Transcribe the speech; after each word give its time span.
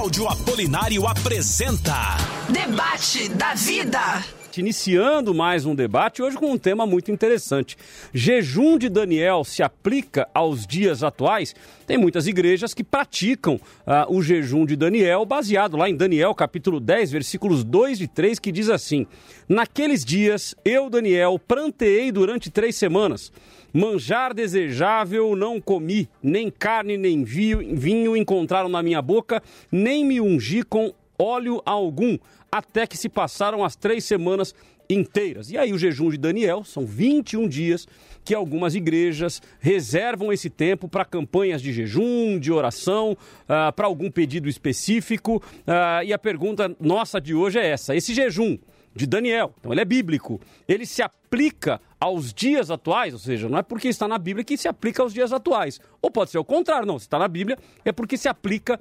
Cláudio 0.00 0.28
Apolinário 0.28 1.06
apresenta 1.06 2.16
Debate 2.48 3.28
da 3.28 3.52
Vida. 3.52 4.39
Iniciando 4.58 5.32
mais 5.32 5.64
um 5.64 5.74
debate, 5.76 6.20
hoje 6.20 6.36
com 6.36 6.50
um 6.50 6.58
tema 6.58 6.84
muito 6.84 7.12
interessante. 7.12 7.76
Jejum 8.12 8.78
de 8.78 8.88
Daniel 8.88 9.44
se 9.44 9.62
aplica 9.62 10.28
aos 10.34 10.66
dias 10.66 11.04
atuais? 11.04 11.54
Tem 11.86 11.96
muitas 11.96 12.26
igrejas 12.26 12.74
que 12.74 12.82
praticam 12.82 13.54
uh, 13.54 14.12
o 14.12 14.20
jejum 14.20 14.66
de 14.66 14.74
Daniel, 14.74 15.24
baseado 15.24 15.76
lá 15.76 15.88
em 15.88 15.96
Daniel, 15.96 16.34
capítulo 16.34 16.80
10, 16.80 17.12
versículos 17.12 17.62
2 17.62 18.00
e 18.00 18.08
3, 18.08 18.38
que 18.40 18.50
diz 18.50 18.68
assim: 18.68 19.06
Naqueles 19.48 20.04
dias, 20.04 20.54
eu, 20.64 20.90
Daniel, 20.90 21.38
pranteei 21.38 22.10
durante 22.10 22.50
três 22.50 22.74
semanas. 22.74 23.32
Manjar 23.72 24.34
desejável 24.34 25.36
não 25.36 25.60
comi, 25.60 26.08
nem 26.20 26.50
carne 26.50 26.96
nem 26.96 27.22
vinho 27.22 28.16
encontraram 28.16 28.68
na 28.68 28.82
minha 28.82 29.00
boca, 29.00 29.40
nem 29.70 30.04
me 30.04 30.20
ungi 30.20 30.64
com 30.64 30.92
óleo 31.20 31.62
algum, 31.64 32.18
até 32.50 32.86
que 32.86 32.96
se 32.96 33.08
passaram 33.08 33.64
as 33.64 33.76
três 33.76 34.04
semanas 34.04 34.54
inteiras. 34.88 35.50
E 35.50 35.58
aí 35.58 35.72
o 35.72 35.78
jejum 35.78 36.10
de 36.10 36.18
Daniel 36.18 36.64
são 36.64 36.84
21 36.84 37.48
dias 37.48 37.86
que 38.24 38.34
algumas 38.34 38.74
igrejas 38.74 39.40
reservam 39.60 40.32
esse 40.32 40.50
tempo 40.50 40.88
para 40.88 41.04
campanhas 41.04 41.62
de 41.62 41.72
jejum, 41.72 42.38
de 42.38 42.52
oração, 42.52 43.12
uh, 43.12 43.72
para 43.72 43.86
algum 43.86 44.10
pedido 44.10 44.48
específico. 44.48 45.36
Uh, 45.36 46.04
e 46.04 46.12
a 46.12 46.18
pergunta 46.18 46.74
nossa 46.80 47.20
de 47.20 47.34
hoje 47.34 47.58
é 47.58 47.66
essa: 47.66 47.94
esse 47.94 48.12
jejum 48.12 48.58
de 48.94 49.06
Daniel, 49.06 49.54
então 49.58 49.70
ele 49.72 49.80
é 49.80 49.84
bíblico, 49.84 50.40
ele 50.66 50.84
se 50.84 51.00
aplica 51.00 51.80
aos 52.00 52.34
dias 52.34 52.72
atuais, 52.72 53.12
ou 53.12 53.20
seja, 53.20 53.48
não 53.48 53.58
é 53.58 53.62
porque 53.62 53.86
está 53.86 54.08
na 54.08 54.18
Bíblia 54.18 54.44
que 54.44 54.56
se 54.56 54.66
aplica 54.66 55.00
aos 55.00 55.14
dias 55.14 55.32
atuais. 55.32 55.80
Ou 56.02 56.10
pode 56.10 56.30
ser 56.30 56.38
o 56.38 56.44
contrário, 56.44 56.86
não, 56.86 56.98
se 56.98 57.06
está 57.06 57.18
na 57.18 57.28
Bíblia 57.28 57.56
é 57.84 57.92
porque 57.92 58.16
se 58.16 58.28
aplica 58.28 58.80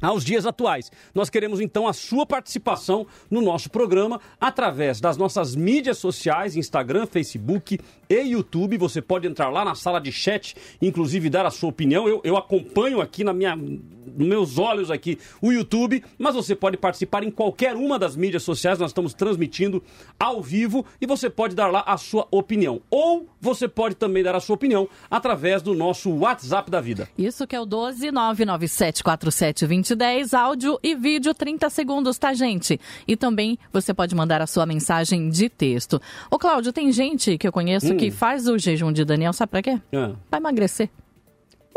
aos 0.00 0.24
dias 0.24 0.46
atuais. 0.46 0.90
Nós 1.14 1.30
queremos 1.30 1.60
então 1.60 1.86
a 1.86 1.92
sua 1.92 2.26
participação 2.26 3.06
no 3.30 3.40
nosso 3.40 3.70
programa 3.70 4.20
através 4.40 5.00
das 5.00 5.16
nossas 5.16 5.54
mídias 5.54 5.98
sociais, 5.98 6.56
Instagram, 6.56 7.06
Facebook 7.06 7.78
e 8.08 8.20
YouTube. 8.20 8.78
Você 8.78 9.00
pode 9.02 9.26
entrar 9.26 9.48
lá 9.48 9.64
na 9.64 9.74
sala 9.74 10.00
de 10.00 10.12
chat, 10.12 10.54
inclusive 10.80 11.30
dar 11.30 11.46
a 11.46 11.50
sua 11.50 11.70
opinião. 11.70 12.08
Eu, 12.08 12.20
eu 12.24 12.36
acompanho 12.36 13.00
aqui 13.00 13.24
na 13.24 13.32
minha, 13.32 13.56
nos 13.56 14.28
meus 14.28 14.58
olhos 14.58 14.90
aqui 14.90 15.18
o 15.40 15.52
YouTube, 15.52 16.02
mas 16.18 16.34
você 16.34 16.54
pode 16.54 16.76
participar 16.76 17.22
em 17.22 17.30
qualquer 17.30 17.74
uma 17.74 17.98
das 17.98 18.16
mídias 18.16 18.42
sociais. 18.42 18.78
Nós 18.78 18.90
estamos 18.90 19.14
transmitindo 19.14 19.82
ao 20.18 20.42
vivo 20.42 20.84
e 21.00 21.06
você 21.06 21.28
pode 21.28 21.54
dar 21.54 21.68
lá 21.68 21.82
a 21.86 21.96
sua 21.96 22.26
opinião. 22.30 22.80
Ou 22.90 23.28
você 23.40 23.68
pode 23.68 23.94
também 23.94 24.22
dar 24.22 24.34
a 24.34 24.40
sua 24.40 24.54
opinião 24.54 24.88
através 25.10 25.62
do 25.62 25.74
nosso 25.74 26.10
WhatsApp 26.10 26.70
da 26.70 26.80
vida. 26.80 27.08
Isso 27.16 27.46
que 27.46 27.56
é 27.56 27.60
o 27.60 27.66
12 27.66 28.10
997 28.10 29.02
47 29.02 29.66
2010, 29.66 30.34
áudio 30.34 30.78
e 30.82 30.94
vídeo 30.94 31.34
30 31.34 31.68
segundos, 31.70 32.18
tá, 32.18 32.32
gente? 32.32 32.80
E 33.06 33.16
também 33.16 33.58
você 33.72 33.92
pode 33.92 34.14
mandar 34.14 34.40
a 34.40 34.46
sua 34.46 34.66
mensagem 34.66 35.28
de 35.28 35.48
texto. 35.48 36.00
Ô, 36.30 36.38
Cláudio, 36.38 36.72
tem 36.72 36.90
gente 36.92 37.36
que 37.38 37.46
eu 37.46 37.52
conheço. 37.52 37.95
Que 37.96 38.10
faz 38.10 38.46
o 38.48 38.58
jejum 38.58 38.92
de 38.92 39.04
Daniel, 39.04 39.32
sabe 39.32 39.50
pra 39.50 39.62
quê? 39.62 39.80
É. 39.92 40.10
Pra 40.30 40.38
emagrecer. 40.38 40.88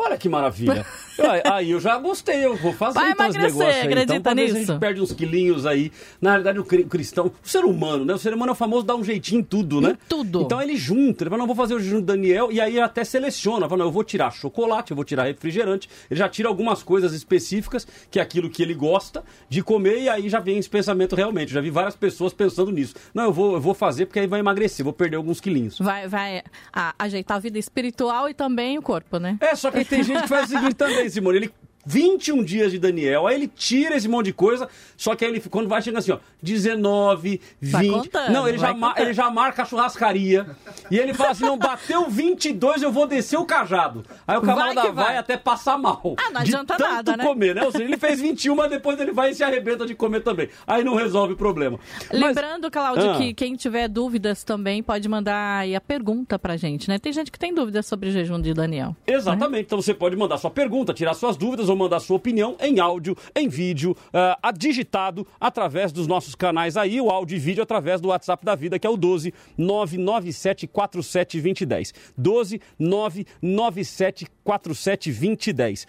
Olha 0.02 0.18
que 0.18 0.30
maravilha. 0.30 0.86
aí 1.52 1.72
eu 1.72 1.80
já 1.82 1.98
gostei, 1.98 2.46
eu 2.46 2.56
vou 2.56 2.72
fazer 2.72 2.98
Vai 2.98 3.12
então 3.12 3.26
emagrecer, 3.26 3.52
negócios 3.52 3.76
aí. 3.76 3.88
acredita 3.88 4.16
então, 4.16 4.34
nisso? 4.34 4.56
a 4.56 4.60
gente 4.60 4.80
perde 4.80 5.02
uns 5.02 5.12
quilinhos 5.12 5.66
aí. 5.66 5.92
Na 6.22 6.30
realidade, 6.30 6.58
o 6.58 6.64
cristão, 6.64 7.26
o 7.28 7.48
ser 7.48 7.66
humano, 7.66 8.06
né? 8.06 8.14
O 8.14 8.18
ser 8.18 8.34
humano 8.34 8.52
é 8.52 8.54
o 8.54 8.56
famoso 8.56 8.86
dar 8.86 8.96
um 8.96 9.04
jeitinho 9.04 9.42
em 9.42 9.44
tudo, 9.44 9.82
né? 9.82 9.92
Em 9.92 9.98
tudo. 10.08 10.44
Então 10.44 10.62
ele 10.62 10.78
junta, 10.78 11.24
ele 11.24 11.30
fala, 11.30 11.42
não, 11.42 11.48
vou 11.48 11.56
fazer 11.56 11.74
o 11.74 11.80
jejum 11.82 12.00
do 12.00 12.06
Daniel, 12.06 12.50
e 12.50 12.62
aí 12.62 12.72
ele 12.72 12.82
até 12.82 13.04
seleciona, 13.04 13.68
fala, 13.68 13.80
não, 13.80 13.88
eu 13.88 13.92
vou 13.92 14.06
tirar 14.06 14.32
chocolate, 14.32 14.92
eu 14.92 14.96
vou 14.96 15.04
tirar 15.04 15.26
refrigerante, 15.26 15.90
ele 16.10 16.18
já 16.18 16.30
tira 16.30 16.48
algumas 16.48 16.82
coisas 16.82 17.14
específicas, 17.14 17.86
que 18.10 18.20
é 18.20 18.22
aquilo 18.22 18.50
que 18.50 18.64
ele 18.64 18.74
gosta 18.74 19.22
de 19.50 19.62
comer, 19.62 20.04
e 20.04 20.08
aí 20.08 20.30
já 20.30 20.40
vem 20.40 20.58
esse 20.58 20.70
pensamento 20.70 21.14
realmente. 21.14 21.50
Eu 21.50 21.56
já 21.56 21.62
vi 21.62 21.70
várias 21.70 21.98
pessoas 21.98 22.32
pensando 22.32 22.72
nisso. 22.72 22.96
Não, 23.14 23.26
eu 23.26 23.34
vou, 23.34 23.56
eu 23.56 23.62
vou 23.62 23.74
fazer 23.74 24.06
porque 24.06 24.20
aí 24.20 24.28
vai 24.28 24.40
emagrecer, 24.40 24.82
vou 24.86 24.94
perder 24.94 25.18
alguns 25.18 25.42
quilinhos. 25.42 25.78
Vai, 25.78 26.08
vai 26.08 26.42
a, 26.72 26.96
ajeitar 26.98 27.36
a 27.36 27.40
vida 27.42 27.60
espiritual 27.60 28.30
e 28.30 28.34
também 28.34 28.78
o 28.78 28.82
corpo, 28.82 29.18
né? 29.18 29.38
É, 29.42 29.54
só 29.56 29.70
que 29.70 29.89
tem 29.90 30.04
gente 30.04 30.22
que 30.22 30.28
faz 30.28 30.46
o 30.46 30.54
seguinte, 30.54 30.76
também, 30.76 31.10
Simone. 31.10 31.38
Ele 31.40 31.54
21 31.86 32.44
dias 32.44 32.72
de 32.72 32.80
Daniel, 32.80 33.26
aí 33.26 33.36
ele 33.36 33.48
tira 33.48 33.96
esse 33.96 34.08
monte 34.08 34.28
de 34.28 34.34
coisa, 34.34 34.68
só 34.98 35.16
que 35.16 35.24
aí 35.24 35.32
ele, 35.32 35.40
quando 35.42 35.68
vai 35.68 35.82
chegando 35.82 36.00
assim, 36.00 36.12
ó, 36.12 36.20
19, 36.42 37.42
20. 37.62 37.72
Vai 37.72 37.88
contando, 37.88 38.32
não, 38.32 38.48
ele 38.48 38.58
já, 38.58 38.76
ele 38.98 39.14
já 39.14 39.30
marca 39.30 39.64
a 39.64 39.66
churrascaria. 39.66 40.46
e 40.92 40.98
ele 40.98 41.14
fala 41.14 41.32
assim: 41.32 41.46
não, 41.46 41.58
bateu 41.58 42.10
22, 42.10 42.82
eu 42.82 42.92
vou 42.92 43.08
descer 43.08 43.38
o 43.38 43.46
cajado. 43.46 44.06
Aí 44.28 44.38
o 44.38 44.42
camarada 44.42 44.82
vai, 44.84 44.92
vai, 44.92 45.06
vai, 45.06 45.18
até 45.18 45.38
passar 45.38 45.78
mal. 45.78 46.16
Ah, 46.18 46.32
não 46.32 46.42
adianta 46.42 46.74
de 46.74 46.80
tanto 46.80 46.92
nada, 46.92 47.18
né? 47.18 47.24
comer, 47.24 47.56
né? 47.56 47.64
Ou 47.64 47.72
seja, 47.72 47.84
ele 47.84 47.98
fez 47.98 48.20
21, 48.20 48.56
mas 48.56 48.70
depois 48.70 49.00
ele 49.00 49.12
vai 49.12 49.32
e 49.32 49.36
se 49.36 49.44
arrebenta 49.44 49.86
de 49.86 49.96
comer 49.96 50.22
também. 50.22 50.50
Aí 50.68 50.84
não 50.84 50.96
resolve 50.96 51.34
o 51.34 51.38
problema. 51.38 51.80
Lembrando, 52.12 52.64
mas... 52.64 52.72
Cláudio, 52.72 53.12
ah. 53.12 53.18
que 53.18 53.34
quem 53.34 53.56
tiver 53.56 53.88
dúvidas 53.88 54.44
também 54.44 54.84
pode 54.84 55.08
mandar 55.08 55.60
aí 55.60 55.76
a 55.76 55.82
pergunta 55.82 56.38
pra 56.38 56.58
gente, 56.58 56.90
né? 56.90 57.00
Tem 57.00 57.12
gente 57.14 57.32
que 57.32 57.40
tem 57.40 57.54
dúvidas 57.54 57.86
sobre 57.86 58.10
o 58.10 58.12
jejum 58.12 58.40
de 58.40 58.54
Daniel. 58.54 58.96
Exatamente. 59.08 59.52
Né? 59.52 59.60
Então 59.62 59.82
você 59.82 59.94
pode 59.94 60.16
mandar 60.16 60.38
sua 60.38 60.52
pergunta, 60.52 60.94
tirar 60.94 61.14
suas 61.14 61.38
dúvidas 61.38 61.69
ou 61.70 61.76
mandar 61.76 62.00
sua 62.00 62.18
opinião 62.18 62.56
em 62.60 62.80
áudio, 62.80 63.16
em 63.36 63.48
vídeo, 63.48 63.96
uh, 64.10 64.58
digitado 64.58 65.26
através 65.40 65.92
dos 65.92 66.08
nossos 66.08 66.36
canais 66.36 66.76
aí, 66.76 67.00
o 67.00 67.10
áudio 67.10 67.36
e 67.36 67.40
vídeo 67.40 67.64
através 67.64 68.02
do 68.02 68.10
WhatsApp 68.10 68.44
da 68.44 68.56
vida, 68.56 68.80
que 68.80 68.88
é 68.88 68.90
o 68.90 68.98
12 68.98 69.34
997 69.58 70.68
47 70.68 71.42
2010. 71.42 71.94
12 72.18 72.62
997 72.78 74.28
47 74.44 75.12
2010. 75.12 75.88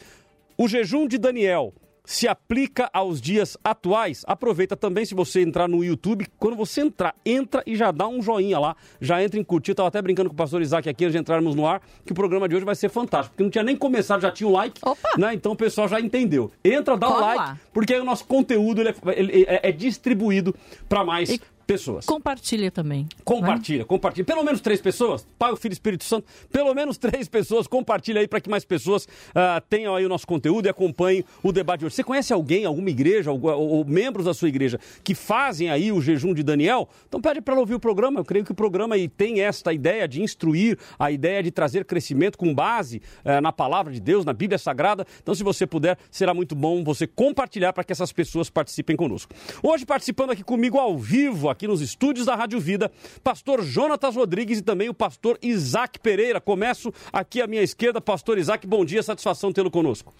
O 0.56 0.68
jejum 0.68 1.08
de 1.08 1.18
Daniel 1.18 1.72
se 2.10 2.26
aplica 2.26 2.90
aos 2.92 3.20
dias 3.20 3.56
atuais. 3.62 4.24
Aproveita 4.26 4.76
também 4.76 5.04
se 5.04 5.14
você 5.14 5.42
entrar 5.42 5.68
no 5.68 5.84
YouTube, 5.84 6.26
quando 6.40 6.56
você 6.56 6.80
entrar, 6.80 7.14
entra 7.24 7.62
e 7.64 7.76
já 7.76 7.92
dá 7.92 8.08
um 8.08 8.20
joinha 8.20 8.58
lá, 8.58 8.74
já 9.00 9.22
entra 9.22 9.38
em 9.38 9.44
curtir. 9.44 9.70
Eu 9.70 9.74
tava 9.76 9.88
até 9.88 10.02
brincando 10.02 10.28
com 10.28 10.34
o 10.34 10.36
pastor 10.36 10.60
Isaac 10.60 10.88
aqui 10.88 11.04
antes 11.04 11.12
de 11.12 11.20
entrarmos 11.20 11.54
no 11.54 11.64
ar, 11.64 11.80
que 12.04 12.10
o 12.10 12.14
programa 12.14 12.48
de 12.48 12.56
hoje 12.56 12.64
vai 12.64 12.74
ser 12.74 12.88
fantástico, 12.88 13.34
porque 13.34 13.44
não 13.44 13.50
tinha 13.50 13.62
nem 13.62 13.76
começado, 13.76 14.22
já 14.22 14.32
tinha 14.32 14.48
um 14.48 14.52
like, 14.52 14.80
Opa. 14.84 15.10
né? 15.16 15.34
Então 15.34 15.52
o 15.52 15.56
pessoal 15.56 15.86
já 15.86 16.00
entendeu. 16.00 16.50
Entra, 16.64 16.96
dá 16.96 17.08
o 17.08 17.20
like, 17.20 17.60
porque 17.72 17.94
aí 17.94 18.00
o 18.00 18.04
nosso 18.04 18.24
conteúdo 18.24 18.80
ele 18.80 18.88
é, 18.88 18.94
ele 19.16 19.44
é, 19.46 19.68
é 19.68 19.72
distribuído 19.72 20.52
para 20.88 21.04
mais 21.04 21.30
e 21.30 21.40
pessoas. 21.70 22.04
Compartilha 22.04 22.68
também. 22.68 23.06
Compartilha, 23.24 23.78
né? 23.78 23.84
compartilha. 23.84 24.24
Pelo 24.24 24.42
menos 24.42 24.60
três 24.60 24.80
pessoas, 24.80 25.24
Pai, 25.38 25.52
o 25.52 25.56
Filho 25.56 25.70
e 25.70 25.74
Espírito 25.74 26.02
Santo, 26.02 26.26
pelo 26.50 26.74
menos 26.74 26.98
três 26.98 27.28
pessoas, 27.28 27.68
compartilha 27.68 28.20
aí 28.20 28.26
para 28.26 28.40
que 28.40 28.50
mais 28.50 28.64
pessoas 28.64 29.04
uh, 29.04 29.60
tenham 29.68 29.94
aí 29.94 30.04
o 30.04 30.08
nosso 30.08 30.26
conteúdo 30.26 30.66
e 30.66 30.68
acompanhem 30.68 31.24
o 31.44 31.52
debate 31.52 31.80
de 31.80 31.86
hoje. 31.86 31.94
Você 31.94 32.02
conhece 32.02 32.32
alguém, 32.32 32.64
alguma 32.64 32.90
igreja, 32.90 33.30
ou, 33.30 33.40
ou, 33.40 33.84
membros 33.84 34.24
da 34.24 34.34
sua 34.34 34.48
igreja 34.48 34.80
que 35.04 35.14
fazem 35.14 35.70
aí 35.70 35.92
o 35.92 36.00
jejum 36.00 36.34
de 36.34 36.42
Daniel? 36.42 36.88
Então 37.08 37.20
pede 37.20 37.40
para 37.40 37.54
ela 37.54 37.60
ouvir 37.60 37.74
o 37.74 37.80
programa. 37.80 38.18
Eu 38.18 38.24
creio 38.24 38.44
que 38.44 38.50
o 38.50 38.54
programa 38.54 38.96
aí 38.96 39.06
tem 39.06 39.40
esta 39.40 39.72
ideia 39.72 40.08
de 40.08 40.20
instruir, 40.20 40.76
a 40.98 41.12
ideia 41.12 41.40
de 41.40 41.52
trazer 41.52 41.84
crescimento 41.84 42.36
com 42.36 42.52
base 42.52 43.00
uh, 43.24 43.40
na 43.40 43.52
palavra 43.52 43.92
de 43.92 44.00
Deus, 44.00 44.24
na 44.24 44.32
Bíblia 44.32 44.58
Sagrada. 44.58 45.06
Então, 45.22 45.36
se 45.36 45.44
você 45.44 45.68
puder, 45.68 45.96
será 46.10 46.34
muito 46.34 46.56
bom 46.56 46.82
você 46.82 47.06
compartilhar 47.06 47.72
para 47.72 47.84
que 47.84 47.92
essas 47.92 48.12
pessoas 48.12 48.50
participem 48.50 48.96
conosco. 48.96 49.32
Hoje, 49.62 49.86
participando 49.86 50.32
aqui 50.32 50.42
comigo 50.42 50.76
ao 50.76 50.98
vivo, 50.98 51.48
aqui 51.59 51.59
aqui 51.60 51.68
nos 51.68 51.82
estúdios 51.82 52.24
da 52.24 52.34
Rádio 52.34 52.58
Vida, 52.58 52.90
pastor 53.22 53.62
Jonatas 53.62 54.16
Rodrigues 54.16 54.60
e 54.60 54.62
também 54.62 54.88
o 54.88 54.94
pastor 54.94 55.38
Isaac 55.42 56.00
Pereira. 56.00 56.40
Começo 56.40 56.90
aqui 57.12 57.42
à 57.42 57.46
minha 57.46 57.60
esquerda, 57.60 58.00
pastor 58.00 58.38
Isaac, 58.38 58.66
bom 58.66 58.82
dia, 58.82 59.02
satisfação 59.02 59.52
tê-lo 59.52 59.70
conosco. 59.70 60.14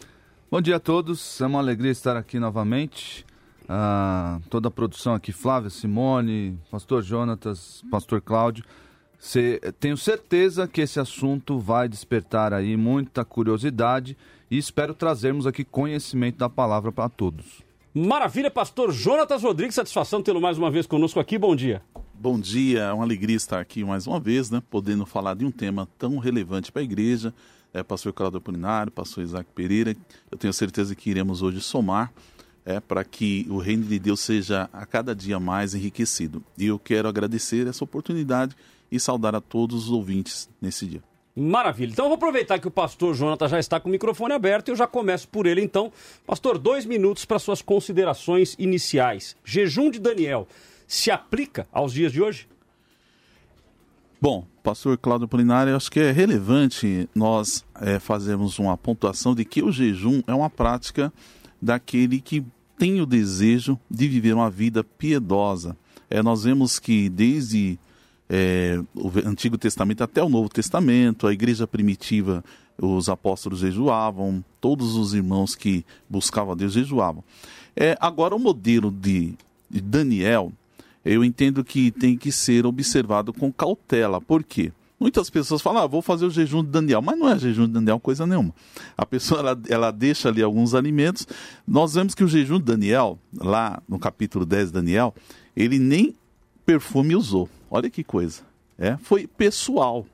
Bom 0.51 0.61
dia 0.61 0.77
a 0.77 0.81
todos, 0.81 1.41
é 1.41 1.47
uma 1.47 1.59
alegria 1.59 1.91
estar 1.91 2.15
aqui 2.15 2.39
novamente. 2.39 3.25
Ah, 3.67 4.39
toda 4.51 4.69
a 4.69 4.71
produção 4.71 5.15
aqui, 5.15 5.33
Flávia, 5.33 5.71
Simone, 5.71 6.59
pastor 6.71 7.03
Jonatas, 7.03 7.83
pastor 7.91 8.21
Cláudio. 8.21 8.63
Cê, 9.19 9.59
tenho 9.81 9.97
certeza 9.97 10.69
que 10.69 10.83
esse 10.83 11.01
assunto 11.01 11.59
vai 11.59 11.89
despertar 11.89 12.53
aí 12.53 12.77
muita 12.77 13.25
curiosidade 13.25 14.15
e 14.51 14.59
espero 14.59 14.93
trazermos 14.93 15.47
aqui 15.47 15.65
conhecimento 15.65 16.37
da 16.37 16.51
palavra 16.51 16.93
para 16.93 17.09
todos. 17.09 17.70
Maravilha, 17.93 18.49
pastor 18.53 18.93
Jonatas 18.93 19.43
Rodrigues, 19.43 19.75
satisfação 19.75 20.23
tê-lo 20.23 20.41
mais 20.41 20.57
uma 20.57 20.71
vez 20.71 20.87
conosco 20.87 21.19
aqui. 21.19 21.37
Bom 21.37 21.57
dia. 21.57 21.83
Bom 22.15 22.39
dia, 22.39 22.83
é 22.83 22.93
uma 22.93 23.03
alegria 23.03 23.35
estar 23.35 23.59
aqui 23.59 23.83
mais 23.83 24.07
uma 24.07 24.21
vez, 24.21 24.49
né? 24.49 24.63
Podendo 24.71 25.05
falar 25.05 25.35
de 25.35 25.45
um 25.45 25.51
tema 25.51 25.89
tão 25.99 26.19
relevante 26.19 26.71
para 26.71 26.83
a 26.83 26.85
igreja. 26.85 27.35
É, 27.75 27.83
pastor 27.83 28.13
Claudio 28.13 28.39
Apolinário, 28.39 28.93
pastor 28.93 29.25
Isaac 29.25 29.51
Pereira. 29.53 29.97
Eu 30.31 30.39
tenho 30.39 30.53
certeza 30.53 30.95
que 30.95 31.11
iremos 31.11 31.43
hoje 31.43 31.61
somar 31.61 32.13
é, 32.65 32.79
para 32.79 33.03
que 33.03 33.45
o 33.51 33.59
reino 33.59 33.85
de 33.85 33.99
Deus 33.99 34.21
seja 34.21 34.71
a 34.73 34.87
cada 34.87 35.13
dia 35.13 35.41
mais 35.41 35.75
enriquecido. 35.75 36.45
E 36.57 36.67
eu 36.67 36.79
quero 36.79 37.09
agradecer 37.09 37.67
essa 37.67 37.83
oportunidade 37.83 38.55
e 38.93 39.01
saudar 39.01 39.35
a 39.35 39.41
todos 39.41 39.85
os 39.85 39.91
ouvintes 39.91 40.49
nesse 40.63 40.87
dia. 40.87 41.10
Maravilha. 41.35 41.93
Então 41.93 42.07
eu 42.07 42.09
vou 42.09 42.17
aproveitar 42.17 42.59
que 42.59 42.67
o 42.67 42.71
pastor 42.71 43.15
Jonathan 43.15 43.49
já 43.49 43.59
está 43.59 43.79
com 43.79 43.89
o 43.89 43.93
microfone 43.93 44.35
aberto 44.35 44.69
e 44.69 44.71
eu 44.73 44.77
já 44.77 44.87
começo 44.87 45.29
por 45.29 45.47
ele 45.47 45.63
então. 45.63 45.93
Pastor, 46.27 46.59
dois 46.59 46.85
minutos 46.85 47.25
para 47.25 47.39
suas 47.39 47.63
considerações 47.63 48.57
iniciais. 48.59 49.37
Jejum 49.45 49.91
de 49.91 50.01
Daniel 50.01 50.47
se 50.87 51.11
aplica 51.11 51.69
aos 51.73 51.93
dias 51.93 52.13
de 52.13 52.21
hoje? 52.21 52.49
Bom, 54.21 54.45
pastor 54.63 54.99
Cláudio 54.99 55.29
Polinário, 55.29 55.75
acho 55.75 55.91
que 55.91 56.01
é 56.01 56.11
relevante 56.11 57.09
nós 57.15 57.65
é, 57.81 57.99
fazermos 57.99 58.59
uma 58.59 58.77
pontuação 58.77 59.35
de 59.35 59.45
que 59.45 59.63
o 59.63 59.73
jejum 59.73 60.23
é 60.27 60.35
uma 60.35 60.51
prática 60.51 61.13
daquele 61.63 62.21
que 62.21 62.45
tem 62.77 63.01
o 63.01 63.07
desejo 63.07 63.79
de 63.91 64.09
viver 64.09 64.35
uma 64.35 64.51
vida 64.51 64.83
piedosa. 64.83 65.77
É, 66.11 66.23
nós 66.23 66.45
vemos 66.45 66.79
que 66.79 67.09
desde 67.09 67.79
é, 68.33 68.81
o 68.95 69.11
Antigo 69.27 69.59
Testamento 69.59 70.05
até 70.05 70.23
o 70.23 70.29
Novo 70.29 70.49
Testamento, 70.49 71.27
a 71.27 71.33
igreja 71.33 71.67
primitiva, 71.67 72.45
os 72.81 73.09
apóstolos 73.09 73.59
jejuavam, 73.59 74.45
todos 74.61 74.95
os 74.95 75.13
irmãos 75.13 75.57
que 75.57 75.85
buscavam 76.09 76.53
a 76.53 76.57
Deus 76.57 76.73
jejuavam. 76.73 77.25
É, 77.75 77.97
agora, 78.01 78.37
o 78.37 78.39
modelo 78.39 78.89
de, 78.93 79.35
de 79.69 79.81
Daniel, 79.81 80.53
eu 81.05 81.25
entendo 81.25 81.65
que 81.65 81.91
tem 81.91 82.17
que 82.17 82.31
ser 82.31 82.65
observado 82.67 83.33
com 83.33 83.53
cautela. 83.53 84.21
Por 84.21 84.45
quê? 84.45 84.73
Muitas 84.99 85.29
pessoas 85.29 85.61
falam, 85.61 85.83
ah, 85.83 85.87
vou 85.87 86.03
fazer 86.03 86.27
o 86.27 86.31
jejum 86.31 86.63
de 86.63 86.69
Daniel, 86.69 87.03
mas 87.03 87.19
não 87.19 87.29
é 87.29 87.39
jejum 87.39 87.67
de 87.67 87.73
Daniel 87.73 87.99
coisa 87.99 88.27
nenhuma. 88.27 88.55
A 88.97 89.05
pessoa 89.05 89.41
ela, 89.41 89.61
ela 89.69 89.91
deixa 89.91 90.29
ali 90.29 90.43
alguns 90.43 90.75
alimentos. 90.75 91.27
Nós 91.67 91.95
vemos 91.95 92.15
que 92.15 92.23
o 92.23 92.29
jejum 92.29 92.59
de 92.59 92.65
Daniel, 92.65 93.19
lá 93.35 93.83
no 93.89 93.99
capítulo 93.99 94.45
10 94.45 94.67
de 94.67 94.75
Daniel, 94.75 95.15
ele 95.57 95.79
nem 95.79 96.15
perfume 96.71 97.17
usou. 97.17 97.49
Olha 97.69 97.91
que 97.91 98.05
coisa. 98.05 98.43
É, 98.79 98.97
foi 98.99 99.27
pessoal. 99.27 100.07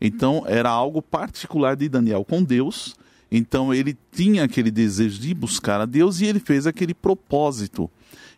Então 0.00 0.42
era 0.46 0.70
algo 0.70 1.02
particular 1.02 1.76
de 1.76 1.86
Daniel 1.86 2.24
com 2.24 2.42
Deus. 2.42 2.96
Então 3.30 3.74
ele 3.74 3.94
tinha 4.10 4.44
aquele 4.44 4.70
desejo 4.70 5.20
de 5.20 5.34
buscar 5.34 5.82
a 5.82 5.84
Deus 5.84 6.20
e 6.20 6.24
ele 6.24 6.40
fez 6.40 6.66
aquele 6.66 6.94
propósito. 6.94 7.90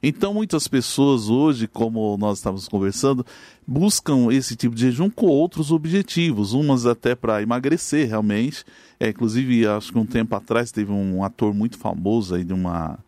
Então 0.02 0.34
muitas 0.34 0.66
pessoas 0.66 1.28
hoje, 1.28 1.68
como 1.68 2.16
nós 2.18 2.38
estávamos 2.38 2.66
conversando, 2.66 3.24
buscam 3.64 4.32
esse 4.32 4.56
tipo 4.56 4.74
de 4.74 4.86
jejum 4.86 5.08
com 5.08 5.26
outros 5.26 5.70
objetivos, 5.70 6.52
umas 6.52 6.86
até 6.86 7.14
para 7.14 7.40
emagrecer 7.40 8.08
realmente. 8.08 8.64
É, 8.98 9.10
inclusive, 9.10 9.64
acho 9.64 9.92
que 9.92 9.98
um 9.98 10.06
tempo 10.06 10.34
atrás 10.34 10.72
teve 10.72 10.90
um 10.90 11.22
ator 11.22 11.54
muito 11.54 11.78
famoso 11.78 12.34
aí 12.34 12.42
de 12.42 12.52
uma 12.52 12.98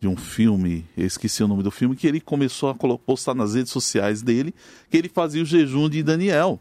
de 0.00 0.06
um 0.06 0.16
filme, 0.16 0.84
eu 0.96 1.06
esqueci 1.06 1.42
o 1.42 1.48
nome 1.48 1.62
do 1.62 1.70
filme, 1.70 1.96
que 1.96 2.06
ele 2.06 2.20
começou 2.20 2.70
a 2.70 2.74
postar 2.74 3.34
nas 3.34 3.54
redes 3.54 3.72
sociais 3.72 4.22
dele 4.22 4.54
que 4.90 4.96
ele 4.96 5.08
fazia 5.08 5.42
o 5.42 5.46
jejum 5.46 5.88
de 5.88 6.02
Daniel. 6.02 6.60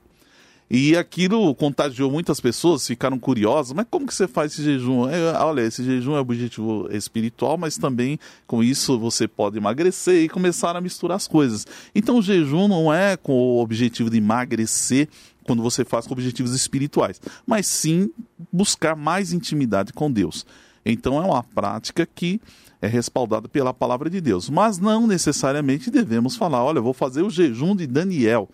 E 0.70 0.98
aquilo 0.98 1.56
contagiou 1.56 2.12
muitas 2.12 2.42
pessoas, 2.42 2.86
ficaram 2.86 3.18
curiosas, 3.18 3.72
mas 3.72 3.86
como 3.90 4.06
que 4.06 4.14
você 4.14 4.28
faz 4.28 4.52
esse 4.52 4.64
jejum? 4.64 5.08
É, 5.08 5.32
olha, 5.42 5.62
esse 5.62 5.82
jejum 5.82 6.16
é 6.16 6.20
objetivo 6.20 6.90
espiritual, 6.92 7.58
mas 7.58 7.78
também 7.78 8.20
com 8.46 8.62
isso 8.62 9.00
você 9.00 9.30
pode 9.30 9.58
emagrecer 9.58 10.24
e 10.24 10.30
começar 10.30 10.76
a 10.76 10.82
misturar 10.82 11.16
as 11.16 11.26
coisas. 11.26 11.66
Então 11.96 12.18
o 12.18 12.22
jejum 12.22 12.68
não 12.68 12.94
é 12.94 13.16
com 13.16 13.32
o 13.32 13.62
objetivo 13.62 14.10
de 14.10 14.18
emagrecer 14.18 15.08
quando 15.46 15.64
você 15.64 15.86
faz 15.86 16.06
com 16.06 16.12
objetivos 16.12 16.54
espirituais, 16.54 17.22
mas 17.46 17.66
sim 17.66 18.12
buscar 18.52 18.94
mais 18.94 19.32
intimidade 19.32 19.94
com 19.94 20.12
Deus. 20.12 20.46
Então 20.86 21.18
é 21.18 21.26
uma 21.26 21.44
prática 21.44 22.06
que 22.06 22.42
é 22.82 22.88
respaldada 22.88 23.48
pela 23.48 23.74
palavra 23.74 24.10
de 24.10 24.22
Deus, 24.22 24.50
mas 24.50 24.78
não 24.78 25.08
necessariamente 25.08 25.90
devemos 25.90 26.36
falar, 26.36 26.64
olha, 26.64 26.82
vou 26.82 26.94
fazer 26.94 27.22
o 27.22 27.30
jejum 27.30 27.76
de 27.76 27.88
Daniel 27.88 28.50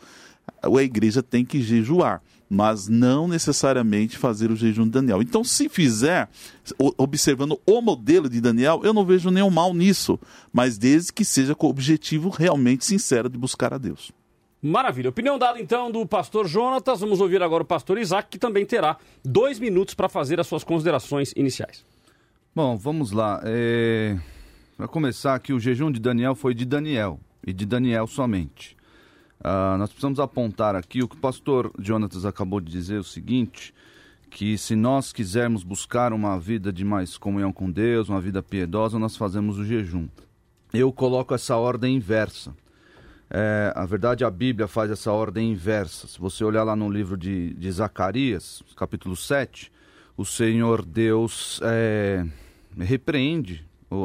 a 0.61 0.83
igreja 0.83 1.21
tem 1.21 1.45
que 1.45 1.61
jejuar, 1.61 2.21
mas 2.49 2.87
não 2.87 3.27
necessariamente 3.27 4.17
fazer 4.17 4.51
o 4.51 4.55
jejum 4.55 4.85
de 4.85 4.91
Daniel. 4.91 5.21
Então, 5.21 5.43
se 5.43 5.67
fizer, 5.67 6.29
observando 6.97 7.59
o 7.65 7.81
modelo 7.81 8.29
de 8.29 8.39
Daniel, 8.39 8.81
eu 8.83 8.93
não 8.93 9.05
vejo 9.05 9.29
nenhum 9.29 9.49
mal 9.49 9.73
nisso, 9.73 10.19
mas 10.51 10.77
desde 10.77 11.11
que 11.11 11.25
seja 11.25 11.55
com 11.55 11.67
o 11.67 11.69
objetivo 11.69 12.29
realmente 12.29 12.85
sincero 12.85 13.29
de 13.29 13.37
buscar 13.37 13.73
a 13.73 13.77
Deus. 13.77 14.11
Maravilha. 14.61 15.09
Opinião 15.09 15.37
dada 15.37 15.59
então 15.59 15.91
do 15.91 16.05
pastor 16.05 16.47
Jonatas. 16.47 17.01
Vamos 17.01 17.19
ouvir 17.19 17.43
agora 17.43 17.63
o 17.63 17.65
pastor 17.65 17.97
Isaac, 17.97 18.29
que 18.29 18.39
também 18.39 18.65
terá 18.65 18.97
dois 19.23 19.59
minutos 19.59 19.93
para 19.93 20.07
fazer 20.07 20.39
as 20.39 20.47
suas 20.47 20.63
considerações 20.63 21.33
iniciais. 21.35 21.83
Bom, 22.55 22.77
vamos 22.77 23.11
lá. 23.11 23.41
É... 23.44 24.15
Para 24.77 24.88
começar 24.88 25.33
aqui, 25.33 25.51
o 25.51 25.59
jejum 25.59 25.91
de 25.91 26.00
Daniel 26.00 26.35
foi 26.35 26.53
de 26.53 26.65
Daniel 26.65 27.19
e 27.44 27.51
de 27.51 27.65
Daniel 27.65 28.05
somente. 28.05 28.77
Uh, 29.39 29.75
nós 29.79 29.89
precisamos 29.89 30.19
apontar 30.19 30.75
aqui 30.75 31.01
o 31.01 31.07
que 31.07 31.15
o 31.15 31.19
pastor 31.19 31.73
Jonatas 31.79 32.25
acabou 32.25 32.61
de 32.61 32.71
dizer, 32.71 33.00
o 33.00 33.03
seguinte, 33.03 33.73
que 34.29 34.55
se 34.55 34.75
nós 34.75 35.11
quisermos 35.11 35.63
buscar 35.63 36.13
uma 36.13 36.39
vida 36.39 36.71
de 36.71 36.85
mais 36.85 37.17
comunhão 37.17 37.51
com 37.51 37.71
Deus, 37.71 38.07
uma 38.07 38.21
vida 38.21 38.44
piedosa, 38.44 39.00
nós 39.00 39.17
fazemos 39.17 39.57
o 39.57 39.65
jejum. 39.65 40.07
Eu 40.71 40.94
coloco 40.94 41.33
essa 41.33 41.57
ordem 41.57 41.95
inversa. 41.95 42.53
É, 43.31 43.73
a 43.75 43.83
verdade, 43.83 44.23
a 44.23 44.29
Bíblia 44.29 44.67
faz 44.67 44.91
essa 44.91 45.11
ordem 45.11 45.51
inversa. 45.51 46.07
Se 46.07 46.19
você 46.19 46.44
olhar 46.44 46.63
lá 46.63 46.75
no 46.75 46.88
livro 46.88 47.17
de, 47.17 47.55
de 47.55 47.71
Zacarias, 47.71 48.61
capítulo 48.77 49.15
7, 49.15 49.71
o 50.15 50.23
Senhor 50.23 50.85
Deus 50.85 51.59
é, 51.63 52.23
repreende 52.77 53.65
o, 53.89 53.95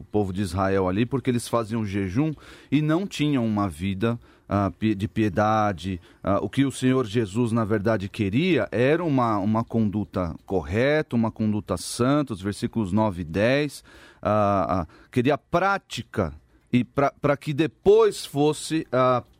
o, 0.00 0.06
povo 0.10 0.32
de 0.32 0.42
Israel 0.42 0.88
ali, 0.88 1.06
porque 1.06 1.30
eles 1.30 1.48
faziam 1.48 1.84
jejum 1.84 2.32
e 2.70 2.82
não 2.82 3.06
tinham 3.06 3.46
uma 3.46 3.68
vida 3.68 4.18
uh, 4.48 4.94
de 4.94 5.08
piedade. 5.08 6.00
Uh, 6.22 6.44
o 6.44 6.48
que 6.48 6.64
o 6.64 6.70
Senhor 6.70 7.06
Jesus, 7.06 7.52
na 7.52 7.64
verdade, 7.64 8.08
queria 8.08 8.68
era 8.70 9.02
uma, 9.02 9.38
uma 9.38 9.64
conduta 9.64 10.34
correta, 10.44 11.16
uma 11.16 11.30
conduta 11.30 11.76
santa, 11.76 12.32
os 12.32 12.42
versículos 12.42 12.92
9 12.92 13.22
e 13.22 13.24
10. 13.24 13.84
Uh, 14.22 14.86
queria 15.10 15.38
prática 15.38 16.34
e 16.72 16.84
para 16.84 17.36
que 17.36 17.52
depois 17.52 18.24
fosse 18.24 18.86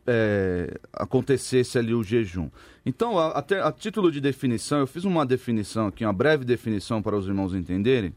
é, 0.06 0.80
acontecesse 0.92 1.78
ali 1.78 1.94
o 1.94 2.02
jejum. 2.02 2.50
Então, 2.84 3.16
a, 3.16 3.38
a, 3.38 3.68
a, 3.68 3.72
título 3.72 4.10
de 4.10 4.20
definição, 4.20 4.80
eu 4.80 4.86
fiz 4.86 5.04
uma 5.04 5.24
definição 5.24 5.86
aqui, 5.86 6.04
uma 6.04 6.12
breve 6.12 6.44
definição 6.44 7.00
para 7.00 7.16
os 7.16 7.28
irmãos 7.28 7.54
entenderem, 7.54 8.12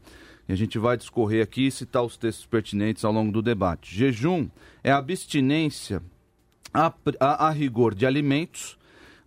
e 0.48 0.52
a 0.52 0.56
gente 0.56 0.78
vai 0.78 0.96
discorrer 0.96 1.42
aqui 1.42 1.66
e 1.66 1.70
citar 1.70 2.02
os 2.02 2.16
textos 2.16 2.46
pertinentes 2.46 3.04
ao 3.04 3.12
longo 3.12 3.32
do 3.32 3.42
debate. 3.42 3.94
Jejum 3.94 4.48
é 4.82 4.92
abstinência 4.92 6.02
a, 6.72 6.92
a, 7.20 7.48
a 7.48 7.50
rigor 7.50 7.94
de 7.94 8.04
alimentos, 8.04 8.76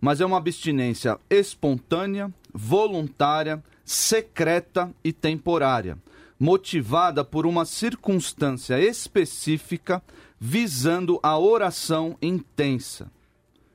mas 0.00 0.20
é 0.20 0.26
uma 0.26 0.36
abstinência 0.36 1.18
espontânea, 1.28 2.32
voluntária, 2.52 3.62
secreta 3.84 4.92
e 5.02 5.12
temporária, 5.12 5.98
motivada 6.38 7.24
por 7.24 7.46
uma 7.46 7.64
circunstância 7.64 8.78
específica 8.78 10.02
visando 10.38 11.18
a 11.22 11.36
oração 11.38 12.16
intensa. 12.22 13.10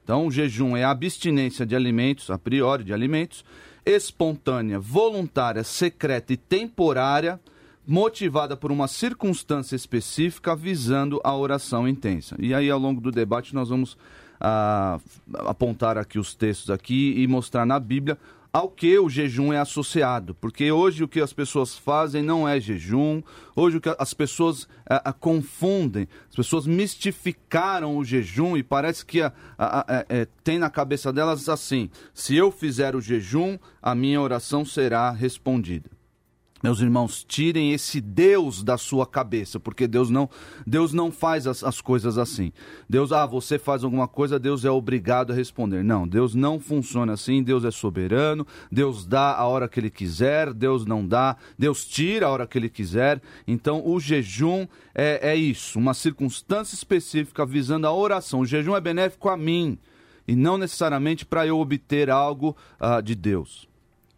Então, 0.03 0.27
o 0.27 0.31
jejum 0.31 0.75
é 0.75 0.83
a 0.83 0.91
abstinência 0.91 1.65
de 1.65 1.75
alimentos, 1.75 2.29
a 2.29 2.37
priori 2.37 2.83
de 2.83 2.93
alimentos, 2.93 3.43
espontânea, 3.85 4.79
voluntária, 4.79 5.63
secreta 5.63 6.33
e 6.33 6.37
temporária, 6.37 7.39
motivada 7.85 8.55
por 8.55 8.71
uma 8.71 8.87
circunstância 8.87 9.75
específica 9.75 10.55
visando 10.55 11.19
a 11.23 11.35
oração 11.35 11.87
intensa. 11.87 12.35
E 12.39 12.53
aí, 12.53 12.69
ao 12.69 12.79
longo 12.79 13.01
do 13.01 13.11
debate, 13.11 13.53
nós 13.53 13.69
vamos 13.69 13.97
ah, 14.39 14.99
apontar 15.33 15.97
aqui 15.97 16.17
os 16.17 16.33
textos 16.33 16.69
aqui 16.69 17.13
e 17.17 17.27
mostrar 17.27 17.65
na 17.65 17.79
Bíblia 17.79 18.17
ao 18.53 18.69
que 18.69 18.99
o 18.99 19.09
jejum 19.09 19.51
é 19.51 19.57
associado. 19.57 20.35
Porque 20.35 20.71
hoje 20.71 21.03
o 21.03 21.07
que 21.07 21.19
as 21.19 21.33
pessoas 21.33 21.75
fazem 21.75 22.21
não 22.21 22.47
é 22.47 22.59
jejum, 22.59 23.23
hoje 23.55 23.77
o 23.77 23.81
que 23.81 23.93
as 23.97 24.13
pessoas 24.13 24.67
ah, 24.87 25.01
ah, 25.05 25.13
confundem, 25.13 26.07
as 26.29 26.35
pessoas 26.35 26.67
mistificaram 26.67 27.97
o 27.97 28.05
jejum 28.05 28.55
e 28.55 28.61
parece 28.61 29.03
que 29.03 29.23
a, 29.23 29.33
a, 29.57 29.79
a, 29.79 30.05
é, 30.07 30.27
tem 30.43 30.59
na 30.59 30.69
cabeça 30.69 31.11
delas 31.11 31.49
assim: 31.49 31.89
se 32.13 32.35
eu 32.35 32.51
fizer 32.51 32.95
o 32.95 33.01
jejum, 33.01 33.57
a 33.81 33.95
minha 33.95 34.21
oração 34.21 34.63
será 34.63 35.09
respondida. 35.09 36.02
Meus 36.63 36.79
irmãos, 36.79 37.25
tirem 37.27 37.73
esse 37.73 37.99
Deus 37.99 38.63
da 38.63 38.77
sua 38.77 39.05
cabeça, 39.05 39.59
porque 39.59 39.85
Deus 39.85 40.09
não, 40.09 40.29
Deus 40.65 40.93
não 40.93 41.11
faz 41.11 41.45
as, 41.45 41.61
as, 41.61 41.81
coisas 41.81 42.17
assim. 42.17 42.53
Deus, 42.89 43.11
ah, 43.11 43.25
você 43.25 43.59
faz 43.59 43.83
alguma 43.83 44.07
coisa, 44.07 44.39
Deus 44.39 44.63
é 44.63 44.71
obrigado 44.71 45.33
a 45.33 45.35
responder. 45.35 45.83
Não, 45.83 46.07
Deus 46.07 46.33
não 46.33 46.61
funciona 46.61 47.11
assim, 47.11 47.43
Deus 47.43 47.65
é 47.65 47.71
soberano, 47.71 48.47
Deus 48.71 49.05
dá 49.05 49.35
a 49.35 49.45
hora 49.45 49.67
que 49.67 49.77
ele 49.77 49.89
quiser, 49.89 50.53
Deus 50.53 50.85
não 50.85 51.05
dá, 51.05 51.35
Deus 51.59 51.83
tira 51.83 52.27
a 52.27 52.29
hora 52.29 52.47
que 52.47 52.57
ele 52.57 52.69
quiser. 52.69 53.21
Então, 53.45 53.85
o 53.85 53.99
jejum 53.99 54.65
é, 54.95 55.31
é 55.31 55.35
isso, 55.35 55.77
uma 55.77 55.93
circunstância 55.93 56.75
específica 56.75 57.45
visando 57.45 57.87
a 57.87 57.93
oração. 57.93 58.39
O 58.39 58.45
jejum 58.45 58.73
é 58.73 58.79
benéfico 58.79 59.27
a 59.27 59.35
mim 59.35 59.77
e 60.25 60.33
não 60.33 60.57
necessariamente 60.57 61.25
para 61.25 61.45
eu 61.45 61.59
obter 61.59 62.09
algo 62.09 62.55
uh, 62.79 63.01
de 63.01 63.15
Deus. 63.15 63.67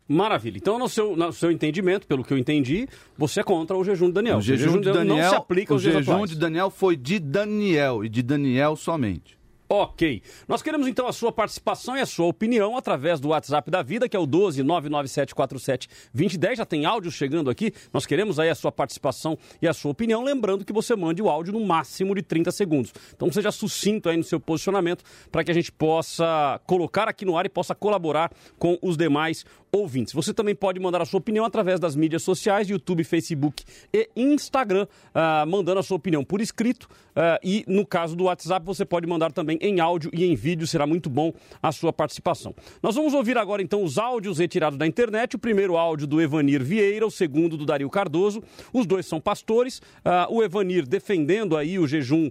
Maravilha. 0.07 0.57
Então, 0.57 0.77
no 0.77 0.88
seu, 0.88 1.15
no 1.15 1.33
seu 1.33 1.51
entendimento, 1.51 2.05
pelo 2.05 2.24
que 2.24 2.31
eu 2.31 2.38
entendi, 2.38 2.88
você 3.17 3.39
é 3.39 3.43
contra 3.43 3.75
o 3.75 3.83
jejum 3.83 4.07
de 4.07 4.13
Daniel. 4.13 4.38
O 4.38 4.41
jejum, 4.41 4.63
o 4.63 4.67
jejum 4.67 4.81
de 4.81 4.91
Daniel 4.91 5.17
não 5.17 5.29
se 5.29 5.35
aplica 5.35 5.74
aos 5.74 5.81
O 5.81 5.83
jejum 5.83 6.25
de 6.25 6.35
Daniel 6.35 6.69
foi 6.69 6.95
de 6.95 7.19
Daniel 7.19 8.05
e 8.05 8.09
de 8.09 8.21
Daniel 8.21 8.75
somente. 8.75 9.35
Ok. 9.67 10.21
Nós 10.47 10.62
queremos 10.62 10.88
então 10.88 11.07
a 11.07 11.13
sua 11.13 11.31
participação 11.31 11.97
e 11.97 12.01
a 12.01 12.05
sua 12.05 12.27
opinião 12.27 12.77
através 12.77 13.19
do 13.19 13.29
WhatsApp 13.29 13.71
da 13.71 13.81
vida, 13.81 14.07
que 14.07 14.15
é 14.15 14.19
o 14.19 14.27
12 14.27 14.62
99747 14.62 15.89
2010. 16.13 16.57
Já 16.59 16.65
tem 16.65 16.85
áudio 16.85 17.09
chegando 17.09 17.50
aqui. 17.50 17.74
Nós 17.91 18.05
queremos 18.05 18.38
aí 18.38 18.50
a 18.50 18.55
sua 18.55 18.71
participação 18.71 19.38
e 19.59 19.67
a 19.67 19.74
sua 19.74 19.89
opinião. 19.89 20.24
Lembrando 20.24 20.63
que 20.63 20.71
você 20.71 20.95
mande 20.95 21.19
o 21.19 21.29
áudio 21.29 21.51
no 21.51 21.65
máximo 21.65 22.13
de 22.13 22.21
30 22.21 22.51
segundos. 22.51 22.93
Então 23.15 23.31
seja 23.31 23.51
sucinto 23.51 24.07
aí 24.07 24.17
no 24.17 24.24
seu 24.24 24.39
posicionamento 24.39 25.03
para 25.31 25.43
que 25.43 25.50
a 25.50 25.53
gente 25.53 25.71
possa 25.71 26.62
colocar 26.67 27.07
aqui 27.07 27.25
no 27.25 27.35
ar 27.35 27.47
e 27.47 27.50
possa 27.50 27.74
colaborar 27.74 28.31
com 28.59 28.77
os 28.83 28.95
demais 28.95 29.45
ouvintes. 29.75 30.13
Você 30.13 30.34
também 30.34 30.55
pode 30.55 30.79
mandar 30.79 31.01
a 31.01 31.05
sua 31.05 31.17
opinião 31.17 31.46
através 31.46 31.79
das 31.79 31.96
mídias 31.96 32.24
sociais, 32.24 32.70
YouTube, 32.70 33.03
Facebook 33.03 33.63
e 33.94 34.10
Instagram, 34.15 34.88
uh, 35.13 35.48
mandando 35.48 35.79
a 35.79 35.84
sua 35.84 35.98
opinião 35.98 36.24
por 36.24 36.41
escrito. 36.41 36.88
Uh, 37.15 37.39
e 37.44 37.63
no 37.67 37.86
caso 37.86 38.15
do 38.15 38.25
WhatsApp, 38.25 38.65
você 38.65 38.86
pode 38.86 39.08
mandar 39.08 39.32
também 39.32 39.58
em 39.62 39.79
áudio 39.79 40.12
e 40.13 40.25
em 40.25 40.36
vídeo, 40.36 40.67
será 40.67 40.86
muito 40.86 41.10
bom 41.10 41.34
a 41.62 41.72
sua 41.72 41.94
participação. 41.94 42.53
Nós 42.82 42.96
vamos 42.96 43.13
ouvir 43.13 43.38
agora 43.38 43.62
então 43.62 43.84
os 43.84 43.98
áudios 43.98 44.38
retirados 44.38 44.77
da 44.77 44.86
internet. 44.86 45.36
O 45.36 45.39
primeiro 45.39 45.77
áudio 45.77 46.08
do 46.08 46.22
Evanir 46.22 46.63
Vieira, 46.63 47.05
o 47.05 47.12
segundo 47.12 47.58
do 47.58 47.65
Dario 47.65 47.89
Cardoso. 47.89 48.41
Os 48.74 48.86
dois 48.86 49.05
são 49.05 49.20
pastores. 49.20 49.79
Uh, 49.79 50.36
o 50.36 50.44
Evanir 50.44 50.86
defendendo 50.86 51.55
aí 51.58 51.79
o 51.79 51.88
jejum 51.88 52.29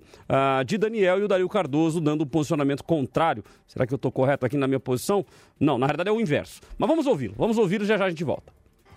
de 0.67 0.79
Daniel 0.79 1.19
e 1.19 1.23
o 1.23 1.29
Dario 1.29 1.49
Cardoso 1.49 2.01
dando 2.01 2.25
um 2.25 2.27
posicionamento 2.27 2.83
contrário. 2.83 3.45
Será 3.67 3.87
que 3.87 3.93
eu 3.93 3.97
estou 3.97 4.13
correto 4.13 4.47
aqui 4.47 4.57
na 4.57 4.67
minha 4.67 4.81
posição? 4.81 5.25
Não, 5.59 5.79
na 5.79 5.87
verdade 5.87 6.09
é 6.09 6.13
o 6.13 6.21
inverso. 6.21 6.61
Mas 6.79 6.89
vamos 6.89 7.07
ouvi-lo, 7.07 7.34
vamos 7.37 7.59
ouvi-lo 7.59 7.85
já 7.85 7.97
já 7.97 8.07
a 8.07 8.11
gente 8.11 8.25
volta. 8.25 8.53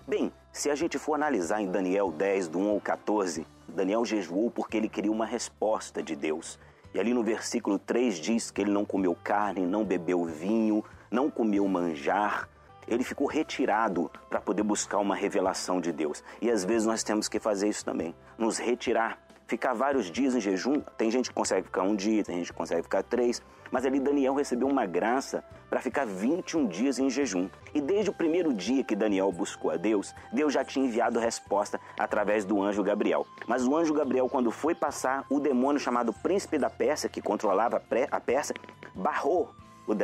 Bem, 0.07 0.31
se 0.51 0.69
a 0.69 0.75
gente 0.75 0.97
for 0.97 1.15
analisar 1.15 1.61
em 1.61 1.69
Daniel 1.69 2.11
10, 2.11 2.47
do 2.47 2.59
1 2.59 2.69
ao 2.69 2.81
14, 2.81 3.45
Daniel 3.67 4.05
jejuou 4.05 4.49
porque 4.49 4.77
ele 4.77 4.87
queria 4.87 5.11
uma 5.11 5.25
resposta 5.25 6.01
de 6.01 6.15
Deus. 6.15 6.57
E 6.93 6.99
ali 6.99 7.13
no 7.13 7.23
versículo 7.23 7.77
3 7.77 8.15
diz 8.17 8.49
que 8.49 8.61
ele 8.61 8.71
não 8.71 8.85
comeu 8.85 9.15
carne, 9.21 9.65
não 9.65 9.83
bebeu 9.83 10.23
vinho, 10.25 10.83
não 11.11 11.29
comeu 11.29 11.67
manjar. 11.67 12.47
Ele 12.87 13.03
ficou 13.03 13.27
retirado 13.27 14.09
para 14.29 14.39
poder 14.39 14.63
buscar 14.63 14.99
uma 14.99 15.15
revelação 15.15 15.81
de 15.81 15.91
Deus. 15.91 16.23
E 16.41 16.49
às 16.49 16.63
vezes 16.63 16.87
nós 16.87 17.03
temos 17.03 17.27
que 17.27 17.39
fazer 17.39 17.67
isso 17.67 17.83
também, 17.83 18.15
nos 18.37 18.57
retirar 18.57 19.19
ficar 19.47 19.73
vários 19.73 20.11
dias 20.11 20.35
em 20.35 20.41
jejum. 20.41 20.81
Tem 20.97 21.09
gente 21.09 21.29
que 21.29 21.35
consegue 21.35 21.67
ficar 21.67 21.83
um 21.83 21.95
dia, 21.95 22.23
tem 22.23 22.37
gente 22.37 22.51
que 22.51 22.57
consegue 22.57 22.83
ficar 22.83 23.01
três. 23.01 23.41
Mas 23.71 23.85
ali 23.85 23.99
Daniel 23.99 24.33
recebeu 24.33 24.67
uma 24.67 24.85
graça 24.85 25.43
para 25.69 25.81
ficar 25.81 26.05
21 26.05 26.67
dias 26.67 26.99
em 26.99 27.09
jejum. 27.09 27.49
E 27.73 27.81
desde 27.81 28.09
o 28.09 28.13
primeiro 28.13 28.53
dia 28.53 28.83
que 28.83 28.95
Daniel 28.95 29.31
buscou 29.31 29.71
a 29.71 29.77
Deus, 29.77 30.13
Deus 30.31 30.53
já 30.53 30.63
tinha 30.63 30.85
enviado 30.85 31.19
resposta 31.19 31.79
através 31.97 32.45
do 32.45 32.61
anjo 32.61 32.83
Gabriel. 32.83 33.25
Mas 33.47 33.67
o 33.67 33.75
anjo 33.75 33.93
Gabriel, 33.93 34.29
quando 34.29 34.51
foi 34.51 34.73
passar, 34.73 35.25
o 35.29 35.39
demônio 35.39 35.79
chamado 35.79 36.13
príncipe 36.13 36.57
da 36.57 36.69
Pérsia, 36.69 37.09
que 37.09 37.21
controlava 37.21 37.81
a 38.11 38.19
Pérsia, 38.19 38.55
barrou 38.95 39.49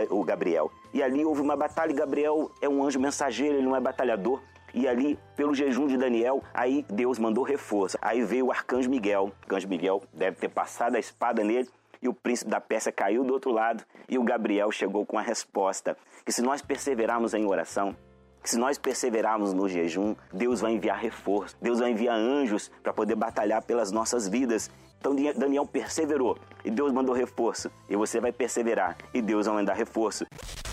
o 0.10 0.24
Gabriel. 0.24 0.72
E 0.93 1.03
ali 1.03 1.25
houve 1.25 1.41
uma 1.41 1.55
batalha. 1.55 1.93
Gabriel 1.93 2.51
é 2.62 2.70
um 2.70 2.84
anjo 2.84 3.00
mensageiro, 3.00 3.55
ele 3.55 3.65
não 3.65 3.75
é 3.75 3.79
batalhador. 3.79 4.41
E 4.74 4.88
ali, 4.88 5.20
pelo 5.36 5.53
jejum 5.53 5.86
de 5.86 5.98
Daniel, 5.98 6.41
aí 6.53 6.84
Deus 6.89 7.20
mandou 7.20 7.43
reforço. 7.43 7.98
Aí 8.01 8.24
veio 8.24 8.48
o 8.48 8.51
arcanjo 8.51 8.89
Miguel. 8.89 9.25
O 9.25 9.43
arcanjo 9.43 9.67
Miguel 9.67 10.01
deve 10.12 10.38
ter 10.38 10.50
passado 10.50 10.96
a 10.96 11.00
espada 11.00 11.43
nele 11.43 11.70
e 12.03 12.07
o 12.10 12.13
príncipe 12.13 12.51
da 12.51 12.60
Pérsia 12.60 12.91
caiu 12.91 13.24
do 13.24 13.33
outro 13.33 13.50
lado 13.50 13.83
e 14.10 14.19
o 14.19 14.24
Gabriel 14.24 14.69
chegou 14.72 15.05
com 15.05 15.17
a 15.17 15.22
resposta. 15.22 15.98
Que 16.25 16.33
se 16.33 16.41
nós 16.41 16.62
perseverarmos 16.62 17.33
em 17.33 17.45
oração, 17.45 17.95
que 18.43 18.50
se 18.50 18.57
nós 18.57 18.77
perseverarmos 18.77 19.53
no 19.53 19.69
jejum, 19.69 20.13
Deus 20.33 20.60
vai 20.60 20.74
enviar 20.74 21.00
reforço, 21.00 21.55
Deus 21.62 21.79
vai 21.79 21.91
enviar 21.91 22.17
anjos 22.17 22.69
para 22.83 22.91
poder 22.91 23.15
batalhar 23.15 23.63
pelas 23.63 23.89
nossas 23.89 24.27
vidas. 24.27 24.69
Então 25.00 25.15
Daniel 25.15 25.65
perseverou 25.65 26.38
e 26.65 26.69
Deus 26.69 26.91
mandou 26.91 27.15
reforço. 27.15 27.72
E 27.89 27.95
você 27.95 28.19
vai 28.19 28.33
perseverar 28.33 28.98
e 29.13 29.22
Deus 29.22 29.45
vai 29.45 29.55
mandar 29.55 29.74
reforço. 29.74 30.25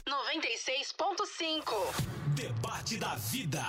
96.5 0.08 1.72
Debate 2.34 2.96
da 2.96 3.14
Vida. 3.14 3.62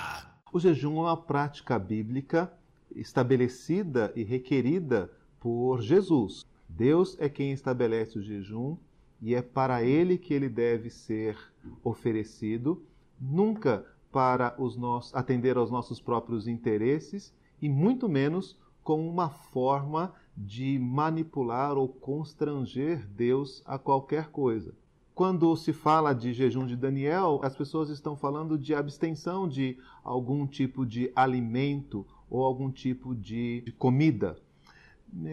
O 0.51 0.59
jejum 0.59 0.97
é 0.97 1.01
uma 1.01 1.17
prática 1.17 1.77
bíblica 1.77 2.51
estabelecida 2.95 4.11
e 4.15 4.23
requerida 4.23 5.11
por 5.39 5.79
Jesus. 5.81 6.45
Deus 6.75 7.17
é 7.19 7.27
quem 7.27 7.51
estabelece 7.51 8.17
o 8.17 8.21
jejum 8.21 8.77
e 9.21 9.35
é 9.35 9.41
para 9.41 9.83
ele 9.83 10.17
que 10.17 10.33
ele 10.33 10.49
deve 10.49 10.89
ser 10.89 11.37
oferecido, 11.83 12.83
nunca 13.19 13.85
para 14.11 14.55
os 14.57 14.75
nossos, 14.75 15.13
atender 15.13 15.57
aos 15.57 15.69
nossos 15.69 16.01
próprios 16.01 16.47
interesses 16.47 17.33
e 17.61 17.69
muito 17.69 18.09
menos 18.09 18.57
como 18.83 19.07
uma 19.07 19.29
forma 19.29 20.13
de 20.35 20.79
manipular 20.79 21.77
ou 21.77 21.87
constranger 21.87 23.05
Deus 23.07 23.61
a 23.65 23.77
qualquer 23.77 24.29
coisa. 24.29 24.73
Quando 25.13 25.55
se 25.55 25.73
fala 25.73 26.13
de 26.13 26.33
jejum 26.33 26.65
de 26.65 26.75
Daniel, 26.75 27.41
as 27.43 27.55
pessoas 27.55 27.89
estão 27.89 28.15
falando 28.15 28.57
de 28.57 28.73
abstenção 28.73 29.47
de 29.47 29.77
algum 30.03 30.47
tipo 30.47 30.85
de 30.85 31.11
alimento 31.15 32.07
ou 32.29 32.43
algum 32.43 32.71
tipo 32.71 33.13
de 33.13 33.63
comida. 33.77 34.37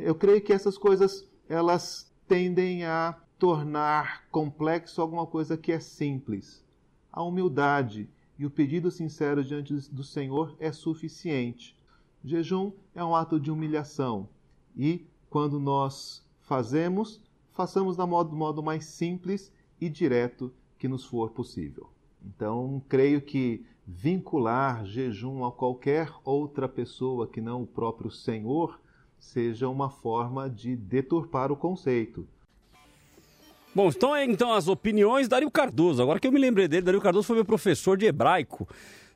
Eu 0.02 0.16
creio 0.16 0.42
que 0.42 0.52
essas 0.52 0.76
coisas 0.76 1.27
elas 1.48 2.12
tendem 2.26 2.84
a 2.84 3.18
tornar 3.38 4.26
complexo 4.30 5.00
alguma 5.00 5.26
coisa 5.26 5.56
que 5.56 5.72
é 5.72 5.80
simples. 5.80 6.64
A 7.10 7.22
humildade 7.22 8.08
e 8.38 8.44
o 8.44 8.50
pedido 8.50 8.90
sincero 8.90 9.42
diante 9.42 9.72
do 9.90 10.04
Senhor 10.04 10.54
é 10.60 10.70
suficiente. 10.70 11.76
Jejum 12.24 12.72
é 12.94 13.02
um 13.02 13.14
ato 13.14 13.40
de 13.40 13.50
humilhação 13.50 14.28
e, 14.76 15.06
quando 15.30 15.58
nós 15.58 16.24
fazemos, 16.40 17.20
façamos 17.52 17.96
da 17.96 18.06
modo, 18.06 18.30
do 18.30 18.36
modo 18.36 18.62
mais 18.62 18.84
simples 18.84 19.52
e 19.80 19.88
direto 19.88 20.52
que 20.78 20.88
nos 20.88 21.04
for 21.04 21.30
possível. 21.30 21.90
Então, 22.24 22.82
creio 22.88 23.22
que 23.22 23.64
vincular 23.86 24.84
jejum 24.84 25.44
a 25.44 25.52
qualquer 25.52 26.12
outra 26.24 26.68
pessoa 26.68 27.26
que 27.26 27.40
não 27.40 27.62
o 27.62 27.66
próprio 27.66 28.10
Senhor 28.10 28.78
seja 29.18 29.68
uma 29.68 29.90
forma 29.90 30.48
de 30.48 30.76
deturpar 30.76 31.52
o 31.52 31.56
conceito. 31.56 32.26
Bom, 33.75 33.88
então, 33.88 34.16
então 34.16 34.52
as 34.52 34.66
opiniões 34.66 35.28
Dario 35.28 35.50
Cardoso. 35.50 36.02
Agora 36.02 36.18
que 36.18 36.26
eu 36.26 36.32
me 36.32 36.38
lembrei 36.38 36.66
dele, 36.66 36.82
Dario 36.82 37.00
Cardoso 37.00 37.26
foi 37.26 37.37
meu 37.37 37.44
professor 37.44 37.96
de 37.96 38.06
hebraico. 38.06 38.68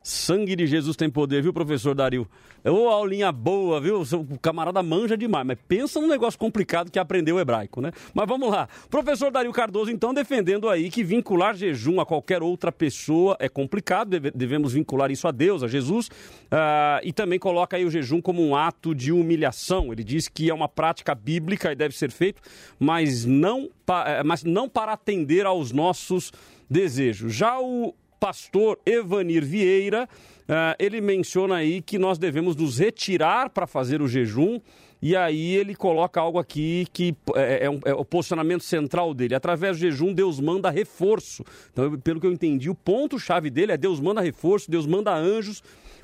Sangue 0.02 0.56
de 0.56 0.66
Jesus 0.66 0.96
tem 0.96 1.08
poder, 1.08 1.42
viu, 1.42 1.52
professor 1.52 1.94
Dario? 1.94 2.26
Ô, 2.64 2.88
aulinha 2.88 3.32
boa, 3.32 3.80
viu? 3.80 4.02
O 4.02 4.38
camarada 4.38 4.82
manja 4.82 5.16
demais, 5.16 5.46
mas 5.46 5.58
pensa 5.66 6.00
num 6.00 6.06
negócio 6.06 6.38
complicado 6.38 6.90
que 6.90 6.98
aprendeu 6.98 7.38
hebraico, 7.38 7.80
né? 7.80 7.90
Mas 8.14 8.28
vamos 8.28 8.50
lá. 8.50 8.68
Professor 8.88 9.30
Dario 9.30 9.52
Cardoso, 9.52 9.90
então, 9.90 10.14
defendendo 10.14 10.68
aí 10.68 10.90
que 10.90 11.02
vincular 11.02 11.56
jejum 11.56 12.00
a 12.00 12.06
qualquer 12.06 12.42
outra 12.42 12.70
pessoa 12.70 13.36
é 13.40 13.48
complicado, 13.48 14.18
devemos 14.34 14.72
vincular 14.72 15.10
isso 15.10 15.26
a 15.26 15.32
Deus, 15.32 15.62
a 15.62 15.68
Jesus, 15.68 16.06
uh, 16.06 17.02
e 17.02 17.12
também 17.12 17.38
coloca 17.38 17.76
aí 17.76 17.84
o 17.84 17.90
jejum 17.90 18.20
como 18.20 18.46
um 18.46 18.54
ato 18.54 18.94
de 18.94 19.12
humilhação. 19.12 19.92
Ele 19.92 20.04
diz 20.04 20.28
que 20.28 20.48
é 20.48 20.54
uma 20.54 20.68
prática 20.68 21.14
bíblica 21.14 21.72
e 21.72 21.74
deve 21.74 21.96
ser 21.96 22.10
feito, 22.10 22.40
mas 22.78 23.24
não, 23.24 23.68
eh, 24.06 24.22
mas 24.24 24.44
não 24.44 24.68
para 24.68 24.92
atender 24.92 25.46
aos 25.46 25.72
nossos 25.72 26.32
desejos. 26.70 27.34
Já 27.34 27.58
o 27.60 27.94
pastor 28.22 28.78
Evanir 28.86 29.44
Vieira, 29.44 30.08
uh, 30.42 30.76
ele 30.78 31.00
menciona 31.00 31.56
aí 31.56 31.82
que 31.82 31.98
nós 31.98 32.18
devemos 32.18 32.54
nos 32.54 32.78
retirar 32.78 33.50
para 33.50 33.66
fazer 33.66 34.00
o 34.00 34.06
jejum. 34.06 34.60
E 35.02 35.16
aí 35.16 35.56
ele 35.56 35.74
coloca 35.74 36.20
algo 36.20 36.38
aqui 36.38 36.86
que 36.92 37.16
é, 37.34 37.64
é, 37.64 37.70
um, 37.70 37.80
é, 37.84 37.92
o 37.92 38.04
posicionamento 38.04 38.62
central 38.62 39.12
dele. 39.12 39.34
Através 39.34 39.76
do 39.76 39.80
jejum, 39.80 40.12
Deus 40.14 40.38
manda 40.38 40.70
reforço. 40.70 41.44
Então, 41.72 41.98
pelo 41.98 42.20
que 42.20 42.26
eu 42.28 42.32
entendi, 42.32 42.70
o 42.70 42.76
ponto-chave 42.76 43.50
dele 43.50 43.72
é 43.72 43.76
Deus 43.76 43.98
manda 43.98 44.20
reforço, 44.20 44.70
Deus 44.70 44.86
manda 44.86 45.12
anjos 45.12 45.60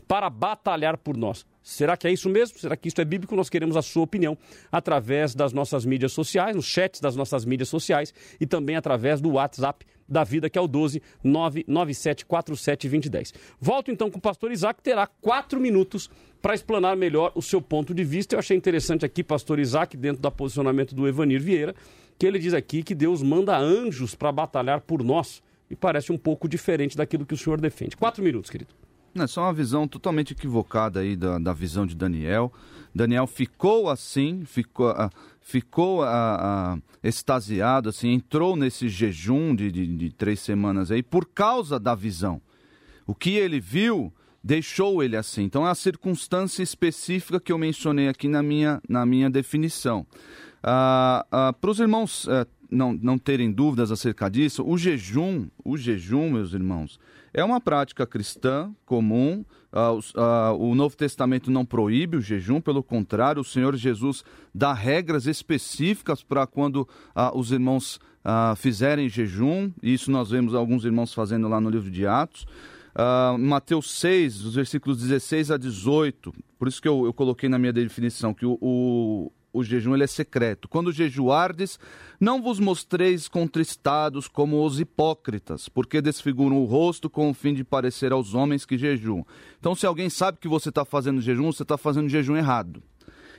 para 0.08 0.28
batalhar 0.28 0.98
por 0.98 1.16
nós. 1.16 1.46
Será 1.68 1.96
que 1.98 2.08
é 2.08 2.10
isso 2.10 2.30
mesmo? 2.30 2.58
Será 2.58 2.74
que 2.78 2.88
isso 2.88 2.98
é 2.98 3.04
bíblico? 3.04 3.36
Nós 3.36 3.50
queremos 3.50 3.76
a 3.76 3.82
sua 3.82 4.02
opinião 4.02 4.38
através 4.72 5.34
das 5.34 5.52
nossas 5.52 5.84
mídias 5.84 6.12
sociais, 6.12 6.56
nos 6.56 6.64
chats 6.64 6.98
das 6.98 7.14
nossas 7.14 7.44
mídias 7.44 7.68
sociais 7.68 8.14
e 8.40 8.46
também 8.46 8.74
através 8.74 9.20
do 9.20 9.32
WhatsApp 9.32 9.84
da 10.08 10.24
vida, 10.24 10.48
que 10.48 10.58
é 10.58 10.62
o 10.62 10.66
12 10.66 11.02
997472010. 11.22 13.34
Volto 13.60 13.90
então 13.90 14.10
com 14.10 14.16
o 14.16 14.20
pastor 14.20 14.50
Isaac, 14.50 14.82
terá 14.82 15.06
quatro 15.06 15.60
minutos 15.60 16.08
para 16.40 16.54
explanar 16.54 16.96
melhor 16.96 17.32
o 17.34 17.42
seu 17.42 17.60
ponto 17.60 17.92
de 17.92 18.02
vista. 18.02 18.34
Eu 18.34 18.38
achei 18.38 18.56
interessante 18.56 19.04
aqui, 19.04 19.22
pastor 19.22 19.58
Isaac, 19.58 19.94
dentro 19.94 20.22
do 20.22 20.32
posicionamento 20.32 20.94
do 20.94 21.06
Evanir 21.06 21.42
Vieira, 21.42 21.74
que 22.18 22.26
ele 22.26 22.38
diz 22.38 22.54
aqui 22.54 22.82
que 22.82 22.94
Deus 22.94 23.22
manda 23.22 23.58
anjos 23.58 24.14
para 24.14 24.32
batalhar 24.32 24.80
por 24.80 25.04
nós. 25.04 25.42
E 25.70 25.76
parece 25.76 26.10
um 26.10 26.16
pouco 26.16 26.48
diferente 26.48 26.96
daquilo 26.96 27.26
que 27.26 27.34
o 27.34 27.36
senhor 27.36 27.60
defende. 27.60 27.94
Quatro 27.94 28.24
minutos, 28.24 28.48
querido. 28.48 28.87
É 29.14 29.26
só 29.26 29.42
uma 29.42 29.52
visão 29.52 29.88
totalmente 29.88 30.32
equivocada 30.32 31.00
aí 31.00 31.16
da, 31.16 31.38
da 31.38 31.52
visão 31.52 31.86
de 31.86 31.94
Daniel. 31.94 32.52
Daniel 32.94 33.26
ficou 33.26 33.88
assim, 33.88 34.44
ficou, 34.44 34.90
uh, 34.90 35.10
ficou 35.40 36.02
uh, 36.02 36.76
uh, 36.76 36.82
extasiado, 37.02 37.88
assim, 37.88 38.12
entrou 38.12 38.56
nesse 38.56 38.88
jejum 38.88 39.54
de, 39.54 39.70
de, 39.70 39.86
de 39.86 40.10
três 40.10 40.40
semanas 40.40 40.90
aí 40.90 41.02
por 41.02 41.26
causa 41.26 41.78
da 41.78 41.94
visão. 41.94 42.40
O 43.06 43.14
que 43.14 43.30
ele 43.30 43.60
viu 43.60 44.12
deixou 44.42 45.02
ele 45.02 45.16
assim. 45.16 45.42
Então 45.42 45.66
é 45.66 45.70
a 45.70 45.74
circunstância 45.74 46.62
específica 46.62 47.40
que 47.40 47.52
eu 47.52 47.58
mencionei 47.58 48.08
aqui 48.08 48.28
na 48.28 48.42
minha, 48.42 48.80
na 48.88 49.04
minha 49.04 49.28
definição. 49.28 50.06
Uh, 50.62 51.50
uh, 51.50 51.52
Para 51.52 51.70
os 51.70 51.78
irmãos 51.78 52.24
uh, 52.24 52.46
não, 52.70 52.92
não 52.92 53.18
terem 53.18 53.50
dúvidas 53.50 53.90
acerca 53.90 54.28
disso, 54.28 54.64
o 54.66 54.76
jejum, 54.76 55.46
o 55.64 55.76
jejum, 55.76 56.30
meus 56.30 56.52
irmãos, 56.52 56.98
é 57.32 57.44
uma 57.44 57.60
prática 57.60 58.06
cristã 58.06 58.72
comum. 58.84 59.44
Uh, 59.70 59.98
uh, 60.18 60.56
o 60.58 60.74
Novo 60.74 60.96
Testamento 60.96 61.50
não 61.50 61.64
proíbe 61.64 62.16
o 62.16 62.20
jejum, 62.20 62.60
pelo 62.60 62.82
contrário, 62.82 63.42
o 63.42 63.44
Senhor 63.44 63.76
Jesus 63.76 64.24
dá 64.54 64.72
regras 64.72 65.26
específicas 65.26 66.22
para 66.22 66.46
quando 66.46 66.88
uh, 67.14 67.36
os 67.36 67.52
irmãos 67.52 68.00
fizerem 68.58 69.08
jejum. 69.08 69.72
Isso 69.82 70.10
nós 70.10 70.28
vemos 70.28 70.54
alguns 70.54 70.84
irmãos 70.84 71.14
fazendo 71.14 71.48
lá 71.48 71.58
no 71.62 71.70
livro 71.70 71.90
de 71.90 72.06
Atos. 72.06 72.44
Mateus 73.38 73.90
6, 73.98 74.44
os 74.44 74.54
versículos 74.54 74.98
16 75.00 75.50
a 75.50 75.56
18, 75.56 76.34
por 76.58 76.68
isso 76.68 76.82
que 76.82 76.88
eu, 76.88 77.06
eu 77.06 77.14
coloquei 77.14 77.48
na 77.48 77.58
minha 77.58 77.72
definição 77.72 78.34
que 78.34 78.44
o, 78.44 78.58
o, 78.60 79.32
o 79.52 79.64
jejum 79.64 79.94
ele 79.94 80.04
é 80.04 80.06
secreto. 80.06 80.68
Quando 80.68 80.92
jejuardes, 80.92 81.78
não 82.20 82.42
vos 82.42 82.58
mostreis 82.60 83.28
contristados 83.28 84.28
como 84.28 84.64
os 84.64 84.78
hipócritas, 84.80 85.68
porque 85.68 86.00
desfiguram 86.00 86.58
o 86.58 86.64
rosto 86.64 87.08
com 87.08 87.30
o 87.30 87.34
fim 87.34 87.54
de 87.54 87.64
parecer 87.64 88.12
aos 88.12 88.34
homens 88.34 88.64
que 88.64 88.78
jejuam. 88.78 89.26
Então, 89.58 89.74
se 89.74 89.86
alguém 89.86 90.10
sabe 90.10 90.38
que 90.38 90.48
você 90.48 90.68
está 90.68 90.84
fazendo 90.84 91.20
jejum, 91.20 91.52
você 91.52 91.62
está 91.62 91.78
fazendo 91.78 92.08
jejum 92.08 92.36
errado. 92.36 92.82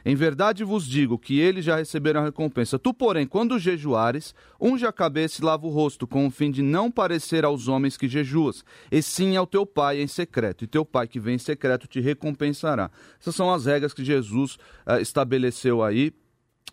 Em 0.05 0.15
verdade 0.15 0.63
vos 0.63 0.85
digo 0.85 1.17
que 1.17 1.39
eles 1.39 1.65
já 1.65 1.75
receberam 1.77 2.21
a 2.21 2.25
recompensa. 2.25 2.79
Tu, 2.79 2.93
porém, 2.93 3.27
quando 3.27 3.59
jejuares, 3.59 4.33
unge 4.59 4.85
a 4.85 4.91
cabeça 4.91 5.41
e 5.41 5.45
lava 5.45 5.67
o 5.67 5.69
rosto, 5.69 6.07
com 6.07 6.25
o 6.27 6.31
fim 6.31 6.51
de 6.51 6.61
não 6.61 6.89
parecer 6.89 7.43
aos 7.45 7.67
homens 7.67 7.97
que 7.97 8.07
jejuas, 8.07 8.63
e 8.91 9.01
sim 9.01 9.35
ao 9.35 9.47
teu 9.47 9.65
pai 9.65 10.01
em 10.01 10.07
secreto. 10.07 10.63
E 10.63 10.67
teu 10.67 10.85
pai 10.85 11.07
que 11.07 11.19
vem 11.19 11.35
em 11.35 11.39
secreto 11.39 11.87
te 11.87 11.99
recompensará. 11.99 12.89
Essas 13.19 13.35
são 13.35 13.51
as 13.51 13.65
regras 13.65 13.93
que 13.93 14.03
Jesus 14.03 14.55
uh, 14.87 14.99
estabeleceu 15.01 15.83
aí 15.83 16.13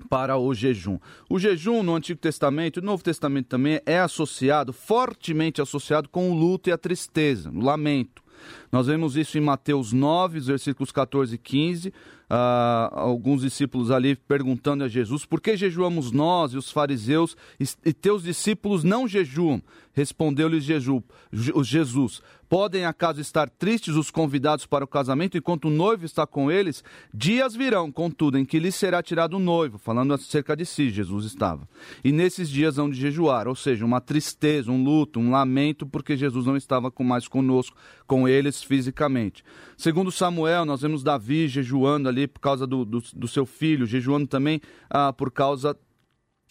para 0.09 0.37
o 0.37 0.55
jejum. 0.55 0.99
O 1.29 1.39
jejum 1.39 1.83
no 1.83 1.95
Antigo 1.95 2.21
Testamento 2.21 2.79
e 2.79 2.83
no 2.83 2.87
Novo 2.87 3.03
Testamento 3.03 3.47
também 3.47 3.81
é 3.87 3.99
associado, 3.99 4.73
fortemente 4.73 5.61
associado 5.61 6.09
com 6.09 6.31
o 6.31 6.35
luto 6.35 6.69
e 6.69 6.73
a 6.73 6.79
tristeza, 6.79 7.51
o 7.51 7.61
lamento. 7.61 8.23
Nós 8.71 8.87
vemos 8.87 9.17
isso 9.17 9.39
em 9.39 9.41
Mateus 9.41 9.93
9, 9.93 10.41
versículos 10.41 10.93
14 10.93 11.35
e 11.35 11.39
15, 11.39 11.93
ah, 12.29 12.91
alguns 12.93 13.43
discípulos 13.43 13.91
ali 13.91 14.17
perguntando 14.17 14.85
a 14.85 14.89
Jesus: 14.89 15.25
por 15.25 15.41
que 15.41 15.57
jejuamos 15.57 16.11
nós 16.11 16.53
e 16.53 16.57
os 16.57 16.71
fariseus 16.71 17.37
e 17.85 17.93
teus 17.93 18.23
discípulos 18.23 18.83
não 18.83 19.07
jejuam? 19.07 19.63
Respondeu-lhes 19.93 20.65
Jesus: 20.65 22.23
Podem 22.49 22.85
acaso 22.85 23.21
estar 23.21 23.51
tristes 23.51 23.97
os 23.97 24.11
convidados 24.11 24.67
para 24.67 24.85
o 24.85 24.89
casamento 24.89 25.37
enquanto 25.37 25.67
o 25.67 25.71
noivo 25.71 26.05
está 26.05 26.27
com 26.27 26.51
eles? 26.51 26.85
Dias 27.13 27.57
virão, 27.57 27.91
contudo, 27.91 28.39
em 28.39 28.45
que 28.45 28.59
lhes 28.59 28.75
será 28.75 29.03
tirado 29.03 29.35
o 29.35 29.41
noivo. 29.41 29.79
Falando 29.79 30.15
acerca 30.15 30.57
de 30.57 30.65
si, 30.65 30.91
Jesus 30.91 31.25
estava. 31.25 31.69
E 32.05 32.13
nesses 32.13 32.49
dias 32.49 32.79
hão 32.79 32.89
de 32.89 33.01
jejuar, 33.01 33.49
ou 33.49 33.55
seja, 33.55 33.85
uma 33.85 34.01
tristeza, 34.01 34.71
um 34.71 34.83
luto, 34.83 35.19
um 35.19 35.31
lamento, 35.31 35.87
porque 35.87 36.17
Jesus 36.17 36.47
não 36.47 36.57
estava 36.57 36.93
mais 37.01 37.29
conosco, 37.29 37.77
com 38.07 38.29
eles 38.29 38.63
fisicamente. 38.63 39.45
Segundo 39.77 40.11
Samuel, 40.13 40.65
nós 40.65 40.83
vemos 40.83 41.03
Davi 41.03 41.49
jejuando 41.49 42.09
ali 42.09 42.27
por 42.27 42.41
causa 42.41 42.67
do, 42.67 42.85
do, 42.85 43.03
do 43.15 43.29
seu 43.29 43.45
filho, 43.45 43.87
jejuando 43.87 44.27
também 44.27 44.61
ah, 44.89 45.13
por 45.13 45.31
causa 45.31 45.77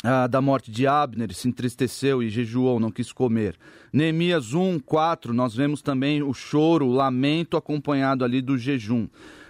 ah, 0.08 0.28
da 0.28 0.40
morte 0.40 0.70
de 0.70 0.86
Abner, 0.86 1.34
se 1.34 1.48
entristeceu 1.48 2.22
e 2.22 2.30
jejuou, 2.30 2.80
não 2.80 2.92
quis 2.92 3.12
comer. 3.12 3.58
Neemias 3.92 4.54
1, 4.54 4.80
4, 4.80 5.34
nós 5.34 5.56
vemos 5.56 5.82
também 5.82 6.22
o 6.22 6.32
choro, 6.32 6.86
o 6.86 6.94
lamento 6.94 7.58
acompanhado 7.58 8.24
ali 8.24 8.40
do 8.40 8.56
jejum. 8.56 9.08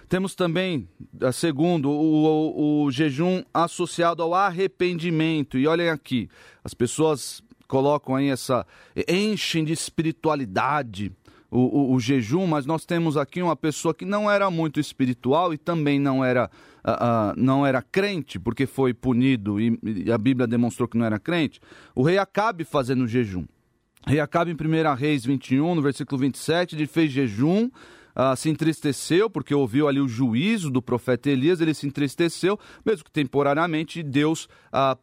Temos 0.08 0.34
também, 0.34 0.88
ah, 1.20 1.30
segundo, 1.30 1.90
o, 1.90 2.24
o, 2.24 2.84
o 2.84 2.90
jejum 2.90 3.42
associado 3.52 4.22
ao 4.22 4.32
arrependimento. 4.32 5.58
E 5.58 5.66
olhem 5.66 5.90
aqui, 5.90 6.30
as 6.64 6.72
pessoas 6.72 7.42
colocam 7.68 8.14
aí 8.14 8.28
essa. 8.28 8.66
enchem 9.08 9.62
de 9.62 9.74
espiritualidade 9.74 11.12
o, 11.50 11.58
o, 11.58 11.92
o, 11.94 12.00
jejum, 12.00 12.46
mas 12.46 12.66
nós 12.66 12.84
temos 12.84 13.16
aqui 13.16 13.40
uma 13.40 13.56
pessoa 13.56 13.94
que 13.94 14.04
não 14.04 14.30
era 14.30 14.50
muito 14.50 14.80
espiritual 14.80 15.54
e 15.54 15.58
também 15.58 15.98
não 15.98 16.24
era, 16.24 16.50
uh, 16.86 17.32
uh, 17.32 17.34
não 17.36 17.66
era 17.66 17.82
crente, 17.82 18.38
porque 18.38 18.66
foi 18.66 18.94
punido 18.94 19.60
e, 19.60 19.78
e, 19.82 20.12
a 20.12 20.16
Bíblia 20.16 20.46
demonstrou 20.46 20.88
que 20.88 20.96
não 20.96 21.04
era 21.04 21.18
crente. 21.18 21.60
O 21.94 22.02
rei 22.02 22.16
Acabe 22.16 22.64
fazendo 22.64 23.08
jejum. 23.08 23.44
O 24.06 24.10
rei 24.10 24.20
Acabe 24.20 24.52
em 24.52 24.54
1 24.54 24.94
Reis 24.94 25.24
21, 25.24 25.74
no 25.74 25.82
versículo 25.82 26.20
27, 26.20 26.76
ele 26.76 26.86
fez 26.86 27.10
jejum. 27.10 27.68
Uh, 28.14 28.34
se 28.34 28.48
entristeceu 28.48 29.28
porque 29.28 29.54
ouviu 29.54 29.88
ali 29.88 30.00
o 30.00 30.08
juízo 30.08 30.70
do 30.70 30.80
profeta 30.80 31.28
Elias, 31.28 31.60
ele 31.60 31.74
se 31.74 31.86
entristeceu, 31.86 32.58
mesmo 32.82 33.04
que 33.04 33.10
temporariamente, 33.10 34.02
Deus 34.02 34.48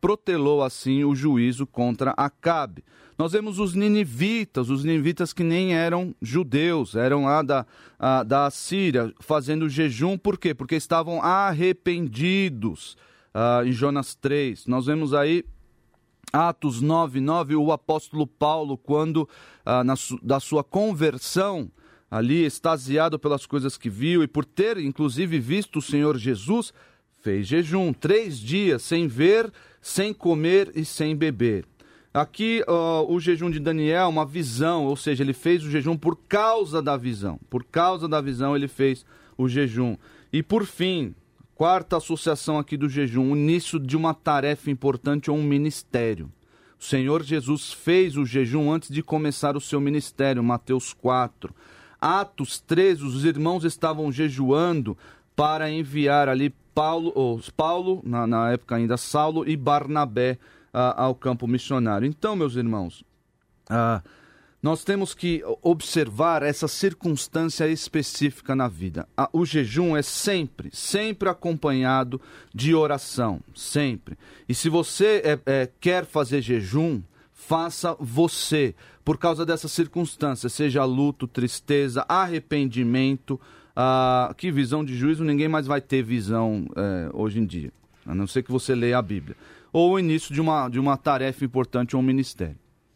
protelou 0.01 0.63
assim 0.63 1.03
o 1.03 1.13
juízo 1.13 1.67
contra 1.67 2.11
Acabe. 2.17 2.83
Nós 3.17 3.31
vemos 3.31 3.59
os 3.59 3.73
ninivitas, 3.73 4.69
os 4.69 4.83
ninivitas 4.83 5.33
que 5.33 5.43
nem 5.43 5.75
eram 5.75 6.15
judeus, 6.21 6.95
eram 6.95 7.25
lá 7.25 7.41
da, 7.41 7.65
a, 7.99 8.23
da 8.23 8.49
Síria, 8.49 9.13
fazendo 9.19 9.69
jejum, 9.69 10.17
por 10.17 10.37
quê? 10.37 10.53
Porque 10.53 10.75
estavam 10.75 11.21
arrependidos. 11.21 12.97
Uh, 13.33 13.65
em 13.65 13.71
Jonas 13.71 14.13
3. 14.13 14.67
Nós 14.67 14.85
vemos 14.85 15.11
aí 15.11 15.43
Atos 16.31 16.81
9, 16.81 17.19
9, 17.19 17.55
o 17.55 17.71
apóstolo 17.71 18.27
Paulo, 18.27 18.77
quando 18.77 19.29
uh, 19.65 19.83
na 19.83 19.95
su 19.95 20.19
da 20.21 20.39
sua 20.39 20.63
conversão, 20.63 21.71
ali 22.09 22.45
extasiado 22.45 23.17
pelas 23.17 23.47
coisas 23.47 23.77
que 23.77 23.89
viu 23.89 24.23
e 24.23 24.27
por 24.27 24.45
ter 24.45 24.77
inclusive 24.77 25.39
visto 25.39 25.79
o 25.79 25.81
Senhor 25.81 26.17
Jesus, 26.17 26.71
fez 27.21 27.47
jejum, 27.47 27.91
três 27.91 28.39
dias 28.39 28.83
sem 28.83 29.07
ver, 29.07 29.51
sem 29.81 30.13
comer 30.13 30.71
e 30.75 30.85
sem 30.85 31.15
beber. 31.15 31.65
Aqui 32.13 32.63
uh, 32.67 33.11
o 33.11 33.19
jejum 33.19 33.49
de 33.49 33.59
Daniel, 33.59 34.07
uma 34.07 34.25
visão, 34.25 34.85
ou 34.85 34.95
seja, 34.95 35.23
ele 35.23 35.33
fez 35.33 35.63
o 35.63 35.71
jejum 35.71 35.97
por 35.97 36.15
causa 36.29 36.79
da 36.79 36.95
visão. 36.95 37.39
Por 37.49 37.63
causa 37.63 38.07
da 38.07 38.21
visão 38.21 38.55
ele 38.55 38.67
fez 38.67 39.03
o 39.35 39.49
jejum. 39.49 39.97
E 40.31 40.43
por 40.43 40.63
fim, 40.63 41.15
quarta 41.55 41.97
associação 41.97 42.59
aqui 42.59 42.77
do 42.77 42.87
jejum, 42.87 43.31
o 43.31 43.35
início 43.35 43.79
de 43.79 43.97
uma 43.97 44.13
tarefa 44.13 44.69
importante 44.69 45.31
ou 45.31 45.37
um 45.37 45.43
ministério. 45.43 46.31
O 46.79 46.83
Senhor 46.83 47.23
Jesus 47.23 47.73
fez 47.73 48.15
o 48.15 48.25
jejum 48.25 48.71
antes 48.71 48.89
de 48.89 49.01
começar 49.01 49.57
o 49.57 49.61
seu 49.61 49.81
ministério, 49.81 50.43
Mateus 50.43 50.93
4. 50.93 51.51
Atos 51.99 52.59
13, 52.59 53.03
os 53.03 53.25
irmãos 53.25 53.63
estavam 53.63 54.11
jejuando 54.11 54.95
para 55.35 55.71
enviar 55.71 56.29
ali 56.29 56.53
Paulo, 56.75 57.11
ou 57.15 57.39
Paulo 57.57 58.01
na, 58.03 58.27
na 58.27 58.51
época 58.51 58.75
ainda 58.75 58.97
Saulo 58.97 59.49
e 59.49 59.57
Barnabé 59.57 60.37
ao 60.73 61.13
campo 61.13 61.47
missionário. 61.47 62.07
Então, 62.07 62.35
meus 62.35 62.55
irmãos, 62.55 63.03
nós 64.63 64.81
temos 64.81 65.13
que 65.13 65.43
observar 65.61 66.41
essa 66.41 66.69
circunstância 66.69 67.67
específica 67.67 68.55
na 68.55 68.69
vida. 68.69 69.05
o 69.33 69.45
jejum 69.45 69.93
é 69.97 70.01
sempre, 70.01 70.69
sempre 70.71 71.27
acompanhado 71.27 72.21
de 72.55 72.73
oração, 72.73 73.41
sempre. 73.53 74.17
E 74.47 74.55
se 74.55 74.69
você 74.69 75.21
é, 75.25 75.39
é, 75.45 75.69
quer 75.81 76.05
fazer 76.05 76.41
jejum, 76.41 77.01
faça 77.33 77.93
você, 77.99 78.73
por 79.03 79.17
causa 79.17 79.45
dessa 79.45 79.67
circunstância, 79.67 80.47
seja 80.47 80.85
luto, 80.85 81.27
tristeza, 81.27 82.05
arrependimento. 82.07 83.37
Ah, 83.75 84.33
que 84.37 84.49
visão 84.49 84.85
de 84.85 84.95
juízo 84.95 85.25
ninguém 85.25 85.49
mais 85.49 85.67
vai 85.67 85.81
ter 85.81 86.03
visão 86.03 86.67
é, 86.73 87.09
hoje 87.11 87.39
em 87.39 87.45
dia, 87.45 87.73
a 88.05 88.15
não 88.15 88.27
ser 88.27 88.43
que 88.43 88.51
você 88.51 88.73
leia 88.73 88.97
a 88.97 89.01
Bíblia 89.01 89.35
ou 89.73 89.93
o 89.93 89.99
início 89.99 90.33
de 90.33 90.39
uma, 90.39 90.69
de 90.69 90.79
uma 90.79 90.95
tarefa 90.95 91.43
importante 91.43 91.95
ou 91.95 92.01
um 92.01 92.05
ministério. 92.05 92.55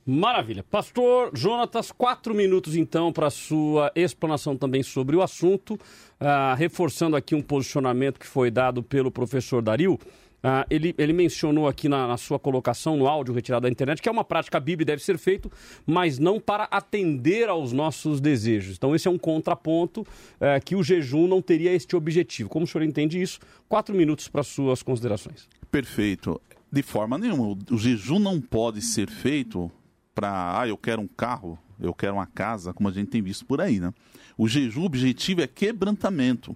Maravilha. 0.09 0.63
Pastor 0.63 1.31
Jonatas, 1.33 1.91
quatro 1.91 2.33
minutos 2.33 2.77
então 2.77 3.11
para 3.11 3.27
a 3.27 3.29
sua 3.29 3.91
explanação 3.93 4.55
também 4.55 4.81
sobre 4.81 5.17
o 5.17 5.21
assunto, 5.21 5.73
uh, 5.73 6.55
reforçando 6.55 7.17
aqui 7.17 7.35
um 7.35 7.41
posicionamento 7.41 8.17
que 8.17 8.25
foi 8.25 8.49
dado 8.49 8.81
pelo 8.81 9.11
professor 9.11 9.61
Dario. 9.61 9.95
Uh, 9.95 10.63
ele, 10.69 10.95
ele 10.97 11.11
mencionou 11.11 11.67
aqui 11.67 11.89
na, 11.89 12.07
na, 12.07 12.15
sua 12.15 12.39
colocação, 12.39 12.95
no 12.95 13.05
áudio 13.05 13.33
retirado 13.33 13.63
da 13.63 13.69
internet, 13.69 14.01
que 14.01 14.07
é 14.07 14.11
uma 14.11 14.23
prática 14.23 14.61
bíblica 14.61 14.93
deve 14.93 15.03
ser 15.03 15.17
feito, 15.17 15.51
mas 15.85 16.17
não 16.17 16.39
para 16.39 16.65
atender 16.71 17.49
aos 17.49 17.73
nossos 17.73 18.21
desejos. 18.21 18.77
Então, 18.77 18.95
esse 18.95 19.09
é 19.09 19.11
um 19.11 19.17
contraponto 19.17 20.01
uh, 20.03 20.63
que 20.63 20.73
o 20.73 20.83
jejum 20.83 21.27
não 21.27 21.41
teria 21.41 21.73
este 21.73 21.97
objetivo. 21.97 22.47
Como 22.47 22.63
o 22.63 22.67
senhor 22.67 22.85
entende 22.85 23.21
isso? 23.21 23.39
Quatro 23.67 23.93
minutos 23.93 24.29
para 24.29 24.41
suas 24.41 24.81
considerações. 24.81 25.49
Perfeito. 25.69 26.39
De 26.71 26.81
forma 26.81 27.17
nenhuma. 27.17 27.57
O 27.71 27.77
jejum 27.77 28.19
não 28.19 28.41
pode 28.41 28.81
ser 28.81 29.09
feito 29.09 29.71
para, 30.13 30.59
ah, 30.59 30.67
eu 30.67 30.77
quero 30.77 31.01
um 31.01 31.07
carro, 31.07 31.57
eu 31.79 31.93
quero 31.93 32.15
uma 32.15 32.25
casa, 32.25 32.73
como 32.73 32.89
a 32.89 32.91
gente 32.91 33.09
tem 33.09 33.21
visto 33.21 33.45
por 33.45 33.61
aí, 33.61 33.79
né? 33.79 33.93
O 34.37 34.47
jejum, 34.47 34.81
o 34.81 34.85
objetivo 34.85 35.41
é 35.41 35.47
quebrantamento. 35.47 36.55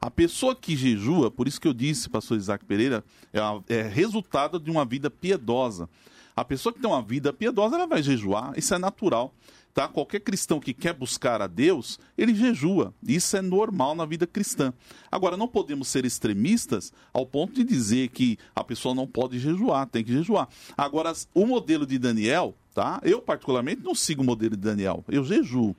A 0.00 0.10
pessoa 0.10 0.56
que 0.56 0.76
jejua, 0.76 1.30
por 1.30 1.46
isso 1.46 1.60
que 1.60 1.68
eu 1.68 1.72
disse, 1.72 2.08
pastor 2.08 2.36
Isaac 2.36 2.64
Pereira, 2.64 3.04
é, 3.32 3.40
é 3.76 3.82
resultado 3.82 4.58
de 4.58 4.70
uma 4.70 4.84
vida 4.84 5.10
piedosa. 5.10 5.88
A 6.34 6.44
pessoa 6.44 6.72
que 6.72 6.80
tem 6.80 6.90
uma 6.90 7.02
vida 7.02 7.32
piedosa, 7.32 7.76
ela 7.76 7.86
vai 7.86 8.02
jejuar, 8.02 8.52
isso 8.56 8.74
é 8.74 8.78
natural 8.78 9.34
tá? 9.74 9.88
Qualquer 9.88 10.20
cristão 10.20 10.60
que 10.60 10.74
quer 10.74 10.92
buscar 10.92 11.40
a 11.40 11.46
Deus, 11.46 11.98
ele 12.16 12.34
jejua. 12.34 12.94
Isso 13.06 13.36
é 13.36 13.42
normal 13.42 13.94
na 13.94 14.04
vida 14.04 14.26
cristã. 14.26 14.72
Agora, 15.10 15.36
não 15.36 15.48
podemos 15.48 15.88
ser 15.88 16.04
extremistas 16.04 16.92
ao 17.12 17.26
ponto 17.26 17.54
de 17.54 17.64
dizer 17.64 18.08
que 18.08 18.38
a 18.54 18.62
pessoa 18.62 18.94
não 18.94 19.06
pode 19.06 19.38
jejuar, 19.38 19.86
tem 19.86 20.04
que 20.04 20.12
jejuar. 20.12 20.48
Agora, 20.76 21.12
o 21.34 21.46
modelo 21.46 21.86
de 21.86 21.98
Daniel, 21.98 22.54
tá? 22.74 23.00
Eu, 23.02 23.20
particularmente, 23.20 23.82
não 23.82 23.94
sigo 23.94 24.22
o 24.22 24.26
modelo 24.26 24.56
de 24.56 24.62
Daniel. 24.62 25.04
Eu 25.08 25.24
jejuo. 25.24 25.74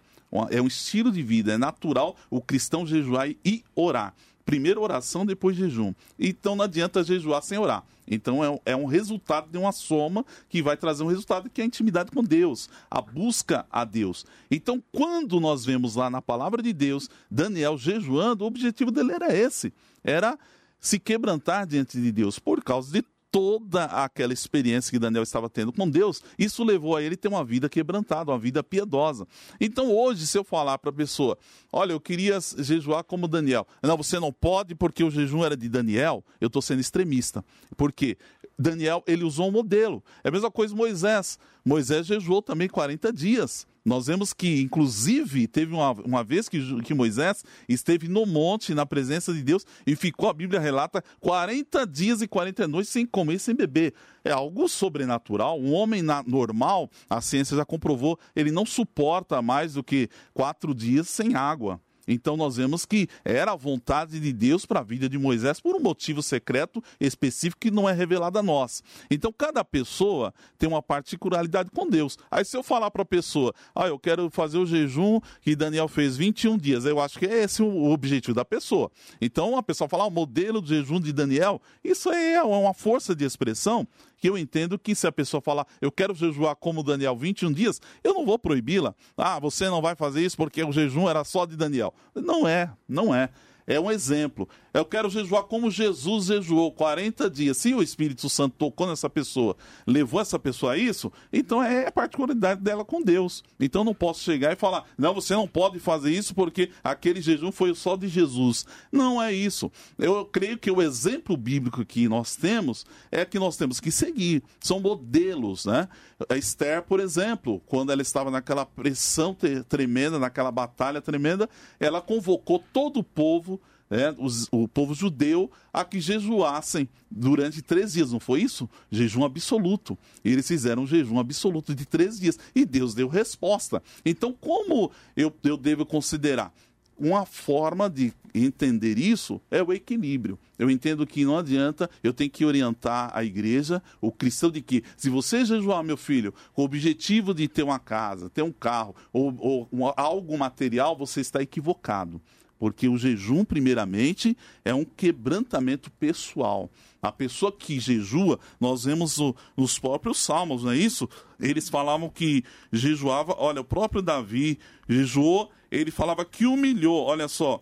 É 0.49 0.59
um 0.59 0.65
estilo 0.65 1.11
de 1.11 1.21
vida, 1.21 1.53
é 1.53 1.57
natural 1.59 2.15
o 2.27 2.41
cristão 2.41 2.87
jejuar 2.87 3.29
e 3.45 3.63
orar. 3.75 4.15
Primeiro 4.45 4.81
oração, 4.81 5.25
depois 5.25 5.55
jejum. 5.55 5.93
Então 6.19 6.55
não 6.55 6.65
adianta 6.65 7.03
jejuar 7.03 7.41
sem 7.41 7.57
orar. 7.57 7.83
Então 8.07 8.43
é, 8.43 8.59
é, 8.65 8.75
um 8.75 8.85
resultado 8.85 9.49
de 9.49 9.57
uma 9.57 9.71
soma 9.71 10.25
que 10.49 10.61
vai 10.61 10.75
trazer 10.75 11.03
um 11.03 11.07
resultado 11.07 11.49
que 11.49 11.61
é 11.61 11.63
a 11.63 11.67
intimidade 11.67 12.11
com 12.11 12.23
Deus, 12.23 12.69
a 12.89 13.01
busca 13.01 13.65
a 13.71 13.85
Deus. 13.85 14.25
Então, 14.51 14.83
quando 14.91 15.39
nós 15.39 15.65
vemos 15.65 15.95
lá 15.95 16.09
na 16.09 16.21
palavra 16.21 16.61
de 16.61 16.73
Deus 16.73 17.09
Daniel 17.29 17.77
jejuando, 17.77 18.43
o 18.43 18.47
objetivo 18.47 18.91
dele 18.91 19.13
era 19.13 19.35
esse: 19.35 19.73
era 20.03 20.37
se 20.79 20.99
quebrantar 20.99 21.65
diante 21.65 21.99
de 21.99 22.11
Deus 22.11 22.37
por 22.37 22.61
causa 22.61 22.91
de 22.91 23.05
toda 23.33 23.85
aquela 23.85 24.31
experiência 24.31 24.91
que 24.91 24.99
Daniel 24.99 25.23
estava 25.23 25.49
tendo 25.49 25.73
com 25.73 25.89
Deus, 25.89 26.21
isso 26.37 26.63
levou 26.63 26.95
a 26.95 27.01
ele 27.01 27.17
ter 27.17 27.27
uma 27.27 27.43
vida 27.43 27.67
quebrantada, 27.67 28.31
uma 28.31 28.37
vida 28.37 28.63
piedosa. 28.63 29.27
Então 29.59 29.91
hoje, 29.91 30.27
se 30.27 30.37
eu 30.37 30.43
falar 30.43 30.77
para 30.77 30.91
a 30.91 30.93
pessoa, 30.93 31.35
olha, 31.71 31.93
eu 31.93 31.99
queria 31.99 32.37
jejuar 32.59 33.03
como 33.03 33.27
Daniel, 33.27 33.67
não, 33.81 33.97
você 33.97 34.19
não 34.19 34.31
pode 34.31 34.75
porque 34.75 35.03
o 35.03 35.09
jejum 35.09 35.43
era 35.43 35.57
de 35.57 35.67
Daniel, 35.67 36.23
eu 36.39 36.45
estou 36.45 36.61
sendo 36.61 36.79
extremista. 36.79 37.43
Porque 37.75 38.19
Daniel, 38.57 39.03
ele 39.07 39.23
usou 39.23 39.47
um 39.47 39.51
modelo. 39.51 40.03
É 40.23 40.29
a 40.29 40.31
mesma 40.31 40.51
coisa 40.51 40.75
Moisés. 40.75 41.39
Moisés 41.65 42.05
jejuou 42.05 42.39
também 42.39 42.69
40 42.69 43.11
dias. 43.11 43.65
Nós 43.85 44.07
vemos 44.07 44.31
que, 44.31 44.61
inclusive, 44.61 45.45
teve 45.47 45.73
uma, 45.73 45.91
uma 45.91 46.23
vez 46.23 46.47
que, 46.47 46.81
que 46.83 46.93
Moisés 46.93 47.43
esteve 47.67 48.07
no 48.07 48.25
monte, 48.25 48.73
na 48.73 48.85
presença 48.85 49.33
de 49.33 49.43
Deus, 49.43 49.65
e 49.85 49.95
ficou, 49.95 50.29
a 50.29 50.33
Bíblia 50.33 50.59
relata, 50.59 51.03
40 51.19 51.85
dias 51.85 52.21
e 52.21 52.27
40 52.27 52.67
noites 52.67 52.91
sem 52.91 53.05
comer 53.05 53.39
sem 53.39 53.53
beber. 53.53 53.93
É 54.23 54.31
algo 54.31 54.69
sobrenatural. 54.69 55.59
Um 55.59 55.73
homem 55.73 56.01
na, 56.01 56.23
normal, 56.23 56.89
a 57.09 57.19
ciência 57.19 57.57
já 57.57 57.65
comprovou, 57.65 58.17
ele 58.33 58.51
não 58.51 58.65
suporta 58.65 59.41
mais 59.41 59.73
do 59.73 59.83
que 59.83 60.09
quatro 60.33 60.73
dias 60.73 61.09
sem 61.09 61.35
água. 61.35 61.81
Então 62.07 62.35
nós 62.35 62.57
vemos 62.57 62.85
que 62.85 63.07
era 63.23 63.51
a 63.51 63.55
vontade 63.55 64.19
de 64.19 64.33
Deus 64.33 64.65
para 64.65 64.81
a 64.81 64.83
vida 64.83 65.07
de 65.07 65.17
Moisés 65.17 65.59
por 65.59 65.75
um 65.75 65.79
motivo 65.79 66.21
secreto 66.21 66.83
específico 66.99 67.61
que 67.61 67.71
não 67.71 67.87
é 67.87 67.93
revelado 67.93 68.39
a 68.39 68.43
nós. 68.43 68.83
Então 69.09 69.31
cada 69.31 69.63
pessoa 69.63 70.33
tem 70.57 70.67
uma 70.67 70.81
particularidade 70.81 71.69
com 71.71 71.87
Deus. 71.87 72.17
Aí 72.29 72.43
se 72.43 72.57
eu 72.57 72.63
falar 72.63 72.91
para 72.91 73.03
a 73.03 73.05
pessoa, 73.05 73.53
ah, 73.75 73.87
eu 73.87 73.97
quero 73.97 74.29
fazer 74.29 74.57
o 74.57 74.65
jejum 74.65 75.19
que 75.41 75.55
Daniel 75.55 75.87
fez 75.87 76.17
21 76.17 76.57
dias, 76.57 76.85
eu 76.85 76.99
acho 76.99 77.17
que 77.17 77.25
é 77.25 77.43
esse 77.43 77.61
o 77.61 77.91
objetivo 77.91 78.35
da 78.35 78.45
pessoa. 78.45 78.91
Então 79.21 79.57
a 79.57 79.63
pessoa 79.63 79.87
fala, 79.87 80.03
ah, 80.03 80.07
o 80.07 80.11
modelo 80.11 80.61
do 80.61 80.67
jejum 80.67 80.99
de 80.99 81.13
Daniel, 81.13 81.61
isso 81.83 82.09
é 82.11 82.41
uma 82.43 82.73
força 82.73 83.15
de 83.15 83.25
expressão 83.25 83.87
que 84.23 84.29
eu 84.29 84.37
entendo 84.37 84.79
que 84.79 84.95
se 84.95 85.05
a 85.05 85.11
pessoa 85.11 85.41
falar, 85.41 85.67
eu 85.81 85.91
quero 85.91 86.15
jejuar 86.15 86.55
como 86.55 86.81
Daniel 86.81 87.13
21 87.13 87.51
dias, 87.51 87.81
eu 88.01 88.13
não 88.13 88.25
vou 88.25 88.39
proibi-la. 88.39 88.95
Ah, 89.17 89.37
você 89.37 89.65
não 89.69 89.81
vai 89.81 89.97
fazer 89.97 90.23
isso 90.23 90.37
porque 90.37 90.63
o 90.63 90.71
jejum 90.71 91.09
era 91.09 91.25
só 91.25 91.45
de 91.45 91.57
Daniel. 91.57 91.93
Não 92.15 92.47
é, 92.47 92.71
não 92.87 93.13
é. 93.13 93.27
É 93.67 93.77
um 93.77 93.91
exemplo. 93.91 94.47
Eu 94.73 94.83
quero 94.85 95.07
jejuar 95.07 95.43
como 95.43 95.69
Jesus 95.69 96.25
jejuou 96.25 96.71
40 96.71 97.29
dias. 97.29 97.57
Se 97.57 97.75
o 97.75 97.83
Espírito 97.83 98.27
Santo 98.27 98.55
tocou 98.57 98.87
nessa 98.87 99.07
pessoa, 99.07 99.55
levou 99.85 100.19
essa 100.19 100.39
pessoa 100.39 100.73
a 100.73 100.77
isso, 100.77 101.11
então 101.31 101.63
é 101.63 101.87
a 101.87 101.91
particularidade 101.91 102.59
dela 102.59 102.83
com 102.83 102.99
Deus. 102.99 103.43
Então 103.59 103.83
não 103.83 103.93
posso 103.93 104.21
chegar 104.21 104.51
e 104.51 104.55
falar, 104.55 104.85
não, 104.97 105.13
você 105.13 105.35
não 105.35 105.47
pode 105.47 105.79
fazer 105.79 106.11
isso 106.11 106.33
porque 106.33 106.71
aquele 106.83 107.21
jejum 107.21 107.51
foi 107.51 107.75
só 107.75 107.95
de 107.95 108.07
Jesus. 108.07 108.65
Não 108.91 109.21
é 109.21 109.31
isso. 109.31 109.71
Eu 109.99 110.25
creio 110.25 110.57
que 110.57 110.71
o 110.71 110.81
exemplo 110.81 111.37
bíblico 111.37 111.85
que 111.85 112.09
nós 112.09 112.35
temos 112.35 112.83
é 113.11 113.23
que 113.23 113.37
nós 113.37 113.55
temos 113.55 113.79
que 113.79 113.91
seguir. 113.91 114.41
São 114.59 114.79
modelos, 114.79 115.65
né? 115.65 115.87
A 116.27 116.35
Esther, 116.35 116.81
por 116.81 116.99
exemplo, 116.99 117.61
quando 117.67 117.91
ela 117.91 118.01
estava 118.01 118.31
naquela 118.31 118.65
pressão 118.65 119.37
tremenda, 119.69 120.17
naquela 120.17 120.51
batalha 120.51 121.01
tremenda, 121.01 121.47
ela 121.79 122.01
convocou 122.01 122.63
todo 122.73 122.99
o 122.99 123.03
povo 123.03 123.61
né, 123.93 124.15
os, 124.17 124.47
o 124.51 124.67
povo 124.67 124.95
judeu 124.95 125.51
a 125.71 125.85
que 125.85 126.01
jejuassem 126.01 126.89
durante 127.11 127.61
três 127.61 127.93
dias, 127.93 128.11
não 128.11 128.19
foi 128.19 128.41
isso? 128.41 128.67
Jejum 128.91 129.23
absoluto. 129.23 129.95
Eles 130.25 130.47
fizeram 130.47 130.81
um 130.81 130.87
jejum 130.87 131.19
absoluto 131.19 131.75
de 131.75 131.85
três 131.85 132.19
dias 132.19 132.39
e 132.55 132.65
Deus 132.65 132.95
deu 132.95 133.07
resposta. 133.07 133.83
Então, 134.03 134.33
como 134.33 134.91
eu, 135.15 135.31
eu 135.43 135.55
devo 135.55 135.85
considerar? 135.85 136.51
Uma 136.97 137.23
forma 137.23 137.87
de 137.87 138.11
entender 138.33 138.97
isso 138.97 139.39
é 139.51 139.61
o 139.61 139.71
equilíbrio. 139.71 140.39
Eu 140.57 140.71
entendo 140.71 141.05
que 141.05 141.23
não 141.23 141.37
adianta, 141.37 141.87
eu 142.03 142.13
tenho 142.13 142.31
que 142.31 142.45
orientar 142.45 143.11
a 143.13 143.23
igreja, 143.23 143.81
o 144.01 144.11
cristão, 144.11 144.49
de 144.49 144.61
que 144.61 144.83
se 144.97 145.07
você 145.07 145.45
jejuar, 145.45 145.83
meu 145.83 145.97
filho, 145.97 146.33
com 146.53 146.63
o 146.63 146.65
objetivo 146.65 147.31
de 147.31 147.47
ter 147.47 147.61
uma 147.61 147.77
casa, 147.77 148.29
ter 148.29 148.41
um 148.41 148.51
carro 148.51 148.95
ou, 149.11 149.69
ou 149.71 149.93
algo 149.95 150.35
material, 150.35 150.97
você 150.97 151.21
está 151.21 151.43
equivocado. 151.43 152.19
Porque 152.63 152.87
o 152.87 152.97
jejum, 152.97 153.43
primeiramente, 153.43 154.37
é 154.63 154.73
um 154.73 154.85
quebrantamento 154.85 155.91
pessoal. 155.91 156.69
A 157.01 157.11
pessoa 157.11 157.51
que 157.51 157.77
jejua, 157.77 158.39
nós 158.57 158.85
vemos 158.85 159.19
o, 159.19 159.35
nos 159.57 159.77
próprios 159.77 160.19
salmos, 160.19 160.63
não 160.63 160.71
é 160.71 160.77
isso? 160.77 161.09
Eles 161.41 161.67
falavam 161.67 162.07
que 162.07 162.41
jejuava, 162.71 163.35
olha, 163.37 163.59
o 163.59 163.65
próprio 163.65 164.01
Davi 164.01 164.57
jejuou, 164.87 165.51
ele 165.69 165.91
falava 165.91 166.23
que 166.23 166.45
humilhou, 166.45 167.03
olha 167.03 167.27
só, 167.27 167.61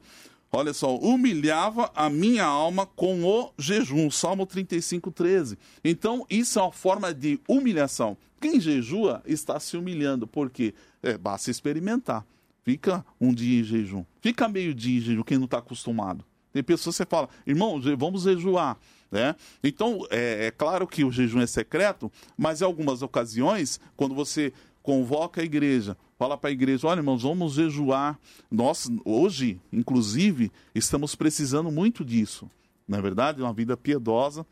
olha 0.51 0.71
só, 0.71 0.95
humilhava 0.95 1.91
a 1.95 2.07
minha 2.07 2.45
alma 2.45 2.85
com 2.85 3.23
o 3.25 3.51
jejum, 3.57 4.11
Salmo 4.11 4.45
35, 4.45 5.09
13. 5.09 5.57
Então, 5.83 6.27
isso 6.29 6.59
é 6.59 6.61
uma 6.61 6.71
forma 6.71 7.11
de 7.11 7.39
humilhação. 7.47 8.15
Quem 8.39 8.59
jejua 8.59 9.23
está 9.25 9.59
se 9.59 9.75
humilhando, 9.75 10.27
porque 10.27 10.75
é, 11.01 11.17
basta 11.17 11.49
experimentar. 11.49 12.23
Fica 12.63 13.06
um 13.19 13.34
dia 13.34 13.62
em 13.62 13.63
jejum. 13.63 14.06
Fica 14.21 14.47
meio 14.47 14.74
dia 14.74 14.97
em 14.97 15.02
jejum, 15.02 15.24
quem 15.24 15.38
não 15.38 15.45
está 15.45 15.58
acostumado. 15.58 16.24
Tem 16.54 16.62
pessoas 16.62 16.95
que 16.95 17.04
você 17.04 17.10
fala, 17.10 17.30
irmão, 17.45 17.82
vamos 17.97 18.24
jejuar. 18.24 18.78
Né? 19.10 19.36
Então, 19.63 20.06
é, 20.10 20.47
é 20.47 20.52
claro 20.52 20.88
que 20.88 21.04
o 21.04 21.12
jejum 21.12 21.41
é 21.41 21.47
secreto, 21.47 22.12
mas 22.38 22.62
em 22.62 22.65
algumas 22.65 23.02
ocasiões, 23.02 23.80
quando 23.95 24.13
você 24.13 24.54
convoca 24.82 25.41
a 25.41 25.43
igreja, 25.43 25.97
fala 26.17 26.38
para 26.38 26.50
a 26.50 26.54
igreja: 26.54 26.88
olha, 26.88 27.00
irmãos, 27.00 27.24
vamos 27.24 27.54
jejuar. 27.54 28.19
Nós, 28.50 28.89
hoje, 29.04 29.60
inclusive, 29.71 30.52
estamos 30.74 31.15
precisando 31.15 31.71
muito 31.71 32.06
disso. 32.06 32.50
Na 32.88 32.97
é 32.97 33.02
verdade, 33.02 33.41
uma 33.41 33.54
vida 33.54 33.76
piedosa. 33.78 34.45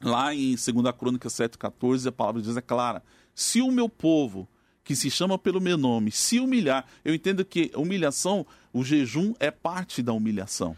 Lá 0.00 0.34
em 0.34 0.56
2 0.56 0.66
Crônica 0.98 1.28
7,14, 1.28 2.08
a 2.08 2.12
palavra 2.12 2.42
Deus 2.42 2.56
é 2.56 2.60
clara: 2.60 3.02
se 3.34 3.60
o 3.60 3.70
meu 3.70 3.88
povo 3.88 4.48
que 4.84 4.96
se 4.96 5.10
chama 5.10 5.38
pelo 5.38 5.60
meu 5.60 5.76
nome, 5.76 6.10
se 6.10 6.40
humilhar, 6.40 6.84
eu 7.04 7.14
entendo 7.14 7.44
que 7.44 7.70
humilhação, 7.74 8.46
o 8.72 8.84
jejum 8.84 9.32
é 9.38 9.50
parte 9.50 10.02
da 10.02 10.12
humilhação. 10.12 10.76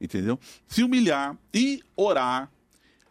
Entendeu? 0.00 0.38
Se 0.66 0.82
humilhar 0.82 1.36
e 1.52 1.82
orar, 1.96 2.50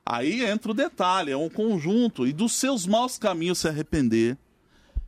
aí 0.05 0.43
entra 0.43 0.71
o 0.71 0.75
detalhe, 0.75 1.31
é 1.31 1.37
um 1.37 1.49
conjunto, 1.49 2.25
e 2.25 2.33
dos 2.33 2.53
seus 2.53 2.87
maus 2.87 3.17
caminhos 3.17 3.59
se 3.59 3.67
arrepender. 3.67 4.37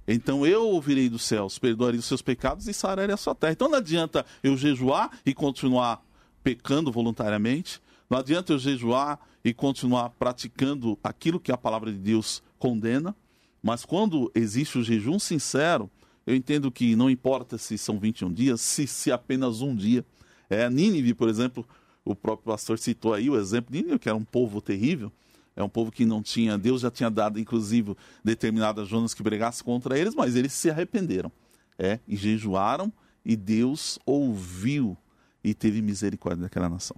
Então 0.08 0.46
eu 0.46 0.68
ouvirei 0.68 1.10
dos 1.10 1.24
céus, 1.24 1.58
perdoarei 1.58 2.00
os 2.00 2.06
seus 2.06 2.22
pecados 2.22 2.68
e 2.68 2.74
sararei 2.74 3.14
a 3.14 3.18
sua 3.18 3.34
terra. 3.34 3.54
Então 3.54 3.70
não 3.70 3.78
adianta 3.78 4.26
eu 4.44 4.58
jejuar 4.58 5.18
e 5.26 5.34
continuar 5.34 6.04
pecando 6.44 6.92
voluntariamente. 6.92 7.82
Não 8.10 8.18
adianta 8.18 8.52
eu 8.52 8.60
jejuar 8.60 9.20
e 9.44 9.54
continuar 9.54 10.10
praticando 10.10 11.00
aquilo 11.04 11.40
que 11.40 11.52
a 11.52 11.58
palavra 11.58 11.92
de 11.92 11.98
Deus 11.98 12.44
condena. 12.60 13.16
Mas 13.62 13.86
quando 13.86 14.32
existe 14.34 14.78
o 14.78 14.84
jejum 14.84 15.20
sincero, 15.20 15.90
eu 16.26 16.36
entendo 16.36 16.72
que 16.72 16.96
não 16.96 17.10
importa 17.10 17.58
se 17.58 17.78
são 17.78 18.00
21 18.00 18.32
dias, 18.34 18.62
se, 18.62 18.88
se 18.88 19.12
apenas 19.12 19.62
um 19.62 19.76
dia. 19.76 20.06
É, 20.50 20.70
Nínive, 20.70 21.14
por 21.14 21.30
exemplo, 21.30 21.66
o 22.04 22.16
próprio 22.16 22.46
pastor 22.46 22.80
citou 22.80 23.14
aí 23.14 23.30
o 23.30 23.40
exemplo 23.40 23.72
de 23.72 23.80
Nínive, 23.80 24.00
que 24.00 24.10
era 24.10 24.18
um 24.18 24.24
povo 24.24 24.62
terrível. 24.62 25.12
É 25.56 25.64
um 25.64 25.70
povo 25.70 25.92
que 25.92 26.06
não 26.06 26.22
tinha, 26.22 26.58
Deus 26.58 26.82
já 26.82 26.90
tinha 26.90 27.10
dado, 27.10 27.40
inclusive, 27.40 27.96
determinadas 28.24 28.88
zonas 28.88 29.14
que 29.14 29.22
pregassem 29.22 29.66
contra 29.66 30.00
eles, 30.00 30.16
mas 30.16 30.36
eles 30.36 30.54
se 30.54 30.70
arrependeram. 30.70 31.32
É, 31.78 32.00
e 32.08 32.16
jejuaram, 32.16 32.92
e 33.26 33.36
Deus 33.36 34.00
ouviu 34.06 34.98
e 35.44 35.54
teve 35.54 35.82
misericórdia 35.82 36.44
daquela 36.44 36.70
nação. 36.70 36.96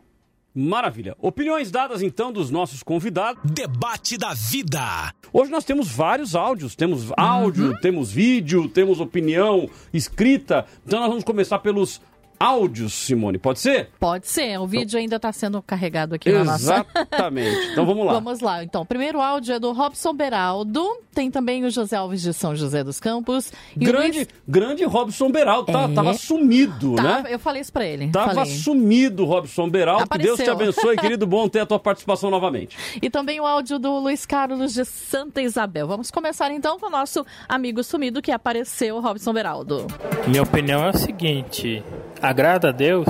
Maravilha. 0.55 1.15
Opiniões 1.19 1.71
dadas 1.71 2.01
então 2.03 2.31
dos 2.31 2.51
nossos 2.51 2.83
convidados. 2.83 3.41
Debate 3.43 4.17
da 4.17 4.33
vida. 4.33 5.13
Hoje 5.31 5.49
nós 5.49 5.65
temos 5.65 5.87
vários 5.87 6.35
áudios. 6.35 6.75
Temos 6.75 7.11
áudio, 7.17 7.71
uhum. 7.71 7.79
temos 7.81 8.11
vídeo, 8.11 8.69
temos 8.69 8.99
opinião 8.99 9.67
escrita. 9.91 10.65
Então 10.85 10.99
nós 10.99 11.09
vamos 11.09 11.23
começar 11.23 11.57
pelos 11.59 11.99
áudios, 12.43 12.93
Simone, 12.93 13.37
pode 13.37 13.59
ser? 13.59 13.89
Pode 13.99 14.27
ser, 14.27 14.59
o 14.59 14.67
vídeo 14.67 14.89
então... 14.89 14.99
ainda 14.99 15.15
está 15.15 15.31
sendo 15.31 15.61
carregado 15.61 16.15
aqui 16.15 16.31
na 16.31 16.43
nossa... 16.43 16.85
Exatamente, 16.95 17.71
então 17.71 17.85
vamos 17.85 18.05
lá. 18.05 18.13
vamos 18.19 18.39
lá, 18.41 18.63
então, 18.63 18.81
o 18.81 18.85
primeiro 18.85 19.21
áudio 19.21 19.55
é 19.55 19.59
do 19.59 19.71
Robson 19.71 20.13
Beraldo, 20.13 20.85
tem 21.13 21.31
também 21.31 21.63
o 21.63 21.69
José 21.69 21.95
Alves 21.95 22.21
de 22.21 22.33
São 22.33 22.55
José 22.55 22.83
dos 22.83 22.99
Campos. 22.99 23.51
grande, 23.77 24.17
Luiz... 24.17 24.27
grande 24.47 24.83
Robson 24.83 25.31
Beraldo, 25.31 25.71
tá, 25.71 25.83
é... 25.83 25.93
tava 25.93 26.13
sumido, 26.13 26.95
tá, 26.95 27.03
né? 27.03 27.23
Eu 27.29 27.39
falei 27.39 27.61
isso 27.61 27.71
pra 27.71 27.85
ele. 27.85 28.09
Tava 28.09 28.33
falei. 28.33 28.51
sumido, 28.53 29.25
Robson 29.25 29.69
Beraldo, 29.69 30.03
Apareceu. 30.03 30.35
que 30.35 30.43
Deus 30.43 30.49
te 30.49 30.51
abençoe, 30.51 30.97
querido, 30.99 31.25
bom 31.25 31.47
ter 31.47 31.61
a 31.61 31.65
tua 31.65 31.79
participação 31.79 32.29
novamente. 32.29 32.75
E 33.01 33.09
também 33.09 33.39
o 33.39 33.45
áudio 33.45 33.79
do 33.79 33.99
Luiz 33.99 34.25
Carlos 34.25 34.73
de 34.73 34.83
Santa 34.85 35.41
Isabel. 35.41 35.87
Vamos 35.87 36.11
começar 36.11 36.51
então 36.51 36.79
com 36.79 36.87
o 36.87 36.89
nosso 36.89 37.25
amigo 37.47 37.83
sumido 37.83 38.21
que 38.21 38.31
apareceu, 38.31 38.99
Robson 38.99 39.33
Beraldo. 39.33 39.87
Minha 40.27 40.43
opinião 40.43 40.83
é 40.83 40.89
a 40.89 40.93
seguinte, 40.93 41.83
agrada 42.23 42.69
a 42.69 42.71
Deus? 42.71 43.05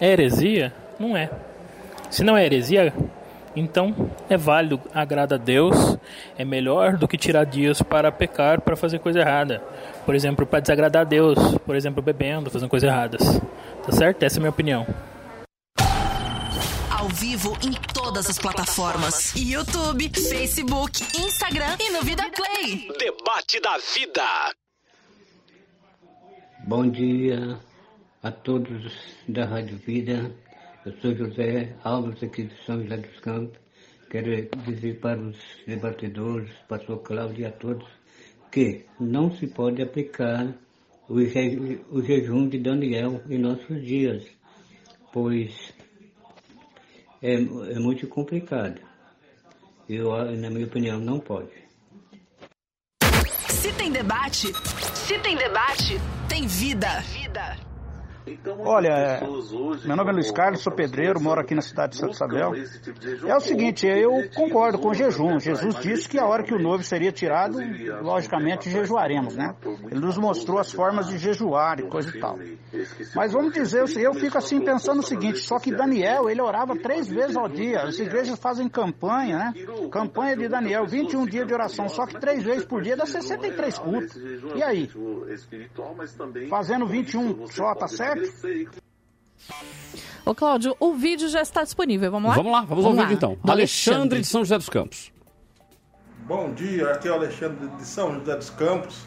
É 0.00 0.10
heresia? 0.10 0.74
não 0.98 1.16
é. 1.16 1.30
Se 2.10 2.24
não 2.24 2.36
é 2.36 2.44
heresia, 2.44 2.92
então 3.54 4.10
é 4.28 4.36
válido, 4.36 4.80
agrada 4.92 5.36
a 5.36 5.38
Deus, 5.38 5.96
é 6.36 6.44
melhor 6.44 6.96
do 6.96 7.06
que 7.06 7.16
tirar 7.16 7.44
dias 7.44 7.80
para 7.80 8.10
pecar, 8.10 8.60
para 8.60 8.74
fazer 8.74 8.98
coisa 8.98 9.20
errada. 9.20 9.62
Por 10.04 10.14
exemplo, 10.14 10.44
para 10.44 10.58
desagradar 10.58 11.02
a 11.02 11.04
Deus, 11.04 11.38
por 11.64 11.76
exemplo, 11.76 12.02
bebendo, 12.02 12.50
fazendo 12.50 12.68
coisas 12.68 12.88
erradas. 12.88 13.40
Tá 13.84 13.92
certo? 13.92 14.22
Essa 14.24 14.36
é 14.36 14.38
a 14.38 14.40
minha 14.40 14.50
opinião. 14.50 14.86
Ao 16.90 17.08
vivo 17.08 17.56
em 17.64 17.72
todas 17.92 18.28
as 18.28 18.38
plataformas: 18.38 19.34
YouTube, 19.36 20.10
Facebook, 20.10 21.00
Instagram 21.16 21.76
e 21.78 21.90
no 21.90 22.02
Vida 22.02 22.24
Play. 22.34 22.88
Debate 22.98 23.60
da 23.60 23.78
vida. 23.94 24.22
Bom 26.66 26.88
dia 26.88 27.67
a 28.28 28.30
todos 28.30 28.92
da 29.26 29.46
Rádio 29.46 29.78
Vida. 29.78 30.30
Eu 30.84 30.92
sou 31.00 31.14
José 31.14 31.74
Alves 31.82 32.22
aqui 32.22 32.44
de 32.44 32.54
São 32.64 32.82
José 32.82 32.98
dos 32.98 33.20
Campos. 33.20 33.58
Quero 34.10 34.30
dizer 34.66 35.00
para 35.00 35.18
os 35.18 35.38
debatedores, 35.66 36.50
pastor 36.68 36.98
Cláudio 37.02 37.40
e 37.40 37.46
a 37.46 37.52
todos, 37.52 37.88
que 38.52 38.84
não 39.00 39.34
se 39.34 39.46
pode 39.46 39.80
aplicar 39.80 40.54
o, 41.08 41.18
je, 41.22 41.80
o 41.90 42.02
jejum 42.02 42.48
de 42.48 42.58
Daniel 42.58 43.22
em 43.30 43.38
nossos 43.38 43.82
dias, 43.82 44.26
pois 45.10 45.72
é, 47.22 47.32
é 47.34 47.78
muito 47.78 48.06
complicado. 48.08 48.78
Eu, 49.88 50.10
na 50.36 50.50
minha 50.50 50.66
opinião, 50.66 51.00
não 51.00 51.18
pode. 51.18 51.52
Se 53.48 53.72
tem 53.72 53.90
debate, 53.90 54.52
se 54.94 55.18
tem 55.20 55.34
debate, 55.34 55.94
tem 56.28 56.46
vida. 56.46 57.00
vida. 57.00 57.67
Olha, 58.60 59.20
meu 59.84 59.96
nome 59.96 60.10
é 60.10 60.12
Luiz 60.12 60.30
Carlos, 60.30 60.60
sou 60.60 60.72
pedreiro, 60.72 61.20
moro 61.20 61.40
aqui 61.40 61.54
na 61.54 61.62
cidade 61.62 61.92
de 61.92 61.98
Santo 61.98 62.14
Isabel. 62.14 62.52
É 63.26 63.36
o 63.36 63.40
seguinte, 63.40 63.86
eu 63.86 64.28
concordo 64.34 64.78
com 64.78 64.88
o 64.88 64.94
jejum. 64.94 65.38
Jesus 65.38 65.74
disse 65.76 66.08
que 66.08 66.18
a 66.18 66.26
hora 66.26 66.42
que 66.42 66.54
o 66.54 66.58
noivo 66.58 66.82
seria 66.82 67.12
tirado, 67.12 67.58
logicamente 68.02 68.70
jejuaremos, 68.70 69.36
né? 69.36 69.54
Ele 69.90 70.00
nos 70.00 70.18
mostrou 70.18 70.58
as 70.58 70.72
formas 70.72 71.08
de 71.08 71.18
jejuar 71.18 71.80
e 71.80 71.88
coisa 71.88 72.16
e 72.16 72.20
tal. 72.20 72.38
Mas 73.14 73.32
vamos 73.32 73.52
dizer, 73.52 73.84
eu 73.98 74.14
fico 74.14 74.36
assim 74.38 74.60
pensando 74.60 75.00
o 75.00 75.02
seguinte, 75.02 75.38
só 75.38 75.58
que 75.58 75.74
Daniel, 75.74 76.28
ele 76.28 76.40
orava 76.42 76.76
três 76.76 77.08
vezes 77.08 77.36
ao 77.36 77.48
dia. 77.48 77.82
As 77.82 77.98
igrejas 77.98 78.38
fazem 78.38 78.68
campanha, 78.68 79.38
né? 79.38 79.52
Campanha 79.90 80.36
de 80.36 80.48
Daniel, 80.48 80.86
21 80.86 81.26
dias 81.26 81.46
de 81.46 81.54
oração, 81.54 81.88
só 81.88 82.06
que 82.06 82.18
três 82.18 82.42
vezes 82.42 82.64
por 82.64 82.82
dia 82.82 82.96
dá 82.96 83.06
63 83.06 83.78
cultos. 83.78 84.16
E 84.54 84.62
aí? 84.62 84.90
Fazendo 86.48 86.86
21 86.86 87.46
só, 87.46 87.74
tá 87.74 87.88
certo? 87.88 88.17
Ô, 90.24 90.34
Cláudio, 90.34 90.76
o 90.78 90.94
vídeo 90.94 91.28
já 91.28 91.40
está 91.40 91.62
disponível. 91.62 92.10
Vamos 92.10 92.28
lá? 92.28 92.36
Vamos 92.36 92.52
lá, 92.52 92.60
vamos, 92.60 92.84
vamos 92.84 92.98
ao 92.98 93.06
vídeo 93.06 93.16
então. 93.16 93.30
Alexandre, 93.30 93.52
Alexandre 93.52 94.20
de 94.20 94.26
São 94.26 94.40
José 94.42 94.58
dos 94.58 94.68
Campos. 94.68 95.12
Bom 96.26 96.52
dia, 96.52 96.90
aqui 96.92 97.08
é 97.08 97.10
o 97.10 97.14
Alexandre 97.14 97.68
de 97.68 97.84
São 97.84 98.18
José 98.18 98.36
dos 98.36 98.50
Campos. 98.50 99.06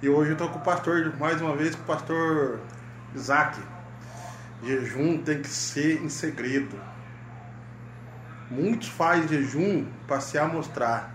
E 0.00 0.08
hoje 0.08 0.30
eu 0.30 0.34
estou 0.34 0.48
com 0.48 0.58
o 0.58 0.62
pastor, 0.62 1.12
mais 1.18 1.40
uma 1.40 1.56
vez, 1.56 1.74
com 1.74 1.82
o 1.82 1.86
pastor 1.86 2.60
Isaac. 3.14 3.60
Jejum 4.62 5.18
tem 5.18 5.42
que 5.42 5.48
ser 5.48 6.02
em 6.02 6.08
segredo. 6.08 6.78
Muitos 8.50 8.88
fazem 8.88 9.26
jejum 9.26 9.86
para 10.06 10.20
se 10.20 10.38
amostrar. 10.38 11.12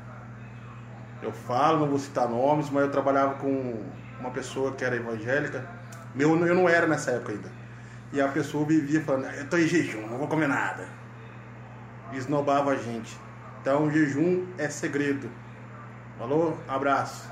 Eu 1.21 1.31
falo, 1.31 1.79
não 1.79 1.87
vou 1.87 1.99
citar 1.99 2.27
nomes, 2.27 2.69
mas 2.69 2.83
eu 2.83 2.91
trabalhava 2.91 3.35
com 3.35 3.81
uma 4.19 4.31
pessoa 4.31 4.73
que 4.73 4.83
era 4.83 4.95
evangélica. 4.95 5.76
Meu, 6.17 6.35
eu 6.47 6.55
não 6.55 6.67
era 6.67 6.87
nessa 6.87 7.11
época 7.11 7.33
ainda. 7.33 7.51
E 8.11 8.19
a 8.19 8.27
pessoa 8.27 8.65
vivia 8.65 9.01
falando, 9.01 9.25
eu 9.35 9.43
estou 9.43 9.59
em 9.59 9.67
jejum, 9.67 10.07
não 10.07 10.17
vou 10.17 10.27
comer 10.27 10.47
nada. 10.47 10.87
Esnobava 12.11 12.71
a 12.71 12.75
gente. 12.75 13.15
Então, 13.61 13.91
jejum 13.91 14.47
é 14.57 14.67
segredo. 14.67 15.29
Falou? 16.17 16.57
Abraço. 16.67 17.29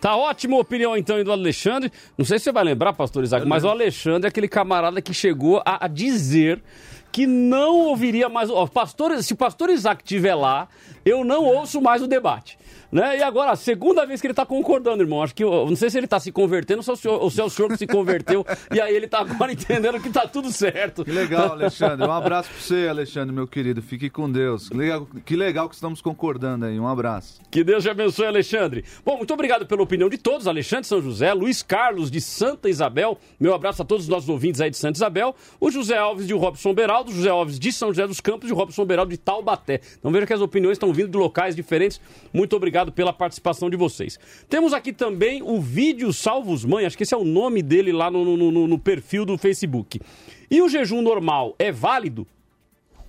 Tá 0.00 0.16
ótima 0.16 0.56
opinião 0.56 0.96
então 0.96 1.22
do 1.22 1.30
Alexandre. 1.30 1.92
Não 2.16 2.24
sei 2.24 2.38
se 2.38 2.44
você 2.44 2.52
vai 2.52 2.64
lembrar, 2.64 2.94
pastor 2.94 3.22
Isaac, 3.22 3.46
mas 3.46 3.62
o 3.62 3.68
Alexandre 3.68 4.26
é 4.26 4.30
aquele 4.30 4.48
camarada 4.48 5.02
que 5.02 5.12
chegou 5.12 5.62
a, 5.66 5.84
a 5.84 5.88
dizer 5.88 6.62
que 7.12 7.26
não 7.26 7.78
ouviria 7.88 8.28
mais. 8.28 8.50
Ó, 8.50 8.66
pastor, 8.66 9.22
se 9.22 9.32
o 9.32 9.36
pastor 9.36 9.70
Isaac 9.70 10.02
estiver 10.02 10.34
lá, 10.34 10.68
eu 11.04 11.24
não 11.24 11.44
ouço 11.44 11.80
mais 11.80 12.02
o 12.02 12.06
debate. 12.06 12.58
Né? 12.92 13.18
E 13.18 13.22
agora, 13.22 13.52
a 13.52 13.56
segunda 13.56 14.04
vez 14.04 14.20
que 14.20 14.26
ele 14.26 14.32
está 14.32 14.44
concordando, 14.44 15.02
irmão. 15.02 15.22
Acho 15.22 15.34
que 15.34 15.44
não 15.44 15.76
sei 15.76 15.90
se 15.90 15.98
ele 15.98 16.06
está 16.06 16.18
se 16.18 16.32
convertendo 16.32 16.78
ou 16.78 16.82
se, 16.82 16.90
é 16.90 16.92
o 16.92 16.96
senhor, 16.96 17.22
ou 17.22 17.30
se 17.30 17.40
o 17.40 17.48
senhor 17.48 17.68
que 17.68 17.76
se 17.76 17.86
converteu 17.86 18.44
e 18.74 18.80
aí 18.80 18.94
ele 18.94 19.04
está 19.04 19.20
agora 19.20 19.52
entendendo 19.52 20.00
que 20.00 20.08
está 20.08 20.26
tudo 20.26 20.50
certo. 20.50 21.04
Que 21.04 21.12
legal, 21.12 21.52
Alexandre. 21.52 22.06
Um 22.06 22.12
abraço 22.12 22.50
para 22.50 22.58
você, 22.60 22.88
Alexandre, 22.88 23.34
meu 23.34 23.46
querido. 23.46 23.80
Fique 23.80 24.10
com 24.10 24.30
Deus. 24.30 24.68
Que 24.68 24.76
legal, 24.76 25.08
que 25.24 25.36
legal 25.36 25.68
que 25.68 25.76
estamos 25.76 26.02
concordando 26.02 26.66
aí. 26.66 26.80
Um 26.80 26.88
abraço. 26.88 27.40
Que 27.50 27.62
Deus 27.62 27.84
te 27.84 27.90
abençoe, 27.90 28.26
Alexandre. 28.26 28.84
Bom, 29.04 29.18
muito 29.18 29.32
obrigado 29.32 29.66
pela 29.66 29.82
opinião 29.82 30.08
de 30.08 30.18
todos. 30.18 30.48
Alexandre 30.48 30.86
São 30.86 31.00
José, 31.00 31.32
Luiz 31.32 31.62
Carlos 31.62 32.10
de 32.10 32.20
Santa 32.20 32.68
Isabel. 32.68 33.18
Meu 33.38 33.54
abraço 33.54 33.82
a 33.82 33.84
todos 33.84 34.04
os 34.04 34.08
nossos 34.08 34.28
ouvintes 34.28 34.60
aí 34.60 34.70
de 34.70 34.76
Santa 34.76 34.98
Isabel. 34.98 35.34
O 35.60 35.70
José 35.70 35.96
Alves 35.96 36.26
de 36.26 36.34
Robson 36.34 36.74
Beraldo, 37.00 37.12
José 37.12 37.28
Alves 37.30 37.58
de 37.58 37.72
São 37.72 37.88
José 37.88 38.06
dos 38.06 38.20
Campos 38.20 38.50
e 38.50 38.52
Robson 38.52 38.84
Beraldo 38.84 39.10
de 39.10 39.18
Taubaté. 39.18 39.80
Então 39.98 40.10
veja 40.10 40.26
que 40.26 40.32
as 40.32 40.40
opiniões 40.40 40.72
estão 40.72 40.92
vindo 40.92 41.10
de 41.10 41.16
locais 41.16 41.56
diferentes. 41.56 42.00
Muito 42.32 42.54
obrigado 42.54 42.92
pela 42.92 43.12
participação 43.12 43.70
de 43.70 43.76
vocês. 43.76 44.18
Temos 44.48 44.72
aqui 44.72 44.92
também 44.92 45.42
o 45.42 45.60
vídeo 45.60 46.12
Salvos 46.12 46.64
Mãe, 46.64 46.84
acho 46.84 46.96
que 46.96 47.02
esse 47.02 47.14
é 47.14 47.16
o 47.16 47.24
nome 47.24 47.62
dele 47.62 47.92
lá 47.92 48.10
no, 48.10 48.24
no, 48.24 48.50
no, 48.50 48.66
no 48.66 48.78
perfil 48.78 49.24
do 49.24 49.38
Facebook. 49.38 50.00
E 50.50 50.60
o 50.60 50.68
jejum 50.68 51.00
normal 51.00 51.54
é 51.58 51.72
válido? 51.72 52.26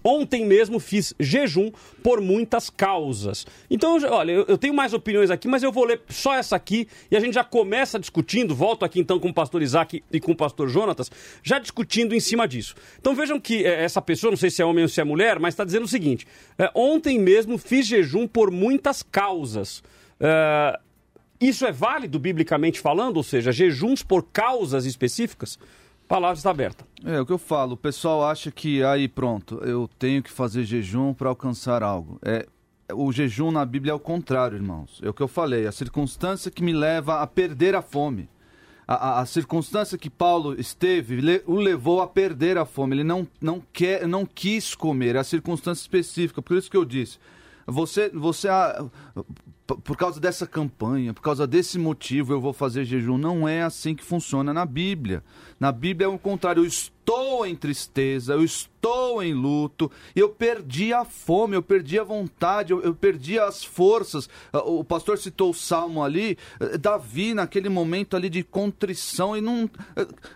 Ontem 0.04 0.46
mesmo 0.46 0.80
fiz 0.80 1.14
jejum 1.20 1.72
por 2.04 2.22
muitas 2.22 2.70
causas. 2.70 3.46
Então, 3.70 3.98
olha, 4.10 4.32
eu 4.32 4.58
tenho 4.58 4.74
mais 4.74 4.94
opiniões 4.94 5.30
aqui, 5.30 5.48
mas 5.48 5.62
eu 5.64 5.72
vou 5.72 5.86
ler 5.86 6.02
só 6.10 6.34
essa 6.34 6.56
aqui 6.56 6.88
e 7.10 7.16
a 7.16 7.20
gente 7.20 7.34
já 7.34 7.44
começa 7.44 8.00
discutindo. 8.00 8.56
Volto 8.56 8.84
aqui 8.84 9.00
então 9.00 9.20
com 9.20 9.30
o 9.30 9.34
pastor 9.34 9.62
Isaac 9.62 10.04
e 10.12 10.20
com 10.20 10.32
o 10.32 10.36
pastor 10.36 10.68
Jonatas, 10.68 11.12
já 11.44 11.60
discutindo 11.60 12.16
em 12.16 12.20
cima 12.20 12.48
disso. 12.48 12.76
Então 13.00 13.14
vejam 13.14 13.40
que 13.40 13.64
é, 13.66 13.84
essa 13.84 14.02
pessoa, 14.02 14.32
não 14.32 14.38
sei 14.38 14.50
se 14.50 14.62
é 14.62 14.66
homem 14.66 14.84
ou 14.84 14.90
se 14.90 15.00
é 15.00 15.04
mulher, 15.04 15.40
mas 15.40 15.54
está 15.54 15.64
dizendo 15.64 15.86
o 15.86 15.90
seguinte: 15.90 16.26
é, 16.58 16.72
ontem 16.74 17.20
mesmo 17.20 17.58
fiz 17.58 17.86
jejum 17.86 18.28
por 18.28 18.50
muitas 18.50 19.04
causas. 19.04 19.80
Uh, 20.20 20.80
isso 21.40 21.66
é 21.66 21.72
válido 21.72 22.20
biblicamente 22.20 22.80
falando, 22.80 23.18
ou 23.18 23.24
seja, 23.24 23.52
jejuns 23.52 24.04
por 24.04 24.28
causas 24.32 24.86
específicas? 24.86 25.58
Palavra 26.08 26.38
está 26.38 26.52
aberta. 26.52 26.91
É 27.04 27.20
o 27.20 27.26
que 27.26 27.34
eu 27.34 27.38
falo. 27.38 27.74
O 27.74 27.78
pessoal 27.78 28.24
acha 28.26 28.52
que 28.52 28.84
aí 28.84 29.08
pronto, 29.08 29.56
eu 29.64 29.90
tenho 29.98 30.22
que 30.22 30.32
fazer 30.32 30.64
jejum 30.64 31.14
para 31.14 31.30
alcançar 31.30 31.82
algo. 31.84 32.20
É 32.22 32.46
o 32.94 33.12
jejum 33.12 33.52
na 33.52 33.66
Bíblia 33.66 33.92
é 33.92 33.96
o 33.96 34.00
contrário, 34.00 34.58
irmãos. 34.58 35.00
É 35.04 35.10
o 35.10 35.14
que 35.14 35.22
eu 35.22 35.28
falei. 35.28 35.66
A 35.66 35.72
circunstância 35.72 36.52
que 36.52 36.64
me 36.64 36.74
leva 36.74 37.22
a 37.22 37.28
perder 37.28 37.76
a 37.76 37.82
fome. 37.82 38.30
A, 38.88 38.96
a, 38.96 39.20
a 39.22 39.26
circunstância 39.26 39.98
que 39.98 40.10
Paulo 40.10 40.60
esteve 40.60 41.22
le, 41.22 41.42
o 41.46 41.56
levou 41.56 42.02
a 42.02 42.08
perder 42.08 42.58
a 42.58 42.66
fome. 42.66 42.96
Ele 42.96 43.04
não, 43.04 43.28
não, 43.40 43.62
quer, 43.72 44.08
não 44.08 44.26
quis 44.26 44.76
comer. 44.76 45.16
É 45.16 45.20
a 45.20 45.24
circunstância 45.24 45.82
específica. 45.82 46.42
Por 46.42 46.58
isso 46.58 46.70
que 46.70 46.78
eu 46.78 46.86
disse. 46.86 47.18
Você, 47.66 48.10
você 48.10 48.50
ah, 48.50 48.86
por 49.66 49.96
causa 49.96 50.20
dessa 50.20 50.46
campanha, 50.46 51.14
por 51.14 51.22
causa 51.22 51.48
desse 51.48 51.78
motivo 51.78 52.34
eu 52.34 52.42
vou 52.42 52.54
fazer 52.54 52.84
jejum. 52.84 53.18
Não 53.18 53.48
é 53.48 53.62
assim 53.62 53.96
que 53.96 54.04
funciona 54.04 54.54
na 54.54 54.66
Bíblia. 54.66 55.24
Na 55.60 55.72
Bíblia 55.72 56.06
é 56.06 56.10
o 56.10 56.20
contrário. 56.20 56.64
Eu 56.64 56.68
estou 57.12 57.46
em 57.46 57.56
tristeza, 57.56 58.34
eu 58.34 58.44
estou 58.44 58.71
em 59.22 59.34
luto, 59.34 59.92
eu 60.16 60.30
perdi 60.30 60.94
a 60.94 61.06
fome, 61.06 61.56
eu 61.56 61.62
perdi 61.62 62.00
a 62.00 62.04
vontade, 62.04 62.72
eu, 62.72 62.82
eu 62.82 62.96
perdi 62.96 63.40
as 63.40 63.64
forças. 63.64 64.30
Ah, 64.52 64.60
o 64.60 64.84
pastor 64.84 65.18
citou 65.18 65.52
o 65.52 65.54
salmo 65.54 66.04
ali, 66.04 66.38
eh, 66.60 66.78
Davi 66.78 67.34
naquele 67.34 67.70
momento 67.70 68.16
ali 68.16 68.30
de 68.30 68.44
contrição 68.44 69.38
e 69.38 69.42
não. 69.42 69.70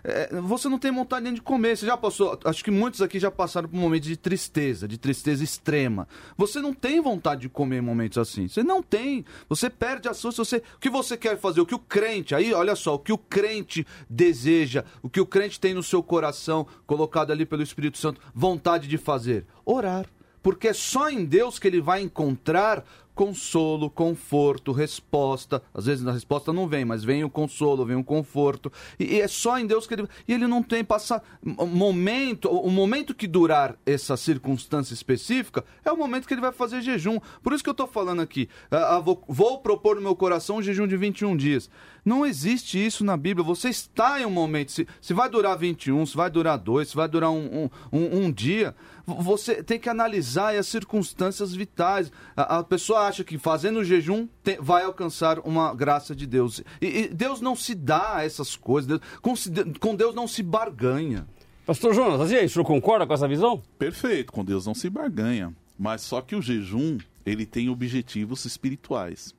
É, 0.04 0.40
você 0.42 0.70
não 0.70 0.78
tem 0.78 0.92
vontade 0.92 1.24
nem 1.24 1.34
de 1.34 1.42
comer. 1.42 1.78
Você 1.78 1.86
já 1.86 1.98
passou, 1.98 2.40
acho 2.44 2.64
que 2.64 2.72
muitos 2.72 3.02
aqui 3.02 3.20
já 3.20 3.32
passaram 3.32 3.68
por 3.68 3.78
um 3.78 3.82
momento 3.82 4.04
de 4.04 4.18
tristeza, 4.18 4.88
de 4.88 4.98
tristeza 4.98 5.44
extrema. 5.44 6.08
Você 6.38 6.60
não 6.60 6.74
tem 6.74 7.02
vontade 7.02 7.42
de 7.42 7.50
comer 7.50 7.78
em 7.78 7.82
momentos 7.82 8.18
assim. 8.18 8.48
Você 8.48 8.64
não 8.64 8.84
tem. 8.84 9.26
Você 9.50 9.70
perde 9.70 10.08
a 10.08 10.14
sua. 10.14 10.32
Você, 10.32 10.58
o 10.58 10.80
que 10.80 10.90
você 10.90 11.18
quer 11.18 11.38
fazer? 11.38 11.62
O 11.62 11.66
que 11.66 11.76
o 11.76 11.80
crente, 11.80 12.36
aí 12.36 12.54
olha 12.54 12.76
só, 12.76 12.96
o 12.96 13.00
que 13.00 13.14
o 13.14 13.18
crente 13.18 13.86
deseja, 14.10 14.84
o 15.02 15.10
que 15.10 15.22
o 15.22 15.26
crente 15.26 15.60
tem 15.60 15.74
no 15.74 15.84
seu 15.84 16.04
coração, 16.04 16.68
colocado 16.86 17.32
ali 17.32 17.46
pelo 17.46 17.64
Espírito 17.64 17.98
Santo, 17.98 18.22
vontade 18.36 18.88
de 18.90 18.98
fazer? 18.98 19.46
Orar. 19.64 20.06
Porque 20.44 20.68
é 20.68 20.74
só 20.74 21.10
em 21.10 21.24
Deus 21.26 21.58
que 21.58 21.68
ele 21.68 21.82
vai 21.82 22.02
encontrar 22.02 22.86
consolo, 23.16 23.90
conforto, 23.90 24.74
resposta. 24.74 25.64
Às 25.74 25.86
vezes 25.86 26.06
a 26.06 26.12
resposta 26.12 26.52
não 26.52 26.68
vem, 26.68 26.84
mas 26.84 27.04
vem 27.04 27.24
o 27.24 27.30
consolo, 27.30 27.86
vem 27.86 27.96
o 27.96 28.04
conforto. 28.04 28.72
E, 29.00 29.16
e 29.16 29.22
é 29.22 29.28
só 29.28 29.58
em 29.58 29.66
Deus 29.66 29.88
que 29.88 29.94
ele. 29.94 30.08
E 30.28 30.34
ele 30.34 30.46
não 30.46 30.62
tem 30.62 30.84
passar. 30.84 31.24
Momento, 31.42 32.50
o 32.50 32.70
momento 32.70 33.16
que 33.16 33.26
durar 33.26 33.76
essa 33.86 34.18
circunstância 34.18 34.94
específica 34.94 35.64
é 35.84 35.92
o 35.92 35.98
momento 35.98 36.28
que 36.28 36.34
ele 36.34 36.42
vai 36.42 36.52
fazer 36.52 36.82
jejum. 36.82 37.20
Por 37.42 37.54
isso 37.54 37.64
que 37.64 37.70
eu 37.70 37.72
estou 37.72 37.88
falando 37.88 38.22
aqui. 38.22 38.50
Ah, 38.70 38.98
ah, 38.98 39.00
vou, 39.00 39.24
vou 39.28 39.60
propor 39.60 39.96
no 39.96 40.02
meu 40.02 40.16
coração 40.16 40.58
um 40.58 40.62
jejum 40.62 40.86
de 40.86 40.98
21 40.98 41.38
dias. 41.38 41.70
Não 42.04 42.26
existe 42.26 42.84
isso 42.84 43.04
na 43.04 43.18
Bíblia. 43.18 43.44
Você 43.44 43.70
está 43.70 44.22
em 44.22 44.26
um 44.26 44.30
momento. 44.30 44.72
Se, 44.72 44.88
se 45.02 45.14
vai 45.14 45.30
durar 45.30 45.58
21, 45.58 46.06
se 46.06 46.16
vai 46.16 46.30
durar 46.30 46.58
dois, 46.58 46.90
se 46.90 46.96
vai 46.96 47.08
durar 47.08 47.32
um, 47.32 47.70
um, 47.92 47.98
um, 48.00 48.26
um 48.26 48.32
dia, 48.32 48.76
você 49.06 49.64
tem 49.64 49.80
que 49.80 49.90
analisar 49.90 50.56
as 50.56 50.68
circunstâncias 50.68 51.54
vitais. 51.54 52.12
A, 52.36 52.60
a 52.60 52.64
pessoa 52.64 53.02
acha 53.02 53.24
que 53.24 53.38
fazendo 53.38 53.80
o 53.80 53.84
jejum 53.84 54.28
tem, 54.44 54.58
vai 54.60 54.84
alcançar 54.84 55.40
uma 55.40 55.74
graça 55.74 56.16
de 56.16 56.26
Deus. 56.26 56.62
E, 56.82 56.86
e 56.86 57.08
Deus 57.10 57.42
não 57.42 57.56
se 57.56 57.76
dá 57.76 58.18
a 58.18 58.26
essas 58.26 58.56
coisas. 58.56 58.88
Deus, 58.88 59.02
com, 59.22 59.34
com 59.80 59.96
Deus 59.96 60.16
não 60.16 60.28
se 60.28 60.42
barganha. 60.42 61.28
Pastor 61.66 61.94
Jonas, 61.94 62.32
aí, 62.32 62.46
o 62.46 62.50
senhor 62.50 62.66
concorda 62.66 63.08
com 63.08 63.14
essa 63.14 63.28
visão? 63.28 63.62
Perfeito, 63.80 64.32
com 64.32 64.46
Deus 64.46 64.66
não 64.66 64.76
se 64.76 64.90
barganha. 64.90 65.54
Mas 65.78 66.02
só 66.02 66.22
que 66.22 66.36
o 66.36 66.42
jejum, 66.42 66.98
ele 67.26 67.46
tem 67.46 67.70
objetivos 67.70 68.46
espirituais. 68.46 69.34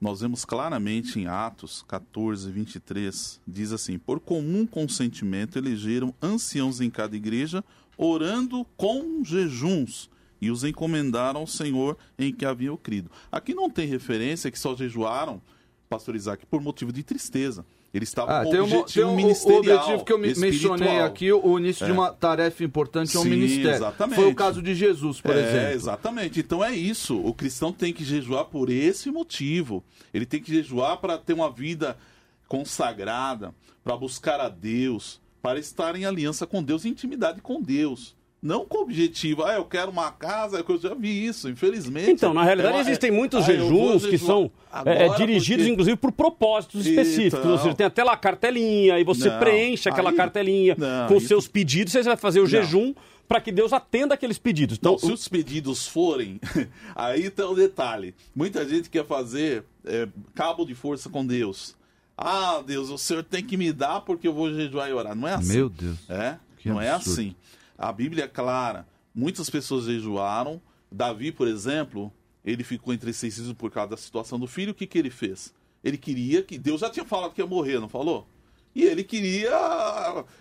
Nós 0.00 0.20
vemos 0.20 0.44
claramente 0.44 1.18
em 1.18 1.26
Atos 1.26 1.84
14, 1.88 2.50
23, 2.50 3.40
diz 3.46 3.72
assim: 3.72 3.98
Por 3.98 4.20
comum 4.20 4.66
consentimento 4.66 5.56
elegeram 5.56 6.14
anciãos 6.20 6.80
em 6.80 6.90
cada 6.90 7.16
igreja, 7.16 7.64
orando 7.96 8.64
com 8.76 9.22
jejuns, 9.24 10.10
e 10.40 10.50
os 10.50 10.64
encomendaram 10.64 11.40
ao 11.40 11.46
Senhor 11.46 11.96
em 12.18 12.32
que 12.32 12.44
haviam 12.44 12.76
crido. 12.76 13.10
Aqui 13.30 13.54
não 13.54 13.70
tem 13.70 13.86
referência 13.86 14.50
que 14.50 14.58
só 14.58 14.76
jejuaram, 14.76 15.40
pastor 15.88 16.14
Isaac, 16.14 16.44
por 16.46 16.60
motivo 16.60 16.92
de 16.92 17.02
tristeza. 17.02 17.64
Eles 17.94 18.08
estavam 18.08 18.34
ah, 18.34 18.44
com 18.44 18.50
tem 18.50 18.60
um 18.60 18.64
objetivo 18.64 18.92
tem 18.92 19.04
um, 19.04 19.16
ministerial. 19.16 19.56
O 19.56 19.60
objetivo 19.60 20.04
que 20.04 20.12
eu 20.12 20.24
espiritual. 20.24 20.72
mencionei 20.72 21.00
aqui, 21.00 21.32
o 21.32 21.58
início 21.60 21.84
é. 21.84 21.86
de 21.86 21.92
uma 21.92 22.12
tarefa 22.12 22.64
importante 22.64 23.16
é 23.16 23.20
um 23.20 23.24
ministério. 23.24 23.70
Exatamente. 23.70 24.16
Foi 24.16 24.28
o 24.28 24.34
caso 24.34 24.60
de 24.60 24.74
Jesus, 24.74 25.20
por 25.20 25.36
é, 25.36 25.38
exemplo. 25.38 25.74
Exatamente. 25.74 26.40
Então 26.40 26.64
é 26.64 26.74
isso. 26.74 27.16
O 27.16 27.32
cristão 27.32 27.72
tem 27.72 27.92
que 27.92 28.04
jejuar 28.04 28.46
por 28.46 28.68
esse 28.68 29.12
motivo. 29.12 29.84
Ele 30.12 30.26
tem 30.26 30.42
que 30.42 30.52
jejuar 30.52 30.96
para 30.96 31.16
ter 31.16 31.34
uma 31.34 31.48
vida 31.48 31.96
consagrada, 32.48 33.54
para 33.84 33.96
buscar 33.96 34.40
a 34.40 34.48
Deus, 34.48 35.20
para 35.44 35.58
estar 35.58 35.94
em 35.94 36.06
aliança 36.06 36.46
com 36.46 36.62
Deus, 36.62 36.86
em 36.86 36.88
intimidade 36.88 37.42
com 37.42 37.60
Deus. 37.60 38.16
Não 38.42 38.64
com 38.64 38.78
o 38.78 38.80
objetivo, 38.80 39.44
ah, 39.44 39.56
eu 39.56 39.64
quero 39.66 39.90
uma 39.90 40.10
casa, 40.10 40.64
eu 40.66 40.78
já 40.78 40.94
vi 40.94 41.26
isso, 41.26 41.50
infelizmente. 41.50 42.12
Então, 42.12 42.32
na 42.32 42.42
realidade, 42.42 42.76
então, 42.76 42.80
existem 42.80 43.10
muitos 43.10 43.44
ah, 43.44 43.52
jejuns 43.52 44.06
que 44.06 44.16
são 44.16 44.50
é, 44.86 45.06
dirigidos, 45.10 45.64
porque... 45.64 45.72
inclusive, 45.72 45.96
por 45.98 46.12
propósitos 46.12 46.86
específicos. 46.86 47.40
Então... 47.40 47.52
Ou 47.52 47.58
seja, 47.58 47.74
tem 47.74 47.86
até 47.86 48.02
lá 48.02 48.14
a 48.14 48.16
cartelinha, 48.16 48.98
e 48.98 49.04
você 49.04 49.28
não, 49.28 49.38
preenche 49.38 49.86
aquela 49.86 50.10
aí... 50.10 50.16
cartelinha 50.16 50.74
não, 50.78 51.08
com 51.08 51.16
isso... 51.16 51.28
seus 51.28 51.46
pedidos, 51.46 51.92
você 51.92 52.02
vai 52.02 52.16
fazer 52.16 52.40
o 52.40 52.44
não. 52.44 52.48
jejum 52.48 52.94
para 53.28 53.38
que 53.38 53.52
Deus 53.52 53.74
atenda 53.74 54.14
aqueles 54.14 54.38
pedidos. 54.38 54.78
Então, 54.78 54.96
se 54.98 55.12
os 55.12 55.28
pedidos 55.28 55.86
forem, 55.86 56.40
aí 56.96 57.28
tem 57.28 57.44
um 57.44 57.54
detalhe. 57.54 58.14
Muita 58.34 58.66
gente 58.66 58.88
quer 58.88 59.04
fazer 59.04 59.62
é, 59.84 60.08
cabo 60.34 60.64
de 60.64 60.74
força 60.74 61.10
com 61.10 61.26
Deus. 61.26 61.76
Ah, 62.16 62.62
Deus, 62.64 62.90
o 62.90 62.98
Senhor 62.98 63.22
tem 63.24 63.44
que 63.44 63.56
me 63.56 63.72
dar 63.72 64.00
porque 64.02 64.28
eu 64.28 64.32
vou 64.32 64.52
jejuar 64.52 64.88
e 64.88 64.92
orar. 64.92 65.14
Não 65.14 65.26
é 65.26 65.34
assim. 65.34 65.52
Meu 65.52 65.68
Deus. 65.68 65.98
É? 66.08 66.38
Que 66.58 66.68
não 66.68 66.80
é 66.80 66.90
absurdo. 66.90 67.20
é 67.20 67.22
assim. 67.24 67.36
A 67.76 67.92
Bíblia 67.92 68.24
é 68.24 68.28
clara. 68.28 68.86
Muitas 69.14 69.50
pessoas 69.50 69.84
jejuaram. 69.84 70.60
Davi, 70.90 71.32
por 71.32 71.48
exemplo, 71.48 72.12
ele 72.44 72.62
ficou 72.62 72.94
entristecido 72.94 73.54
por 73.54 73.70
causa 73.70 73.90
da 73.90 73.96
situação 73.96 74.38
do 74.38 74.46
filho. 74.46 74.72
O 74.72 74.74
que, 74.74 74.86
que 74.86 74.98
ele 74.98 75.10
fez? 75.10 75.52
Ele 75.82 75.98
queria 75.98 76.42
que. 76.42 76.56
Deus 76.56 76.80
já 76.80 76.90
tinha 76.90 77.04
falado 77.04 77.32
que 77.32 77.40
ia 77.40 77.46
morrer, 77.46 77.80
não 77.80 77.88
falou? 77.88 78.28
E 78.74 78.82
ele 78.84 79.04
queria. 79.04 79.52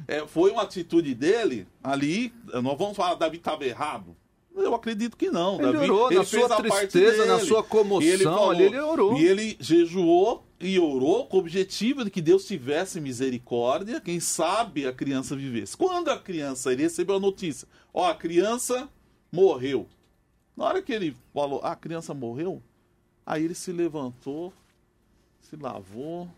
É, 0.07 0.25
foi 0.27 0.51
uma 0.51 0.63
atitude 0.63 1.13
dele 1.13 1.67
ali. 1.83 2.33
Nós 2.53 2.77
vamos 2.77 2.95
falar, 2.95 3.15
Davi 3.15 3.37
estava 3.37 3.65
errado. 3.65 4.15
Eu 4.55 4.75
acredito 4.75 5.17
que 5.17 5.31
não. 5.31 5.55
Ele 5.55 5.73
Davi, 5.73 5.89
orou 5.89 6.07
ele 6.11 6.19
na 6.19 6.25
sua 6.25 6.49
tristeza, 6.55 7.25
na 7.25 7.39
sua 7.39 7.63
comoção, 7.63 8.07
ele 8.07 8.23
falou, 8.23 8.51
ali 8.51 8.63
ele 8.63 8.79
orou. 8.79 9.17
E 9.17 9.25
ele 9.25 9.57
jejuou 9.59 10.45
e 10.59 10.79
orou 10.79 11.25
com 11.25 11.37
o 11.37 11.39
objetivo 11.39 12.03
de 12.03 12.11
que 12.11 12.21
Deus 12.21 12.45
tivesse 12.45 13.01
misericórdia, 13.01 13.99
quem 13.99 14.19
sabe 14.19 14.85
a 14.85 14.93
criança 14.93 15.35
vivesse. 15.35 15.75
Quando 15.75 16.09
a 16.09 16.19
criança, 16.19 16.71
ele 16.71 16.83
recebeu 16.83 17.15
a 17.15 17.19
notícia, 17.19 17.67
ó, 17.93 18.09
a 18.09 18.15
criança 18.15 18.87
morreu. 19.31 19.87
Na 20.55 20.65
hora 20.65 20.81
que 20.81 20.93
ele 20.93 21.15
falou, 21.33 21.59
ah, 21.63 21.71
a 21.71 21.75
criança 21.75 22.13
morreu, 22.13 22.61
aí 23.25 23.43
ele 23.43 23.55
se 23.55 23.71
levantou, 23.71 24.53
se 25.41 25.55
lavou, 25.55 26.29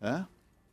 é, 0.00 0.24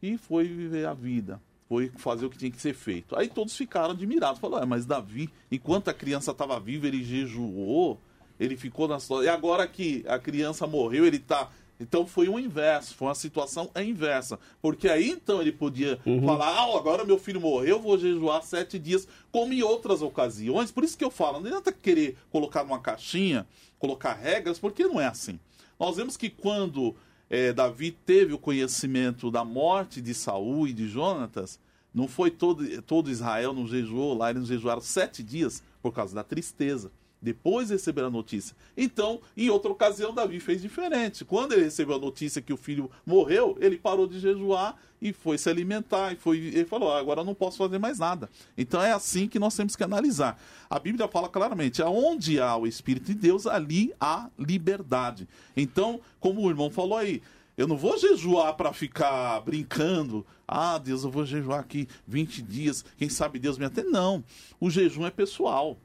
e 0.01 0.17
foi 0.17 0.45
viver 0.45 0.85
a 0.87 0.93
vida 0.93 1.41
foi 1.69 1.91
fazer 1.95 2.25
o 2.25 2.29
que 2.31 2.37
tinha 2.37 2.49
que 2.49 2.59
ser 2.59 2.73
feito. 2.73 3.15
Aí 3.15 3.27
todos 3.27 3.55
ficaram 3.55 3.91
admirados. 3.91 4.41
Falaram, 4.41 4.63
é, 4.63 4.65
mas 4.65 4.87
Davi, 4.87 5.29
enquanto 5.51 5.89
a 5.89 5.93
criança 5.93 6.31
estava 6.31 6.59
viva, 6.59 6.87
ele 6.87 7.03
jejuou, 7.03 8.01
ele 8.39 8.57
ficou 8.57 8.87
na 8.87 8.99
sua. 8.99 9.23
E 9.23 9.29
agora 9.29 9.67
que 9.67 10.03
a 10.07 10.17
criança 10.17 10.65
morreu, 10.65 11.05
ele 11.05 11.17
está. 11.17 11.47
Então 11.79 12.07
foi 12.07 12.27
o 12.27 12.39
inverso, 12.39 12.95
foi 12.95 13.07
uma 13.07 13.15
situação 13.15 13.69
inversa. 13.75 14.39
Porque 14.61 14.89
aí 14.89 15.11
então 15.11 15.39
ele 15.39 15.51
podia 15.51 15.99
uhum. 16.07 16.25
falar: 16.25 16.47
ah, 16.47 16.75
agora 16.75 17.05
meu 17.05 17.19
filho 17.19 17.39
morreu, 17.39 17.79
vou 17.79 17.99
jejuar 17.99 18.41
sete 18.41 18.79
dias, 18.79 19.07
como 19.31 19.53
em 19.53 19.61
outras 19.61 20.01
ocasiões. 20.01 20.71
Por 20.71 20.83
isso 20.83 20.97
que 20.97 21.05
eu 21.05 21.11
falo: 21.11 21.39
não 21.39 21.47
adianta 21.47 21.71
querer 21.71 22.17
colocar 22.31 22.63
numa 22.63 22.79
caixinha, 22.79 23.47
colocar 23.77 24.13
regras, 24.13 24.57
porque 24.57 24.83
não 24.85 24.99
é 24.99 25.05
assim. 25.05 25.39
Nós 25.79 25.95
vemos 25.95 26.17
que 26.17 26.29
quando 26.31 26.95
é, 27.29 27.53
Davi 27.53 27.91
teve 27.91 28.33
o 28.33 28.39
conhecimento 28.39 29.29
da 29.29 29.45
morte 29.45 30.01
de 30.01 30.13
Saul 30.13 30.67
e 30.67 30.73
de 30.73 30.87
Jonatas, 30.87 31.59
não 31.93 32.07
foi 32.07 32.31
todo, 32.31 32.81
todo 32.83 33.09
Israel 33.09 33.53
não 33.53 33.67
jejuou 33.67 34.17
lá, 34.17 34.29
eles 34.29 34.47
jejuaram 34.47 34.81
sete 34.81 35.23
dias 35.23 35.63
por 35.81 35.93
causa 35.93 36.15
da 36.15 36.23
tristeza. 36.23 36.91
Depois 37.21 37.69
receberam 37.69 38.07
a 38.07 38.11
notícia. 38.11 38.55
Então, 38.77 39.19
em 39.35 39.49
outra 39.49 39.69
ocasião, 39.71 40.13
Davi 40.13 40.39
fez 40.39 40.61
diferente. 40.61 41.25
Quando 41.25 41.53
ele 41.53 41.63
recebeu 41.63 41.95
a 41.95 41.99
notícia 41.99 42.41
que 42.41 42.53
o 42.53 42.57
filho 42.57 42.89
morreu, 43.05 43.57
ele 43.59 43.77
parou 43.77 44.07
de 44.07 44.19
jejuar 44.19 44.77
e 45.01 45.11
foi 45.11 45.37
se 45.37 45.49
alimentar. 45.49 46.13
E 46.13 46.15
foi, 46.15 46.37
ele 46.37 46.65
falou: 46.65 46.91
ah, 46.91 46.99
agora 46.99 47.19
eu 47.19 47.25
não 47.25 47.35
posso 47.35 47.57
fazer 47.57 47.77
mais 47.77 47.99
nada. 47.99 48.29
Então 48.57 48.81
é 48.81 48.93
assim 48.93 49.27
que 49.27 49.37
nós 49.37 49.55
temos 49.55 49.75
que 49.75 49.83
analisar. 49.83 50.41
A 50.69 50.79
Bíblia 50.79 51.09
fala 51.09 51.27
claramente: 51.27 51.81
aonde 51.81 52.39
há 52.39 52.55
o 52.55 52.65
Espírito 52.65 53.07
de 53.07 53.15
Deus, 53.15 53.45
ali 53.45 53.93
há 53.99 54.29
liberdade. 54.37 55.27
Então, 55.57 55.99
como 56.21 56.41
o 56.41 56.49
irmão 56.49 56.69
falou 56.69 56.97
aí, 56.97 57.21
eu 57.57 57.67
não 57.67 57.75
vou 57.75 57.97
jejuar 57.97 58.53
para 58.55 58.71
ficar 58.71 59.41
brincando. 59.41 60.25
Ah, 60.47 60.77
Deus, 60.77 61.03
eu 61.03 61.11
vou 61.11 61.25
jejuar 61.25 61.59
aqui 61.59 61.85
20 62.07 62.41
dias. 62.41 62.85
Quem 62.97 63.09
sabe 63.09 63.37
Deus 63.37 63.57
me 63.57 63.65
atende. 63.65 63.89
Não. 63.89 64.23
O 64.57 64.69
jejum 64.69 65.05
é 65.05 65.11
pessoal. 65.11 65.77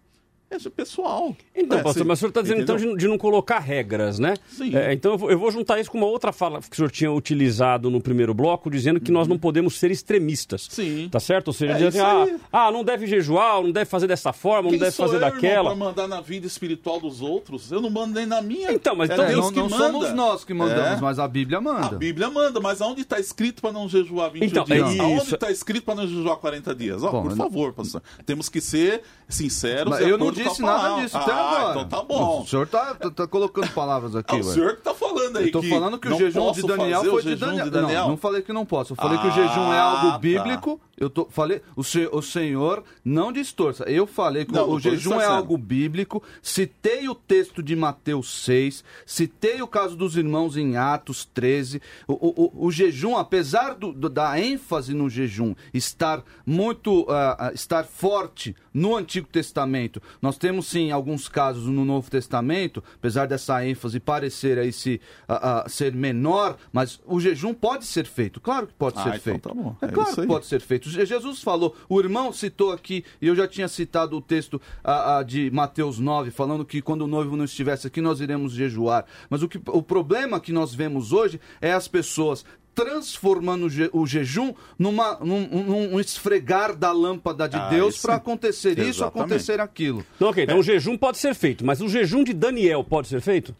É 0.50 0.70
pessoal. 0.70 1.35
Então, 1.54 1.78
é, 1.78 1.83
pastor, 1.83 2.04
mas 2.07 2.18
o 2.18 2.20
senhor 2.20 2.28
está 2.28 2.42
dizendo 2.42 2.62
então 2.62 2.76
de, 2.76 2.96
de, 2.96 3.09
não 3.09 3.18
colocar 3.18 3.59
regras, 3.59 4.18
né? 4.18 4.35
Sim. 4.48 4.76
É, 4.76 4.92
então 4.92 5.12
eu 5.12 5.18
vou, 5.18 5.30
eu 5.30 5.38
vou, 5.38 5.50
juntar 5.50 5.80
isso 5.80 5.90
com 5.90 5.98
uma 5.98 6.07
outra 6.07 6.33
fala 6.33 6.61
que 6.61 6.70
o 6.70 6.76
senhor 6.76 6.90
tinha 6.90 7.11
utilizado 7.11 7.90
no 7.90 8.00
primeiro 8.00 8.33
bloco, 8.33 8.70
dizendo 8.70 9.00
que 9.00 9.11
uhum. 9.11 9.18
nós 9.18 9.26
não 9.26 9.37
podemos 9.37 9.78
ser 9.78 9.90
extremistas. 9.90 10.68
Sim. 10.70 11.09
Tá 11.11 11.18
certo? 11.18 11.48
Ou 11.48 11.54
seja, 11.54 11.72
é, 11.72 11.76
dizer 11.76 11.88
assim, 11.88 12.38
ah, 12.52 12.66
ah, 12.66 12.70
não 12.70 12.85
deve 12.85 13.07
jejuar, 13.07 13.62
não 13.62 13.72
deve 13.72 13.87
fazer 13.87 14.07
dessa 14.07 14.33
forma, 14.33 14.68
Quem 14.68 14.78
não 14.78 14.85
deve 14.85 14.96
fazer 14.96 15.16
eu, 15.16 15.20
daquela. 15.20 15.70
Para 15.70 15.78
mandar 15.78 16.07
na 16.07 16.20
vida 16.20 16.46
espiritual 16.46 17.00
dos 17.00 17.20
outros, 17.20 17.72
eu 17.72 17.80
não 17.80 17.90
mando 17.90 18.14
nem 18.14 18.26
na 18.26 18.40
minha. 18.40 18.72
Então, 18.72 18.94
mas 18.94 19.11
então, 19.11 19.24
é, 19.24 19.28
Deus 19.28 19.46
não, 19.46 19.52
que 19.52 19.59
não 19.59 19.68
manda. 19.68 19.92
somos 19.92 20.12
nós 20.12 20.44
que 20.44 20.54
mandamos, 20.54 20.98
é. 20.98 21.00
mas 21.00 21.18
a 21.18 21.26
Bíblia 21.26 21.61
manda. 21.61 21.87
A 21.87 21.98
Bíblia 21.98 22.30
manda, 22.30 22.61
mas 22.61 22.80
aonde 22.80 23.00
está 23.00 23.18
escrito 23.18 23.61
para 23.61 23.72
não 23.72 23.88
jejuar 23.88 24.30
20 24.30 24.44
então, 24.44 24.64
dias? 24.64 24.96
É 24.96 25.00
aonde 25.00 25.35
está 25.35 25.50
escrito 25.50 25.85
para 25.85 25.96
não 25.96 26.07
jejuar 26.07 26.37
40 26.37 26.74
dias? 26.74 27.02
Oh, 27.02 27.22
por 27.22 27.37
favor, 27.37 27.72
pastor. 27.72 28.02
Temos 28.24 28.48
que 28.48 28.61
ser 28.61 29.02
sinceros. 29.28 29.98
eu 30.00 30.16
não 30.16 30.34
disse 30.35 30.62
nada 30.62 31.01
disso 31.01 31.16
até 31.16 31.33
ah, 31.33 31.37
agora. 31.37 31.70
então 31.70 31.88
tá 31.88 32.03
bom. 32.03 32.42
O 32.42 32.47
senhor 32.47 32.66
tá, 32.66 32.94
tá, 32.94 33.11
tá 33.11 33.27
colocando 33.27 33.68
palavras 33.70 34.14
aqui, 34.16 34.37
é 34.37 34.40
o 34.40 34.44
senhor 34.44 34.77
que 34.77 34.83
tá 34.83 34.94
falando 34.94 35.38
aí. 35.38 35.47
Eu 35.47 35.53
tô 35.53 35.61
que 35.61 35.70
falando 35.70 35.99
que 35.99 36.09
o 36.09 36.18
jejum 36.18 36.53
de 36.53 36.62
Daniel 36.62 37.05
foi 37.05 37.23
de 37.23 37.37
Daniel. 37.37 37.64
de 37.64 37.70
Daniel. 37.70 38.03
Não, 38.03 38.09
não 38.11 38.16
falei 38.16 38.42
que 38.42 38.53
não 38.53 38.66
posso. 38.66 38.92
Eu 38.92 38.97
falei 38.97 39.18
ah, 39.18 39.23
que 39.23 39.29
o 39.29 39.31
jejum 39.31 39.73
é 39.73 39.79
algo 39.79 40.09
ah, 40.09 40.18
bíblico. 40.18 40.77
Tá. 40.79 40.94
Eu 40.97 41.11
tô, 41.11 41.27
falei, 41.29 41.61
o, 41.75 41.83
se, 41.83 42.09
o 42.12 42.23
Senhor 42.23 42.85
não 43.05 43.33
distorça. 43.33 43.85
Eu 43.85 44.07
falei 44.07 44.44
que 44.44 44.53
não, 44.53 44.68
o, 44.68 44.75
o 44.75 44.81
jejum 44.81 45.20
é 45.20 45.25
algo 45.25 45.59
bíblico. 45.59 46.23
Citei 46.40 47.09
o 47.09 47.14
texto 47.14 47.62
de 47.62 47.75
Mateus 47.75 48.44
6, 48.44 48.85
citei 49.05 49.61
o 49.61 49.66
caso 49.66 49.97
dos 49.97 50.16
irmãos 50.16 50.57
em 50.57 50.77
Atos 50.77 51.25
13. 51.25 51.83
O, 52.07 52.12
o, 52.12 52.66
o 52.66 52.70
jejum, 52.70 53.16
apesar 53.16 53.75
do, 53.75 53.92
do, 53.92 54.09
da 54.09 54.38
ênfase 54.38 54.94
no 54.94 55.11
jejum 55.11 55.55
estar 55.73 56.23
muito, 56.47 57.03
uh, 57.03 57.53
estar 57.53 57.85
forte 57.85 58.55
no 58.73 58.97
Antigo 58.97 59.27
Testamento, 59.27 60.01
Nós 60.25 60.39
temos 60.39 60.67
sim 60.69 60.91
alguns 60.91 61.29
casos 61.29 61.67
no 61.67 61.85
Novo 61.85 62.11
Testamento, 62.11 62.83
apesar 62.95 63.27
dessa 63.27 63.63
ênfase 63.63 64.01
parecer 64.01 64.59
aí 64.59 64.73
se, 64.73 64.99
a, 65.29 65.65
a, 65.65 65.69
ser 65.69 65.93
menor, 65.93 66.57
mas 66.73 66.99
o 67.05 67.21
jejum 67.21 67.53
pode 67.53 67.85
ser 67.85 68.07
feito. 68.07 68.41
Claro 68.41 68.67
que 68.69 68.73
pode 68.73 68.99
Ah, 68.99 69.03
ser 69.03 69.09
então 69.11 69.21
feito. 69.21 69.49
tá 69.51 69.55
bom. 69.55 69.77
É, 69.83 69.85
É 69.85 69.89
claro 69.89 70.15
que 70.17 70.27
pode 70.27 70.47
ser 70.47 70.62
feito. 70.62 70.89
Je- 70.89 71.05
Jesus 71.05 71.43
falou, 71.43 71.77
o 71.91 72.01
irmão 72.01 72.33
citou 72.33 72.72
aqui, 72.72 73.05
e 73.20 73.27
eu 73.27 73.37
já 73.37 73.47
tinha 73.47 73.68
citado 73.68 74.16
o 74.16 74.20
texto 74.22 74.59
ah, 74.83 75.22
de 75.22 75.51
Mateus 75.51 75.99
9, 75.99 76.31
falando 76.31 76.64
que 76.64 76.81
quando 76.81 77.03
o 77.03 77.07
noivo 77.07 77.37
não 77.37 77.45
estivesse 77.45 77.87
aqui, 77.87 78.01
nós 78.01 78.18
iremos 78.22 78.53
jejuar. 78.55 79.05
Mas 79.29 79.43
o, 79.43 79.49
que, 79.49 79.61
o 79.66 79.83
problema 79.83 80.41
que 80.41 80.53
nós 80.55 80.75
vemos 80.75 81.12
hoje 81.12 81.39
é 81.61 81.75
as 81.75 81.87
pessoas 81.87 82.47
transformando 82.75 83.66
o, 83.66 83.70
je- 83.70 83.91
o 83.93 84.07
jejum 84.07 84.53
numa, 84.79 85.18
num, 85.20 85.47
num- 85.47 86.01
esfregar 86.01 86.75
da 86.75 86.91
lâmpada 86.93 87.49
de 87.49 87.57
Ah, 87.57 87.68
Deus 87.68 87.95
isso- 87.95 88.03
para 88.07 88.16
acontecer 88.16 88.79
isso, 88.79 89.03
Exatamente. 89.03 89.18
acontecer 89.33 89.61
aquilo. 89.61 90.05
Então, 90.16 90.29
ok, 90.31 90.45
então 90.45 90.59
o 90.59 90.62
jejum 90.62 90.97
pode 90.99 91.18
ser 91.18 91.35
feito, 91.35 91.64
mas 91.64 91.81
o 91.81 91.89
jejum 91.89 92.25
de 92.25 92.33
Daniel 92.33 92.83
pode 92.83 93.09
ser 93.09 93.20
feito? 93.20 93.55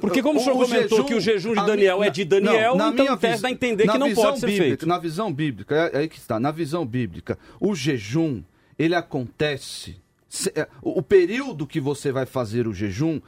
Porque 0.00 0.22
como 0.22 0.38
o, 0.40 0.42
senhor 0.42 0.54
comentou 0.64 1.04
que 1.04 1.14
o 1.14 1.20
jejum 1.20 1.50
de 1.54 1.64
Daniel 1.66 2.00
mi- 2.00 2.06
é 2.06 2.10
de 2.10 2.24
Daniel, 2.24 2.70
não, 2.76 2.86
na 2.86 2.92
então 2.92 3.04
minha 3.04 3.38
dá 3.38 3.48
a 3.48 3.50
entender 3.50 3.86
que 3.88 3.98
não 3.98 4.08
visão 4.08 4.24
pode 4.24 4.40
ser 4.40 4.46
bíblica- 4.46 4.64
feito. 4.66 4.86
Na 4.86 4.98
visão 4.98 5.32
bíblica, 5.32 5.74
é 5.74 5.96
é 5.96 5.98
aí 6.00 6.08
que 6.08 6.16
está, 6.18 6.38
na 6.40 6.50
visão 6.50 6.86
bíblica, 6.86 7.38
o 7.60 7.74
jejum, 7.74 8.42
ele 8.78 8.94
acontece... 8.94 9.96
se- 10.28 10.52
é, 10.54 10.68
O 10.82 10.98
o 10.98 11.02
período 11.02 11.66
que 11.66 11.80
você 11.80 12.12
vai 12.12 12.26
fazer 12.26 12.66
o 12.68 12.72
jejum, 12.72 13.20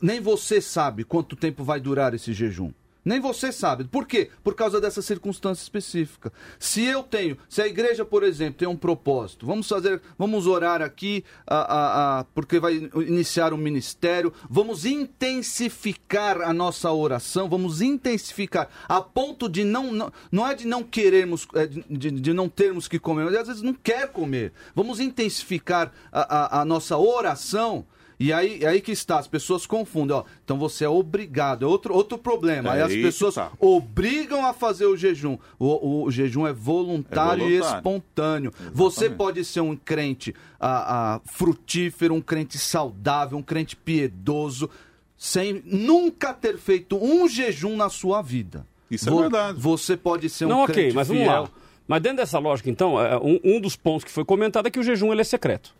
nem 0.00 0.20
você 0.20 0.60
sabe 0.60 1.04
quanto 1.04 1.36
tempo 1.36 1.62
vai 1.64 1.80
durar 1.80 2.14
esse 2.14 2.32
jejum. 2.32 2.70
Nem 3.04 3.20
você 3.20 3.52
sabe. 3.52 3.84
Por 3.84 4.06
quê? 4.06 4.30
Por 4.42 4.54
causa 4.54 4.80
dessa 4.80 5.02
circunstância 5.02 5.62
específica. 5.62 6.32
Se 6.58 6.84
eu 6.84 7.02
tenho, 7.02 7.36
se 7.48 7.60
a 7.60 7.66
igreja, 7.66 8.04
por 8.04 8.22
exemplo, 8.22 8.54
tem 8.58 8.68
um 8.68 8.76
propósito, 8.76 9.44
vamos 9.46 9.68
fazer, 9.68 10.00
vamos 10.18 10.46
orar 10.46 10.80
aqui, 10.80 11.22
a, 11.46 11.56
a, 11.56 12.20
a- 12.20 12.24
porque 12.34 12.58
vai 12.58 12.74
iniciar 13.06 13.52
um 13.52 13.56
ministério, 13.58 14.32
vamos 14.48 14.84
intensificar 14.84 16.40
a 16.40 16.52
nossa 16.52 16.90
oração, 16.92 17.48
vamos 17.48 17.80
intensificar 17.82 18.68
a 18.88 19.00
ponto 19.00 19.48
de 19.48 19.64
não, 19.64 19.92
não, 19.92 20.12
não 20.32 20.46
é 20.48 20.54
de 20.54 20.66
não 20.66 20.82
querermos, 20.82 21.46
é 21.54 21.66
de, 21.66 22.10
de- 22.10 22.32
não 22.32 22.48
termos 22.48 22.88
que 22.88 22.98
comer, 22.98 23.24
mas 23.26 23.34
às 23.36 23.48
vezes 23.48 23.62
não 23.62 23.74
quer 23.74 24.08
comer. 24.08 24.52
Vamos 24.74 25.00
intensificar 25.00 25.92
a, 26.10 26.58
a, 26.58 26.60
a 26.62 26.64
nossa 26.64 26.96
oração. 26.96 27.84
E 28.24 28.32
aí, 28.32 28.60
é 28.62 28.68
aí 28.68 28.80
que 28.80 28.90
está, 28.90 29.18
as 29.18 29.26
pessoas 29.26 29.66
confundem, 29.66 30.16
ó. 30.16 30.24
Então 30.42 30.58
você 30.58 30.86
é 30.86 30.88
obrigado, 30.88 31.66
é 31.66 31.68
outro, 31.68 31.92
outro 31.92 32.16
problema. 32.16 32.70
É 32.70 32.76
aí 32.76 32.80
as 32.80 32.92
pessoas 32.94 33.34
tá. 33.34 33.52
obrigam 33.60 34.46
a 34.46 34.54
fazer 34.54 34.86
o 34.86 34.96
jejum. 34.96 35.36
O, 35.58 36.04
o 36.04 36.10
jejum 36.10 36.46
é 36.46 36.52
voluntário, 36.54 37.44
É 37.44 37.48
e 37.48 37.58
voluntário. 37.58 37.76
espontâneo. 37.76 38.52
Você 38.72 39.10
pode 39.10 39.44
ser 39.44 39.60
um 39.60 39.76
crente 39.76 40.34
ah, 40.58 41.16
ah, 41.16 41.20
frutífero, 41.26 42.14
um 42.14 42.20
crente 42.22 42.56
saudável, 42.56 43.36
um 43.36 43.42
crente 43.42 43.76
piedoso, 43.76 44.70
sem 45.18 45.62
nunca 45.66 46.32
ter 46.32 46.56
feito 46.56 46.96
um 46.96 47.28
jejum 47.28 47.76
na 47.76 47.90
sua 47.90 48.22
vida. 48.22 48.66
Isso 48.90 49.10
é 49.10 49.14
verdade. 49.14 49.60
Você 49.60 49.98
pode 49.98 50.30
ser 50.30 50.46
um 50.46 50.48
não, 50.48 50.64
crente 50.64 50.80
ok, 50.80 50.92
mas 50.94 51.08
vamos 51.08 51.24
fiel. 51.24 51.42
lá. 51.42 51.50
Mas 51.86 52.00
dentro 52.00 52.16
dessa 52.16 52.38
lógica, 52.38 52.70
então, 52.70 52.98
é, 52.98 53.18
um, 53.18 53.38
um 53.44 53.60
dos 53.60 53.76
pontos 53.76 54.02
que 54.02 54.10
foi 54.10 54.24
comentado 54.24 54.66
é 54.66 54.70
que 54.70 54.80
o 54.80 54.82
jejum 54.82 55.12
ele 55.12 55.20
é 55.20 55.24
secreto. 55.24 55.74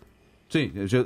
Sim, 0.48 0.70
Je- 0.84 1.04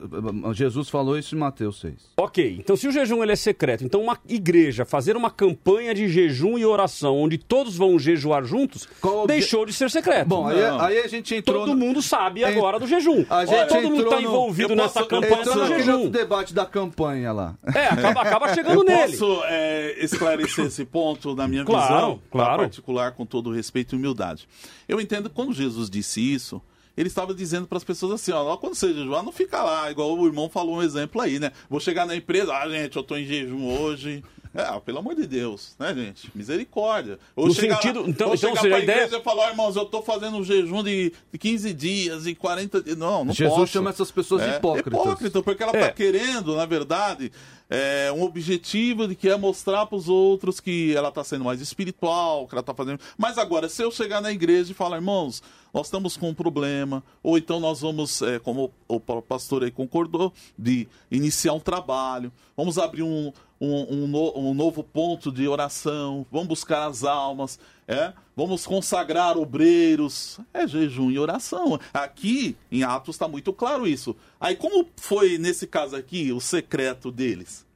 Jesus 0.52 0.90
falou 0.90 1.16
isso 1.18 1.34
em 1.34 1.38
Mateus 1.38 1.80
6. 1.80 1.94
Ok, 2.18 2.56
então 2.58 2.76
se 2.76 2.86
o 2.86 2.92
jejum 2.92 3.22
ele 3.22 3.32
é 3.32 3.36
secreto, 3.36 3.82
então 3.82 4.02
uma 4.02 4.18
igreja 4.28 4.84
fazer 4.84 5.16
uma 5.16 5.30
campanha 5.30 5.94
de 5.94 6.06
jejum 6.08 6.58
e 6.58 6.66
oração 6.66 7.16
onde 7.16 7.38
todos 7.38 7.74
vão 7.76 7.98
jejuar 7.98 8.44
juntos, 8.44 8.86
deixou 9.26 9.64
de 9.64 9.72
ser 9.72 9.90
secreto. 9.90 10.28
Bom, 10.28 10.46
aí, 10.46 10.58
aí 10.80 10.98
a 10.98 11.06
gente 11.08 11.34
entrou. 11.34 11.64
Todo 11.64 11.76
mundo 11.76 12.02
sabe 12.02 12.44
agora 12.44 12.78
do 12.78 12.86
jejum. 12.86 13.24
A 13.30 13.46
gente 13.46 13.68
Todo 13.68 13.88
mundo 13.88 14.02
está 14.04 14.16
no- 14.16 14.22
envolvido 14.22 14.74
nessa 14.74 15.00
posso- 15.00 15.06
campanha 15.08 15.40
Entrou 15.40 15.54
do 15.56 15.66
jejum. 15.66 16.10
debate 16.10 16.52
da 16.52 16.66
campanha 16.66 17.32
lá. 17.32 17.54
É, 17.74 17.86
acaba, 17.86 18.20
acaba 18.22 18.48
chegando 18.54 18.80
Eu 18.80 18.84
nele. 18.84 19.12
posso 19.16 19.42
é, 19.46 20.04
esclarecer 20.04 20.66
esse 20.66 20.84
ponto 20.84 21.34
na 21.34 21.48
minha 21.48 21.64
Claro, 21.64 21.94
visão, 21.94 22.22
claro. 22.30 22.62
particular, 22.64 23.12
com 23.12 23.24
todo 23.24 23.50
respeito 23.50 23.94
e 23.94 23.98
humildade. 23.98 24.46
Eu 24.86 25.00
entendo 25.00 25.30
que 25.30 25.34
quando 25.34 25.52
Jesus 25.54 25.88
disse 25.88 26.20
isso, 26.20 26.60
ele 26.98 27.08
estava 27.08 27.32
dizendo 27.32 27.66
para 27.66 27.78
as 27.78 27.84
pessoas 27.84 28.12
assim, 28.12 28.32
ó, 28.32 28.56
quando 28.56 28.74
você 28.74 28.92
jejuar, 28.92 29.22
não 29.22 29.32
fica 29.32 29.62
lá, 29.62 29.90
igual 29.90 30.18
o 30.18 30.26
irmão 30.26 30.48
falou 30.48 30.76
um 30.76 30.82
exemplo 30.82 31.20
aí, 31.20 31.38
né? 31.38 31.52
Vou 31.70 31.80
chegar 31.80 32.04
na 32.06 32.16
empresa, 32.16 32.52
ah, 32.54 32.68
gente, 32.68 32.96
eu 32.96 33.02
tô 33.02 33.16
em 33.16 33.24
jejum 33.24 33.66
hoje. 33.80 34.22
É, 34.54 34.62
ah, 34.62 34.80
pelo 34.80 34.98
amor 34.98 35.14
de 35.14 35.26
Deus, 35.26 35.76
né, 35.78 35.94
gente? 35.94 36.30
Misericórdia. 36.34 37.18
No 37.36 37.52
chegar 37.54 37.76
sentido- 37.76 38.00
lá, 38.00 38.08
então- 38.08 38.28
ou 38.28 38.34
então, 38.34 38.50
ou 38.50 38.56
seja, 38.56 38.74
a 38.76 38.80
ideia- 38.80 38.96
igreja 39.04 39.18
e 39.18 39.22
falar, 39.22 39.44
ó, 39.46 39.50
irmãos, 39.50 39.76
eu 39.76 39.84
tô 39.84 40.02
fazendo 40.02 40.38
um 40.38 40.42
jejum 40.42 40.82
de 40.82 41.12
de 41.30 41.38
15 41.38 41.72
dias 41.74 42.26
e 42.26 42.34
40 42.34 42.82
dias. 42.82 42.96
Não, 42.96 43.26
não 43.26 43.32
Jesus 43.34 43.54
posso. 43.54 43.72
chama 43.72 43.90
essas 43.90 44.10
pessoas 44.10 44.42
de 44.42 44.48
É, 44.48 44.56
hipócritas. 44.56 44.92
Hipócrita, 44.92 45.42
porque 45.42 45.62
ela 45.62 45.76
É. 45.76 45.80
tá 45.86 45.92
querendo, 45.92 46.56
na 46.56 46.64
verdade, 46.64 47.30
é, 47.68 48.10
um 48.16 48.22
objetivo 48.22 49.06
de 49.06 49.14
que 49.14 49.28
é 49.28 49.36
mostrar 49.36 49.84
para 49.86 49.96
os 49.96 50.08
outros 50.08 50.58
que 50.60 50.94
ela 50.96 51.10
está 51.10 51.22
sendo 51.22 51.44
mais 51.44 51.60
espiritual, 51.60 52.48
que 52.48 52.54
ela 52.54 52.60
está 52.60 52.74
fazendo. 52.74 52.98
Mas 53.18 53.36
agora, 53.36 53.68
se 53.68 53.82
eu 53.82 53.90
chegar 53.92 54.22
na 54.22 54.32
igreja 54.32 54.72
e 54.72 54.74
falar, 54.74 54.96
irmãos, 54.96 55.42
nós 55.72 55.86
estamos 55.86 56.16
com 56.16 56.30
um 56.30 56.34
problema, 56.34 57.02
ou 57.22 57.36
então 57.38 57.60
nós 57.60 57.80
vamos, 57.80 58.22
é, 58.22 58.38
como 58.38 58.72
o 58.86 58.98
pa- 58.98 59.20
pastor 59.22 59.62
aí 59.64 59.70
concordou, 59.70 60.32
de 60.58 60.88
iniciar 61.10 61.52
um 61.52 61.60
trabalho, 61.60 62.32
vamos 62.56 62.78
abrir 62.78 63.02
um, 63.02 63.32
um, 63.60 63.94
um 64.04 64.06
no- 64.06 64.38
um 64.38 64.54
novo 64.54 64.82
ponto 64.82 65.30
de 65.30 65.46
oração, 65.46 66.24
vamos 66.30 66.48
buscar 66.48 66.86
as 66.88 67.04
almas, 67.04 67.58
é, 67.86 68.12
vamos 68.36 68.66
consagrar 68.66 69.36
obreiros, 69.36 70.38
é 70.54 70.66
jejum 70.66 71.10
e 71.10 71.18
oração. 71.18 71.78
Aqui 71.92 72.56
em 72.70 72.82
Atos 72.82 73.14
está 73.16 73.26
muito 73.28 73.52
claro 73.52 73.86
isso. 73.86 74.16
Aí, 74.40 74.56
como 74.56 74.86
foi 74.96 75.38
nesse 75.38 75.66
caso 75.66 75.96
aqui 75.96 76.32
o 76.32 76.40
secreto 76.40 77.10
deles? 77.10 77.66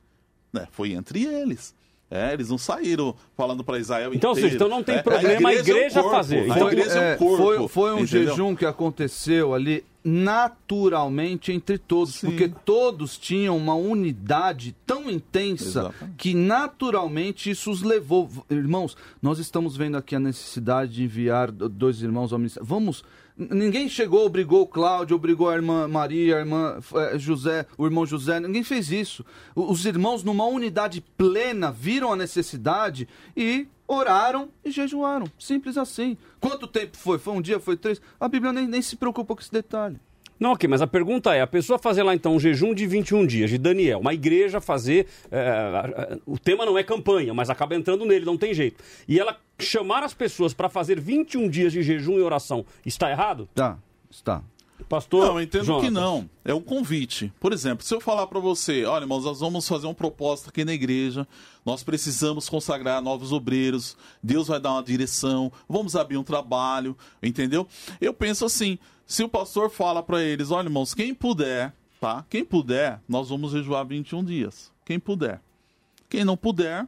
Né, 0.53 0.69
foi 0.71 0.93
entre 0.93 1.25
eles. 1.25 1.75
É, 2.15 2.33
eles 2.35 2.51
não 2.51 2.59
saíram 2.59 3.15
falando 3.37 3.65
para 3.65 3.79
Israel 3.79 4.13
Então, 4.13 4.33
inteiro. 4.33 4.55
então 4.55 4.69
não 4.69 4.83
tem 4.83 4.97
É, 4.97 5.03
problema 5.03 5.49
a 5.49 5.55
igreja 5.55 5.99
é 5.99 6.01
o 6.01 6.03
corpo, 6.03 6.11
fazer. 6.17 6.39
A 6.41 6.55
Então, 6.55 6.69
igreja 6.71 6.99
é 6.99 7.13
É, 7.13 7.15
o 7.15 7.19
corpo. 7.19 7.37
foi, 7.43 7.69
foi 7.69 7.95
um 7.95 8.01
entendeu? 8.01 8.29
jejum 8.31 8.55
que 8.55 8.67
aconteceu 8.67 9.55
ali 9.55 9.83
naturalmente 10.05 11.53
entre 11.53 11.79
todos, 11.79 12.21
porque 12.21 12.49
todos 12.65 13.17
tinham 13.17 13.57
uma 13.57 13.75
unidade 13.75 14.75
tão 14.87 15.09
intensa 15.11 15.65
Exatamente. 15.81 16.17
que 16.17 16.35
naturalmente 16.35 17.51
isso 17.51 17.71
os 17.71 17.83
levou. 17.83 18.29
Irmãos, 18.51 18.97
nós 19.23 19.39
estamos 19.39 19.77
vendo 19.77 19.97
aqui 19.97 20.15
a 20.17 20.21
necessidade 20.21 20.93
de 20.95 21.05
enviar 21.05 21.51
do- 21.51 21.69
dois 21.69 22.03
irmãos 22.03 22.33
ao 22.33 22.39
ministério. 22.39 22.67
Vamos. 22.67 23.05
Ninguém 23.37 23.89
chegou, 23.89 24.27
obrigou 24.27 24.63
o 24.63 24.67
Cláudio, 24.67 25.17
obrigou 25.17 25.49
a 25.49 25.55
irmã 25.55 25.89
Maria, 25.89 26.37
a 26.37 26.41
irmã 26.41 26.79
eh, 26.95 27.19
José, 27.19 27.67
o 27.79 27.87
irmão 27.87 28.05
José, 28.05 28.39
ninguém 28.39 28.63
fez 28.63 28.91
isso. 28.91 29.25
Os 29.55 29.87
irmãos, 29.87 30.23
numa 30.23 30.45
unidade 30.45 31.01
plena, 31.17 31.73
viram 31.73 32.13
a 32.13 32.17
necessidade 32.17 33.09
e 33.37 33.67
oraram 33.89 34.51
e 34.65 34.71
jejuaram. 34.71 35.27
Simples 35.39 35.79
assim. 35.79 36.17
Quanto 36.41 36.67
tempo 36.67 36.97
foi? 36.97 37.19
Foi 37.19 37.33
um 37.33 37.41
dia? 37.41 37.59
Foi 37.59 37.77
três? 37.77 38.01
A 38.21 38.29
Bíblia 38.29 38.53
nem, 38.53 38.67
nem 38.67 38.83
se 38.83 38.97
preocupou 38.97 39.35
com 39.35 39.43
esse 39.43 39.53
detalhe. 39.53 39.99
Não, 40.43 40.55
ok, 40.55 40.69
mas 40.69 40.83
a 40.83 40.89
pergunta 40.89 41.33
é: 41.33 41.41
a 41.41 41.47
pessoa 41.47 41.79
fazer 41.79 42.03
lá 42.03 42.13
então 42.17 42.35
um 42.35 42.41
jejum 42.41 42.75
de 42.75 42.85
21 42.85 43.25
dias 43.27 43.49
de 43.49 43.59
Daniel, 43.59 44.01
uma 44.01 44.13
igreja 44.13 44.61
fazer. 44.61 45.07
é, 45.31 46.19
o 46.27 46.37
tema 46.37 46.67
não 46.67 46.77
é 46.77 46.83
campanha, 46.83 47.33
mas 47.33 47.49
acaba 47.49 47.77
entrando 47.77 48.05
nele, 48.05 48.25
não 48.25 48.37
tem 48.37 48.53
jeito. 48.53 48.83
E 49.07 49.21
ela 49.21 49.39
chamar 49.61 50.03
as 50.03 50.13
pessoas 50.13 50.53
para 50.53 50.69
fazer 50.69 50.99
21 50.99 51.49
dias 51.49 51.73
de 51.73 51.81
jejum 51.85 52.19
e 52.19 52.23
oração, 52.23 52.67
está 52.85 53.09
errado? 53.09 53.49
Tá, 53.55 53.79
está. 54.11 54.43
Pastor? 54.89 55.27
Não, 55.27 55.39
eu 55.39 55.43
entendo 55.43 55.65
Jonatas. 55.65 55.89
que 55.89 55.95
não. 55.95 56.29
É 56.45 56.53
um 56.53 56.61
convite. 56.61 57.33
Por 57.41 57.53
exemplo, 57.53 57.85
se 57.85 57.95
eu 57.95 58.01
falar 58.01 58.27
para 58.27 58.41
você, 58.41 58.85
olha, 58.85 59.05
irmãos, 59.05 59.25
nós 59.25 59.41
vamos 59.41 59.67
fazer 59.69 59.87
um 59.87 59.95
propósito 59.95 60.51
aqui 60.51 60.65
na 60.65 60.73
igreja, 60.73 61.27
nós 61.65 61.83
precisamos 61.83 62.49
consagrar 62.49 63.01
novos 63.01 63.33
obreiros, 63.33 63.97
Deus 64.23 64.49
vai 64.49 64.61
dar 64.61 64.73
uma 64.73 64.83
direção, 64.83 65.53
vamos 65.69 65.97
abrir 65.97 66.17
um 66.17 66.25
trabalho, 66.25 66.97
entendeu? 67.23 67.67
Eu 68.01 68.13
penso 68.13 68.45
assim, 68.45 68.79
se 69.07 69.23
o 69.23 69.29
pastor 69.29 69.71
fala 69.71 70.03
para 70.03 70.23
eles, 70.23 70.51
olha, 70.51 70.67
irmãos, 70.67 70.95
quem 70.95 71.15
puder, 71.15 71.73
tá? 72.01 72.25
Quem 72.29 72.45
puder, 72.45 73.01
nós 73.09 73.29
vamos 73.29 73.53
jejuar 73.53 73.87
21 73.87 74.25
dias. 74.25 74.73
Quem 74.85 74.99
puder. 74.99 75.41
Quem 76.09 76.25
não 76.25 76.37
puder, 76.37 76.87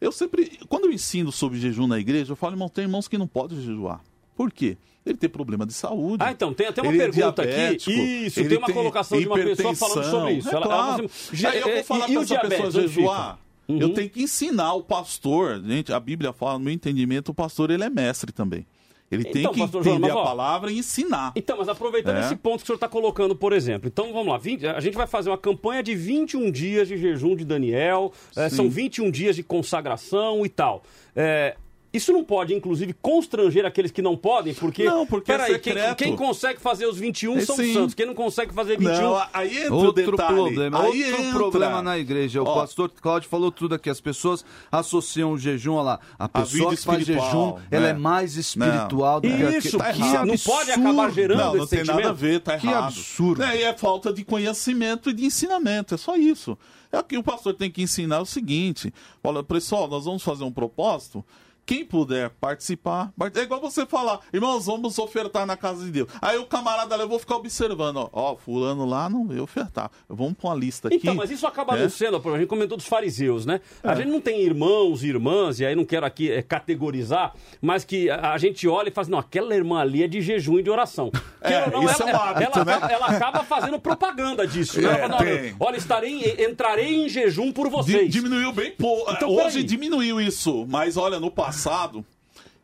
eu 0.00 0.12
sempre, 0.12 0.58
quando 0.68 0.84
eu 0.84 0.92
ensino 0.92 1.32
sobre 1.32 1.58
jejum 1.58 1.86
na 1.86 1.98
igreja, 1.98 2.32
eu 2.32 2.36
falo, 2.36 2.54
irmão, 2.54 2.68
tem 2.68 2.84
irmãos 2.84 3.08
que 3.08 3.16
não 3.16 3.26
podem 3.26 3.60
jejuar. 3.60 4.02
Por 4.36 4.52
quê? 4.52 4.76
Ele 5.06 5.16
tem 5.16 5.30
problema 5.30 5.64
de 5.64 5.72
saúde. 5.72 6.22
Ah, 6.24 6.32
então, 6.32 6.52
tem 6.52 6.66
até 6.66 6.82
uma 6.82 6.92
Ele 6.92 7.00
é 7.02 7.10
pergunta 7.10 7.42
aqui. 7.42 7.52
diabético, 7.52 7.90
Isso, 7.92 8.40
ele 8.40 8.48
tem 8.48 8.58
uma 8.58 8.72
colocação 8.72 9.18
de 9.20 9.26
uma 9.26 9.36
pessoa 9.36 9.74
falando 9.74 10.10
sobre 10.10 10.32
isso. 10.34 10.48
É 10.48 10.52
Ela- 10.52 10.64
ela 10.66 10.74
claro. 10.74 11.08
fala 11.08 11.10
assim, 11.32 11.46
Aí 11.46 11.60
eu 11.60 11.68
é, 11.68 11.74
vou 11.76 11.84
falar 11.84 12.06
para 12.06 12.20
essa 12.22 12.38
pessoa 12.40 12.70
jejuar. 12.70 13.38
Eu 13.68 13.74
Uhum. 13.88 13.94
tenho 13.94 14.10
que 14.10 14.22
ensinar 14.22 14.74
o 14.74 14.82
pastor. 14.82 15.62
Gente, 15.64 15.92
a 15.92 15.98
Bíblia 16.00 16.32
fala, 16.32 16.54
no 16.54 16.64
meu 16.64 16.72
entendimento, 16.72 17.30
o 17.30 17.34
pastor 17.34 17.70
ele 17.70 17.82
é 17.84 17.90
mestre 17.90 18.32
também. 18.32 18.66
Ele 19.10 19.22
tem 19.22 19.42
Então, 19.42 19.52
que 19.52 19.60
pastor 19.60 19.84
João, 19.84 19.96
entender 19.98 20.08
mas, 20.12 20.16
a 20.16 20.20
ó, 20.20 20.24
palavra 20.24 20.72
e 20.72 20.78
ensinar. 20.78 21.32
Então, 21.36 21.56
mas 21.58 21.68
aproveitando 21.68 22.16
É. 22.16 22.20
esse 22.22 22.34
ponto 22.34 22.58
que 22.58 22.64
o 22.64 22.66
senhor 22.66 22.74
está 22.76 22.88
colocando, 22.88 23.36
por 23.36 23.52
exemplo. 23.52 23.86
Então, 23.86 24.12
vamos 24.12 24.26
lá. 24.28 24.36
20 24.38 24.66
a 24.66 24.80
gente 24.80 24.94
vai 24.96 25.06
fazer 25.06 25.30
uma 25.30 25.38
campanha 25.38 25.80
de 25.82 25.94
21 25.94 26.50
dias 26.50 26.88
de 26.88 26.96
jejum 26.96 27.36
de 27.36 27.44
Daniel. 27.44 28.12
é, 28.36 28.48
são 28.48 28.68
21 28.68 29.08
dias 29.10 29.36
de 29.36 29.44
consagração 29.44 30.44
e 30.44 30.48
tal. 30.48 30.82
É, 31.14 31.56
Isso 31.96 32.12
não 32.12 32.22
pode, 32.24 32.54
inclusive, 32.54 32.92
constranger 33.00 33.64
aqueles 33.64 33.90
que 33.90 34.02
não 34.02 34.16
podem, 34.16 34.52
porque. 34.54 34.84
Não, 34.84 35.06
porque 35.06 35.32
é 35.32 35.36
peraí, 35.36 35.58
quem, 35.58 35.72
secreto. 35.72 35.96
quem 35.96 36.14
consegue 36.16 36.60
fazer 36.60 36.86
os 36.86 36.98
21 36.98 37.38
É, 37.38 37.40
são 37.40 37.56
sim. 37.56 37.72
santos. 37.72 37.94
Quem 37.94 38.06
não 38.06 38.14
consegue 38.14 38.52
fazer 38.52 38.78
21. 38.78 39.00
Não, 39.00 39.22
aí 39.32 39.56
entra 39.58 39.74
o 39.74 39.76
Outro 39.78 40.10
detalhe. 40.10 40.34
problema, 40.34 40.82
aí 40.82 41.04
outro 41.04 41.22
entra. 41.24 41.32
problema 41.38 41.82
na 41.82 41.98
igreja. 41.98 42.42
O 42.42 42.46
Ó, 42.46 42.54
pastor 42.60 42.90
Cláudio 42.90 43.28
falou 43.28 43.50
tudo 43.50 43.74
aqui. 43.74 43.88
As 43.90 44.00
pessoas 44.00 44.44
associam 44.70 45.32
o 45.32 45.38
jejum, 45.38 45.74
olha 45.74 45.82
lá. 45.82 46.00
A 46.18 46.28
pessoa 46.28 46.70
vida 46.70 46.76
que 46.80 46.82
faz 46.86 47.06
jejum, 47.06 47.56
ela 47.70 47.84
né? 47.86 47.90
é 47.90 47.94
mais 47.94 48.36
espiritual 48.36 49.20
do 49.20 49.28
que 49.28 49.34
Isso, 49.34 49.80
aquele- 49.80 50.02
que 50.10 50.26
não 50.26 50.38
pode 50.38 50.70
acabar 50.72 51.10
gerando 51.12 51.38
Não, 51.38 51.54
não 51.54 51.62
esse 51.64 51.76
tem 51.76 51.84
nada 51.84 51.92
a 51.92 51.94
sentimento. 52.02 52.14
ver, 52.16 52.40
tá 52.40 52.58
Que 52.58 52.66
errado. 52.66 52.84
absurdo. 52.88 53.42
É, 53.42 53.56
e 53.58 53.62
é 53.62 53.72
falta 53.76 54.12
de 54.12 54.24
conhecimento 54.24 55.10
e 55.10 55.12
de 55.12 55.24
ensinamento, 55.24 55.94
é 55.94 55.96
só 55.96 56.16
isso. 56.16 56.58
É 56.92 57.02
que 57.02 57.18
o 57.18 57.22
pastor 57.22 57.52
tem 57.54 57.70
que 57.70 57.82
ensinar 57.82 58.20
o 58.20 58.26
seguinte: 58.26 58.92
olha, 59.22 59.42
pessoal, 59.42 59.88
nós 59.88 60.04
vamos 60.04 60.22
fazer 60.22 60.44
um 60.44 60.52
propósito. 60.52 61.24
Quem 61.66 61.84
puder 61.84 62.30
participar, 62.40 63.10
part- 63.18 63.36
é 63.36 63.42
igual 63.42 63.60
você 63.60 63.84
falar, 63.84 64.20
irmãos, 64.32 64.66
vamos 64.66 64.96
ofertar 65.00 65.44
na 65.44 65.56
casa 65.56 65.84
de 65.84 65.90
Deus. 65.90 66.08
Aí 66.22 66.38
o 66.38 66.46
camarada 66.46 66.94
ali, 66.94 67.02
eu 67.02 67.08
vou 67.08 67.18
ficar 67.18 67.34
observando, 67.36 67.96
ó, 67.96 68.08
ó, 68.12 68.36
fulano 68.36 68.84
lá 68.86 69.08
não 69.10 69.26
veio 69.26 69.42
ofertar. 69.42 69.90
Vamos 70.08 70.34
pôr 70.34 70.48
uma 70.48 70.54
lista 70.54 70.86
aqui. 70.86 70.98
Então, 70.98 71.16
mas 71.16 71.28
isso 71.28 71.44
acaba 71.44 71.76
É. 71.76 71.82
não 71.82 71.90
sendo, 71.90 72.16
a 72.16 72.38
gente 72.38 72.46
comentou 72.46 72.76
dos 72.76 72.86
fariseus, 72.86 73.44
né? 73.44 73.60
A 73.82 73.96
gente 73.96 74.08
não 74.08 74.20
tem 74.20 74.40
irmãos 74.42 75.02
e 75.02 75.08
irmãs, 75.08 75.58
e 75.58 75.66
aí 75.66 75.74
não 75.74 75.84
quero 75.84 76.06
aqui 76.06 76.30
eh, 76.30 76.40
categorizar, 76.40 77.34
mas 77.60 77.84
que 77.84 78.08
a, 78.10 78.38
gente 78.38 78.68
olha 78.68 78.88
e 78.88 78.92
fala 78.92 79.02
assim, 79.02 79.10
não, 79.10 79.18
aquela 79.18 79.54
irmã 79.54 79.80
ali 79.80 80.04
é 80.04 80.06
de 80.08 80.20
jejum 80.20 80.60
e 80.60 80.62
de 80.62 80.70
oração. 80.70 81.10
É, 81.40 81.64
ou 81.76 81.82
isso 81.84 82.00
ela, 82.02 82.10
é 82.10 82.14
um 82.14 82.20
hábito, 82.20 82.42
ela, 82.58 82.64
né? 82.64 82.72
acaba, 82.74 82.92
ela 82.92 83.06
acaba 83.06 83.44
fazendo 83.44 83.78
propaganda 83.80 84.46
disso. 84.46 84.80
né? 84.80 84.88
É, 84.88 85.00
Ela 85.02 85.16
fala, 85.18 85.30
olha, 85.30 85.40
tem. 85.42 85.56
olha, 85.58 85.76
estarei, 85.76 86.44
entrarei 86.48 86.94
em 87.04 87.08
jejum 87.08 87.50
por 87.52 87.68
vocês. 87.68 88.08
diminuiu 88.12 88.52
bem 88.52 88.70
pouco. 88.72 89.10
Então, 89.10 89.30
Hoje 89.34 89.62
diminuiu 89.64 90.20
isso, 90.20 90.64
mas 90.68 90.96
olha, 90.96 91.18
no 91.18 91.30
passado. 91.30 91.55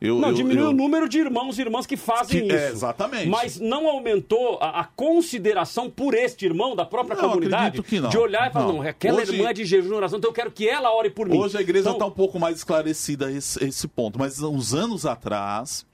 Eu, 0.00 0.18
Não, 0.18 0.30
eu- 0.30 0.34
diminuiu 0.34 0.64
eu- 0.64 0.70
o 0.70 0.72
número 0.72 1.08
de 1.08 1.18
irmãos 1.20 1.56
e 1.58 1.60
irmãs 1.62 1.86
que 1.86 1.96
fazem 1.96 2.40
Que- 2.40 2.46
isso. 2.48 2.56
é, 2.56 2.70
exatamente. 2.70 3.28
Mas 3.28 3.60
não 3.60 3.86
aumentou 3.88 4.58
a, 4.60 4.80
a 4.80 4.84
consideração 4.84 5.88
por 5.88 6.12
este 6.12 6.44
irmão 6.44 6.74
da 6.74 6.84
própria 6.84 7.14
Não, 7.16 7.28
comunidade 7.28 7.80
que 7.84 8.00
não. 8.00 8.08
de 8.08 8.18
olhar 8.18 8.50
e 8.50 8.52
falar, 8.52 8.66
não, 8.66 8.74
Não. 8.78 8.82
aquela 8.82 9.20
Hoje- 9.22 9.32
irmã 9.32 9.50
é 9.50 9.52
de 9.52 9.64
jejum 9.64 9.90
e 9.92 9.94
oração, 9.94 10.18
então 10.18 10.28
eu 10.30 10.34
quero 10.34 10.50
que 10.50 10.68
ela 10.68 10.92
ore 10.92 11.08
por 11.08 11.28
mim. 11.28 11.36
Hoje 11.38 11.56
a 11.56 11.60
igreja 11.60 11.82
Então, 11.84 11.92
está 11.92 12.06
um 12.06 12.10
pouco 12.10 12.36
mais 12.40 12.56
esclarecida 12.56 13.26
a 13.26 13.30
esse, 13.32 13.64
esse 13.64 13.86
ponto, 13.86 14.18
mas 14.18 14.42
uns 14.42 14.74
anos 14.74 15.06
atrás, 15.06 15.86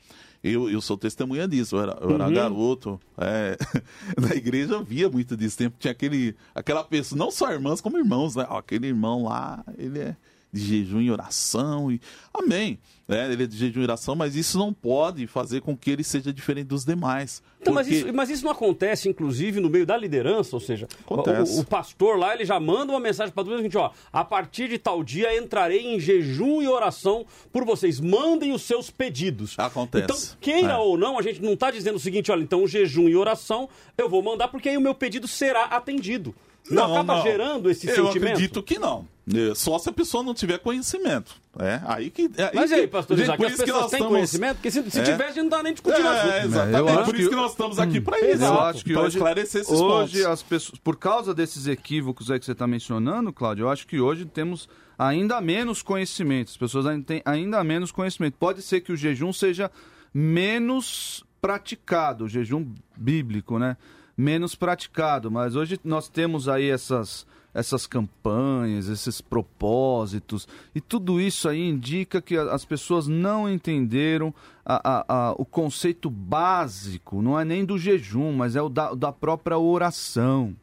eu, 0.43 0.71
eu 0.71 0.81
sou 0.81 0.97
testemunha 0.97 1.47
disso, 1.47 1.77
eu 1.77 1.83
era, 1.83 1.99
eu 2.01 2.15
era 2.15 2.29
Uhum. 2.29 2.33
garoto, 2.33 2.99
é, 3.19 3.59
na 4.17 4.35
igreja 4.35 4.73
eu 4.73 4.83
via 4.85 5.11
muito 5.11 5.37
desse 5.37 5.59
tempo, 5.59 5.77
tinha 5.79 5.93
aquele, 5.93 6.35
aquela 6.55 6.83
pessoa, 6.83 7.19
não 7.19 7.31
só 7.31 7.53
irmãs 7.53 7.83
como 7.83 7.99
irmãos, 7.99 8.35
né? 8.35 8.47
Ó, 8.49 8.57
aquele 8.57 8.87
irmão 8.87 9.25
lá, 9.25 9.63
ele 9.77 9.99
é 9.99 10.17
de 10.53 10.61
jejum 10.65 11.01
e 11.01 11.11
oração, 11.11 11.93
e 11.93 12.01
amém, 12.33 12.79
né? 13.07 13.31
ele 13.31 13.43
é 13.43 13.47
de 13.47 13.57
jejum 13.57 13.81
e 13.81 13.83
oração, 13.85 14.15
mas 14.17 14.35
isso 14.35 14.59
não 14.59 14.73
pode 14.73 15.27
fazer 15.27 15.61
com 15.61 15.77
que 15.77 15.91
ele 15.91 16.03
seja 16.03 16.33
diferente 16.33 16.69
dos 16.69 16.85
demais. 16.85 17.43
Então, 17.61 17.75
mas, 17.75 17.87
porque- 17.87 17.99
isso, 18.07 18.15
mas 18.15 18.31
isso 18.31 18.45
não 18.45 18.53
acontece, 18.53 19.09
inclusive, 19.11 19.61
no 19.61 19.69
meio 19.69 19.85
da 19.85 19.97
liderança, 19.97 20.57
ou 20.57 20.61
seja. 20.61 20.89
O, 21.07 21.61
o 21.61 21.65
pastor 21.65 22.19
lá, 22.19 22.35
ele 22.35 22.45
já 22.47 22.59
manda 22.59 22.93
uma 22.93 23.01
mensagem 23.01 23.33
para 23.33 23.45
todos, 23.45 23.59
seguinte, 23.59 23.77
ó, 23.77 23.91
a 24.13 24.25
partir 24.25 24.69
de 24.69 24.79
tal 24.79 25.05
dia 25.05 25.37
entrarei 25.37 25.95
em 25.95 26.01
jejum 26.01 26.63
e 26.63 26.69
oração 26.69 27.27
por 27.53 27.65
vocês, 27.67 28.01
mandem 28.01 28.53
os 28.53 28.63
seus 28.63 28.91
pedidos. 28.91 29.55
Acontece. 29.59 30.05
Então, 30.05 30.17
queira 30.41 30.73
É. 30.75 30.77
ou 30.77 30.97
não, 30.97 31.19
a 31.19 31.23
gente 31.23 31.43
não 31.43 31.53
está 31.53 31.71
dizendo 31.71 31.97
o 31.97 32.01
seguinte, 32.01 32.31
olha, 32.33 32.43
então 32.43 32.67
jejum 32.67 33.09
e 33.09 33.17
oração 33.17 33.69
eu 33.99 34.09
vou 34.09 34.23
mandar 34.23 34.49
porque 34.49 34.69
aí 34.71 34.77
o 34.77 34.81
meu 34.81 34.95
pedido 34.95 35.29
será 35.29 35.65
atendido. 35.65 36.35
Não, 36.71 36.93
acaba 36.95 37.23
gerando 37.23 37.71
esse 37.71 37.87
Eu 37.89 37.95
sentimento? 38.07 38.33
acredito 38.33 38.63
que 38.63 38.79
não. 38.79 39.07
É, 39.33 39.55
Só 39.55 39.79
se 39.79 39.89
a 39.91 39.93
pessoa 39.93 40.23
não 40.23 40.33
tiver 40.33 40.59
conhecimento. 40.59 41.35
É, 41.59 41.81
aí 41.85 42.09
que. 42.11 42.31
É, 42.37 42.51
Mas 42.55 42.71
que- 42.71 42.77
aí, 42.77 42.87
pastor 42.87 43.19
Isaac, 43.19 43.37
por 43.37 43.47
as 43.47 43.53
isso 43.53 43.61
que 43.63 43.67
pessoas 43.67 43.83
nós 43.83 43.91
têm 43.91 43.99
estamos- 43.99 44.17
conhecimento? 44.17 44.55
Porque 44.57 44.71
se, 44.71 44.91
se 44.91 45.01
É. 45.01 45.03
tivesse, 45.03 45.23
a 45.23 45.27
gente 45.29 45.43
não 45.43 45.49
dá 45.51 45.63
nem 45.63 45.73
discutindo 45.75 46.09
assunto. 46.09 46.33
É, 46.33 46.41
Eu 46.41 46.47
exatamente. 46.47 46.91
acho 46.99 47.05
Por 47.05 47.15
isso 47.15 47.25
que- 47.25 47.29
que 47.35 47.37
nós 47.43 47.51
estamos 47.51 47.79
aqui 47.79 48.01
para 48.01 48.21
isso. 48.21 48.43
Eu 48.45 48.61
acho 48.61 48.85
que 48.85 48.97
hoje, 48.97 49.17
esclarecer 49.19 49.61
esses 49.61 49.73
hoje 49.81 50.13
pontos. 50.23 50.27
as 50.27 50.43
pessoas, 50.43 50.79
por 50.79 50.97
causa 50.97 51.35
desses 51.35 51.67
equívocos 51.67 52.31
aí 52.31 52.39
que 52.39 52.47
você 52.47 52.53
está 52.53 52.67
mencionando, 52.67 53.31
Cláudio, 53.33 53.65
eu 53.65 53.71
acho 53.71 53.87
que 53.87 54.01
hoje 54.01 54.25
temos 54.25 54.67
ainda 54.99 55.41
menos 55.43 55.83
conhecimento. 55.83 56.49
As 56.49 56.57
pessoas 56.57 56.87
ainda 56.87 57.05
têm 57.05 57.21
ainda 57.25 57.63
menos 57.63 57.91
conhecimento. 57.93 58.35
Pode 58.39 58.63
ser 58.63 58.81
que 58.81 58.93
o 58.93 58.97
jejum 58.97 59.33
seja 59.33 59.71
menos 60.15 61.23
praticado, 61.41 62.25
o 62.25 62.29
jejum 62.29 62.67
bíblico, 62.97 63.59
né? 63.59 63.77
Menos 64.19 64.57
praticado, 64.57 65.31
mas 65.31 65.55
hoje 65.55 65.79
nós 65.85 66.09
temos 66.09 66.49
aí 66.49 66.69
essas 66.69 67.25
essas 67.55 67.87
campanhas, 67.87 68.89
esses 68.89 69.21
propósitos, 69.21 70.47
e 70.75 70.81
tudo 70.81 71.21
isso 71.21 71.49
aí 71.49 71.67
indica 71.69 72.21
que 72.21 72.37
as 72.37 72.65
pessoas 72.65 73.09
não 73.09 73.49
entenderam 73.51 74.33
a- 74.65 74.81
a- 74.85 75.05
a- 75.09 75.33
o 75.33 75.45
conceito 75.45 76.09
básico, 76.11 77.21
não 77.23 77.41
é 77.41 77.45
nem 77.45 77.65
do 77.65 77.77
jejum, 77.79 78.33
mas 78.33 78.55
é 78.55 78.63
o 78.63 78.69
da, 78.69 78.93
da 78.95 79.11
própria 79.13 79.59
oração. 79.59 80.55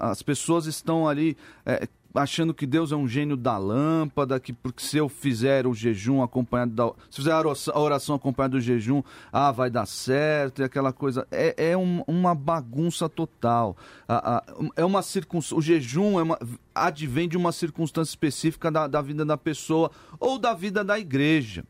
As 0.00 0.22
pessoas 0.22 0.66
estão 0.66 1.08
ali 1.08 1.36
é, 1.64 1.88
achando 2.14 2.54
que 2.54 2.66
Deus 2.66 2.92
é 2.92 2.96
um 2.96 3.06
gênio 3.06 3.36
da 3.36 3.58
lâmpada, 3.58 4.38
que 4.40 4.52
porque 4.52 4.82
se 4.82 4.96
eu 4.96 5.08
fizer 5.08 5.66
o 5.66 5.74
jejum 5.74 6.22
acompanhado 6.22 6.72
da. 6.72 6.86
Se 7.10 7.16
fizer 7.18 7.32
a 7.32 7.78
oração, 7.78 8.14
acompanhada 8.14 8.52
do 8.56 8.60
jejum, 8.60 9.02
ah, 9.32 9.50
vai 9.52 9.68
dar 9.70 9.86
certo, 9.86 10.60
e 10.60 10.64
aquela 10.64 10.92
coisa. 10.92 11.26
É, 11.30 11.70
é 11.72 11.76
um- 11.76 12.02
uma 12.06 12.34
bagunça 12.34 13.08
total. 13.08 13.76
A- 14.08 14.36
a- 14.36 14.44
é 14.76 14.84
uma 14.84 15.02
circunstância. 15.02 15.56
O 15.58 15.62
jejum 15.62 16.18
é 16.18 16.22
uma, 16.22 16.38
advém 16.74 17.28
de 17.28 17.36
uma 17.36 17.52
circunstância 17.52 18.10
específica 18.10 18.70
da, 18.70 18.86
da 18.86 19.02
vida 19.02 19.24
da 19.24 19.36
pessoa 19.36 19.90
ou 20.18 20.38
da 20.38 20.54
vida 20.54 20.82
da 20.84 20.98
igreja. 20.98 21.64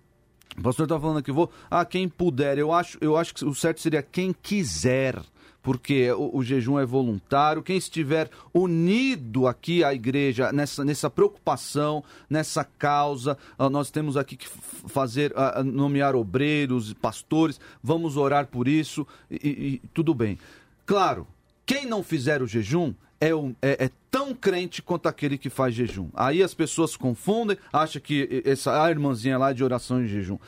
O 0.59 0.62
pastor 0.62 0.84
está 0.87 0.99
falando 0.99 1.18
aqui, 1.18 1.30
vou. 1.30 1.51
Ah, 1.70 1.84
quem 1.84 2.09
puder. 2.09 2.57
Eu 2.57 2.72
acho, 2.72 2.97
eu 3.01 3.16
acho 3.16 3.34
que 3.34 3.45
o 3.45 3.55
certo 3.55 3.80
seria 3.80 4.03
quem 4.03 4.32
quiser. 4.32 5.20
Porque 5.66 6.12
o, 6.12 6.36
o 6.36 6.44
jejum 6.44 6.78
é 6.78 6.86
voluntário. 6.86 7.60
Quem 7.60 7.76
estiver 7.76 8.30
unido 8.54 9.48
aqui 9.48 9.82
à 9.82 9.92
igreja 9.92 10.52
nessa, 10.52 10.84
nessa 10.84 11.10
preocupação, 11.10 12.04
nessa 12.30 12.62
causa, 12.62 13.36
ah, 13.58 13.68
nós 13.68 13.90
temos 13.90 14.16
aqui 14.16 14.36
que 14.36 14.46
fazer, 14.86 15.32
ah, 15.34 15.54
ah, 15.58 15.64
nomear 15.64 16.14
obreiros, 16.14 16.92
pastores. 16.92 17.58
Vamos 17.82 18.16
orar 18.16 18.46
por 18.46 18.68
isso 18.68 19.04
e, 19.28 19.34
e- 19.34 19.80
e 19.84 19.88
tudo 19.92 20.14
bem. 20.14 20.38
Claro, 20.86 21.26
quem 21.66 21.84
não 21.84 22.00
fizer 22.04 22.42
o 22.42 22.46
jejum 22.46 22.94
é, 23.20 23.34
um- 23.34 23.52
é- 23.60 23.86
é 23.86 23.90
tão 24.08 24.32
crente 24.34 24.80
quanto 24.80 25.08
aquele 25.08 25.36
que 25.36 25.50
faz 25.50 25.74
jejum. 25.74 26.10
Aí 26.14 26.44
as 26.44 26.54
pessoas 26.54 26.96
confundem, 26.96 27.58
acham 27.72 28.00
que 28.00 28.40
essa 28.44 28.84
a 28.84 28.88
irmãzinha 28.88 29.36
lá 29.36 29.50
é 29.50 29.54
de 29.54 29.64
oração 29.64 30.00
e 30.00 30.06
jejum. 30.06 30.38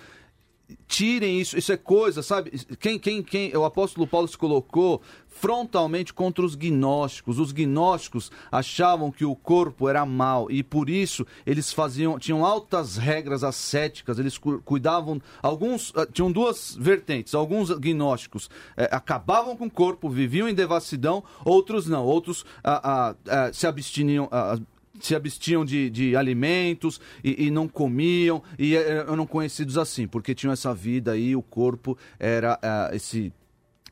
Tirem 0.87 1.41
isso, 1.41 1.57
isso 1.57 1.73
é 1.73 1.77
coisa, 1.79 2.23
sabe? 2.23 2.51
Quem, 2.79 2.99
quem, 2.99 3.23
quem, 3.23 3.57
o 3.57 3.65
apóstolo 3.65 4.07
Paulo 4.07 4.29
se 4.29 4.37
colocou 4.37 5.01
frontalmente 5.27 6.13
contra 6.13 6.45
os 6.45 6.55
gnósticos. 6.55 7.39
Os 7.39 7.53
gnósticos 7.53 8.31
achavam 8.53 9.11
que 9.11 9.25
o 9.25 9.35
corpo 9.35 9.89
era 9.89 10.05
mal 10.05 10.51
e 10.51 10.63
por 10.63 10.91
isso 10.91 11.27
eles 11.47 11.73
faziam, 11.73 12.19
tinham 12.19 12.45
altas 12.45 12.97
regras 12.97 13.43
ascéticas, 13.45 14.19
eles 14.19 14.37
cu- 14.37 14.61
cuidavam, 14.63 15.23
alguns, 15.43 15.93
ah, 15.97 16.07
tinham 16.07 16.31
duas 16.31 16.77
vertentes, 16.79 17.35
alguns 17.35 17.71
gnósticos 17.71 18.51
eh, 18.77 18.89
acabavam 18.91 19.57
com 19.57 19.67
o 19.67 19.71
corpo, 19.71 20.11
viviam 20.11 20.49
em 20.49 20.55
devassidão, 20.55 21.25
outros 21.45 21.87
não, 21.87 22.05
outros 22.05 22.45
ah, 22.63 23.15
ah, 23.27 23.51
se 23.53 23.67
abstiniam, 23.67 24.29
ah, 24.31 24.59
se 25.01 25.15
abstinham 25.15 25.65
de, 25.65 25.91
de 25.91 26.17
alimentos 26.17 27.01
e, 27.23 27.47
e 27.47 27.51
não 27.51 27.69
comiam 27.69 28.43
e 28.59 28.77
eh, 28.77 29.05
eram 29.09 29.27
conhecidos 29.27 29.79
assim, 29.79 30.07
porque 30.07 30.35
tinham 30.35 30.53
essa 30.53 30.75
vida 30.75 31.13
aí, 31.13 31.35
o 31.35 31.43
corpo 31.43 31.97
era 32.19 32.59
ah, 32.63 32.91
esse 32.93 33.33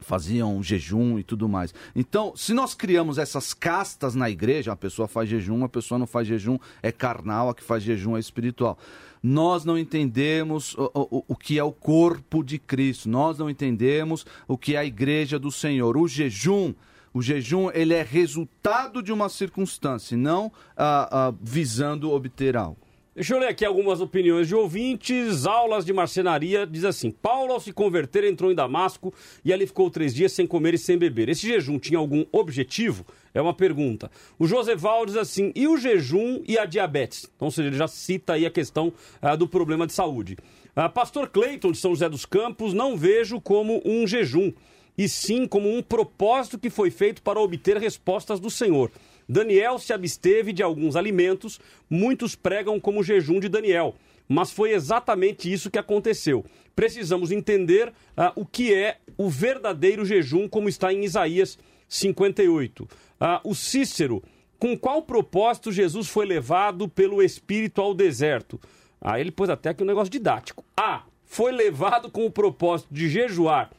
faziam 0.00 0.62
jejum 0.62 1.18
e 1.18 1.22
tudo 1.22 1.48
mais. 1.48 1.74
Então, 1.94 2.32
se 2.36 2.52
nós 2.52 2.74
criamos 2.74 3.18
essas 3.18 3.54
castas 3.54 4.14
na 4.14 4.28
igreja, 4.28 4.72
a 4.72 4.76
pessoa 4.76 5.08
faz 5.08 5.28
jejum, 5.28 5.64
a 5.64 5.68
pessoa 5.68 5.98
não 5.98 6.06
faz 6.06 6.28
jejum, 6.28 6.58
é 6.82 6.92
carnal, 6.92 7.48
a 7.48 7.54
que 7.54 7.62
faz 7.62 7.82
jejum 7.82 8.16
é 8.16 8.20
espiritual. 8.20 8.78
Nós 9.22 9.64
não 9.64 9.78
entendemos 9.78 10.74
o, 10.74 10.90
o, 10.94 11.24
o 11.28 11.36
que 11.36 11.58
é 11.58 11.64
o 11.64 11.72
corpo 11.72 12.44
de 12.44 12.58
Cristo, 12.58 13.08
nós 13.08 13.38
não 13.38 13.50
entendemos 13.50 14.26
o 14.46 14.56
que 14.56 14.74
é 14.76 14.78
a 14.78 14.84
igreja 14.84 15.38
do 15.38 15.50
Senhor. 15.50 15.96
O 15.96 16.06
jejum, 16.06 16.74
o 17.16 17.22
jejum, 17.22 17.70
ele 17.72 17.94
é 17.94 18.02
resultado 18.02 19.02
de 19.02 19.10
uma 19.10 19.30
circunstância, 19.30 20.14
não 20.18 20.52
ah, 20.76 21.08
ah, 21.10 21.34
visando 21.40 22.12
obter 22.12 22.58
algo. 22.58 22.76
Deixa 23.14 23.32
eu 23.32 23.38
ler 23.38 23.48
aqui 23.48 23.64
algumas 23.64 24.02
opiniões 24.02 24.46
de 24.46 24.54
ouvintes. 24.54 25.46
Aulas 25.46 25.86
de 25.86 25.94
marcenaria 25.94 26.66
diz 26.66 26.84
assim: 26.84 27.10
Paulo, 27.10 27.54
ao 27.54 27.60
se 27.60 27.72
converter, 27.72 28.24
entrou 28.24 28.52
em 28.52 28.54
Damasco 28.54 29.14
e 29.42 29.50
ali 29.50 29.66
ficou 29.66 29.88
três 29.88 30.14
dias 30.14 30.32
sem 30.32 30.46
comer 30.46 30.74
e 30.74 30.78
sem 30.78 30.98
beber. 30.98 31.30
Esse 31.30 31.46
jejum 31.46 31.78
tinha 31.78 31.98
algum 31.98 32.26
objetivo? 32.30 33.06
É 33.32 33.40
uma 33.40 33.54
pergunta. 33.54 34.10
O 34.38 34.46
Joseval 34.46 35.06
diz 35.06 35.16
assim: 35.16 35.50
e 35.54 35.66
o 35.66 35.78
jejum 35.78 36.42
e 36.46 36.58
a 36.58 36.66
diabetes? 36.66 37.30
Então, 37.34 37.46
ou 37.46 37.50
seja, 37.50 37.70
ele 37.70 37.78
já 37.78 37.88
cita 37.88 38.34
aí 38.34 38.44
a 38.44 38.50
questão 38.50 38.92
ah, 39.22 39.34
do 39.34 39.48
problema 39.48 39.86
de 39.86 39.94
saúde. 39.94 40.36
Ah, 40.74 40.90
Pastor 40.90 41.30
Cleiton, 41.30 41.72
de 41.72 41.78
São 41.78 41.92
José 41.92 42.10
dos 42.10 42.26
Campos, 42.26 42.74
não 42.74 42.98
vejo 42.98 43.40
como 43.40 43.80
um 43.82 44.06
jejum, 44.06 44.52
e 44.96 45.08
sim 45.08 45.46
como 45.46 45.74
um 45.74 45.82
propósito 45.82 46.58
que 46.58 46.70
foi 46.70 46.90
feito 46.90 47.22
para 47.22 47.40
obter 47.40 47.76
respostas 47.76 48.40
do 48.40 48.50
Senhor. 48.50 48.90
Daniel 49.28 49.78
se 49.78 49.92
absteve 49.92 50.52
de 50.52 50.62
alguns 50.62 50.96
alimentos, 50.96 51.60
muitos 51.90 52.34
pregam 52.34 52.78
como 52.78 53.02
jejum 53.02 53.40
de 53.40 53.48
Daniel, 53.48 53.94
mas 54.28 54.50
foi 54.50 54.72
exatamente 54.72 55.52
isso 55.52 55.70
que 55.70 55.78
aconteceu. 55.78 56.44
Precisamos 56.74 57.30
entender 57.30 57.92
ah, 58.16 58.32
o 58.36 58.44
que 58.44 58.72
é 58.72 58.98
o 59.16 59.28
verdadeiro 59.28 60.04
jejum, 60.04 60.48
como 60.48 60.68
está 60.68 60.92
em 60.92 61.04
Isaías 61.04 61.58
58. 61.88 62.88
Ah, 63.18 63.40
o 63.44 63.54
Cícero, 63.54 64.22
com 64.58 64.76
qual 64.76 65.02
propósito 65.02 65.72
Jesus 65.72 66.08
foi 66.08 66.26
levado 66.26 66.88
pelo 66.88 67.22
Espírito 67.22 67.80
ao 67.80 67.94
deserto? 67.94 68.60
Aí 69.00 69.20
ele 69.20 69.30
pôs 69.30 69.50
até 69.50 69.70
aqui 69.70 69.82
um 69.82 69.86
negócio 69.86 70.10
didático. 70.10 70.64
A. 70.76 71.04
Foi 71.24 71.50
levado 71.50 72.10
com 72.10 72.24
o 72.24 72.30
propósito 72.30 72.88
de 72.92 73.08
jejuar 73.08 73.70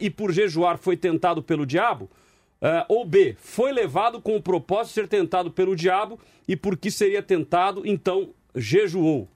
e 0.00 0.10
por 0.10 0.32
jejuar 0.32 0.78
foi 0.78 0.96
tentado 0.96 1.42
pelo 1.42 1.64
diabo? 1.64 2.10
Eh, 2.62 2.84
ou 2.88 3.04
B. 3.04 3.36
Foi 3.38 3.72
levado 3.72 4.20
com 4.20 4.36
o 4.36 4.42
propósito 4.42 4.88
de 4.88 4.94
ser 4.94 5.08
tentado 5.08 5.50
pelo 5.50 5.74
diabo 5.74 6.18
e 6.46 6.54
porque 6.54 6.90
seria 6.90 7.22
tentado, 7.22 7.86
então 7.86 8.30
jejuou? 8.54 9.28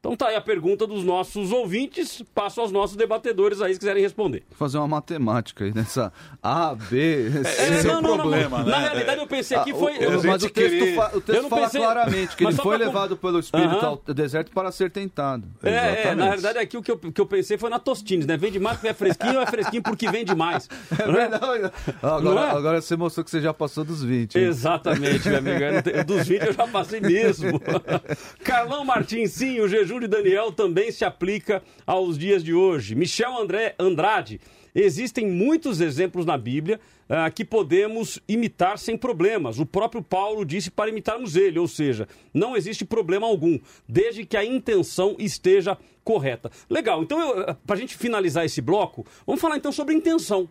Então 0.00 0.16
tá 0.16 0.28
aí 0.28 0.34
a 0.34 0.40
pergunta 0.40 0.86
dos 0.86 1.04
nossos 1.04 1.52
ouvintes. 1.52 2.22
Passo 2.34 2.58
aos 2.62 2.72
nossos 2.72 2.96
debatedores 2.96 3.60
aí, 3.60 3.74
se 3.74 3.78
quiserem 3.78 4.02
responder. 4.02 4.42
Vou 4.48 4.56
fazer 4.56 4.78
uma 4.78 4.88
matemática 4.88 5.62
aí 5.64 5.74
nessa 5.74 6.10
A, 6.42 6.74
B, 6.74 7.30
C. 7.44 7.62
É, 7.62 7.70
não, 7.70 7.76
é 7.78 7.82
não, 7.82 8.00
não, 8.02 8.14
problema, 8.16 8.58
não. 8.60 8.64
né? 8.64 8.70
Na 8.70 8.78
realidade, 8.78 9.20
eu 9.20 9.26
pensei 9.26 9.58
Ah, 9.58 9.62
que 9.62 9.74
foi. 9.74 9.92
o- 9.98 10.24
mas 10.26 10.42
o 10.42 10.48
texto, 10.48 10.94
fa- 10.94 11.10
o 11.14 11.20
texto 11.20 11.48
fala 11.50 11.62
pensei- 11.64 11.80
claramente 11.82 12.34
que 12.34 12.44
Mas 12.44 12.54
ele 12.54 12.62
foi 12.62 12.78
pra- 12.78 12.86
levado 12.86 13.16
pelo 13.18 13.38
Espírito 13.40 13.84
ao 13.84 13.96
deserto 14.14 14.50
para 14.52 14.72
ser 14.72 14.90
tentado. 14.90 15.46
É, 15.62 16.08
é, 16.08 16.14
na 16.14 16.24
realidade 16.24 16.58
aqui 16.58 16.78
o 16.78 16.82
que 16.82 16.90
eu, 16.92 16.96
que 16.98 17.20
eu 17.20 17.26
pensei 17.26 17.58
foi 17.58 17.68
na 17.68 17.78
Tostines, 17.78 18.24
né? 18.24 18.38
Vende 18.38 18.58
mais 18.58 18.76
porque 18.78 18.88
é 18.88 18.94
fresquinho 18.94 19.34
ou 19.36 19.42
é 19.42 19.46
fresquinho 19.46 19.82
porque 19.82 20.10
vende 20.10 20.34
mais? 20.34 20.66
É 20.98 21.12
verdade. 21.12 21.70
Não 22.02 22.14
Agora, 22.16 22.40
é? 22.40 22.50
agora 22.52 22.80
você 22.80 22.96
mostrou 22.96 23.22
que 23.22 23.30
você 23.30 23.40
já 23.42 23.52
passou 23.52 23.84
dos 23.84 24.02
20. 24.02 24.36
hein? 24.36 24.44
Exatamente, 24.44 25.28
meu 25.28 25.38
amigo. 25.38 25.60
Dos 26.06 26.26
20 26.26 26.46
eu 26.46 26.52
já 26.54 26.66
passei 26.66 27.00
mesmo. 27.02 27.60
Carlão 28.42 28.84
Martins, 28.84 29.32
sim, 29.32 29.60
o 29.60 29.68
jejum 29.68 29.89
de 29.98 30.06
Daniel 30.06 30.52
também 30.52 30.92
se 30.92 31.04
aplica 31.04 31.62
aos 31.86 32.18
dias 32.18 32.44
de 32.44 32.52
hoje. 32.52 32.94
Michel 32.94 33.36
André 33.36 33.74
Andrade, 33.78 34.40
existem 34.74 35.26
muitos 35.26 35.80
exemplos 35.80 36.24
na 36.24 36.38
Bíblia 36.38 36.78
ah, 37.08 37.30
que 37.30 37.44
podemos 37.44 38.20
imitar 38.28 38.78
sem 38.78 38.96
problemas. 38.96 39.58
O 39.58 39.66
próprio 39.66 40.02
Paulo 40.02 40.44
disse 40.44 40.70
para 40.70 40.90
imitarmos 40.90 41.34
ele, 41.34 41.58
ou 41.58 41.66
seja, 41.66 42.06
não 42.32 42.56
existe 42.56 42.84
problema 42.84 43.26
algum, 43.26 43.58
desde 43.88 44.24
que 44.24 44.36
a 44.36 44.44
intenção 44.44 45.16
esteja 45.18 45.76
correta. 46.04 46.50
Legal, 46.68 47.02
então 47.02 47.18
para 47.66 47.74
a 47.74 47.78
gente 47.78 47.96
finalizar 47.96 48.44
esse 48.44 48.60
bloco, 48.60 49.04
vamos 49.26 49.40
falar 49.40 49.56
então 49.56 49.72
sobre 49.72 49.94
intenção. 49.94 50.48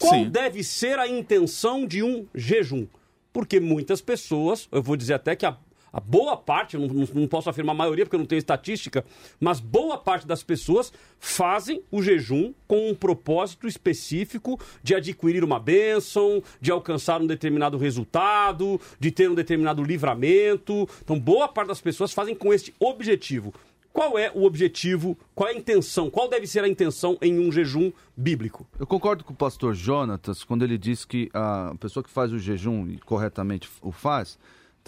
Qual 0.00 0.14
Sim. 0.14 0.30
deve 0.30 0.64
ser 0.64 0.98
a 0.98 1.06
intenção 1.06 1.86
de 1.86 2.02
um 2.02 2.26
jejum? 2.34 2.86
Porque 3.32 3.60
muitas 3.60 4.00
pessoas, 4.00 4.66
eu 4.72 4.82
vou 4.82 4.96
dizer 4.96 5.14
até 5.14 5.36
que 5.36 5.44
a, 5.44 5.56
a 5.92 6.00
boa 6.00 6.36
parte, 6.36 6.76
não, 6.78 6.86
não- 6.86 7.26
posso 7.26 7.48
afirmar 7.50 7.72
a 7.72 7.76
maioria 7.76 8.04
porque 8.04 8.16
eu 8.16 8.20
não 8.20 8.26
tenho 8.26 8.38
estatística, 8.38 9.04
mas 9.40 9.60
boa 9.60 9.98
parte 9.98 10.26
das 10.26 10.42
pessoas 10.42 10.92
fazem 11.18 11.82
o 11.90 12.02
jejum 12.02 12.52
com 12.66 12.90
um 12.90 12.94
propósito 12.94 13.66
específico 13.66 14.58
de 14.82 14.94
adquirir 14.94 15.42
uma 15.44 15.58
bênção, 15.60 16.42
de 16.60 16.70
alcançar 16.70 17.20
um 17.20 17.26
determinado 17.26 17.76
resultado, 17.76 18.80
de 18.98 19.10
ter 19.10 19.30
um 19.30 19.34
determinado 19.34 19.82
livramento. 19.82 20.88
Então, 21.02 21.18
boa 21.18 21.48
parte 21.48 21.68
das 21.68 21.80
pessoas 21.80 22.12
fazem 22.12 22.34
com 22.34 22.52
este 22.52 22.74
objetivo. 22.80 23.52
Qual 23.92 24.16
é 24.16 24.30
o 24.32 24.44
objetivo? 24.44 25.18
Qual 25.34 25.48
é 25.48 25.52
a 25.52 25.56
intenção? 25.56 26.08
Qual 26.08 26.28
deve 26.28 26.46
ser 26.46 26.62
a 26.62 26.68
intenção 26.68 27.18
em 27.20 27.40
um 27.40 27.50
jejum 27.50 27.90
bíblico? 28.16 28.64
Eu 28.78 28.86
concordo 28.86 29.24
com 29.24 29.32
o 29.32 29.36
pastor 29.36 29.74
Jonatas 29.74 30.44
quando 30.44 30.62
ele 30.62 30.78
diz 30.78 31.04
que 31.04 31.28
a 31.34 31.74
pessoa 31.80 32.02
que 32.04 32.08
faz 32.10 32.32
o 32.32 32.38
jejum 32.38 32.86
e 32.88 32.98
corretamente 32.98 33.68
o 33.82 33.90
faz, 33.90 34.38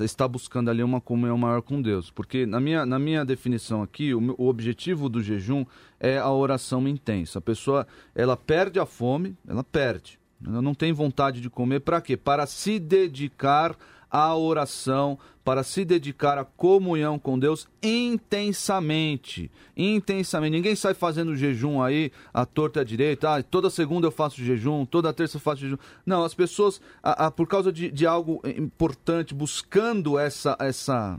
está 0.01 0.26
buscando 0.26 0.70
ali 0.70 0.82
uma 0.82 1.01
comunhão 1.01 1.36
maior 1.36 1.62
com 1.62 1.80
Deus. 1.80 2.11
Porque 2.11 2.47
na 2.47 2.61
minha, 2.61 2.86
na 2.86 2.99
minha 2.99 3.24
definição 3.24 3.82
aqui, 3.82 4.14
o, 4.14 4.34
o 4.38 4.49
objetivo 4.49 5.09
do 5.09 5.22
jejum 5.22 5.64
é 6.01 6.18
a 6.18 6.30
oração 6.30 6.86
intensa. 6.88 7.38
A 7.38 7.43
pessoa, 7.43 7.86
ela 8.14 8.36
perde 8.36 8.78
a 8.78 8.86
fome, 8.86 9.36
ela 9.47 9.62
perde. 9.62 10.18
Ela 10.45 10.61
não 10.61 10.74
tem 10.74 10.93
vontade 10.93 11.40
de 11.40 11.49
comer, 11.49 11.80
para 11.80 12.01
quê? 12.01 12.16
Para 12.16 12.47
se 12.47 12.78
dedicar 12.78 13.76
à 14.12 14.36
oração, 14.36 15.18
para 15.42 15.62
se 15.64 15.84
dedicar 15.84 16.36
à 16.38 16.44
comunhão 16.44 17.18
com 17.18 17.36
Deus 17.38 17.66
intensamente. 17.82 19.50
Intensamente. 19.76 20.52
Ninguém 20.52 20.76
sai 20.76 20.94
fazendo 20.94 21.34
jejum 21.34 21.82
aí, 21.82 22.12
à 22.32 22.44
torta 22.46 22.78
e 22.78 22.82
à 22.82 22.84
direita. 22.84 23.34
Ah, 23.34 23.42
toda 23.42 23.70
segunda 23.70 24.06
eu 24.06 24.12
faço 24.12 24.42
jejum, 24.42 24.84
toda 24.84 25.12
terça 25.12 25.36
eu 25.36 25.40
faço 25.40 25.62
jejum. 25.62 25.78
Não, 26.06 26.22
as 26.22 26.34
pessoas, 26.34 26.80
ah, 27.02 27.26
ah, 27.26 27.30
por 27.30 27.48
causa 27.48 27.72
de, 27.72 27.90
de 27.90 28.06
algo 28.06 28.40
importante, 28.56 29.34
buscando 29.34 30.18
essa. 30.18 30.56
essa 30.60 31.18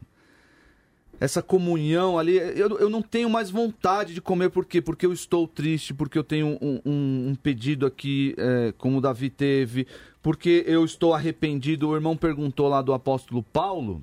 essa 1.20 1.42
comunhão 1.42 2.18
ali, 2.20 2.36
eu, 2.36 2.78
eu 2.80 2.90
não 2.90 3.02
tenho 3.02 3.30
mais 3.30 3.50
vontade 3.50 4.14
de 4.14 4.20
comer, 4.20 4.50
por 4.50 4.66
quê? 4.66 4.82
Porque 4.82 5.06
eu 5.06 5.14
estou 5.14 5.48
triste, 5.48 5.94
porque 5.94 6.18
eu 6.18 6.24
tenho 6.24 6.58
um, 6.62 6.82
um- 6.84 7.30
um 7.30 7.36
pedido 7.36 7.86
aqui, 7.86 8.34
é, 8.38 8.74
como 8.78 8.98
o 8.98 9.02
Davi 9.02 9.30
teve, 9.30 9.88
porque 10.24 10.64
eu 10.66 10.86
estou 10.86 11.14
arrependido. 11.14 11.90
O 11.90 11.96
irmão 11.96 12.16
perguntou 12.16 12.70
lá 12.70 12.82
do 12.82 12.94
apóstolo 12.94 13.44
Paulo, 13.44 14.02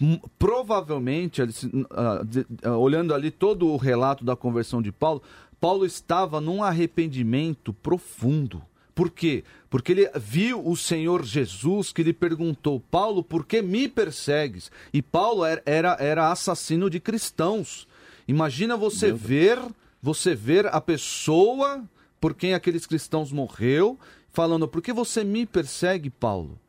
hum, 0.00 0.18
provavelmente, 0.38 1.42
ah, 1.90 2.22
ah, 2.62 2.76
olhando 2.78 3.12
ali 3.12 3.32
todo 3.32 3.66
o 3.66 3.76
relato 3.76 4.24
da 4.24 4.36
conversão 4.36 4.80
de 4.80 4.92
Paulo, 4.92 5.20
Paulo 5.60 5.84
estava 5.84 6.40
num 6.40 6.62
arrependimento 6.62 7.72
profundo. 7.72 8.62
Por 8.94 9.10
quê? 9.10 9.44
Porque 9.68 9.92
ele 9.92 10.10
viu 10.14 10.66
o 10.66 10.74
Senhor 10.76 11.22
Jesus 11.24 11.92
que 11.92 12.02
lhe 12.02 12.14
perguntou, 12.14 12.80
Paulo, 12.90 13.22
por 13.22 13.44
que 13.44 13.60
me 13.60 13.88
persegues? 13.88 14.70
E 14.92 15.02
Paulo 15.02 15.44
era, 15.44 15.62
era, 15.66 15.96
era 16.00 16.30
assassino 16.30 16.88
de 16.88 17.00
cristãos. 17.00 17.86
Imagina 18.28 18.76
você 18.76 19.12
ver, 19.12 19.58
você 20.00 20.34
ver 20.34 20.66
a 20.68 20.80
pessoa 20.80 21.84
por 22.20 22.34
quem 22.34 22.54
aqueles 22.54 22.86
cristãos 22.86 23.30
morreu, 23.30 23.98
falando, 24.36 24.68
por 24.68 24.82
que 24.82 24.92
você 24.92 25.24
me 25.24 25.46
persegue, 25.46 26.10
Paulo? 26.10 26.60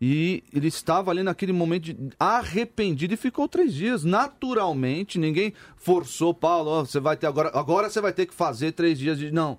E 0.00 0.44
ele 0.54 0.68
estava 0.68 1.10
ali 1.10 1.24
naquele 1.24 1.52
momento 1.52 1.92
arrependido 2.20 3.14
e 3.14 3.16
ficou 3.16 3.48
três 3.48 3.74
dias. 3.74 4.04
Naturalmente, 4.04 5.18
ninguém 5.18 5.52
forçou 5.76 6.32
Paulo, 6.32 6.70
"Ó, 6.70 6.84
você 6.84 7.00
vai 7.00 7.16
ter 7.16 7.26
agora, 7.26 7.50
agora 7.52 7.90
você 7.90 8.00
vai 8.00 8.12
ter 8.12 8.26
que 8.26 8.34
fazer 8.34 8.72
três 8.72 8.96
dias 8.96 9.18
de. 9.18 9.32
Não. 9.32 9.58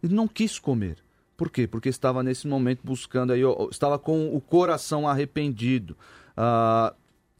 Ele 0.00 0.14
não 0.14 0.28
quis 0.28 0.60
comer. 0.60 0.98
Por 1.36 1.50
quê? 1.50 1.66
Porque 1.66 1.88
estava 1.88 2.22
nesse 2.22 2.46
momento 2.46 2.80
buscando 2.84 3.32
aí, 3.32 3.40
estava 3.68 3.98
com 3.98 4.36
o 4.36 4.40
coração 4.40 5.08
arrependido. 5.08 5.96
Ah, 6.36 6.94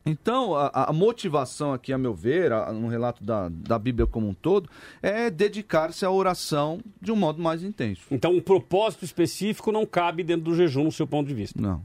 então, 0.05 0.55
a, 0.57 0.69
a 0.89 0.93
motivação 0.93 1.73
aqui, 1.73 1.93
a 1.93 1.99
meu 1.99 2.13
ver, 2.15 2.53
a- 2.53 2.73
no 2.73 2.89
relato 2.89 3.23
da, 3.23 3.49
da 3.49 3.79
Bíblia 3.79 4.07
como 4.07 4.29
um 4.29 4.35
todo, 4.35 4.69
é 5.01 5.31
dedicar-se 5.31 6.05
à 6.05 6.11
oração 6.11 6.81
de 7.01 7.13
um 7.13 7.17
modo 7.17 7.41
mais 7.41 7.63
intenso. 7.63 8.03
Então, 8.11 8.33
um 8.33 8.41
propósito 8.41 9.05
específico 9.05 9.71
não 9.71 9.87
cabe 9.87 10.25
dentro 10.25 10.45
do 10.45 10.55
jejum, 10.57 10.85
no 10.85 10.93
seu 10.93 11.07
ponto 11.07 11.29
de 11.29 11.35
vista. 11.35 11.61
Não. 11.61 11.83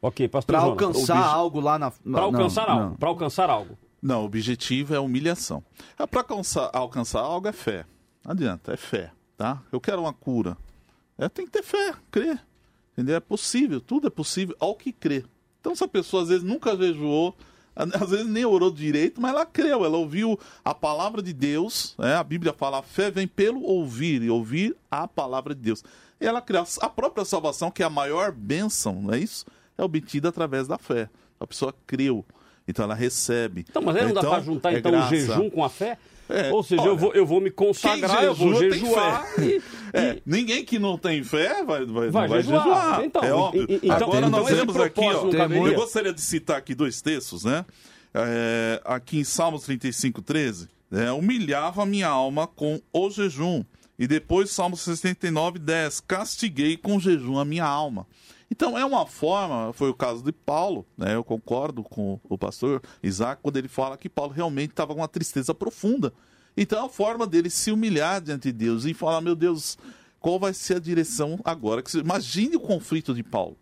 Ok, 0.00 0.28
pastor 0.28 0.54
Para 0.54 0.64
Jonas. 0.64 0.82
alcançar 0.82 1.18
Obje- 1.20 1.34
algo 1.34 1.60
lá 1.60 1.78
na. 1.78 1.90
Para 1.90 2.20
alcançar 2.22 2.66
não, 2.68 2.74
algo. 2.74 2.88
não. 2.90 2.96
Para 2.96 3.08
alcançar 3.08 3.50
algo. 3.50 3.78
Não, 4.00 4.22
o 4.22 4.24
objetivo 4.26 4.94
é 4.94 4.96
a 4.96 5.00
humilhação. 5.00 5.62
É 5.98 6.06
para 6.06 6.20
alcançar, 6.20 6.70
alcançar 6.72 7.20
algo 7.20 7.48
é 7.48 7.52
fé. 7.52 7.84
Não 8.24 8.30
adianta, 8.32 8.72
é 8.72 8.76
fé, 8.76 9.10
tá? 9.36 9.60
Eu 9.72 9.80
quero 9.80 10.00
uma 10.02 10.12
cura. 10.12 10.56
É, 11.18 11.28
tem 11.28 11.44
que 11.44 11.50
ter 11.50 11.64
fé, 11.64 11.94
crer. 12.12 12.40
Entendeu? 12.92 13.16
É 13.16 13.20
possível, 13.20 13.80
tudo 13.80 14.06
é 14.06 14.10
possível 14.10 14.54
ao 14.60 14.74
que 14.76 14.92
crer. 14.92 15.26
Então, 15.60 15.74
se 15.74 15.82
a 15.82 15.88
pessoa 15.88 16.22
às 16.22 16.28
vezes 16.28 16.44
nunca 16.44 16.76
jejuou, 16.76 17.36
às 17.78 18.10
vezes 18.10 18.26
nem 18.26 18.44
orou 18.44 18.70
direito, 18.70 19.20
mas 19.20 19.30
ela 19.30 19.46
creu, 19.46 19.84
ela 19.84 19.96
ouviu 19.96 20.38
a 20.64 20.74
palavra 20.74 21.22
de 21.22 21.32
Deus. 21.32 21.94
né? 21.96 22.16
A 22.16 22.24
Bíblia 22.24 22.52
fala: 22.52 22.80
a 22.80 22.82
fé 22.82 23.10
vem 23.10 23.26
pelo 23.26 23.62
ouvir, 23.62 24.22
e 24.22 24.30
ouvir 24.30 24.76
a 24.90 25.06
palavra 25.06 25.54
de 25.54 25.60
Deus. 25.60 25.84
E 26.20 26.26
ela 26.26 26.42
creu. 26.42 26.64
A 26.80 26.88
própria 26.88 27.24
salvação, 27.24 27.70
que 27.70 27.82
é 27.82 27.86
a 27.86 27.90
maior 27.90 28.32
bênção, 28.32 29.00
não 29.00 29.14
é 29.14 29.18
isso? 29.20 29.46
É 29.76 29.84
obtida 29.84 30.28
através 30.28 30.66
da 30.66 30.76
fé. 30.76 31.08
A 31.38 31.46
pessoa 31.46 31.72
creu, 31.86 32.24
então 32.68 32.84
ela 32.84 32.94
recebe. 32.94 33.64
Então, 33.68 33.82
mas 33.82 33.96
aí 33.96 34.04
não 34.04 34.12
dá 34.14 34.20
para 34.20 34.40
juntar 34.42 34.72
é 34.74 34.78
então 34.78 34.92
graça. 34.92 35.06
o 35.14 35.16
jejum 35.16 35.50
com 35.50 35.64
a 35.64 35.68
fé? 35.70 35.98
É, 36.28 36.52
Ou 36.52 36.62
seja, 36.62 36.82
olha, 36.82 36.88
eu, 36.90 36.96
vou, 36.98 37.14
eu 37.14 37.24
vou 37.26 37.40
me 37.40 37.50
consagrar, 37.50 38.22
eu 38.22 38.34
vou 38.34 38.54
jejuar. 38.54 39.26
e- 39.40 39.62
É, 39.94 40.18
ninguém 40.26 40.62
que 40.62 40.78
não 40.78 40.98
tem 40.98 41.24
fé 41.24 41.64
vai, 41.64 41.86
vai, 41.86 42.10
Vai 42.10 42.28
vai 42.28 42.42
jejuar. 42.42 42.62
jejuar. 42.64 43.04
Então, 43.04 43.22
é 43.24 43.32
óbvio. 43.32 43.66
e- 43.66 43.76
então- 43.76 43.96
Agora 43.96 44.26
então 44.26 44.30
nós 44.42 44.46
temos 44.48 44.76
aqui, 44.76 45.00
ó, 45.00 45.30
eu 45.66 45.74
gostaria 45.74 46.12
de 46.12 46.20
citar 46.20 46.58
aqui 46.58 46.74
dois 46.74 47.00
textos, 47.00 47.44
né? 47.44 47.64
É, 48.12 48.80
aqui 48.84 49.18
em 49.18 49.24
Salmos 49.24 49.62
35, 49.64 50.20
13, 50.20 50.68
né? 50.90 51.10
humilhava 51.12 51.82
a 51.82 51.86
minha 51.86 52.08
alma 52.08 52.46
com 52.46 52.78
o 52.92 53.10
jejum. 53.10 53.64
E 53.98 54.06
depois 54.06 54.50
Salmos 54.50 54.80
69, 54.82 55.58
10, 55.58 56.00
castiguei 56.00 56.76
com 56.76 57.00
jejum 57.00 57.38
a 57.38 57.44
minha 57.44 57.64
alma. 57.64 58.06
Então 58.50 58.78
é 58.78 58.84
uma 58.84 59.06
forma, 59.06 59.72
foi 59.72 59.90
o 59.90 59.94
caso 59.94 60.22
de 60.22 60.32
Paulo, 60.32 60.86
né? 60.96 61.14
Eu 61.14 61.22
concordo 61.22 61.82
com 61.82 62.18
o 62.28 62.38
pastor 62.38 62.82
Isaac 63.02 63.42
quando 63.42 63.58
ele 63.58 63.68
fala 63.68 63.98
que 63.98 64.08
Paulo 64.08 64.32
realmente 64.32 64.70
estava 64.70 64.94
com 64.94 65.00
uma 65.00 65.08
tristeza 65.08 65.54
profunda. 65.54 66.12
Então 66.56 66.82
é 66.82 66.86
a 66.86 66.88
forma 66.88 67.26
dele 67.26 67.50
se 67.50 67.70
humilhar 67.70 68.20
diante 68.20 68.50
de 68.50 68.52
Deus 68.52 68.84
e 68.84 68.94
falar, 68.94 69.20
meu 69.20 69.36
Deus, 69.36 69.76
qual 70.18 70.38
vai 70.38 70.54
ser 70.54 70.76
a 70.76 70.80
direção 70.80 71.38
agora? 71.44 71.82
Imagine 71.94 72.56
o 72.56 72.60
conflito 72.60 73.14
de 73.14 73.22
Paulo. 73.22 73.56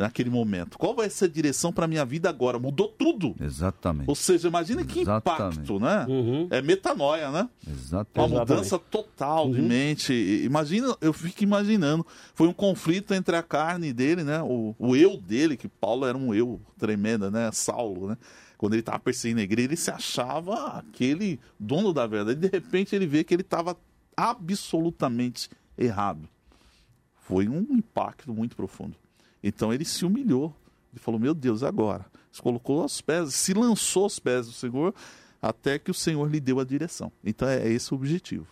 Naquele 0.00 0.30
momento. 0.30 0.78
Qual 0.78 0.94
vai 0.94 1.08
ser 1.10 1.26
a 1.26 1.28
direção 1.28 1.72
para 1.72 1.86
minha 1.86 2.04
vida 2.04 2.28
agora? 2.28 2.58
Mudou 2.58 2.88
tudo. 2.88 3.34
Exatamente. 3.40 4.08
Ou 4.08 4.14
seja, 4.14 4.48
imagina 4.48 4.84
que 4.84 5.00
Exatamente. 5.00 5.52
impacto, 5.58 5.78
né? 5.78 6.06
Uhum. 6.08 6.48
É 6.50 6.62
metanoia, 6.62 7.30
né? 7.30 7.48
Exatamente. 7.68 8.32
Uma 8.32 8.40
mudança 8.40 8.78
total 8.78 9.50
de 9.52 9.60
Uhum. 9.60 9.68
mente. 9.68 10.12
E- 10.12 10.44
Imagina, 10.44 10.96
eu 11.00 11.12
fico 11.12 11.42
imaginando, 11.44 12.04
foi 12.34 12.48
um 12.48 12.52
conflito 12.52 13.12
entre 13.14 13.36
a 13.36 13.42
carne 13.42 13.92
dele, 13.92 14.24
né? 14.24 14.42
O, 14.42 14.74
o 14.78 14.96
eu 14.96 15.16
dele, 15.16 15.56
que 15.56 15.68
Paulo 15.68 16.06
era 16.06 16.16
um 16.16 16.34
eu 16.34 16.60
tremendo, 16.78 17.30
né? 17.30 17.50
Saulo, 17.52 18.08
né? 18.08 18.16
Quando 18.56 18.72
ele 18.74 18.80
estava 18.80 18.98
perseguindo 18.98 19.40
a 19.40 19.44
igreja, 19.44 19.68
ele 19.68 19.76
se 19.76 19.90
achava 19.90 20.66
aquele 20.78 21.38
dono 21.58 21.92
da 21.92 22.06
verdade. 22.06 22.38
De 22.40 22.48
repente 22.48 22.94
ele 22.96 23.06
vê 23.06 23.22
que 23.24 23.32
ele 23.34 23.42
estava 23.42 23.76
absolutamente 24.16 25.48
errado. 25.78 26.28
Foi 27.22 27.48
um 27.48 27.60
impacto 27.70 28.32
muito 28.34 28.56
profundo. 28.56 28.96
Então 29.42 29.72
ele 29.72 29.84
se 29.84 30.04
humilhou. 30.04 30.54
Ele 30.92 31.00
falou: 31.00 31.20
Meu 31.20 31.34
Deus, 31.34 31.62
agora. 31.62 32.06
Se 32.30 32.40
colocou 32.40 32.82
aos 32.82 33.00
pés, 33.00 33.34
se 33.34 33.52
lançou 33.54 34.04
aos 34.04 34.18
pés 34.18 34.46
do 34.46 34.52
Senhor, 34.52 34.94
até 35.42 35.78
que 35.78 35.90
o 35.90 35.94
Senhor 35.94 36.30
lhe 36.30 36.40
deu 36.40 36.60
a 36.60 36.64
direção. 36.64 37.10
Então 37.24 37.48
é 37.48 37.68
esse 37.68 37.92
o 37.92 37.96
objetivo. 37.96 38.46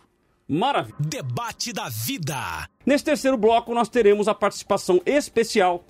Maravilha. 0.47 0.95
Debate 0.99 1.71
da 1.71 1.87
vida. 1.89 2.67
Nesse 2.85 3.03
terceiro 3.03 3.37
bloco, 3.37 3.73
nós 3.73 3.87
teremos 3.87 4.27
a 4.27 4.33
participação 4.33 4.99
especial 5.05 5.85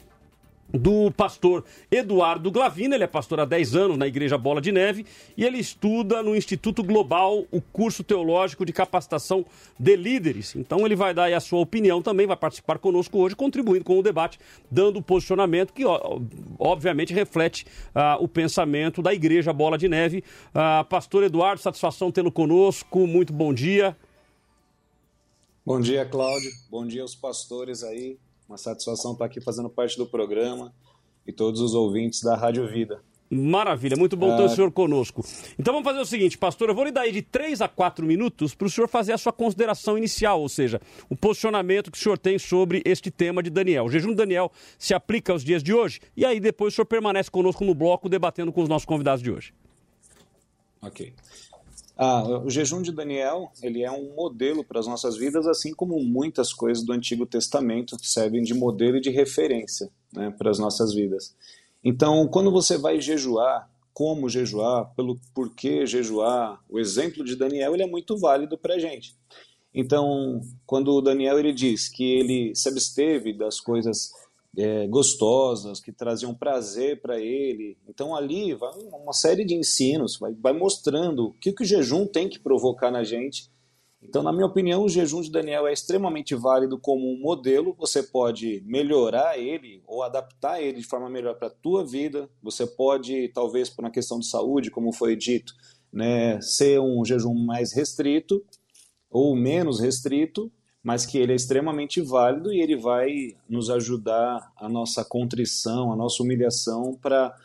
do 0.74 1.12
pastor 1.12 1.64
Eduardo 1.92 2.52
Glavina. 2.52 2.96
Ele 2.96 3.04
é 3.04 3.08
pastor 3.08 3.40
há 3.40 3.46
10 3.46 3.76
anos 3.76 3.98
na 3.98 4.08
Igreja 4.08 4.38
Bola 4.38 4.62
de 4.62 4.72
Neve 4.72 5.06
e 5.36 5.44
ele 5.44 5.58
estuda 5.58 6.22
no 6.22 6.36
Instituto 6.36 6.84
Global 6.84 7.46
o 7.52 7.62
curso 7.62 8.04
teológico 8.04 8.66
de 8.66 8.74
capacitação 8.74 9.46
de 9.78 9.96
líderes. 9.96 10.56
Então 10.56 10.86
ele 10.86 10.96
vai 10.96 11.14
dar 11.14 11.26
aí 11.26 11.34
a 11.34 11.40
sua 11.40 11.60
opinião 11.60 12.02
também, 12.02 12.28
vai 12.28 12.38
participar 12.38 12.78
conosco 12.78 13.18
hoje, 13.18 13.36
contribuindo 13.36 13.84
com 13.84 13.98
o 13.98 14.04
debate, 14.04 14.40
dando 14.70 15.00
o 15.00 15.02
posicionamento 15.02 15.74
que, 15.74 15.84
obviamente, 16.58 17.14
reflete 17.14 17.66
ah, 17.94 18.18
o 18.20 18.28
pensamento 18.28 19.02
da 19.02 19.14
Igreja 19.14 19.52
Bola 19.52 19.78
de 19.78 19.88
Neve. 19.88 20.24
Ah, 20.54 20.86
pastor 20.88 21.24
Eduardo, 21.24 21.62
satisfação 21.62 22.12
tê-lo 22.12 22.32
conosco. 22.32 23.08
Muito 23.08 23.34
bom 23.34 23.54
dia. 23.54 23.96
Bom 25.66 25.80
dia, 25.80 26.06
Cláudio. 26.06 26.50
Bom 26.70 26.86
dia 26.88 27.02
aos 27.02 27.16
pastores 27.16 27.84
aí. 27.84 28.18
Uma 28.50 28.58
satisfação 28.58 29.14
estar 29.14 29.26
aqui 29.26 29.40
fazendo 29.40 29.70
parte 29.70 29.96
do 29.96 30.08
programa 30.08 30.74
e 31.26 31.32
todos 31.32 31.62
os 31.62 31.76
ouvintes 31.76 32.24
da 32.24 32.36
Rádio 32.36 32.68
Vida. 32.68 33.00
Maravilha, 33.30 33.96
muito 33.96 34.18
bom 34.18 34.36
ter 34.36 34.42
o 34.42 34.46
Ah. 34.46 34.50
senhor 34.50 34.72
conosco. 34.72 35.24
Então 35.60 35.72
vamos 35.72 35.88
fazer 35.88 36.00
o 36.02 36.06
seguinte, 36.06 36.36
pastor, 36.36 36.68
eu 36.68 36.74
vou 36.74 36.84
lhe 36.84 36.90
dar 36.92 37.02
aí 37.02 37.12
de 37.12 37.22
3 37.22 37.62
a 37.62 37.68
4 37.68 38.04
minutos 38.04 38.56
para 38.56 38.66
o 38.66 38.70
senhor 38.70 38.88
fazer 38.88 39.14
a 39.14 39.20
sua 39.20 39.32
consideração 39.32 39.96
inicial, 39.96 40.42
ou 40.42 40.50
seja, 40.50 40.82
o 41.08 41.16
posicionamento 41.16 41.92
que 41.92 41.98
o 42.00 42.02
senhor 42.02 42.18
tem 42.18 42.40
sobre 42.40 42.82
este 42.84 43.12
tema 43.12 43.44
de 43.44 43.52
Daniel. 43.52 43.86
O 43.86 43.90
jejum 43.92 44.10
de 44.10 44.16
Daniel 44.16 44.52
se 44.80 44.96
aplica 44.96 45.32
aos 45.32 45.44
dias 45.44 45.62
de 45.62 45.72
hoje 45.72 46.00
e 46.18 46.26
aí 46.26 46.40
depois 46.40 46.74
o 46.74 46.76
senhor 46.76 46.88
permanece 46.88 47.30
conosco 47.30 47.64
no 47.64 47.76
bloco 47.76 48.10
debatendo 48.10 48.52
com 48.52 48.64
os 48.64 48.68
nossos 48.68 48.88
convidados 48.88 49.22
de 49.22 49.30
hoje. 49.30 49.54
Ok. 50.82 51.14
Ah, 52.02 52.24
o 52.46 52.50
jejum 52.50 52.82
de 52.82 52.94
Daniel, 52.94 53.52
ele 53.62 53.84
é 53.84 53.92
um 53.92 54.16
modelo 54.16 54.64
para 54.64 54.80
as 54.80 54.88
nossas 54.88 55.18
vidas, 55.18 55.46
assim 55.46 55.74
como 55.74 56.02
muitas 56.02 56.54
coisas 56.54 56.82
do 56.82 56.94
Antigo 56.94 57.26
Testamento 57.26 57.98
servem 58.02 58.42
de 58.42 58.54
modelo 58.54 58.96
e 58.96 59.02
de 59.02 59.10
referência 59.10 59.90
né, 60.14 60.34
para 60.38 60.50
as 60.50 60.58
nossas 60.58 60.94
vidas. 60.94 61.36
Então, 61.84 62.26
quando 62.30 62.52
você 62.52 62.78
vai 62.78 63.02
jejuar, 63.02 63.70
como 63.94 64.30
jejuar, 64.30 64.96
pelo 64.96 65.20
porquê 65.36 65.86
jejuar, 65.86 66.64
o 66.70 66.80
exemplo 66.80 67.22
de 67.22 67.36
Daniel 67.36 67.74
ele 67.74 67.84
é 67.84 67.86
muito 67.86 68.18
válido 68.18 68.58
para 68.58 68.76
a 68.76 68.80
gente. 68.80 69.14
Então, 69.76 70.40
quando 70.66 70.94
o 70.94 71.02
Daniel 71.02 71.38
ele 71.38 71.52
diz 71.52 71.90
que 71.90 72.14
ele 72.18 72.56
se 72.56 72.70
absteve 72.70 73.34
das 73.34 73.60
coisas 73.60 74.14
é, 74.58 74.88
gostosas, 74.88 75.80
que 75.80 75.92
traziam 75.92 76.34
prazer 76.34 77.02
para 77.02 77.20
ele. 77.20 77.78
Então 77.88 78.16
ali 78.16 78.54
vai 78.54 78.72
um- 78.76 78.96
uma 79.04 79.14
série 79.14 79.46
de 79.46 79.56
ensinos, 79.56 80.18
vai, 80.18 80.34
vai 80.34 80.54
mostrando 80.54 81.28
o 81.28 81.34
que, 81.34 81.54
que 81.54 81.64
o 81.64 81.66
jejum 81.66 82.06
tem 82.06 82.28
que 82.28 82.40
provocar 82.40 82.92
na 82.92 83.04
gente. 83.04 83.50
Então, 84.02 84.24
na 84.24 84.32
minha 84.32 84.46
opinião, 84.46 84.86
o 84.86 84.90
jejum 84.90 85.20
de 85.22 85.30
Daniel 85.30 85.68
é 85.68 85.74
extremamente 85.74 86.34
válido 86.34 86.80
como 86.80 87.06
um 87.12 87.20
modelo. 87.20 87.76
Você 87.78 88.02
pode 88.02 88.64
melhorar 88.66 89.38
ele 89.38 89.84
ou 89.86 90.02
adaptar 90.04 90.62
ele 90.62 90.80
de 90.80 90.88
forma 90.88 91.10
melhor 91.10 91.36
para 91.36 91.48
a 91.48 91.52
tua 91.52 91.86
vida. 91.86 92.30
Você 92.42 92.66
pode, 92.66 93.28
talvez 93.34 93.70
por 93.70 93.84
uma 93.84 93.92
questão 93.92 94.18
de 94.18 94.28
saúde, 94.28 94.72
como 94.72 94.94
foi 94.94 95.18
dito, 95.18 95.54
né, 95.92 96.40
ser 96.40 96.80
um 96.80 97.04
jejum 97.04 97.34
mais 97.34 97.74
restrito 97.74 98.42
ou 99.12 99.36
menos 99.36 99.82
restrito, 99.82 100.50
mas 100.84 101.06
que 101.06 101.18
ele 101.18 101.34
é 101.34 101.36
extremamente 101.36 102.02
válido 102.02 102.54
e 102.54 102.62
ele 102.62 102.76
vai 102.76 103.36
nos 103.50 103.70
ajudar 103.70 104.52
a 104.56 104.70
nossa 104.70 105.04
contrição, 105.04 105.92
a 105.92 105.96
nossa 105.96 106.24
humilhação 106.24 106.98
para 107.02 107.36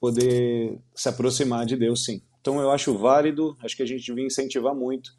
poder 0.00 0.78
se 0.94 1.08
aproximar 1.08 1.66
de 1.66 1.76
Deus, 1.76 2.04
sim. 2.04 2.22
Então 2.40 2.60
eu 2.60 2.70
acho 2.70 2.96
válido, 2.96 3.56
acho 3.62 3.76
que 3.76 3.82
a 3.82 3.86
gente 3.86 4.04
devia 4.04 4.24
incentivar 4.24 4.74
muito, 4.74 5.12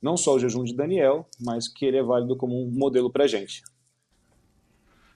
não 0.00 0.16
só 0.16 0.34
o 0.34 0.38
jejum 0.38 0.64
de 0.64 0.74
Daniel, 0.74 1.28
mas 1.40 1.68
que 1.68 1.84
ele 1.84 1.98
é 1.98 2.02
válido 2.02 2.36
como 2.36 2.60
um 2.60 2.70
modelo 2.70 3.10
para 3.10 3.26
gente. 3.26 3.62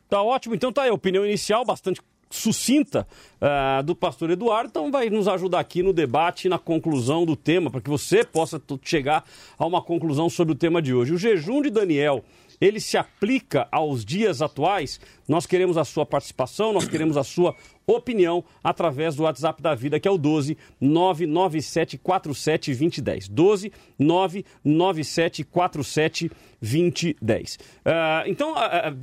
Tá 0.09 0.23
ótimo, 0.23 0.55
então 0.55 0.73
tá 0.73 0.83
aí 0.83 0.91
opinião 0.91 1.27
inicial 1.27 1.65
bastante 1.65 2.01
sucinta 2.31 3.07
ah, 3.41 3.83
do 3.83 3.95
pastor 3.95 4.31
Eduardo, 4.31 4.69
então 4.71 4.91
vai 4.91 5.09
nos 5.11 5.29
ajudar 5.29 5.61
aqui 5.61 5.83
no 5.83 5.93
debate 5.93 6.47
e 6.47 6.51
na 6.51 6.59
conclusão 6.59 7.25
do 7.25 7.37
tema, 7.37 7.71
para 7.71 7.81
que 7.81 7.91
você 7.91 8.25
possa 8.25 8.61
chegar 8.83 9.25
a 9.59 9.67
uma 9.67 9.81
conclusão 9.83 10.29
sobre 10.29 10.53
o 10.53 10.57
tema 10.57 10.83
de 10.83 10.95
hoje. 10.95 11.13
O 11.13 11.19
jejum 11.19 11.63
de 11.63 11.71
Daniel, 11.71 12.25
ele 12.61 12.81
se 12.81 12.97
aplica 12.97 13.69
aos 13.71 14.05
dias 14.05 14.43
atuais? 14.43 15.01
Nós 15.29 15.47
queremos 15.47 15.77
a 15.77 15.85
sua 15.85 16.07
participação, 16.07 16.73
nós 16.73 16.89
queremos 16.89 17.17
a 17.17 17.25
sua 17.25 17.55
opinião 17.87 18.43
através 18.65 19.15
do 19.15 19.23
WhatsApp 19.23 19.63
da 19.63 19.75
vida, 19.75 20.01
que 20.01 20.09
é 20.09 20.11
o 20.11 20.19
12 20.19 20.57
997 20.81 21.99
47 21.99 22.71
2010. 22.73 23.29
12 23.29 23.73
997 23.99 25.45
47 25.45 26.31
2010. 26.61 27.59
Ah, 27.85 28.25
então, 28.27 28.55
ah, 28.57 28.95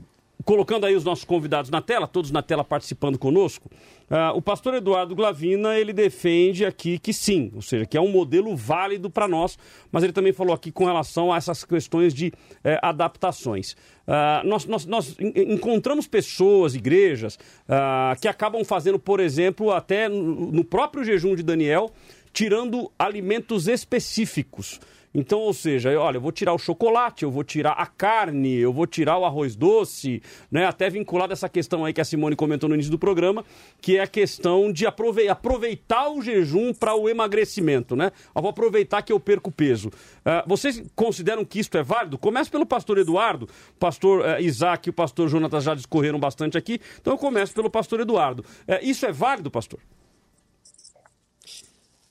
colocando 0.45 0.85
aí 0.85 0.95
os 0.95 1.03
nossos 1.03 1.23
convidados 1.25 1.69
na 1.71 1.81
tela, 1.81 2.07
todos 2.07 2.31
na 2.31 2.41
tela 2.41 2.63
participando 2.63 3.17
conosco, 3.17 3.69
ah, 4.09 4.33
o 4.35 4.41
pastor 4.41 4.73
Eduardo 4.75 5.15
Glavina, 5.15 5.77
ele 5.77 5.93
defende 5.93 6.65
aqui 6.65 6.99
que 6.99 7.13
sim, 7.13 7.51
ou 7.55 7.61
seja, 7.61 7.85
que 7.85 7.97
é 7.97 8.01
um 8.01 8.11
modelo 8.11 8.55
válido 8.55 9.09
para 9.09 9.27
nós, 9.27 9.57
mas 9.91 10.03
ele 10.03 10.13
também 10.13 10.33
falou 10.33 10.53
aqui 10.53 10.71
com 10.71 10.85
relação 10.85 11.31
a 11.31 11.37
essas 11.37 11.63
questões 11.63 12.13
de 12.13 12.31
eh, 12.63 12.77
adaptações. 12.81 13.75
Ah, 14.05 14.41
nós, 14.45 14.65
nós, 14.65 14.85
nós 14.85 15.15
en- 15.19 15.53
encontramos 15.53 16.05
pessoas, 16.07 16.75
igrejas, 16.75 17.39
ah, 17.67 18.15
que 18.21 18.27
acabam 18.27 18.63
fazendo, 18.65 18.99
por 18.99 19.19
exemplo, 19.19 19.71
até 19.71 20.09
no 20.09 20.63
próprio 20.63 21.03
jejum 21.03 21.35
de 21.35 21.41
Daniel, 21.43 21.89
tirando 22.33 22.91
alimentos 22.99 23.67
específicos. 23.67 24.79
Então, 25.13 25.39
ou 25.39 25.53
seja, 25.53 25.97
olha, 25.99 26.17
eu 26.17 26.21
vou 26.21 26.31
tirar 26.31 26.53
o 26.53 26.57
chocolate, 26.57 27.23
eu 27.23 27.29
vou 27.29 27.43
tirar 27.43 27.73
a 27.73 27.85
carne, 27.85 28.55
eu 28.55 28.73
vou 28.73 28.87
tirar 28.87 29.17
o 29.17 29.25
arroz 29.25 29.55
doce, 29.55 30.21
né? 30.51 30.65
Até 30.65 30.89
vinculado 30.89 31.31
a 31.31 31.35
essa 31.35 31.47
questão 31.47 31.85
aí 31.85 31.93
que 31.93 32.01
a 32.01 32.05
Simone 32.05 32.35
comentou 32.35 32.67
no 32.67 32.73
início 32.73 32.91
do 32.91 32.97
programa, 32.97 33.45
que 33.79 33.97
é 33.97 34.01
a 34.01 34.07
questão 34.07 34.71
de 34.71 34.87
aprove- 34.87 35.27
aproveitar 35.27 36.09
o 36.09 36.21
jejum 36.21 36.73
para 36.73 36.95
o 36.95 37.07
emagrecimento, 37.07 37.95
né? 37.95 38.11
Eu 38.35 38.41
vou 38.41 38.49
aproveitar 38.49 39.03
que 39.03 39.13
eu 39.13 39.19
perco 39.19 39.51
peso. 39.51 39.91
Ah, 40.25 40.43
vocês 40.47 40.83
consideram 40.95 41.45
que 41.45 41.59
isso 41.59 41.77
é 41.77 41.83
válido? 41.83 42.17
Começa 42.17 42.49
pelo 42.49 42.65
pastor 42.65 42.97
Eduardo, 42.97 43.47
pastor 43.79 44.25
eh, 44.25 44.41
Isaac 44.41 44.87
e 44.87 44.91
o 44.91 44.93
pastor 44.93 45.29
Jonatas 45.29 45.63
já 45.63 45.75
discorreram 45.75 46.19
bastante 46.19 46.57
aqui, 46.57 46.79
então 46.99 47.13
eu 47.13 47.17
começo 47.17 47.53
pelo 47.53 47.69
pastor 47.69 47.99
Eduardo. 47.99 48.43
Eh, 48.67 48.79
isso 48.83 49.05
é 49.05 49.11
válido, 49.11 49.51
pastor? 49.51 49.79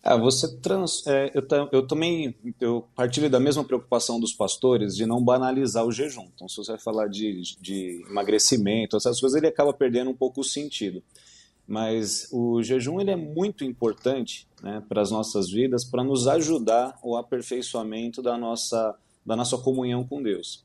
Ah, 0.02 0.16
você 0.16 0.56
trans, 0.56 1.06
é, 1.06 1.30
eu, 1.32 1.42
eu 1.70 1.86
também 1.86 2.34
eu 2.60 2.88
partilho 2.94 3.30
da 3.30 3.38
mesma 3.38 3.62
preocupação 3.62 4.18
dos 4.18 4.32
pastores 4.32 4.96
de 4.96 5.06
não 5.06 5.22
banalizar 5.22 5.86
o 5.86 5.92
jejum. 5.92 6.28
Então, 6.34 6.48
se 6.48 6.56
você 6.56 6.72
vai 6.72 6.80
falar 6.80 7.06
de, 7.06 7.40
de 7.60 8.04
emagrecimento, 8.10 8.96
essas 8.96 9.20
coisas, 9.20 9.38
ele 9.38 9.46
acaba 9.46 9.72
perdendo 9.72 10.10
um 10.10 10.14
pouco 10.14 10.40
o 10.40 10.44
sentido. 10.44 11.02
Mas 11.68 12.28
o 12.32 12.60
jejum 12.64 13.00
ele 13.00 13.12
é 13.12 13.16
muito 13.16 13.62
importante 13.62 14.48
né, 14.60 14.82
para 14.88 15.00
as 15.00 15.12
nossas 15.12 15.48
vidas, 15.48 15.84
para 15.84 16.02
nos 16.02 16.26
ajudar 16.26 16.98
o 17.00 17.16
aperfeiçoamento 17.16 18.20
da 18.20 18.36
nossa, 18.36 18.96
da 19.24 19.36
nossa 19.36 19.56
comunhão 19.56 20.04
com 20.04 20.20
Deus. 20.20 20.64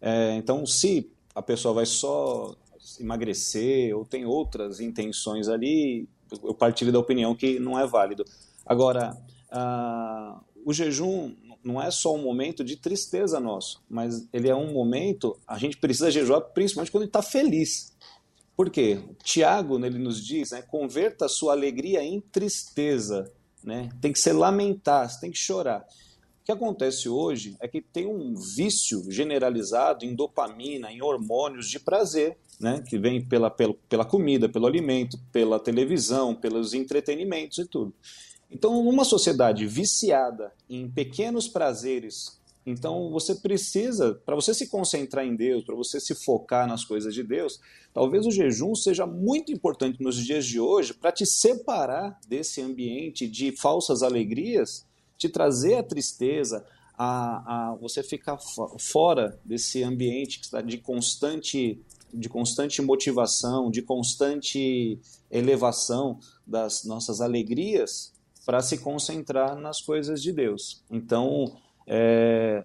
É, 0.00 0.36
então, 0.36 0.64
se 0.64 1.10
a 1.34 1.42
pessoa 1.42 1.74
vai 1.74 1.86
só 1.86 2.54
emagrecer 3.00 3.96
ou 3.96 4.04
tem 4.04 4.24
outras 4.24 4.78
intenções 4.78 5.48
ali, 5.48 6.08
eu 6.42 6.54
partilho 6.54 6.92
da 6.92 6.98
opinião 7.00 7.34
que 7.34 7.58
não 7.58 7.78
é 7.78 7.84
válido. 7.84 8.24
Agora, 8.66 9.16
ah, 9.50 10.40
o 10.64 10.72
jejum 10.72 11.34
não 11.64 11.80
é 11.80 11.90
só 11.90 12.14
um 12.14 12.22
momento 12.22 12.62
de 12.62 12.76
tristeza 12.76 13.40
nosso, 13.40 13.82
mas 13.88 14.28
ele 14.32 14.48
é 14.48 14.54
um 14.54 14.72
momento, 14.72 15.38
a 15.46 15.58
gente 15.58 15.76
precisa 15.76 16.10
jejuar 16.10 16.40
principalmente 16.40 16.90
quando 16.90 17.06
está 17.06 17.22
feliz. 17.22 17.96
Por 18.56 18.70
quê? 18.70 18.98
Tiago, 19.22 19.84
ele 19.84 19.98
nos 19.98 20.24
diz, 20.24 20.50
né, 20.50 20.62
converta 20.62 21.26
a 21.26 21.28
sua 21.28 21.52
alegria 21.52 22.02
em 22.02 22.20
tristeza. 22.20 23.30
Né? 23.62 23.88
Tem 24.00 24.12
que 24.12 24.18
ser 24.18 24.32
lamentar, 24.32 25.08
tem 25.20 25.30
que 25.30 25.38
chorar. 25.38 25.84
que 26.44 26.52
acontece 26.52 27.08
hoje 27.08 27.56
é 27.60 27.66
que 27.66 27.82
tem 27.82 28.06
um 28.06 28.34
vício 28.34 29.04
generalizado 29.10 30.04
em 30.04 30.14
dopamina, 30.14 30.90
em 30.90 31.02
hormônios 31.02 31.68
de 31.68 31.80
prazer, 31.80 32.38
né, 32.58 32.82
que 32.88 32.96
vem 32.96 33.22
pela, 33.22 33.50
pela, 33.50 33.74
pela 33.88 34.04
comida, 34.04 34.48
pelo 34.48 34.66
alimento, 34.66 35.18
pela 35.30 35.58
televisão, 35.60 36.34
pelos 36.34 36.72
entretenimentos 36.72 37.58
e 37.58 37.66
tudo. 37.66 37.92
Então, 38.50 38.82
numa 38.82 39.04
sociedade 39.04 39.66
viciada 39.66 40.52
em 40.68 40.88
pequenos 40.88 41.48
prazeres, 41.48 42.40
então 42.64 43.10
você 43.10 43.34
precisa, 43.34 44.14
para 44.24 44.34
você 44.34 44.52
se 44.52 44.68
concentrar 44.68 45.24
em 45.24 45.36
Deus, 45.36 45.64
para 45.64 45.74
você 45.74 46.00
se 46.00 46.14
focar 46.14 46.66
nas 46.66 46.84
coisas 46.84 47.14
de 47.14 47.22
Deus, 47.22 47.60
talvez 47.92 48.26
o 48.26 48.30
jejum 48.30 48.74
seja 48.74 49.06
muito 49.06 49.52
importante 49.52 50.02
nos 50.02 50.16
dias 50.16 50.44
de 50.44 50.58
hoje 50.58 50.92
para 50.92 51.12
te 51.12 51.24
separar 51.24 52.18
desse 52.28 52.60
ambiente 52.60 53.28
de 53.28 53.52
falsas 53.52 54.02
alegrias 54.02 54.84
te 55.16 55.28
trazer 55.28 55.76
a 55.76 55.82
tristeza, 55.82 56.64
a, 56.96 57.70
a 57.70 57.74
você 57.76 58.02
ficar 58.02 58.38
fora 58.78 59.38
desse 59.44 59.82
ambiente 59.82 60.38
que 60.38 60.46
está 60.46 60.60
de 60.60 60.78
constante, 60.78 61.80
de 62.12 62.28
constante 62.28 62.80
motivação, 62.82 63.70
de 63.70 63.82
constante 63.82 64.98
elevação 65.30 66.18
das 66.46 66.84
nossas 66.84 67.20
alegrias, 67.20 68.12
para 68.46 68.62
se 68.62 68.78
concentrar 68.78 69.56
nas 69.56 69.80
coisas 69.80 70.22
de 70.22 70.32
Deus. 70.32 70.84
Então, 70.88 71.56
é, 71.84 72.64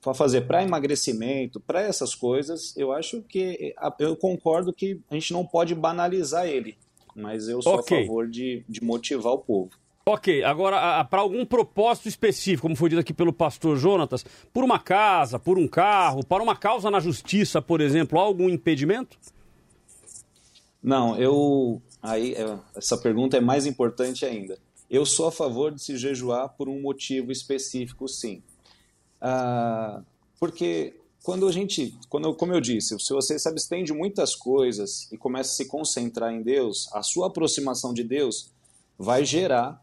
para 0.00 0.14
fazer 0.14 0.42
para 0.42 0.62
emagrecimento, 0.62 1.60
para 1.60 1.82
essas 1.82 2.14
coisas, 2.14 2.74
eu 2.78 2.90
acho 2.90 3.20
que 3.22 3.74
eu 3.98 4.16
concordo 4.16 4.72
que 4.72 4.98
a 5.10 5.14
gente 5.14 5.34
não 5.34 5.44
pode 5.44 5.74
banalizar 5.74 6.46
ele, 6.46 6.78
mas 7.14 7.46
eu 7.46 7.60
sou 7.60 7.74
okay. 7.74 7.98
a 7.98 8.00
favor 8.00 8.26
de, 8.26 8.64
de 8.66 8.82
motivar 8.82 9.34
o 9.34 9.38
povo. 9.38 9.70
Ok, 10.04 10.42
agora, 10.42 11.04
para 11.04 11.20
algum 11.20 11.44
propósito 11.44 12.08
específico, 12.08 12.62
como 12.62 12.74
foi 12.74 12.88
dito 12.88 12.98
aqui 12.98 13.14
pelo 13.14 13.32
pastor 13.32 13.76
Jonatas, 13.76 14.24
por 14.52 14.64
uma 14.64 14.80
casa, 14.80 15.38
por 15.38 15.58
um 15.58 15.68
carro, 15.68 16.26
para 16.26 16.42
uma 16.42 16.56
causa 16.56 16.90
na 16.90 16.98
justiça, 16.98 17.62
por 17.62 17.80
exemplo, 17.80 18.18
há 18.18 18.22
algum 18.22 18.48
impedimento? 18.48 19.16
Não, 20.82 21.16
eu. 21.16 21.80
Aí, 22.02 22.34
é, 22.34 22.58
essa 22.74 22.96
pergunta 22.96 23.36
é 23.36 23.40
mais 23.40 23.64
importante 23.64 24.26
ainda. 24.26 24.58
Eu 24.92 25.04
sou 25.04 25.26
a 25.26 25.32
favor 25.32 25.72
de 25.72 25.82
se 25.82 25.96
jejuar 25.96 26.50
por 26.50 26.68
um 26.68 26.80
motivo 26.80 27.32
específico, 27.32 28.06
sim. 28.06 28.42
Ah, 29.20 30.02
porque 30.38 30.94
quando 31.22 31.48
a 31.48 31.52
gente, 31.52 31.98
quando, 32.08 32.34
como 32.34 32.52
eu 32.52 32.60
disse, 32.60 32.98
se 33.00 33.12
você 33.12 33.38
se 33.38 33.48
abstém 33.48 33.84
de 33.84 33.92
muitas 33.92 34.34
coisas 34.34 35.10
e 35.10 35.16
começa 35.16 35.50
a 35.50 35.54
se 35.54 35.64
concentrar 35.64 36.32
em 36.32 36.42
Deus, 36.42 36.88
a 36.92 37.02
sua 37.02 37.28
aproximação 37.28 37.94
de 37.94 38.04
Deus 38.04 38.52
vai 38.98 39.24
gerar 39.24 39.82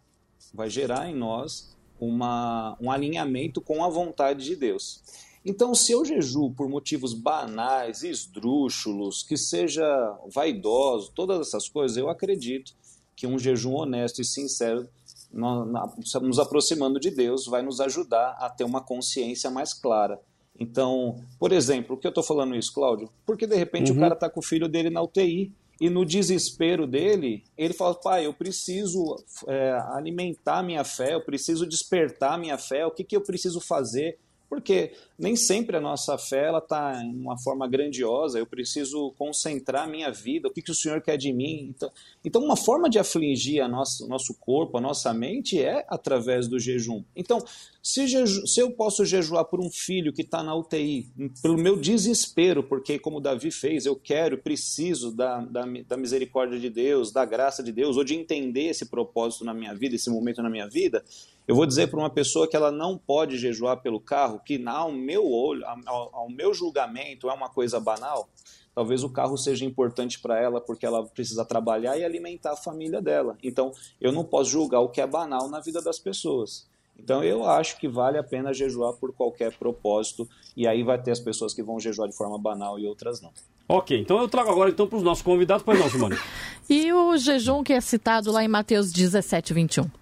vai 0.54 0.70
gerar 0.70 1.10
em 1.10 1.16
nós 1.16 1.76
uma, 2.00 2.78
um 2.80 2.92
alinhamento 2.92 3.62
com 3.62 3.84
a 3.84 3.90
vontade 3.90 4.46
de 4.46 4.56
Deus. 4.56 5.02
Então, 5.46 5.74
se 5.74 5.92
eu 5.92 6.04
jejuo 6.04 6.54
por 6.54 6.68
motivos 6.68 7.14
banais, 7.14 8.04
esdrúxulos, 8.04 9.24
que 9.24 9.38
seja 9.38 9.86
vaidoso, 10.28 11.12
todas 11.14 11.48
essas 11.48 11.70
coisas, 11.70 11.98
eu 11.98 12.10
acredito 12.10 12.74
que 13.16 13.28
um 13.28 13.40
jejum 13.40 13.74
honesto 13.74 14.22
e 14.22 14.26
sincero, 14.26 14.88
nos 15.32 16.40
aproximando 16.40 17.00
de 17.00 17.12
Deus, 17.12 17.46
vai 17.46 17.62
nos 17.62 17.80
ajudar 17.80 18.36
a 18.40 18.50
ter 18.50 18.64
uma 18.64 18.82
consciência 18.82 19.50
mais 19.50 19.74
clara. 19.74 20.20
Então, 20.60 21.24
por 21.40 21.52
exemplo, 21.52 21.96
o 21.96 22.00
que 22.00 22.06
eu 22.06 22.10
estou 22.10 22.24
falando 22.24 22.56
isso, 22.56 22.74
Cláudio? 22.74 23.10
Porque 23.26 23.48
de 23.48 23.56
repente 23.56 23.92
uhum. 23.92 23.98
o 23.98 24.00
cara 24.02 24.14
está 24.14 24.30
com 24.30 24.42
o 24.42 24.44
filho 24.44 24.68
dele 24.68 24.90
na 24.90 25.02
UTI 25.02 25.54
e 25.80 25.90
no 25.90 26.04
desespero 26.04 26.86
dele, 26.86 27.44
ele 27.58 27.74
fala: 27.74 27.96
pai, 27.96 28.26
eu 28.26 28.34
preciso 28.34 29.16
é, 29.48 29.72
alimentar 29.94 30.62
minha 30.62 30.84
fé, 30.84 31.14
eu 31.14 31.22
preciso 31.22 31.66
despertar 31.66 32.38
minha 32.38 32.58
fé, 32.58 32.86
o 32.86 32.92
que, 32.92 33.04
que 33.04 33.16
eu 33.16 33.22
preciso 33.22 33.62
fazer? 33.62 34.20
Porque 34.50 34.94
nem 35.18 35.36
sempre 35.36 35.78
a 35.78 35.82
nossa 35.82 36.18
fé 36.18 36.50
está 36.58 37.04
em 37.04 37.16
uma 37.16 37.38
forma 37.38 37.68
grandiosa, 37.68 38.40
eu 38.40 38.48
preciso 38.48 39.14
concentrar 39.18 39.88
minha 39.88 40.12
vida, 40.12 40.48
o 40.48 40.52
que, 40.52 40.62
que 40.62 40.72
o 40.72 40.76
Senhor 40.76 41.02
quer 41.02 41.18
de 41.18 41.32
mim. 41.32 41.68
Então, 41.70 41.92
então 42.26 42.44
uma 42.44 42.58
forma 42.58 42.90
de 42.90 42.98
afligir 42.98 43.62
a 43.62 43.68
nossa, 43.68 44.04
o 44.04 44.08
nosso 44.08 44.34
corpo, 44.34 44.78
a 44.78 44.82
nossa 44.82 45.14
mente 45.14 45.62
é 45.62 45.86
através 45.88 46.48
do 46.48 46.60
jejum. 46.60 47.04
Então, 47.16 47.44
se, 47.82 48.08
jeju, 48.08 48.48
se 48.48 48.60
eu 48.60 48.72
posso 48.72 49.06
jejuar 49.06 49.46
por 49.46 49.60
um 49.60 49.70
filho 49.70 50.12
que 50.12 50.22
está 50.22 50.42
na 50.42 50.56
UTI, 50.56 51.08
pelo 51.42 51.58
meu 51.58 51.78
desespero, 51.78 52.64
porque 52.64 52.98
como 52.98 53.22
Davi 53.22 53.52
fez, 53.52 53.86
eu 53.86 53.96
quero, 53.96 54.38
preciso 54.38 55.12
da, 55.12 55.42
da, 55.42 55.66
da 55.88 55.98
misericórdia 55.98 56.60
de 56.60 56.70
Deus, 56.70 57.12
da 57.12 57.24
graça 57.24 57.62
de 57.62 57.72
Deus, 57.72 57.98
ou 57.98 58.04
de 58.04 58.16
entender 58.16 58.66
esse 58.66 58.86
propósito 58.86 59.46
na 59.46 59.54
minha 59.54 59.74
vida, 59.76 59.96
esse 59.96 60.10
momento 60.10 60.42
na 60.42 60.50
minha 60.50 60.68
vida, 60.68 61.04
eu 61.50 61.56
vou 61.56 61.66
dizer 61.66 61.88
para 61.88 61.98
uma 61.98 62.12
pessoa 62.12 62.48
que 62.48 62.56
ela 62.56 62.72
não 62.72 62.96
pode 62.96 63.36
jejuar 63.36 63.82
pelo 63.82 64.00
carro, 64.00 64.40
que 64.46 64.64
ao 64.68 64.92
meu 64.92 65.28
olho, 65.28 65.66
ao, 65.66 66.16
ao 66.16 66.30
meu 66.30 66.54
julgamento, 66.54 67.28
é 67.28 67.34
uma 67.34 67.50
coisa 67.50 67.80
banal. 67.80 68.30
Talvez 68.76 69.04
o 69.04 69.10
carro 69.10 69.36
seja 69.36 69.66
importante 69.66 70.20
para 70.20 70.40
ela 70.40 70.62
porque 70.62 70.86
ela 70.86 71.04
precisa 71.08 71.44
trabalhar 71.44 71.98
e 71.98 72.06
alimentar 72.06 72.52
a 72.52 72.56
família 72.56 73.02
dela. 73.02 73.36
Então, 73.42 73.72
eu 74.00 74.12
não 74.12 74.24
posso 74.24 74.52
julgar 74.52 74.82
o 74.82 74.90
que 74.90 75.02
é 75.02 75.08
banal 75.08 75.50
na 75.50 75.60
vida 75.60 75.82
das 75.82 75.98
pessoas. 75.98 76.70
Então, 76.96 77.24
eu 77.24 77.44
acho 77.44 77.80
que 77.80 77.88
vale 77.88 78.20
a 78.20 78.24
pena 78.24 78.54
jejuar 78.54 78.94
por 78.94 79.12
qualquer 79.12 79.52
propósito. 79.58 80.30
E 80.56 80.68
aí 80.68 80.84
vai 80.84 81.02
ter 81.02 81.10
as 81.10 81.20
pessoas 81.20 81.52
que 81.52 81.64
vão 81.64 81.80
jejuar 81.80 82.08
de 82.08 82.16
forma 82.16 82.38
banal 82.38 82.78
e 82.78 82.86
outras 82.86 83.22
não. 83.22 83.32
Ok, 83.68 84.00
então 84.00 84.20
eu 84.20 84.30
trago 84.30 84.52
agora 84.52 84.70
então 84.70 84.86
para 84.86 84.98
os 84.98 85.04
nossos 85.04 85.24
convidados. 85.24 85.64
Pois 85.64 85.80
não, 85.80 85.90
Simone. 85.90 86.16
e 86.70 86.94
o 86.94 87.18
jejum 87.18 87.64
que 87.64 87.74
é 87.74 87.82
citado 87.82 88.32
lá 88.32 88.44
em 88.44 88.48
Mateus 88.48 88.92
17, 88.92 89.52
21? 89.52 89.99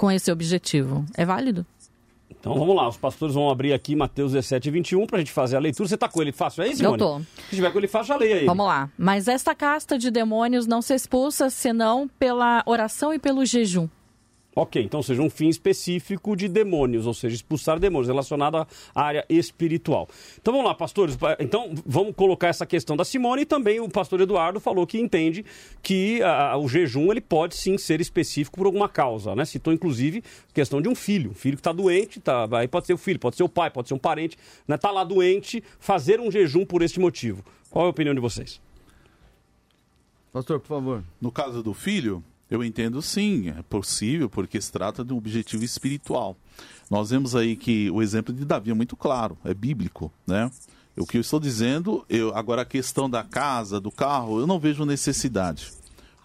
Com 0.00 0.10
esse 0.10 0.32
objetivo. 0.32 1.04
É 1.14 1.26
válido? 1.26 1.66
Então 2.30 2.54
vamos 2.54 2.74
lá, 2.74 2.88
os 2.88 2.96
pastores 2.96 3.34
vão 3.34 3.50
abrir 3.50 3.74
aqui 3.74 3.94
Mateus 3.94 4.32
17, 4.32 4.70
21 4.70 5.06
para 5.06 5.16
a 5.16 5.18
gente 5.18 5.30
fazer 5.30 5.56
a 5.56 5.60
leitura. 5.60 5.86
Você 5.86 5.94
está 5.94 6.08
com 6.08 6.22
ele 6.22 6.32
fácil 6.32 6.62
aí, 6.62 6.74
Simone? 6.74 6.94
Eu 6.94 6.98
tô. 6.98 7.18
Se 7.50 7.56
tiver 7.56 7.70
com 7.70 7.76
ele 7.76 7.86
fácil, 7.86 8.08
já 8.08 8.16
leia 8.16 8.36
aí. 8.36 8.46
Vamos 8.46 8.64
lá. 8.64 8.88
Mas 8.96 9.28
esta 9.28 9.54
casta 9.54 9.98
de 9.98 10.10
demônios 10.10 10.66
não 10.66 10.80
se 10.80 10.94
expulsa 10.94 11.50
senão 11.50 12.08
pela 12.18 12.62
oração 12.64 13.12
e 13.12 13.18
pelo 13.18 13.44
jejum. 13.44 13.88
Ok, 14.54 14.82
então 14.82 15.00
seja 15.00 15.22
um 15.22 15.30
fim 15.30 15.48
específico 15.48 16.34
de 16.34 16.48
demônios, 16.48 17.06
ou 17.06 17.14
seja, 17.14 17.36
expulsar 17.36 17.78
demônios, 17.78 18.08
relacionado 18.08 18.56
à 18.56 18.66
área 18.94 19.24
espiritual. 19.28 20.08
Então 20.40 20.52
vamos 20.52 20.66
lá, 20.66 20.74
pastores. 20.74 21.16
Então 21.38 21.72
vamos 21.86 22.16
colocar 22.16 22.48
essa 22.48 22.66
questão 22.66 22.96
da 22.96 23.04
Simone 23.04 23.42
e 23.42 23.46
também 23.46 23.78
o 23.78 23.88
pastor 23.88 24.20
Eduardo 24.20 24.58
falou 24.58 24.84
que 24.88 24.98
entende 24.98 25.44
que 25.80 26.20
a, 26.22 26.56
o 26.56 26.68
jejum 26.68 27.12
ele 27.12 27.20
pode 27.20 27.54
sim 27.54 27.78
ser 27.78 28.00
específico 28.00 28.56
por 28.56 28.66
alguma 28.66 28.88
causa, 28.88 29.36
né? 29.36 29.44
Citou 29.44 29.72
inclusive 29.72 30.22
a 30.50 30.52
questão 30.52 30.82
de 30.82 30.88
um 30.88 30.96
filho, 30.96 31.30
um 31.30 31.34
filho 31.34 31.56
que 31.56 31.60
está 31.60 31.72
doente, 31.72 32.18
tá, 32.18 32.48
aí 32.50 32.66
pode 32.66 32.88
ser 32.88 32.94
o 32.94 32.98
filho, 32.98 33.20
pode 33.20 33.36
ser 33.36 33.44
o 33.44 33.48
pai, 33.48 33.70
pode 33.70 33.86
ser 33.86 33.94
um 33.94 33.98
parente, 33.98 34.36
né? 34.66 34.76
Tá 34.76 34.90
lá 34.90 35.04
doente, 35.04 35.62
fazer 35.78 36.18
um 36.18 36.28
jejum 36.28 36.66
por 36.66 36.82
este 36.82 36.98
motivo. 36.98 37.44
Qual 37.70 37.84
é 37.84 37.86
a 37.86 37.90
opinião 37.90 38.14
de 38.14 38.20
vocês? 38.20 38.60
Pastor, 40.32 40.58
por 40.58 40.66
favor. 40.66 41.04
No 41.20 41.30
caso 41.30 41.62
do 41.62 41.72
filho, 41.72 42.22
eu 42.50 42.64
entendo 42.64 43.00
sim, 43.00 43.50
é 43.50 43.62
possível, 43.62 44.28
porque 44.28 44.60
se 44.60 44.72
trata 44.72 45.04
de 45.04 45.12
um 45.12 45.16
objetivo 45.16 45.64
espiritual. 45.64 46.36
Nós 46.90 47.10
vemos 47.10 47.36
aí 47.36 47.54
que 47.54 47.88
o 47.90 48.02
exemplo 48.02 48.34
de 48.34 48.44
Davi 48.44 48.70
é 48.70 48.74
muito 48.74 48.96
claro, 48.96 49.38
é 49.44 49.54
bíblico, 49.54 50.12
né? 50.26 50.50
O 50.96 51.06
que 51.06 51.16
eu 51.16 51.20
estou 51.20 51.38
dizendo, 51.38 52.04
eu, 52.08 52.34
agora 52.34 52.62
a 52.62 52.64
questão 52.64 53.08
da 53.08 53.22
casa, 53.22 53.80
do 53.80 53.90
carro, 53.90 54.40
eu 54.40 54.46
não 54.46 54.58
vejo 54.58 54.84
necessidade. 54.84 55.70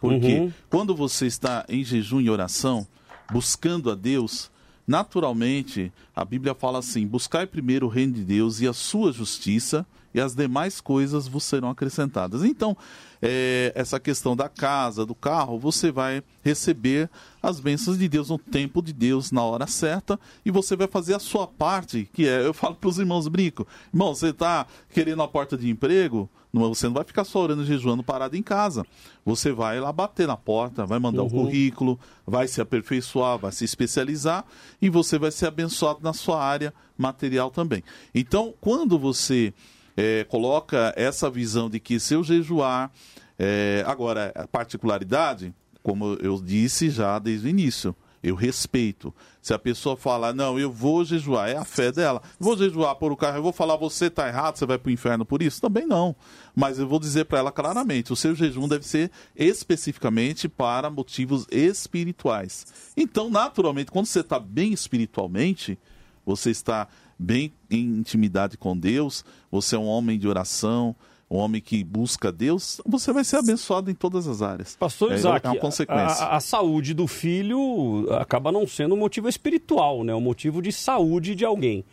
Porque 0.01 0.39
uhum. 0.39 0.53
quando 0.69 0.95
você 0.95 1.28
está 1.28 1.63
em 1.69 1.84
jejum 1.84 2.19
e 2.19 2.30
oração, 2.30 2.86
buscando 3.32 3.91
a 3.91 3.95
Deus, 3.95 4.51
naturalmente, 4.88 5.93
a 6.15 6.26
Bíblia 6.26 6.53
fala 6.53 6.80
assim: 6.80 7.07
buscai 7.07 7.45
primeiro 7.45 7.86
o 7.86 7.89
reino 7.89 8.13
de 8.13 8.23
Deus 8.23 8.59
e 8.59 8.67
a 8.67 8.73
sua 8.73 9.11
justiça, 9.11 9.86
e 10.16 10.22
as 10.22 10.34
demais 10.34 10.80
coisas 10.80 11.28
vos 11.28 11.43
serão 11.43 11.70
acrescentadas. 11.70 12.45
Então, 12.45 12.76
é, 13.22 13.74
essa 13.76 13.99
questão 13.99 14.34
da 14.34 14.47
casa, 14.47 15.05
do 15.05 15.13
carro, 15.13 15.59
você 15.59 15.91
vai 15.91 16.24
receber 16.41 17.09
as 17.43 17.59
bênçãos 17.59 17.97
de 17.97 18.07
Deus 18.07 18.30
no 18.30 18.39
tempo 18.39 18.82
de 18.82 18.93
Deus, 18.93 19.30
na 19.30 19.43
hora 19.43 19.68
certa, 19.68 20.18
e 20.45 20.51
você 20.51 20.74
vai 20.74 20.88
fazer 20.88 21.16
a 21.16 21.20
sua 21.20 21.45
parte, 21.45 22.09
que 22.13 22.26
é, 22.26 22.47
eu 22.47 22.53
falo 22.53 22.76
para 22.76 22.88
os 22.88 22.97
irmãos, 22.97 23.28
brinco, 23.28 23.68
irmão, 23.93 24.16
você 24.16 24.30
está 24.30 24.66
querendo 24.93 25.22
a 25.22 25.28
porta 25.28 25.57
de 25.57 25.70
emprego, 25.70 26.30
você 26.53 26.88
não 26.88 26.93
vai 26.93 27.03
ficar 27.03 27.26
só 27.26 27.39
orando 27.39 27.63
e 27.63 27.66
jejuando 27.66 28.01
parado 28.01 28.38
em 28.38 28.41
casa. 28.41 28.86
Você 29.26 29.51
vai 29.51 29.78
lá 29.82 29.91
bater 29.91 30.26
na 30.26 30.38
porta, 30.38 30.86
vai 30.86 30.99
mandar 30.99 31.24
o 31.24 31.26
uhum. 31.26 31.41
um 31.41 31.43
currículo, 31.43 31.99
vai 32.26 32.47
se 32.47 32.61
aperfeiçoar, 32.61 33.38
vai 33.38 33.51
se 33.51 33.66
especializar 33.66 34.45
e 34.82 34.89
você 34.89 35.20
vai 35.20 35.32
ser 35.32 35.47
abençoado 35.47 35.99
na 36.01 36.13
sua 36.13 36.41
área 36.41 36.74
material 36.97 37.51
também. 37.51 37.84
Então, 38.13 38.53
quando 38.61 38.97
você 38.97 39.53
é, 39.96 40.24
coloca 40.26 40.93
essa 40.96 41.30
visão 41.30 41.70
de 41.70 41.80
que 41.80 42.00
se 42.00 42.14
eu 42.14 42.24
jejuar, 42.24 42.91
é, 43.38 43.84
agora, 43.86 44.32
a 44.36 44.48
particularidade, 44.48 45.54
como 45.82 46.18
eu 46.22 46.41
disse 46.41 46.89
já 46.89 47.20
desde 47.20 47.48
o 47.48 47.50
início, 47.50 47.96
eu 48.26 48.34
respeito. 48.34 49.14
Se 49.39 49.54
a 49.54 49.60
pessoa 49.60 49.96
falar, 49.96 50.34
não, 50.34 50.58
eu 50.58 50.72
vou 50.72 51.06
jejuar, 51.06 51.48
é 51.48 51.56
a 51.56 51.64
fé 51.64 51.91
dela. 51.91 52.24
Vou 52.39 52.58
jejuar 52.58 52.96
por 52.96 53.12
o 53.12 53.16
carro, 53.16 53.38
eu 53.38 53.43
vou 53.43 53.54
falar, 53.54 53.76
você 53.76 54.08
está 54.08 54.28
errado, 54.28 54.58
você 54.58 54.66
vai 54.66 54.80
para 54.80 54.89
o 54.89 54.91
inferno 54.91 55.24
por 55.24 55.43
isso? 55.43 55.62
Também 55.62 55.86
não. 55.86 56.16
Mas 56.56 56.80
eu 56.80 56.88
vou 56.88 57.00
dizer 57.00 57.26
para 57.26 57.38
ela 57.38 57.52
claramente: 57.52 58.12
o 58.12 58.16
seu 58.16 58.34
jejum 58.34 58.68
deve 58.68 58.86
ser 58.86 59.12
especificamente 59.36 60.50
para 60.50 60.89
motivos 60.89 61.46
espirituais. 61.52 62.66
Então, 62.98 63.30
naturalmente, 63.30 63.91
quando 63.91 64.08
você 64.08 64.22
está 64.22 64.39
bem 64.39 64.74
espiritualmente, 64.74 65.78
você 66.26 66.50
está 66.50 66.88
bem 67.18 67.53
em 67.70 67.84
intimidade 67.99 68.57
com 68.57 68.78
Deus, 68.78 69.24
você 69.51 69.76
é 69.76 69.80
um 69.80 69.88
homem 69.88 70.20
de 70.20 70.28
oração, 70.28 70.95
um 71.30 71.38
homem 71.38 71.61
que 71.61 71.84
busca 71.84 72.32
Deus, 72.32 72.80
você 72.86 73.11
vai 73.11 73.24
ser 73.24 73.38
abençoado 73.38 73.89
em 73.89 73.95
todas 73.95 74.28
as 74.28 74.41
áreas. 74.41 74.76
Pastor 74.76 75.11
é, 75.11 75.16
Isaac, 75.16 75.45
é 75.45 75.49
uma 75.49 75.59
consequência. 75.59 76.26
A, 76.26 76.38
a, 76.38 76.39
saúde 76.39 76.93
do 76.93 77.07
filho 77.07 78.07
acaba 78.13 78.51
não 78.51 78.68
sendo 78.68 78.95
um 78.95 78.97
motivo 78.97 79.28
espiritual, 79.28 80.03
né? 80.03 80.13
um 80.13 80.22
motivo 80.22 80.61
de 80.61 80.72
saúde 80.72 81.36
de 81.36 81.43
alguém. 81.43 81.84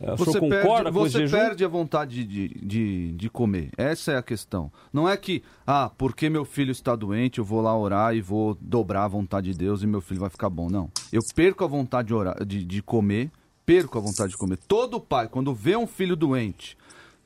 É, 0.00 0.12
o 0.12 0.16
você 0.16 0.40
concorda 0.40 0.84
perde, 0.84 0.98
com 0.98 0.98
você 0.98 1.18
jejum? 1.20 1.36
perde 1.36 1.64
a 1.64 1.68
vontade 1.68 2.24
de, 2.24 2.48
de, 2.48 3.12
de 3.12 3.30
comer. 3.30 3.70
Essa 3.76 4.12
é 4.12 4.16
a 4.16 4.22
questão. 4.22 4.70
Não 4.92 5.08
é 5.08 5.16
que, 5.16 5.42
ah, 5.66 5.90
porque 5.96 6.28
meu 6.28 6.44
filho 6.44 6.72
está 6.72 6.96
doente, 6.96 7.38
eu 7.38 7.44
vou 7.44 7.60
lá 7.60 7.76
orar 7.76 8.14
e 8.14 8.20
vou 8.20 8.56
dobrar 8.60 9.04
a 9.04 9.08
vontade 9.08 9.52
de 9.52 9.58
Deus 9.58 9.82
e 9.82 9.86
meu 9.86 10.00
filho 10.00 10.20
vai 10.20 10.30
ficar 10.30 10.50
bom. 10.50 10.68
Não. 10.68 10.90
Eu 11.12 11.20
perco 11.34 11.64
a 11.64 11.68
vontade 11.68 12.08
de, 12.08 12.14
orar, 12.14 12.44
de, 12.44 12.64
de 12.64 12.82
comer, 12.82 13.30
perco 13.64 13.98
a 13.98 14.00
vontade 14.00 14.32
de 14.32 14.38
comer. 14.38 14.56
Todo 14.56 15.00
pai, 15.00 15.28
quando 15.28 15.54
vê 15.54 15.76
um 15.76 15.86
filho 15.86 16.16
doente, 16.16 16.76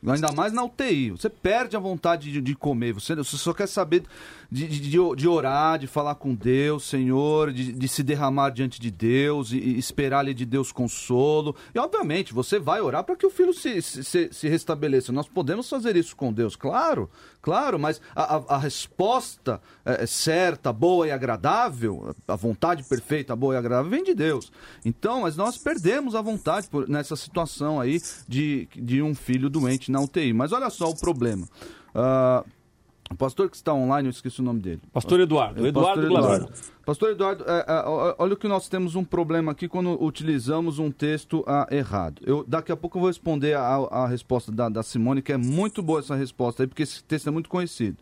Ainda 0.06 0.30
mais 0.32 0.52
na 0.52 0.62
UTI. 0.62 1.10
Você 1.10 1.28
perde 1.28 1.76
a 1.76 1.80
vontade 1.80 2.30
de, 2.30 2.40
de 2.40 2.54
comer. 2.54 2.92
Você, 2.92 3.14
você, 3.14 3.36
só 3.36 3.52
quer 3.52 3.66
saber 3.66 4.04
de, 4.50 4.68
de, 4.68 4.90
de, 5.16 5.28
orar, 5.28 5.78
de 5.78 5.86
falar 5.86 6.14
com 6.14 6.34
Deus, 6.34 6.84
Senhor, 6.84 7.52
de, 7.52 7.88
se 7.88 8.02
derramar 8.02 8.50
diante 8.50 8.80
de 8.80 8.90
Deus 8.90 9.50
e, 9.52 9.58
e 9.58 9.78
esperar 9.78 10.20
ali 10.20 10.34
de 10.34 10.44
Deus 10.44 10.70
consolo. 10.70 11.56
E, 11.74 11.78
obviamente, 11.78 12.32
você 12.32 12.58
vai 12.58 12.80
orar 12.80 13.04
para 13.04 13.16
que 13.16 13.26
o 13.26 13.30
filho 13.30 13.52
se, 13.52 13.80
se, 13.82 14.28
se, 14.30 14.48
restabeleça. 14.48 15.12
Nós 15.12 15.28
podemos 15.28 15.68
fazer 15.68 15.96
isso 15.96 16.14
com 16.14 16.32
Deus, 16.32 16.54
claro, 16.54 17.10
claro, 17.40 17.78
mas 17.78 18.00
a, 18.14 18.36
a, 18.36 18.54
a 18.54 18.58
resposta 18.58 19.60
é, 19.84 20.04
é 20.04 20.06
certa, 20.06 20.72
boa 20.72 21.08
e 21.08 21.10
agradável, 21.10 22.14
a 22.28 22.36
vontade 22.36 22.84
perfeita, 22.84 23.34
boa 23.34 23.54
e 23.54 23.56
agradável, 23.56 23.90
vem 23.90 24.04
de 24.04 24.14
Deus. 24.14 24.52
Então, 24.84 25.22
mas 25.22 25.36
nós 25.36 25.58
perdemos 25.58 26.14
a 26.14 26.20
vontade 26.20 26.68
por, 26.68 26.88
nessa 26.88 27.16
situação 27.16 27.80
aí 27.80 28.00
de, 28.28 28.68
de 28.74 29.02
um 29.02 29.14
filho 29.14 29.50
doente 29.50 29.85
na 29.90 30.00
UTI. 30.00 30.32
Mas 30.32 30.52
olha 30.52 30.70
só 30.70 30.88
o 30.88 30.96
problema. 30.96 31.46
Uh, 31.94 32.48
o 33.10 33.14
pastor 33.14 33.48
que 33.48 33.56
está 33.56 33.72
online, 33.72 34.08
eu 34.08 34.10
esqueci 34.10 34.40
o 34.40 34.44
nome 34.44 34.60
dele. 34.60 34.80
Pastor 34.92 35.20
Eduardo. 35.20 35.64
É, 35.64 35.68
Eduardo 35.68 36.02
Pastor 36.02 36.18
Eduardo. 36.18 36.52
Pastor 36.84 37.10
Eduardo, 37.10 37.44
é, 37.46 37.64
é, 37.66 38.14
olha 38.18 38.34
o 38.34 38.36
que 38.36 38.48
nós 38.48 38.68
temos 38.68 38.94
um 38.94 39.04
problema 39.04 39.52
aqui 39.52 39.68
quando 39.68 40.02
utilizamos 40.02 40.78
um 40.78 40.90
texto 40.90 41.44
ah, 41.46 41.66
errado. 41.70 42.20
Eu, 42.24 42.44
daqui 42.46 42.72
a 42.72 42.76
pouco 42.76 42.98
eu 42.98 43.00
vou 43.00 43.08
responder 43.08 43.54
a, 43.54 43.76
a 43.76 44.06
resposta 44.06 44.50
da, 44.52 44.68
da, 44.68 44.82
Simone, 44.82 45.22
que 45.22 45.32
é 45.32 45.36
muito 45.36 45.82
boa 45.82 46.00
essa 46.00 46.14
resposta 46.14 46.62
aí, 46.62 46.66
porque 46.66 46.82
esse 46.82 47.02
texto 47.02 47.28
é 47.28 47.30
muito 47.30 47.48
conhecido. 47.48 47.98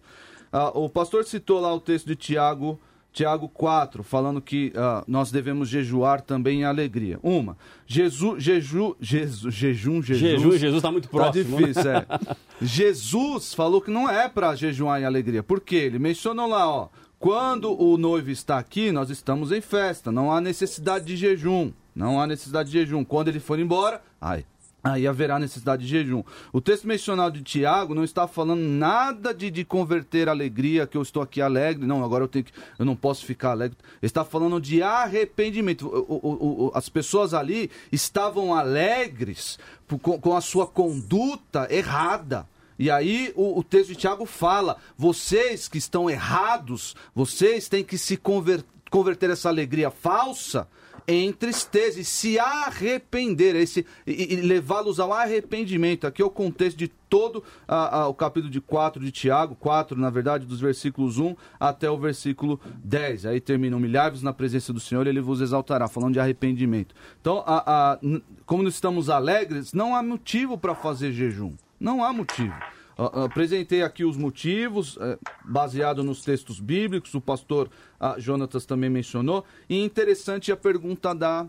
Ah, 0.52 0.70
o 0.78 0.88
pastor 0.88 1.24
citou 1.24 1.60
lá 1.60 1.72
o 1.74 1.80
texto 1.80 2.06
de 2.06 2.16
Tiago 2.16 2.78
Tiago 3.14 3.48
4, 3.48 4.02
falando 4.02 4.42
que 4.42 4.72
uh, 4.74 5.04
nós 5.06 5.30
devemos 5.30 5.68
jejuar 5.68 6.20
também 6.20 6.62
em 6.62 6.64
alegria. 6.64 7.16
Uma, 7.22 7.56
Jesus, 7.86 8.42
jeju, 8.42 8.96
Jesus, 9.00 9.54
jejum, 9.54 10.02
Jesus. 10.02 10.18
Jejum, 10.20 10.50
Jesus 10.50 10.76
está 10.78 10.90
muito 10.90 11.08
próximo. 11.08 11.56
Tá 11.56 11.62
difícil, 11.62 11.90
é. 11.92 12.06
Jesus 12.60 13.54
falou 13.54 13.80
que 13.80 13.90
não 13.90 14.10
é 14.10 14.28
para 14.28 14.56
jejuar 14.56 15.00
em 15.00 15.04
alegria. 15.04 15.44
Por 15.44 15.60
quê? 15.60 15.76
Ele 15.76 16.00
mencionou 16.00 16.48
lá, 16.48 16.68
ó. 16.68 16.88
Quando 17.16 17.80
o 17.80 17.96
noivo 17.96 18.30
está 18.30 18.58
aqui, 18.58 18.90
nós 18.90 19.10
estamos 19.10 19.52
em 19.52 19.60
festa. 19.60 20.10
Não 20.10 20.32
há 20.32 20.40
necessidade 20.40 21.04
de 21.04 21.16
jejum. 21.16 21.72
Não 21.94 22.20
há 22.20 22.26
necessidade 22.26 22.68
de 22.68 22.80
jejum. 22.80 23.04
Quando 23.04 23.28
ele 23.28 23.38
for 23.38 23.60
embora, 23.60 24.02
ai, 24.20 24.44
aí 24.84 25.06
haverá 25.06 25.38
necessidade 25.38 25.82
de 25.82 25.88
jejum. 25.88 26.22
O 26.52 26.60
texto 26.60 26.86
mencionado 26.86 27.38
de 27.38 27.42
Tiago 27.42 27.94
não 27.94 28.04
está 28.04 28.28
falando 28.28 28.60
nada 28.60 29.32
de, 29.32 29.50
de 29.50 29.64
converter 29.64 30.28
alegria, 30.28 30.86
que 30.86 30.98
eu 30.98 31.00
estou 31.00 31.22
aqui 31.22 31.40
alegre, 31.40 31.86
não, 31.86 32.04
agora 32.04 32.24
eu 32.24 32.28
tenho 32.28 32.44
que, 32.44 32.52
eu 32.78 32.84
não 32.84 32.94
posso 32.94 33.24
ficar 33.24 33.52
alegre. 33.52 33.78
Está 34.02 34.24
falando 34.24 34.60
de 34.60 34.82
arrependimento. 34.82 35.86
O, 35.86 36.20
o, 36.22 36.66
o, 36.66 36.72
as 36.74 36.90
pessoas 36.90 37.32
ali 37.32 37.70
estavam 37.90 38.54
alegres 38.54 39.58
com, 40.02 40.20
com 40.20 40.36
a 40.36 40.42
sua 40.42 40.66
conduta 40.66 41.66
errada. 41.70 42.46
E 42.78 42.90
aí 42.90 43.32
o, 43.34 43.58
o, 43.58 43.64
texto 43.64 43.88
de 43.88 43.96
Tiago 43.96 44.26
fala: 44.26 44.76
vocês 44.98 45.66
que 45.66 45.78
estão 45.78 46.10
errados, 46.10 46.94
vocês 47.14 47.68
têm 47.68 47.84
que 47.84 47.96
se 47.96 48.18
conver, 48.18 48.62
converter 48.90 49.30
essa 49.30 49.48
alegria 49.48 49.90
falsa 49.90 50.68
em 51.06 51.32
tristeza 51.32 52.00
e 52.00 52.04
se 52.04 52.38
arrepender, 52.38 53.54
esse, 53.56 53.86
e, 54.06 54.34
e 54.34 54.36
levá-los 54.36 54.98
ao 54.98 55.12
arrependimento. 55.12 56.06
Aqui 56.06 56.22
é 56.22 56.24
o 56.24 56.30
contexto 56.30 56.78
de 56.78 56.88
todo 56.88 57.44
a, 57.68 58.00
a, 58.00 58.08
o 58.08 58.14
capítulo 58.14 58.50
de 58.50 58.60
4 58.60 59.04
de 59.04 59.12
Tiago, 59.12 59.54
4, 59.54 59.98
na 59.98 60.10
verdade, 60.10 60.46
dos 60.46 60.60
versículos 60.60 61.18
1 61.18 61.36
até 61.60 61.90
o 61.90 61.98
versículo 61.98 62.58
10. 62.82 63.26
Aí 63.26 63.40
termina: 63.40 63.76
humilhar-vos 63.76 64.22
na 64.22 64.32
presença 64.32 64.72
do 64.72 64.80
Senhor, 64.80 65.06
ele 65.06 65.20
vos 65.20 65.40
exaltará, 65.40 65.88
falando 65.88 66.14
de 66.14 66.20
arrependimento. 66.20 66.94
Então, 67.20 67.44
a, 67.46 67.98
como 68.46 68.62
nós 68.62 68.74
estamos 68.74 69.10
alegres, 69.10 69.72
não 69.72 69.94
há 69.94 70.02
motivo 70.02 70.56
para 70.56 70.74
fazer 70.74 71.12
jejum. 71.12 71.54
Não 71.78 72.02
há 72.02 72.12
motivo. 72.12 72.54
Uh, 72.98 73.24
apresentei 73.24 73.82
aqui 73.82 74.04
os 74.04 74.16
motivos, 74.16 74.96
uh, 74.96 75.18
baseado 75.44 76.04
nos 76.04 76.22
textos 76.22 76.60
bíblicos, 76.60 77.12
o 77.14 77.20
pastor 77.20 77.68
uh, 78.00 78.20
Jonatas 78.20 78.64
também 78.64 78.88
mencionou. 78.88 79.44
E 79.68 79.82
interessante 79.82 80.52
a 80.52 80.56
pergunta 80.56 81.14
da 81.14 81.46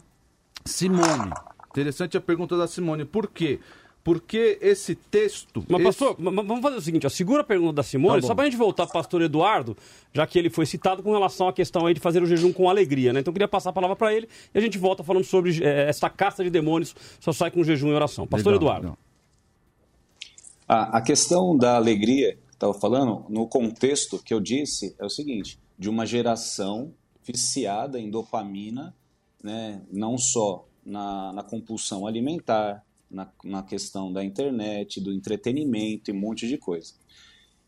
Simone. 0.66 1.32
Interessante 1.70 2.18
a 2.18 2.22
pergunta 2.22 2.58
da 2.58 2.68
Simone. 2.68 3.06
Por 3.06 3.28
quê? 3.28 3.60
Porque 4.04 4.60
esse 4.62 4.93
texto. 4.93 5.66
Mas, 5.68 5.82
esse... 5.82 6.00
pastor, 6.00 6.16
vamos 6.20 6.62
fazer 6.62 6.76
o 6.78 6.82
seguinte: 6.82 7.08
ó, 7.08 7.10
segura 7.10 7.41
a 7.41 7.43
pergunta 7.43 7.74
da 7.74 7.84
Simone, 7.84 8.22
tá 8.22 8.28
só 8.28 8.36
para 8.36 8.43
a 8.43 8.50
gente 8.50 8.58
voltar 8.58 8.86
para 8.86 8.91
o 8.91 8.93
pastor 8.93 9.22
Eduardo, 9.24 9.76
já 10.14 10.28
que 10.28 10.38
ele 10.38 10.50
foi 10.50 10.66
citado 10.68 11.02
com 11.02 11.12
relação 11.12 11.48
à 11.48 11.54
questão 11.54 11.88
aí 11.88 11.93
de 11.93 12.00
fazer 12.00 12.22
o 12.22 12.26
jejum 12.26 12.54
com 12.54 12.70
alegria, 12.70 13.12
né? 13.12 13.22
Então 13.22 13.32
eu 13.32 13.34
queria 13.34 13.48
passar 13.48 13.72
a 13.72 13.74
palavra 13.74 13.96
para 13.96 14.14
ele 14.14 14.30
e 14.54 14.58
a 14.58 14.62
gente 14.62 14.78
volta 14.78 15.04
falando 15.04 15.24
sobre 15.24 15.60
eh, 15.60 15.89
essa 15.89 16.08
casta 16.08 16.43
de 16.43 16.52
demônios, 16.52 16.96
só 17.20 17.32
sai 17.32 17.50
com 17.50 17.64
jejum 17.64 17.89
e 17.89 17.93
oração. 17.93 18.28
Pastor 18.28 18.54
legal, 18.54 18.68
Eduardo. 18.68 18.88
Legal. 18.89 19.05
A, 20.68 20.99
questão 20.99 21.55
da 21.55 21.76
alegria 21.76 22.38
que 22.47 22.55
estava 22.55 22.74
falando, 22.74 23.24
no 23.30 23.47
contexto 23.47 24.18
que 24.18 24.34
eu 24.34 24.39
disse, 24.39 24.95
é 24.97 25.05
o 25.05 25.09
seguinte: 25.09 25.59
de 25.78 25.88
uma 25.88 26.07
geração 26.07 26.91
viciada 27.24 27.99
em 27.99 28.09
dopamina, 28.09 28.95
né, 29.43 29.84
não 29.91 30.18
só 30.18 30.68
na, 30.84 31.32
na 31.34 31.43
compulsão 31.43 32.07
alimentar, 32.07 32.84
na, 33.09 33.32
na 33.43 33.61
questão 33.61 34.11
da 34.11 34.24
internet, 34.24 34.99
do 34.99 35.13
entretenimento 35.13 36.09
e 36.09 36.13
um 36.13 36.20
monte 36.20 36.47
de 36.47 36.57
coisa. 36.57 36.93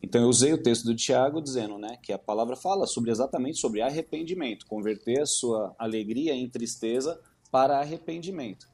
Então 0.01 0.21
eu 0.21 0.27
usei 0.27 0.53
o 0.53 0.61
texto 0.61 0.85
do 0.85 0.95
Tiago 0.95 1.39
dizendo 1.39 1.77
né, 1.77 1.97
que 2.01 2.11
a 2.11 2.19
palavra 2.19 2.55
fala 2.55 2.87
sobre 2.87 3.11
exatamente 3.11 3.59
sobre 3.59 3.81
arrependimento, 3.81 4.65
converter 4.65 5.21
a 5.21 5.25
sua 5.25 5.75
alegria 5.77 6.33
em 6.33 6.49
tristeza 6.49 7.19
para 7.51 7.79
arrependimento 7.79 8.67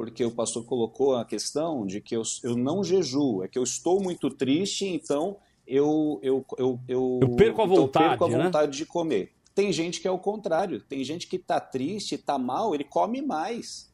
porque 0.00 0.24
o 0.24 0.30
pastor 0.30 0.64
colocou 0.64 1.14
a 1.14 1.26
questão 1.26 1.84
de 1.84 2.00
que 2.00 2.16
eu, 2.16 2.22
eu 2.42 2.56
não 2.56 2.82
jejuo, 2.82 3.44
é 3.44 3.48
que 3.48 3.58
eu 3.58 3.62
estou 3.62 4.02
muito 4.02 4.30
triste, 4.30 4.86
então 4.86 5.36
eu, 5.66 6.18
eu, 6.22 6.42
eu, 6.56 6.80
eu, 6.88 7.20
eu 7.20 7.36
perco 7.36 7.60
a 7.60 7.66
vontade, 7.66 8.08
perco 8.08 8.24
a 8.24 8.28
né? 8.30 8.44
vontade 8.44 8.78
de 8.78 8.86
comer. 8.86 9.34
Tem 9.54 9.70
gente 9.70 10.00
que 10.00 10.08
é 10.08 10.10
o 10.10 10.18
contrário, 10.18 10.80
tem 10.80 11.04
gente 11.04 11.26
que 11.26 11.36
está 11.36 11.60
triste, 11.60 12.14
está 12.14 12.38
mal, 12.38 12.74
ele 12.74 12.82
come 12.82 13.20
mais. 13.20 13.92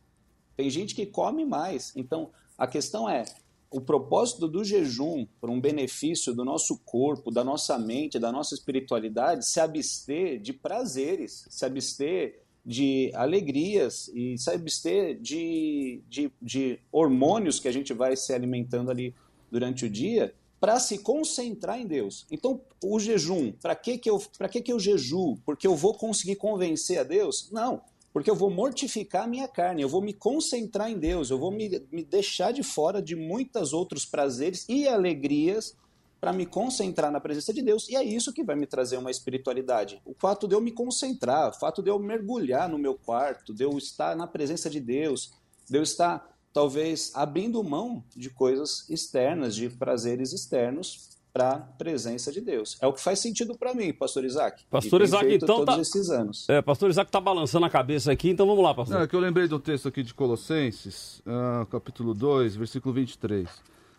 Tem 0.56 0.70
gente 0.70 0.94
que 0.94 1.06
come 1.06 1.44
mais. 1.44 1.92
Então, 1.96 2.30
a 2.56 2.68
questão 2.68 3.10
é, 3.10 3.24
o 3.68 3.80
propósito 3.80 4.46
do 4.46 4.62
jejum 4.62 5.26
para 5.40 5.50
um 5.50 5.60
benefício 5.60 6.32
do 6.32 6.44
nosso 6.44 6.78
corpo, 6.84 7.32
da 7.32 7.42
nossa 7.42 7.76
mente, 7.80 8.16
da 8.16 8.30
nossa 8.30 8.54
espiritualidade, 8.54 9.44
se 9.44 9.58
abster 9.58 10.40
de 10.40 10.52
prazeres, 10.52 11.48
se 11.50 11.64
abster 11.64 12.45
de 12.66 13.12
alegrias 13.14 14.08
e 14.12 14.36
se 14.36 14.50
abster 14.50 15.16
de, 15.20 16.02
de, 16.08 16.32
de 16.42 16.80
hormônios 16.90 17.60
que 17.60 17.68
a 17.68 17.72
gente 17.72 17.92
vai 17.92 18.16
se 18.16 18.34
alimentando 18.34 18.90
ali 18.90 19.14
durante 19.48 19.86
o 19.86 19.90
dia 19.90 20.34
para 20.58 20.80
se 20.80 20.98
concentrar 20.98 21.78
em 21.80 21.86
Deus. 21.86 22.26
Então, 22.28 22.60
o 22.82 22.98
jejum, 22.98 23.52
para 23.52 23.76
que, 23.76 23.96
que, 23.98 24.10
eu, 24.10 24.20
que, 24.50 24.60
que 24.60 24.72
eu 24.72 24.80
jejuo? 24.80 25.36
Porque 25.46 25.66
eu 25.66 25.76
vou 25.76 25.94
conseguir 25.94 26.36
convencer 26.36 26.98
a 26.98 27.04
Deus? 27.04 27.50
Não, 27.52 27.82
porque 28.12 28.30
eu 28.30 28.34
vou 28.34 28.50
mortificar 28.50 29.24
a 29.24 29.28
minha 29.28 29.46
carne, 29.46 29.82
eu 29.82 29.88
vou 29.88 30.02
me 30.02 30.12
concentrar 30.12 30.90
em 30.90 30.98
Deus, 30.98 31.30
eu 31.30 31.38
vou 31.38 31.52
me, 31.52 31.80
me 31.92 32.02
deixar 32.02 32.50
de 32.50 32.64
fora 32.64 33.00
de 33.00 33.14
muitos 33.14 33.72
outros 33.72 34.04
prazeres 34.04 34.66
e 34.68 34.88
alegrias 34.88 35.76
para 36.20 36.32
me 36.32 36.46
concentrar 36.46 37.10
na 37.10 37.20
presença 37.20 37.52
de 37.52 37.62
Deus, 37.62 37.88
e 37.88 37.96
é 37.96 38.02
isso 38.02 38.32
que 38.32 38.42
vai 38.42 38.56
me 38.56 38.66
trazer 38.66 38.96
uma 38.96 39.10
espiritualidade. 39.10 40.00
O 40.04 40.14
fato 40.14 40.48
de 40.48 40.54
eu 40.54 40.60
me 40.60 40.72
concentrar, 40.72 41.50
o 41.50 41.52
fato 41.52 41.82
de 41.82 41.90
eu 41.90 41.98
mergulhar 41.98 42.68
no 42.68 42.78
meu 42.78 42.94
quarto, 42.94 43.52
de 43.52 43.62
eu 43.62 43.76
estar 43.76 44.16
na 44.16 44.26
presença 44.26 44.70
de 44.70 44.80
Deus, 44.80 45.32
de 45.68 45.76
eu 45.78 45.82
estar 45.82 46.36
talvez 46.52 47.12
abrindo 47.14 47.62
mão 47.62 48.02
de 48.16 48.30
coisas 48.30 48.88
externas, 48.88 49.54
de 49.54 49.68
prazeres 49.68 50.32
externos 50.32 51.16
para 51.36 51.50
a 51.50 51.58
presença 51.58 52.32
de 52.32 52.40
Deus. 52.40 52.78
É 52.80 52.86
o 52.86 52.94
que 52.94 53.00
faz 53.02 53.18
sentido 53.18 53.58
para 53.58 53.74
mim, 53.74 53.92
pastor 53.92 54.24
Isaac. 54.24 54.64
Pastor 54.70 55.02
Isaac, 55.02 55.34
então 55.34 55.56
todos 55.56 55.74
tá... 55.74 55.80
esses 55.82 56.08
anos. 56.08 56.48
É, 56.48 56.62
pastor 56.62 56.88
Isaac 56.88 57.10
tá 57.10 57.20
balançando 57.20 57.66
a 57.66 57.70
cabeça 57.70 58.10
aqui, 58.10 58.30
então 58.30 58.46
vamos 58.46 58.64
lá, 58.64 58.74
pastor. 58.74 58.96
Não, 58.96 59.04
é 59.04 59.06
que 59.06 59.14
eu 59.14 59.20
lembrei 59.20 59.46
do 59.46 59.58
texto 59.58 59.86
aqui 59.86 60.02
de 60.02 60.14
Colossenses, 60.14 61.20
uh, 61.26 61.66
capítulo 61.66 62.14
2, 62.14 62.56
versículo 62.56 62.94
23. 62.94 63.50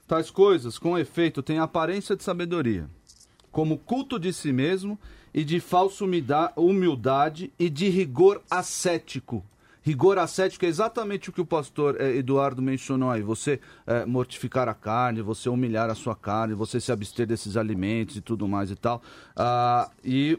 Tais 0.08 0.32
coisas, 0.32 0.80
com 0.80 0.98
efeito, 0.98 1.44
têm 1.44 1.60
aparência 1.60 2.16
de 2.16 2.24
sabedoria, 2.24 2.90
como 3.52 3.78
culto 3.78 4.18
de 4.18 4.32
si 4.32 4.54
mesmo 4.54 4.98
e 5.34 5.44
de 5.44 5.60
falsa 5.60 6.06
humildade 6.56 7.52
e 7.60 7.70
de 7.70 7.90
rigor 7.90 8.42
ascético. 8.50 9.44
Rigor 9.82 10.18
ascético 10.18 10.66
é 10.66 10.68
exatamente 10.68 11.30
o 11.30 11.34
que 11.34 11.40
o 11.40 11.46
pastor 11.46 12.00
eh, 12.00 12.18
Eduardo 12.18 12.62
mencionou 12.62 13.10
aí. 13.10 13.22
Você 13.22 13.60
eh, 13.86 14.06
mortificar 14.06 14.68
a 14.68 14.74
carne, 14.74 15.22
você 15.22 15.48
humilhar 15.48 15.90
a 15.90 15.96
sua 15.96 16.14
carne, 16.14 16.54
você 16.54 16.80
se 16.82 16.92
abster 16.92 17.26
desses 17.26 17.56
alimentos 17.56 18.18
e 18.18 18.22
tudo 18.22 18.48
mais 18.50 18.70
e 18.70 18.76
tal. 18.76 19.02
Ah, 19.34 19.90
e 20.04 20.38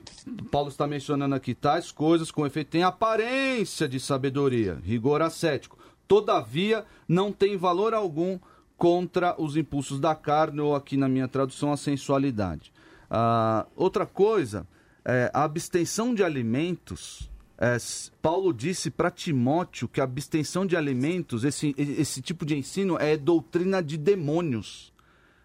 Paulo 0.51 0.69
está 0.69 0.87
mencionando 0.87 1.35
aqui 1.35 1.55
tais 1.55 1.91
coisas 1.91 2.31
com 2.31 2.47
efeito 2.47 2.69
têm 2.69 2.83
aparência 2.83 3.89
de 3.89 3.99
sabedoria, 3.99 4.79
rigor 4.83 5.23
ascético. 5.23 5.79
Todavia, 6.07 6.85
não 7.07 7.33
tem 7.33 7.57
valor 7.57 7.95
algum 7.95 8.39
contra 8.79 9.35
os 9.39 9.57
impulsos 9.57 9.99
da 9.99 10.15
carne, 10.15 10.61
ou 10.61 10.75
aqui 10.75 10.97
na 10.97 11.09
minha 11.09 11.27
tradução, 11.29 11.73
a 11.73 11.77
sensualidade. 11.77 12.73
Ah, 13.11 13.67
outra 13.75 14.07
coisa, 14.07 14.67
é, 15.05 15.31
a 15.35 15.43
abstenção 15.43 16.15
de 16.15 16.23
alimentos. 16.23 17.29
é, 17.59 17.77
Paulo 18.23 18.53
disse 18.53 18.89
para 18.89 19.11
Timóteo 19.11 19.89
que 19.89 20.01
a 20.01 20.05
abstenção 20.05 20.65
de 20.65 20.77
alimentos, 20.77 21.43
esse, 21.43 21.75
esse 21.77 22.23
tipo 22.23 22.47
de 22.47 22.57
ensino, 22.57 22.97
é 22.99 23.17
doutrina 23.17 23.83
de 23.83 23.99
demônios. 23.99 24.93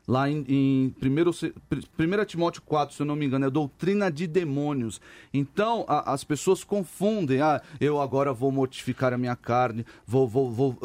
Lá 0.06 0.30
em, 0.30 0.43
em 0.49 0.95
1 1.01 2.26
Timóteo 2.26 2.62
4, 2.64 2.93
se 2.93 3.01
eu 3.01 3.06
não 3.06 3.16
me 3.16 3.26
engano, 3.26 3.45
é 3.45 3.49
doutrina 3.49 4.12
de 4.12 4.28
demônios. 4.28 4.99
Então, 5.34 5.86
a- 5.88 6.12
as 6.12 6.26
pessoas 6.26 6.62
confundem. 6.62 7.39
Ah, 7.39 7.62
eu 7.80 8.01
agora 8.01 8.34
vou 8.34 8.51
mortificar 8.51 9.14
a 9.14 9.18
minha 9.18 9.36
carne, 9.36 9.86
vou, 10.06 10.28
vou, 10.28 10.51
vou. 10.51 10.78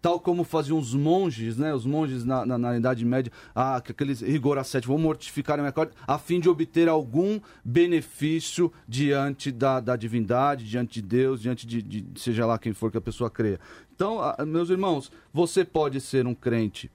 Tal 0.00 0.18
como 0.18 0.42
faziam 0.42 0.78
os 0.78 0.94
monges, 0.94 1.58
né? 1.58 1.74
Os 1.74 1.84
monges 1.84 2.24
na, 2.24 2.46
na, 2.46 2.56
na 2.56 2.76
Idade 2.78 3.04
Média, 3.04 3.30
ah, 3.54 3.78
que 3.84 3.92
aqueles 3.92 4.22
rigor 4.22 4.56
ascético, 4.56 4.92
vou 4.94 4.98
mortificar 5.02 5.58
a 5.58 5.62
minha 5.62 5.72
carne, 5.72 5.92
a 6.06 6.16
fim 6.18 6.40
de 6.40 6.48
obter 6.48 6.88
algum 6.88 7.38
benefício 7.62 8.72
diante 8.88 9.52
da, 9.52 9.80
da 9.80 9.96
divindade, 9.96 10.64
diante 10.64 10.94
de 10.94 11.02
Deus, 11.02 11.42
diante 11.42 11.66
de, 11.66 11.82
de 11.82 12.06
seja 12.18 12.46
lá 12.46 12.58
quem 12.58 12.72
for 12.72 12.90
que 12.90 12.96
a 12.96 13.02
pessoa 13.02 13.28
creia. 13.28 13.60
Então, 13.94 14.18
meus 14.46 14.70
irmãos, 14.70 15.12
você 15.30 15.62
pode 15.62 16.00
ser 16.00 16.26
um 16.26 16.34
crente 16.34 16.90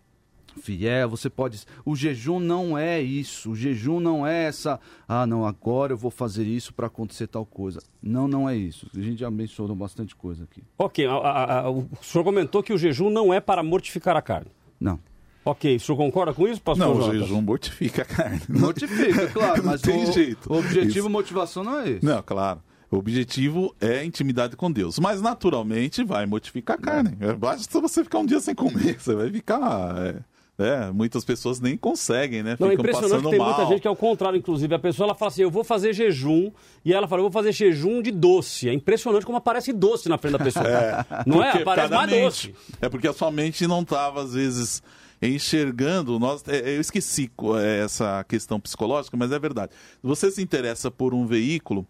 fiel, 0.58 1.10
você 1.10 1.30
pode. 1.30 1.62
O 1.86 1.96
jejum 1.96 2.40
não 2.40 2.78
é 2.78 3.02
isso. 3.02 3.52
O 3.52 3.56
jejum 3.56 4.00
não 4.00 4.26
é 4.28 4.46
essa. 4.46 4.80
Ah, 5.08 5.26
não, 5.26 5.46
agora 5.46 5.94
eu 5.94 5.98
vou 5.98 6.12
fazer 6.12 6.44
isso 6.46 6.74
para 6.74 6.88
acontecer 6.88 7.28
tal 7.28 7.46
coisa. 7.46 7.82
Não, 8.02 8.28
não 8.28 8.50
é 8.50 8.56
isso. 8.56 8.90
A 8.96 9.00
gente 9.02 9.20
já 9.20 9.32
mencionou 9.32 9.76
bastante 9.76 10.16
coisa 10.16 10.44
aqui. 10.44 10.64
Ok, 10.78 11.06
a- 11.06 11.12
a- 11.14 11.60
a- 11.62 11.70
o 11.70 11.88
senhor 12.02 12.24
comentou 12.24 12.62
que 12.64 12.74
o 12.74 12.78
jejum 12.78 13.10
não 13.10 13.34
é 13.34 13.40
para 13.40 13.62
mortificar 13.64 14.18
a 14.18 14.22
carne. 14.22 14.52
Não. 14.80 15.00
Ok, 15.46 15.78
o 15.78 15.80
senhor 15.80 15.98
concorda 15.98 16.34
com 16.34 16.46
isso, 16.46 16.62
pastor 16.62 16.88
Não, 16.88 16.98
o 16.98 17.12
jejum 17.14 17.42
mortifica 17.42 18.02
a 18.02 18.06
carne. 18.06 18.42
Mortifica, 18.50 19.28
claro, 19.28 19.64
mas 19.64 19.82
tem 19.82 20.04
o, 20.04 20.12
jeito. 20.12 20.52
o 20.52 20.58
objetivo, 20.58 21.00
Isso. 21.00 21.10
motivação 21.10 21.64
não 21.64 21.80
é 21.80 21.90
esse. 21.92 22.06
Não, 22.06 22.22
claro. 22.22 22.62
O 22.92 22.98
objetivo 22.98 23.74
é 23.82 24.04
intimidade 24.04 24.56
com 24.58 24.70
Deus. 24.72 24.98
Mas 25.00 25.22
naturalmente 25.22 26.04
vai 26.04 26.26
mortificar 26.26 26.78
a 26.78 26.82
carne. 26.82 27.18
É. 27.20 27.34
Basta 27.34 27.80
você 27.82 28.04
ficar 28.04 28.20
um 28.20 28.26
dia 28.26 28.40
sem 28.40 28.54
comer. 28.56 28.96
Você 29.00 29.14
vai 29.16 29.30
ficar. 29.30 29.94
É, 29.98 30.20
é, 30.60 30.92
muitas 30.92 31.24
pessoas 31.24 31.60
nem 31.60 31.78
conseguem, 31.78 32.42
né? 32.42 32.58
Não, 32.60 32.68
é 32.68 32.72
Ficam 32.72 32.84
impressionante 32.84 33.12
passando 33.12 33.24
que 33.26 33.30
tem 33.30 33.40
mal. 33.40 33.48
muita 33.50 33.66
gente 33.68 33.82
que 33.82 33.88
é 33.88 33.92
o 33.92 33.96
contrário, 33.96 34.38
inclusive. 34.38 34.74
A 34.74 34.80
pessoa 34.80 35.06
ela 35.06 35.14
fala 35.16 35.30
assim, 35.30 35.44
eu 35.44 35.52
vou 35.52 35.64
fazer 35.64 35.94
jejum, 35.94 36.52
e 36.84 36.94
ela 36.94 37.08
fala, 37.08 37.20
eu 37.20 37.26
vou 37.26 37.32
fazer 37.32 37.52
jejum 37.52 38.02
de 38.02 38.10
doce. 38.10 38.68
É 38.68 38.74
impressionante 38.74 39.26
como 39.26 39.38
aparece 39.38 39.72
doce 39.72 40.10
na 40.10 40.18
frente 40.18 40.34
da 40.34 40.44
pessoa. 40.44 40.66
não 41.28 41.44
é? 41.44 41.62
Aparece 41.62 41.94
mais 41.94 42.10
mente. 42.10 42.22
doce. 42.24 42.56
É 42.82 42.90
porque 42.90 43.08
a 43.08 43.14
sua 43.14 43.30
mente 43.30 43.68
não 43.68 43.82
estava, 43.82 44.24
às 44.24 44.34
vezes, 44.34 44.82
enxergando. 45.22 46.18
Nós, 46.18 46.44
é, 46.48 46.76
eu 46.76 46.82
esqueci 46.82 47.30
é, 47.62 47.84
essa 47.84 48.24
questão 48.24 48.60
psicológica, 48.60 49.16
mas 49.16 49.32
é 49.32 49.38
verdade. 49.38 49.74
Se 49.74 50.08
você 50.08 50.32
se 50.32 50.42
interessa 50.42 50.90
por 50.90 51.14
um 51.14 51.28
veículo, 51.28 51.86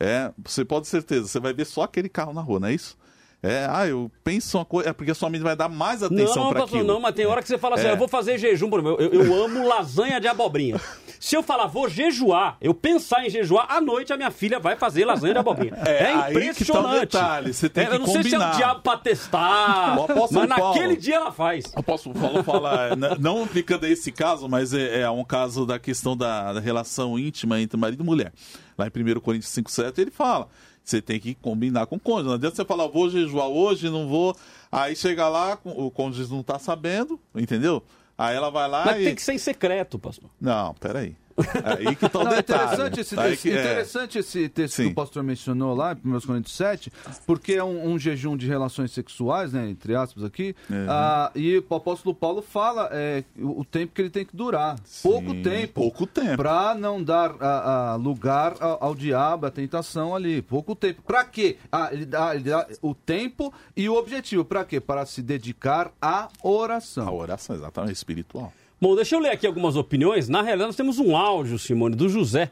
é, 0.00 0.32
você 0.42 0.64
pode 0.64 0.84
ter 0.86 0.90
certeza, 0.92 1.26
você 1.26 1.40
vai 1.40 1.52
ver 1.52 1.66
só 1.66 1.82
aquele 1.82 2.08
carro 2.08 2.32
na 2.32 2.40
rua, 2.40 2.60
não 2.60 2.68
é 2.68 2.74
isso? 2.74 2.96
É, 3.40 3.68
ah, 3.70 3.86
eu 3.86 4.10
penso 4.24 4.58
uma 4.58 4.64
coisa. 4.64 4.90
É 4.90 4.92
porque 4.92 5.12
a 5.12 5.14
sua 5.14 5.30
mente 5.30 5.42
vai 5.42 5.54
dar 5.54 5.68
mais 5.68 6.02
atenção 6.02 6.44
Não, 6.46 6.50
para 6.52 6.64
aquilo. 6.64 6.82
não, 6.84 6.98
mas 7.00 7.14
tem 7.14 7.24
hora 7.24 7.40
que 7.40 7.46
você 7.46 7.56
fala 7.56 7.76
assim, 7.76 7.86
É. 7.86 7.92
eu 7.92 7.96
vou 7.96 8.08
fazer 8.08 8.36
jejum, 8.36 8.68
por 8.68 8.80
exemplo, 8.80 9.00
eu, 9.00 9.12
eu 9.24 9.44
amo 9.44 9.66
lasanha 9.68 10.20
de 10.20 10.26
abobrinha. 10.26 10.80
Se 11.20 11.36
eu 11.36 11.42
falar, 11.42 11.66
vou 11.66 11.88
jejuar, 11.88 12.56
eu 12.60 12.74
pensar 12.74 13.24
em 13.24 13.30
jejuar, 13.30 13.66
à 13.70 13.80
noite 13.80 14.12
a 14.12 14.16
minha 14.16 14.30
filha 14.32 14.58
vai 14.58 14.74
fazer 14.76 15.04
lasanha 15.04 15.34
de 15.34 15.38
abobrinha. 15.38 15.72
É, 15.86 15.90
É, 15.90 16.12
tá 16.18 16.30
impressionante. 16.30 17.00
detalhe, 17.00 17.54
você 17.54 17.68
tem 17.68 17.84
É, 17.84 17.86
que 17.88 17.94
eu 17.94 17.98
não 18.00 18.06
sei 18.06 18.22
se 18.24 18.34
é 18.34 18.38
o 18.38 18.40
combinar. 18.40 18.56
diabo 18.56 18.80
pra 18.82 18.96
testar, 18.96 19.96
mas 19.96 20.30
Paulo- 20.30 20.46
naquele 20.48 20.96
dia 20.96 21.16
ela 21.16 21.30
faz. 21.32 21.72
Eu 21.76 21.82
posso 21.82 22.12
falar, 22.14 22.42
falar 22.42 22.96
né, 22.96 23.16
não 23.20 23.44
aplicando 23.44 23.84
esse 23.86 24.10
caso, 24.10 24.48
mas 24.48 24.72
é, 24.74 25.00
é 25.02 25.10
um 25.10 25.24
caso 25.24 25.64
da 25.64 25.78
questão 25.78 26.16
da, 26.16 26.52
da 26.54 26.60
relação 26.60 27.18
íntima 27.18 27.60
entre 27.60 27.76
marido 27.78 28.02
e 28.02 28.06
mulher. 28.06 28.32
Lá 28.76 28.86
em 28.86 28.90
1 29.16 29.20
Coríntios 29.20 29.52
5,7 29.52 29.98
ele 29.98 30.10
fala. 30.10 30.48
Você 30.88 31.02
tem 31.02 31.20
que 31.20 31.34
combinar 31.34 31.86
com 31.86 31.96
o 31.96 32.00
cônjuge. 32.00 32.28
Não 32.28 32.34
adianta 32.34 32.56
você 32.56 32.64
falar, 32.64 32.86
vou 32.86 33.10
jejuar 33.10 33.46
hoje, 33.46 33.90
não 33.90 34.08
vou. 34.08 34.34
Aí 34.72 34.96
chega 34.96 35.28
lá, 35.28 35.58
o 35.62 35.90
cônjuge 35.90 36.32
não 36.32 36.42
tá 36.42 36.58
sabendo, 36.58 37.20
entendeu? 37.34 37.82
Aí 38.16 38.34
ela 38.34 38.50
vai 38.50 38.66
lá 38.66 38.86
Mas 38.86 39.02
e. 39.02 39.04
tem 39.04 39.14
que 39.14 39.20
ser 39.20 39.34
em 39.34 39.38
secreto, 39.38 39.98
pastor. 39.98 40.30
Não, 40.40 40.72
peraí. 40.74 41.14
Aí 41.64 41.94
que 41.96 42.08
tá 42.08 42.18
o 42.20 42.24
Não, 42.24 42.32
é 42.32 42.36
detalhe. 42.36 42.62
interessante 42.74 43.00
esse, 43.00 43.18
Aí 43.18 43.30
texto, 43.30 43.42
que- 43.42 43.50
é. 43.50 43.60
interessante 43.60 44.18
esse 44.18 44.48
texto 44.48 44.76
que 44.76 44.82
Sim. 44.84 44.88
o 44.90 44.94
pastor 44.94 45.22
mencionou 45.22 45.74
lá, 45.74 45.96
em 46.04 46.08
1 46.08 46.20
Coríntios 46.26 46.56
7, 46.56 46.92
porque 47.26 47.54
é 47.54 47.64
um, 47.64 47.92
um 47.92 47.98
jejum 47.98 48.36
de 48.36 48.46
relações 48.46 48.90
sexuais, 48.92 49.52
né, 49.52 49.68
entre 49.68 49.94
aspas 49.94 50.24
aqui, 50.24 50.54
Uhum. 50.68 50.86
ah, 50.88 51.30
e 51.34 51.58
o 51.58 51.74
apóstolo 51.74 52.14
Paulo 52.14 52.42
fala 52.42 52.88
é, 52.92 53.22
o, 53.38 53.60
o 53.60 53.64
tempo 53.64 53.92
que 53.94 54.02
ele 54.02 54.10
tem 54.10 54.24
que 54.24 54.36
durar. 54.36 54.76
pouco 55.02 55.34
tempo. 55.42 55.72
Pouco 55.74 56.06
tempo. 56.06 56.36
Para 56.36 56.74
não 56.74 57.02
dar 57.02 57.34
ah, 57.40 57.92
ah, 57.92 57.96
lugar 57.96 58.54
ao, 58.60 58.84
ao 58.84 58.94
diabo, 58.94 59.46
à 59.46 59.50
tentação 59.50 60.14
ali. 60.14 60.42
Pouco 60.42 60.74
tempo. 60.74 61.02
Para 61.02 61.24
quê? 61.24 61.56
Ah, 61.70 61.88
ele 61.92 62.04
dá, 62.06 62.34
ele 62.34 62.50
dá 62.50 62.66
o 62.82 62.94
tempo 62.94 63.52
e 63.76 63.88
o 63.88 63.94
objetivo. 63.94 64.44
Para 64.44 64.64
quê? 64.64 64.80
Para 64.80 65.04
se 65.06 65.22
dedicar 65.22 65.92
à 66.00 66.28
oração. 66.42 67.06
A 67.08 67.12
oração, 67.12 67.56
exatamente, 67.56 67.94
espiritual. 67.94 68.52
Bom, 68.80 68.94
deixa 68.94 69.16
eu 69.16 69.20
ler 69.20 69.30
aqui 69.30 69.46
algumas 69.46 69.76
opiniões. 69.76 70.28
Na 70.28 70.40
realidade, 70.42 70.68
nós 70.68 70.76
temos 70.76 70.98
um 70.98 71.16
áudio, 71.16 71.58
Simone, 71.58 71.96
do 71.96 72.08
José 72.08 72.50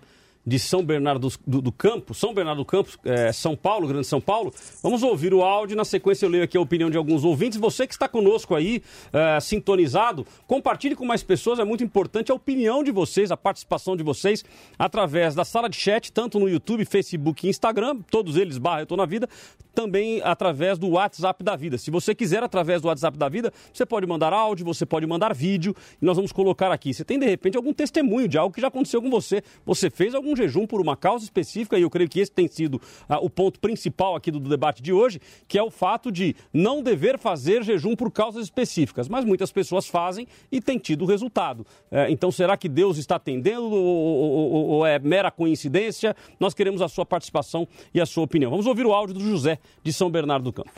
de 0.48 0.60
São 0.60 0.84
Bernardo 0.84 1.28
do, 1.44 1.60
do- 1.60 1.72
Campo, 1.72 2.14
São 2.14 2.32
Bernardo 2.32 2.58
do 2.58 2.64
Campo, 2.64 2.90
é, 3.04 3.32
São 3.32 3.56
Paulo, 3.56 3.88
Grande 3.88 4.06
São 4.06 4.20
Paulo. 4.20 4.54
Vamos 4.80 5.02
ouvir 5.02 5.34
o 5.34 5.42
áudio, 5.42 5.76
na 5.76 5.84
sequência 5.84 6.24
eu 6.24 6.30
leio 6.30 6.44
aqui 6.44 6.56
a 6.56 6.60
opinião 6.60 6.88
de 6.88 6.96
alguns 6.96 7.24
ouvintes. 7.24 7.58
Você 7.58 7.84
que 7.84 7.92
está 7.92 8.06
conosco 8.08 8.54
aí, 8.54 8.80
é, 9.12 9.40
sintonizado, 9.40 10.24
compartilhe 10.46 10.94
com 10.94 11.04
mais 11.04 11.20
pessoas, 11.24 11.58
é 11.58 11.64
muito 11.64 11.82
importante 11.82 12.30
a 12.30 12.34
opinião 12.36 12.84
de 12.84 12.92
vocês, 12.92 13.32
a 13.32 13.36
participação 13.36 13.96
de 13.96 14.04
vocês, 14.04 14.44
através 14.78 15.34
da 15.34 15.44
sala 15.44 15.68
de 15.68 15.76
chat, 15.76 16.12
tanto 16.12 16.38
no 16.38 16.48
YouTube, 16.48 16.84
Facebook 16.84 17.44
e 17.44 17.50
Instagram, 17.50 17.98
todos 18.08 18.36
eles, 18.36 18.56
barra 18.56 18.82
Eu 18.82 18.86
Tô 18.86 18.96
Na 18.96 19.04
Vida, 19.04 19.28
também 19.76 20.22
através 20.24 20.78
do 20.78 20.88
WhatsApp 20.88 21.44
da 21.44 21.54
Vida. 21.54 21.76
Se 21.76 21.90
você 21.90 22.14
quiser, 22.14 22.42
através 22.42 22.80
do 22.80 22.88
WhatsApp 22.88 23.18
da 23.18 23.28
Vida, 23.28 23.52
você 23.70 23.84
pode 23.84 24.06
mandar 24.06 24.32
áudio, 24.32 24.64
você 24.64 24.86
pode 24.86 25.06
mandar 25.06 25.34
vídeo, 25.34 25.76
e 26.00 26.04
nós 26.04 26.16
vamos 26.16 26.32
colocar 26.32 26.72
aqui. 26.72 26.94
Você 26.94 27.04
tem, 27.04 27.18
de 27.18 27.26
repente, 27.26 27.58
algum 27.58 27.74
testemunho 27.74 28.26
de 28.26 28.38
algo 28.38 28.54
que 28.54 28.60
já 28.62 28.68
aconteceu 28.68 29.02
com 29.02 29.10
você. 29.10 29.42
Você 29.66 29.90
fez 29.90 30.14
algum 30.14 30.34
jejum 30.34 30.66
por 30.66 30.80
uma 30.80 30.96
causa 30.96 31.24
específica, 31.24 31.78
e 31.78 31.82
eu 31.82 31.90
creio 31.90 32.08
que 32.08 32.18
esse 32.20 32.32
tem 32.32 32.48
sido 32.48 32.80
ah, 33.06 33.18
o 33.20 33.28
ponto 33.28 33.60
principal 33.60 34.16
aqui 34.16 34.30
do, 34.30 34.40
debate 34.40 34.82
de 34.82 34.94
hoje, 34.94 35.20
que 35.46 35.58
é 35.58 35.62
o 35.62 35.70
fato 35.70 36.10
de 36.10 36.34
não 36.54 36.82
dever 36.82 37.18
fazer 37.18 37.62
jejum 37.62 37.94
por 37.94 38.10
causas 38.10 38.44
específicas. 38.44 39.08
Mas 39.10 39.26
muitas 39.26 39.52
pessoas 39.52 39.86
fazem 39.86 40.26
e 40.50 40.58
têm 40.58 40.78
tido 40.78 41.04
resultado. 41.04 41.66
É, 41.90 42.10
então, 42.10 42.32
será 42.32 42.56
que 42.56 42.68
Deus 42.68 42.96
está 42.96 43.16
atendendo 43.16 43.64
ou- 43.70 44.52
ou- 44.52 44.66
ou 44.68 44.86
é 44.86 44.98
mera 44.98 45.30
coincidência? 45.30 46.16
Nós 46.40 46.54
queremos 46.54 46.80
a 46.80 46.88
sua 46.88 47.04
participação 47.04 47.68
e 47.92 48.00
a 48.00 48.06
sua 48.06 48.24
opinião. 48.24 48.50
Vamos 48.50 48.66
ouvir 48.66 48.86
o 48.86 48.92
áudio 48.94 49.14
do 49.14 49.20
José, 49.20 49.58
de 49.82 49.92
São 49.92 50.10
Bernardo 50.10 50.44
do 50.44 50.52
Campo. 50.52 50.70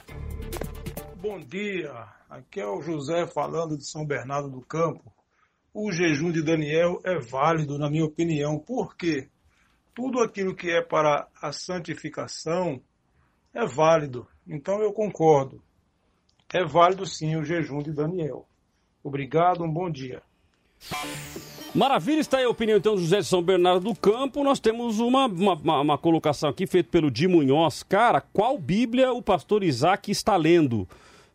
Bom 1.20 1.40
dia, 1.40 1.92
aqui 2.28 2.60
é 2.60 2.66
o 2.66 2.80
José 2.80 3.26
falando 3.26 3.76
de 3.76 3.84
São 3.84 4.06
Bernardo 4.06 4.50
do 4.50 4.60
Campo. 4.60 5.12
O 5.74 5.92
jejum 5.92 6.30
de 6.30 6.42
Daniel 6.42 7.00
é 7.04 7.18
válido, 7.18 7.78
na 7.78 7.90
minha 7.90 8.04
opinião, 8.04 8.58
porque 8.58 9.28
tudo 9.94 10.20
aquilo 10.20 10.54
que 10.54 10.70
é 10.70 10.82
para 10.82 11.28
a 11.42 11.52
santificação 11.52 12.80
é 13.52 13.66
válido. 13.66 14.26
Então 14.46 14.80
eu 14.80 14.92
concordo. 14.92 15.62
É 16.52 16.64
válido 16.64 17.04
sim 17.04 17.36
o 17.36 17.44
jejum 17.44 17.78
de 17.78 17.92
Daniel. 17.92 18.48
Obrigado, 19.02 19.64
um 19.64 19.72
bom 19.72 19.90
dia. 19.90 20.22
Maravilha, 21.74 22.20
está 22.20 22.38
aí 22.38 22.44
a 22.44 22.48
opinião 22.48 22.78
então 22.78 22.94
do 22.94 23.00
José 23.00 23.18
de 23.20 23.26
São 23.26 23.42
Bernardo 23.42 23.84
do 23.84 23.94
Campo. 23.94 24.42
Nós 24.42 24.58
temos 24.58 24.98
uma, 24.98 25.26
uma, 25.26 25.80
uma- 25.80 25.98
colocação 25.98 26.48
aqui 26.48 26.66
feita 26.66 26.88
pelo 26.90 27.10
Di 27.10 27.28
Munhoz. 27.28 27.82
Cara, 27.82 28.20
qual 28.20 28.58
Bíblia 28.58 29.12
o 29.12 29.20
pastor 29.22 29.62
Isaac 29.62 30.10
está 30.10 30.36
lendo? 30.36 30.88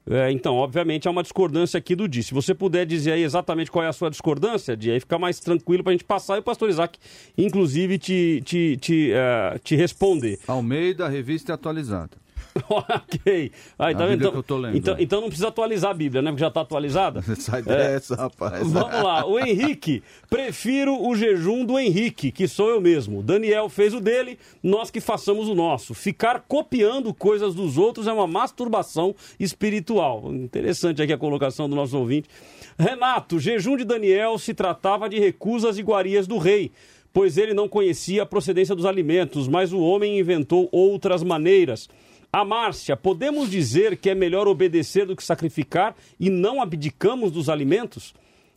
É, 0.10 0.30
então, 0.32 0.56
obviamente, 0.56 1.08
há 1.08 1.12
uma 1.12 1.24
discordância 1.24 1.78
aqui 1.78 1.96
do 1.96 2.10
Di. 2.10 2.24
Se 2.24 2.34
você 2.34 2.54
puder 2.54 2.86
dizer 2.86 3.14
aí 3.14 3.24
exatamente 3.24 3.72
qual 3.72 3.86
é 3.86 3.88
a 3.88 3.94
sua 3.94 4.10
discordância, 4.10 4.76
Di, 4.76 4.92
aí 4.92 5.00
fica 5.00 5.18
mais 5.18 5.40
tranquilo 5.40 5.82
para 5.82 5.92
a 5.92 5.94
gente 5.94 6.04
passar 6.04 6.36
e 6.36 6.40
o 6.40 6.44
pastor 6.44 6.70
Isaac, 6.70 7.00
inclusive, 7.38 7.98
te, 7.98 8.42
te, 8.44 8.76
te, 8.82 9.12
eh, 9.14 9.60
te 9.64 9.78
responder. 9.78 10.40
Almeida, 10.46 11.08
revista 11.08 11.54
atualizada. 11.54 12.18
ok. 12.70 13.52
Aí, 13.80 13.96
tá 13.96 14.06
vendo? 14.06 14.20
Então, 14.20 14.32
que 14.32 14.38
eu 14.38 14.44
tô 14.44 14.58
lendo. 14.58 14.78
então, 14.78 14.96
então 15.00 15.22
não 15.22 15.28
precisa 15.28 15.48
atualizar 15.48 15.92
a 15.92 15.94
Bíblia, 15.94 16.22
né? 16.22 16.30
Porque 16.30 16.42
já 16.42 16.48
está 16.48 16.62
atualizada. 16.62 17.22
Sai 17.36 17.62
dessa, 17.62 18.16
rapaz. 18.16 18.72
Vamos 18.72 19.04
lá. 19.04 19.26
O 19.26 19.40
Henrique. 19.40 20.04
Prefiro 20.30 21.02
o 21.02 21.16
jejum 21.16 21.66
do 21.66 21.80
Henrique, 21.80 22.32
que 22.32 22.48
sou 22.48 22.70
eu 22.70 22.80
mesmo. 22.80 23.24
Daniel 23.24 23.70
fez 23.70 23.94
o 23.94 24.00
dele, 24.00 24.38
nós 24.62 24.92
que 24.92 25.02
façamos 25.02 25.48
o 25.48 25.56
nosso. 25.56 25.94
Ficar 25.94 26.44
copiando 26.48 27.14
coisas 27.14 27.56
dos 27.56 27.78
outros 27.78 28.08
é 28.08 28.14
uma 28.14 28.28
masturbação 28.28 29.16
espiritual. 29.40 30.34
Interessante 30.34 31.02
aqui 31.02 31.14
a 31.14 31.18
colocação 31.18 31.70
do 31.70 31.76
nosso 31.76 31.98
ouvinte. 31.98 32.30
Renato, 32.78 33.40
jejum 33.40 33.78
de 33.78 33.84
Daniel 33.84 34.38
se 34.38 34.54
tratava 34.54 35.10
de 35.10 35.20
recusas 35.20 35.78
iguarias 35.78 36.28
do 36.28 36.38
rei 36.38 36.72
pois 37.14 37.38
ele 37.38 37.54
não 37.54 37.70
conhecia 37.70 38.24
a 38.24 38.26
procedência 38.26 38.76
dos 38.76 38.86
alimentos, 38.86 39.48
mas 39.48 39.72
o 39.72 39.80
homem 39.80 40.18
inventou 40.18 40.68
outras 40.72 41.22
maneiras. 41.22 41.88
A 42.36 42.44
Márcia, 42.44 42.98
podemos 42.98 43.48
dizer 43.52 43.96
que 43.96 44.10
é 44.10 44.16
melhor 44.16 44.48
obedecer 44.48 45.06
do 45.06 45.16
que 45.16 45.24
sacrificar 45.24 45.96
e 46.20 46.32
não 46.32 46.60
abdicamos 46.64 47.32
dos 47.32 47.48
alimentos? 47.48 48.12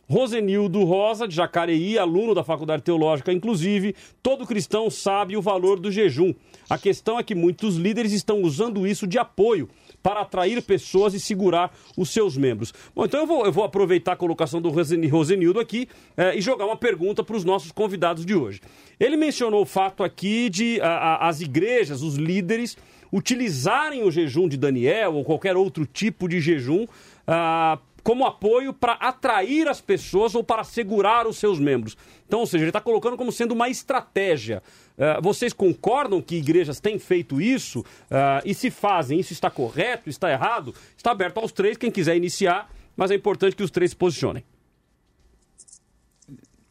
Rosenildo 0.09 0.83
Rosa, 0.83 1.27
de 1.27 1.35
Jacareí, 1.35 1.95
aluno 1.99 2.33
da 2.33 2.43
Faculdade 2.43 2.81
Teológica, 2.81 3.31
inclusive, 3.31 3.93
todo 4.23 4.47
cristão 4.47 4.89
sabe 4.89 5.37
o 5.37 5.41
valor 5.43 5.79
do 5.79 5.91
jejum. 5.91 6.33
A 6.67 6.75
questão 6.77 7.19
é 7.19 7.23
que 7.23 7.35
muitos 7.35 7.75
líderes 7.75 8.13
estão 8.13 8.41
usando 8.41 8.87
isso 8.87 9.05
de 9.05 9.19
apoio 9.19 9.69
para 10.01 10.21
atrair 10.21 10.59
pessoas 10.63 11.13
e 11.13 11.19
segurar 11.19 11.71
os 11.95 12.09
seus 12.09 12.35
membros. 12.35 12.73
Bom, 12.95 13.05
então 13.05 13.19
eu 13.19 13.27
vou, 13.27 13.45
eu 13.45 13.51
vou 13.51 13.63
aproveitar 13.63 14.13
a 14.13 14.15
colocação 14.15 14.59
do 14.59 14.69
Rosen- 14.69 15.05
Rosenildo 15.07 15.59
aqui 15.59 15.87
eh, 16.15 16.37
e 16.37 16.41
jogar 16.41 16.65
uma 16.65 16.77
pergunta 16.77 17.23
para 17.23 17.35
os 17.35 17.43
nossos 17.43 17.71
convidados 17.71 18.25
de 18.25 18.33
hoje. 18.33 18.59
Ele 18.99 19.17
mencionou 19.17 19.61
o 19.61 19.65
fato 19.65 20.03
aqui 20.03 20.49
de 20.49 20.79
a- 20.81 20.87
a- 20.87 21.27
as 21.27 21.41
igrejas, 21.41 22.01
os 22.01 22.15
líderes, 22.15 22.77
utilizarem 23.11 24.03
o 24.03 24.11
jejum 24.11 24.47
de 24.47 24.57
Daniel 24.57 25.15
ou 25.15 25.23
qualquer 25.25 25.55
outro 25.57 25.85
tipo 25.85 26.27
de 26.27 26.39
jejum 26.39 26.85
ah, 27.25 27.79
como 28.03 28.25
apoio 28.25 28.73
para 28.73 28.93
atrair 28.93 29.67
as 29.67 29.81
pessoas 29.81 30.33
ou 30.33 30.41
para 30.43 30.63
segurar 30.63 31.27
os 31.27 31.37
seus 31.37 31.59
membros. 31.59 31.97
Então, 32.25 32.39
ou 32.39 32.47
seja, 32.47 32.63
ele 32.63 32.69
está 32.69 32.79
colocando 32.79 33.17
como 33.17 33.31
sendo 33.31 33.53
uma 33.53 33.67
estratégia. 33.69 34.63
Ah, 34.97 35.19
vocês 35.21 35.51
concordam 35.53 36.21
que 36.21 36.35
igrejas 36.35 36.79
têm 36.79 36.97
feito 36.99 37.41
isso? 37.41 37.83
Ah, 38.09 38.41
e 38.45 38.53
se 38.53 38.71
fazem, 38.71 39.19
isso 39.19 39.33
está 39.33 39.49
correto, 39.49 40.09
está 40.09 40.31
errado? 40.31 40.73
Está 40.95 41.11
aberto 41.11 41.37
aos 41.39 41.51
três, 41.51 41.75
quem 41.77 41.91
quiser 41.91 42.15
iniciar, 42.15 42.71
mas 42.95 43.11
é 43.11 43.15
importante 43.15 43.55
que 43.55 43.63
os 43.63 43.71
três 43.71 43.91
se 43.91 43.97
posicionem. 43.97 44.43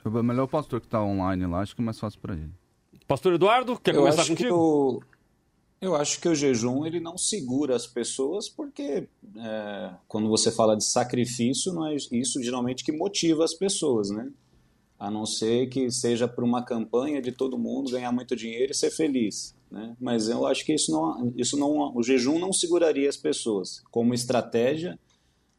É 0.05 0.23
melhor 0.23 0.45
o 0.45 0.49
pastor 0.49 0.81
que 0.81 0.87
está 0.87 1.03
online 1.03 1.47
lá, 1.47 1.61
acho 1.61 1.75
que 1.75 1.83
é 1.83 1.85
mais 1.85 1.99
fácil 1.99 2.21
para 2.21 2.35
ele. 2.35 2.51
Pastor 3.09 3.35
Eduardo, 3.35 3.79
quer 3.79 3.95
eu 3.95 4.01
começar 4.01 4.23
acho 4.23 4.31
que 4.37 4.37
contigo? 4.45 4.57
o- 4.57 5.03
eu 5.81 5.95
acho 5.95 6.21
que 6.21 6.29
o 6.29 6.35
jejum 6.35 6.87
ele 6.87 7.01
não 7.01 7.19
segura 7.19 7.77
as 7.77 7.87
pessoas 7.87 8.49
porque 8.49 9.09
é, 9.37 9.91
quando 10.09 10.29
você 10.29 10.51
fala 10.51 10.77
de 10.77 10.85
sacrifício, 10.85 11.73
não 11.73 11.87
é 11.87 11.97
isso 12.13 12.43
geralmente 12.43 12.83
que 12.85 12.93
motiva 12.93 13.45
as 13.45 13.55
pessoas, 13.55 14.11
né? 14.11 14.31
A 14.99 15.11
não 15.11 15.27
ser 15.27 15.69
que 15.69 15.91
seja 15.91 16.29
por 16.29 16.45
uma 16.45 16.65
campanha 16.65 17.23
de 17.23 17.33
todo 17.33 17.59
mundo 17.59 17.91
ganhar 17.93 18.13
muito 18.13 18.37
dinheiro 18.37 18.73
e 18.73 18.75
ser 18.77 18.91
feliz, 18.91 19.55
né? 19.71 19.97
Mas 20.01 20.29
eu 20.29 20.47
acho 20.47 20.65
que 20.65 20.75
isso 20.75 20.93
não, 20.93 21.33
isso 21.37 21.59
não, 21.59 21.95
o 21.97 22.03
jejum 22.03 22.39
não 22.39 22.53
seguraria 22.53 23.09
as 23.09 23.17
pessoas 23.17 23.83
como 23.91 24.15
estratégia. 24.15 24.99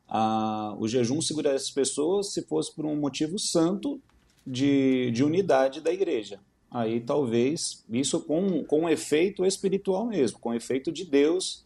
a- 0.07 0.75
o 0.79 0.87
jejum 0.87 1.21
seguraria 1.21 1.57
as 1.57 1.71
pessoas 1.71 2.33
se 2.33 2.43
fosse 2.43 2.73
por 2.75 2.85
um 2.85 2.95
motivo 2.95 3.39
santo 3.39 4.01
de, 4.45 5.11
de 5.11 5.23
unidade 5.23 5.81
da 5.81 5.91
igreja. 5.91 6.39
Aí 6.69 6.99
talvez 6.99 7.83
isso 7.89 8.19
com, 8.21 8.63
com 8.63 8.81
um 8.81 8.89
efeito 8.89 9.45
espiritual 9.45 10.05
mesmo, 10.05 10.39
com 10.39 10.49
um 10.49 10.53
efeito 10.53 10.91
de 10.91 11.05
Deus, 11.05 11.65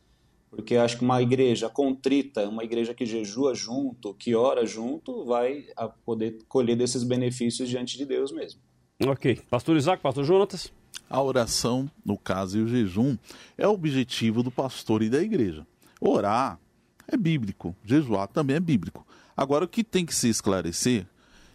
porque 0.49 0.75
acho 0.75 0.97
que 0.97 1.03
uma 1.03 1.21
igreja 1.21 1.69
contrita, 1.69 2.47
uma 2.47 2.63
igreja 2.63 2.93
que 2.93 3.05
jejua 3.05 3.55
junto, 3.55 4.13
que 4.13 4.35
ora 4.35 4.65
junto, 4.65 5.25
vai 5.25 5.65
a 5.75 5.87
poder 5.87 6.39
colher 6.47 6.75
desses 6.75 7.03
benefícios 7.03 7.69
diante 7.69 7.97
de 7.97 8.05
Deus 8.05 8.31
mesmo. 8.31 8.59
Ok. 9.05 9.39
Pastor 9.49 9.77
Isaac, 9.77 10.03
pastor 10.03 10.23
Jonatas. 10.23 10.71
A 11.09 11.21
oração, 11.21 11.89
no 12.05 12.17
caso, 12.17 12.59
e 12.59 12.61
o 12.61 12.67
jejum 12.67 13.17
é 13.57 13.67
o 13.67 13.71
objetivo 13.71 14.43
do 14.43 14.51
pastor 14.51 15.01
e 15.01 15.09
da 15.09 15.21
igreja. 15.21 15.65
Orar 15.99 16.59
é 17.07 17.17
bíblico, 17.17 17.75
jejuar 17.83 18.27
também 18.27 18.55
é 18.55 18.59
bíblico. 18.59 19.05
Agora, 19.35 19.65
o 19.65 19.67
que 19.67 19.83
tem 19.83 20.05
que 20.05 20.13
se 20.13 20.29
esclarecer 20.29 21.05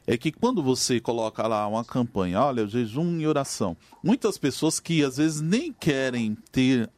é 0.07 0.17
que 0.17 0.31
quando 0.31 0.63
você 0.63 1.01
coloca 1.01 1.47
lá 1.47 1.67
uma 1.67 1.85
campanha, 1.85 2.41
olha, 2.41 2.67
jejum 2.67 3.19
e 3.19 3.27
oração, 3.27 3.77
muitas 4.03 4.39
pessoas 4.39 4.79
que 4.79 5.03
às 5.03 5.17
vezes 5.17 5.41
nem 5.41 5.73
querem 5.73 6.37
ter 6.53 6.89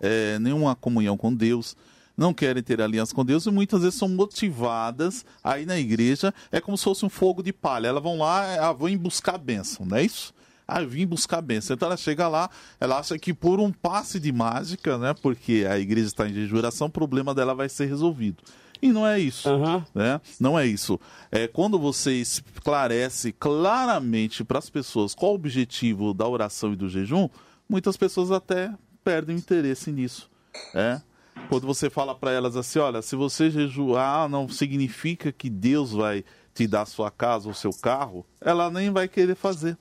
eh, 0.00 0.38
nenhuma 0.38 0.76
comunhão 0.76 1.16
com 1.16 1.34
Deus, 1.34 1.74
não 2.16 2.34
querem 2.34 2.62
ter 2.62 2.82
aliança 2.82 3.14
com 3.14 3.24
Deus 3.24 3.46
e 3.46 3.50
muitas 3.50 3.82
vezes 3.82 3.98
são 3.98 4.08
motivadas 4.08 5.24
aí 5.42 5.64
na 5.64 5.78
igreja, 5.78 6.34
é 6.50 6.60
como 6.60 6.76
se 6.76 6.84
fosse 6.84 7.06
um 7.06 7.08
fogo 7.08 7.42
de 7.42 7.52
palha. 7.52 7.86
Elas 7.86 8.02
vão 8.02 8.18
lá, 8.18 8.68
ah, 8.68 8.72
vão 8.72 8.94
buscar 8.98 9.36
a 9.36 9.38
bênção, 9.38 9.86
não 9.86 9.96
é 9.96 10.02
isso? 10.02 10.34
Ah, 10.66 10.82
eu 10.82 10.88
vim 10.88 11.06
buscar 11.06 11.38
a 11.38 11.42
bênção. 11.42 11.74
Então 11.74 11.86
ela 11.86 11.96
chega 11.96 12.28
lá, 12.28 12.50
ela 12.80 12.98
acha 12.98 13.16
que 13.18 13.32
por 13.32 13.60
um 13.60 13.72
passe 13.72 14.18
de 14.20 14.32
mágica, 14.32 14.98
né? 14.98 15.14
Porque 15.14 15.64
a 15.70 15.78
igreja 15.78 16.08
está 16.08 16.28
em 16.28 16.34
jejum 16.34 16.58
oração, 16.58 16.88
o 16.88 16.90
problema 16.90 17.32
dela 17.34 17.54
vai 17.54 17.68
ser 17.68 17.86
resolvido. 17.86 18.42
E 18.80 18.92
não 18.92 19.06
é 19.06 19.18
isso. 19.18 19.48
Né? 19.94 20.20
Não 20.38 20.58
é 20.58 20.66
isso. 20.66 20.98
É, 21.30 21.46
quando 21.46 21.78
você 21.78 22.12
esclarece 22.12 23.32
claramente 23.32 24.44
para 24.44 24.58
as 24.58 24.70
pessoas 24.70 25.14
qual 25.14 25.32
o 25.32 25.34
objetivo 25.34 26.14
da 26.14 26.26
oração 26.26 26.72
e 26.72 26.76
do 26.76 26.88
jejum, 26.88 27.28
muitas 27.68 27.96
pessoas 27.96 28.30
até 28.30 28.72
perdem 29.04 29.36
o 29.36 29.38
interesse 29.38 29.90
nisso. 29.90 30.30
É? 30.74 31.00
Quando 31.48 31.66
você 31.66 31.88
fala 31.88 32.14
para 32.14 32.30
elas 32.30 32.56
assim, 32.56 32.78
olha, 32.78 33.00
se 33.00 33.16
você 33.16 33.50
jejuar, 33.50 34.28
não 34.28 34.48
significa 34.48 35.32
que 35.32 35.48
Deus 35.48 35.92
vai 35.92 36.24
te 36.54 36.66
dar 36.66 36.86
sua 36.86 37.10
casa 37.10 37.48
ou 37.48 37.54
seu 37.54 37.70
carro, 37.72 38.26
ela 38.40 38.70
nem 38.70 38.90
vai 38.90 39.08
querer 39.08 39.34
fazer. 39.34 39.76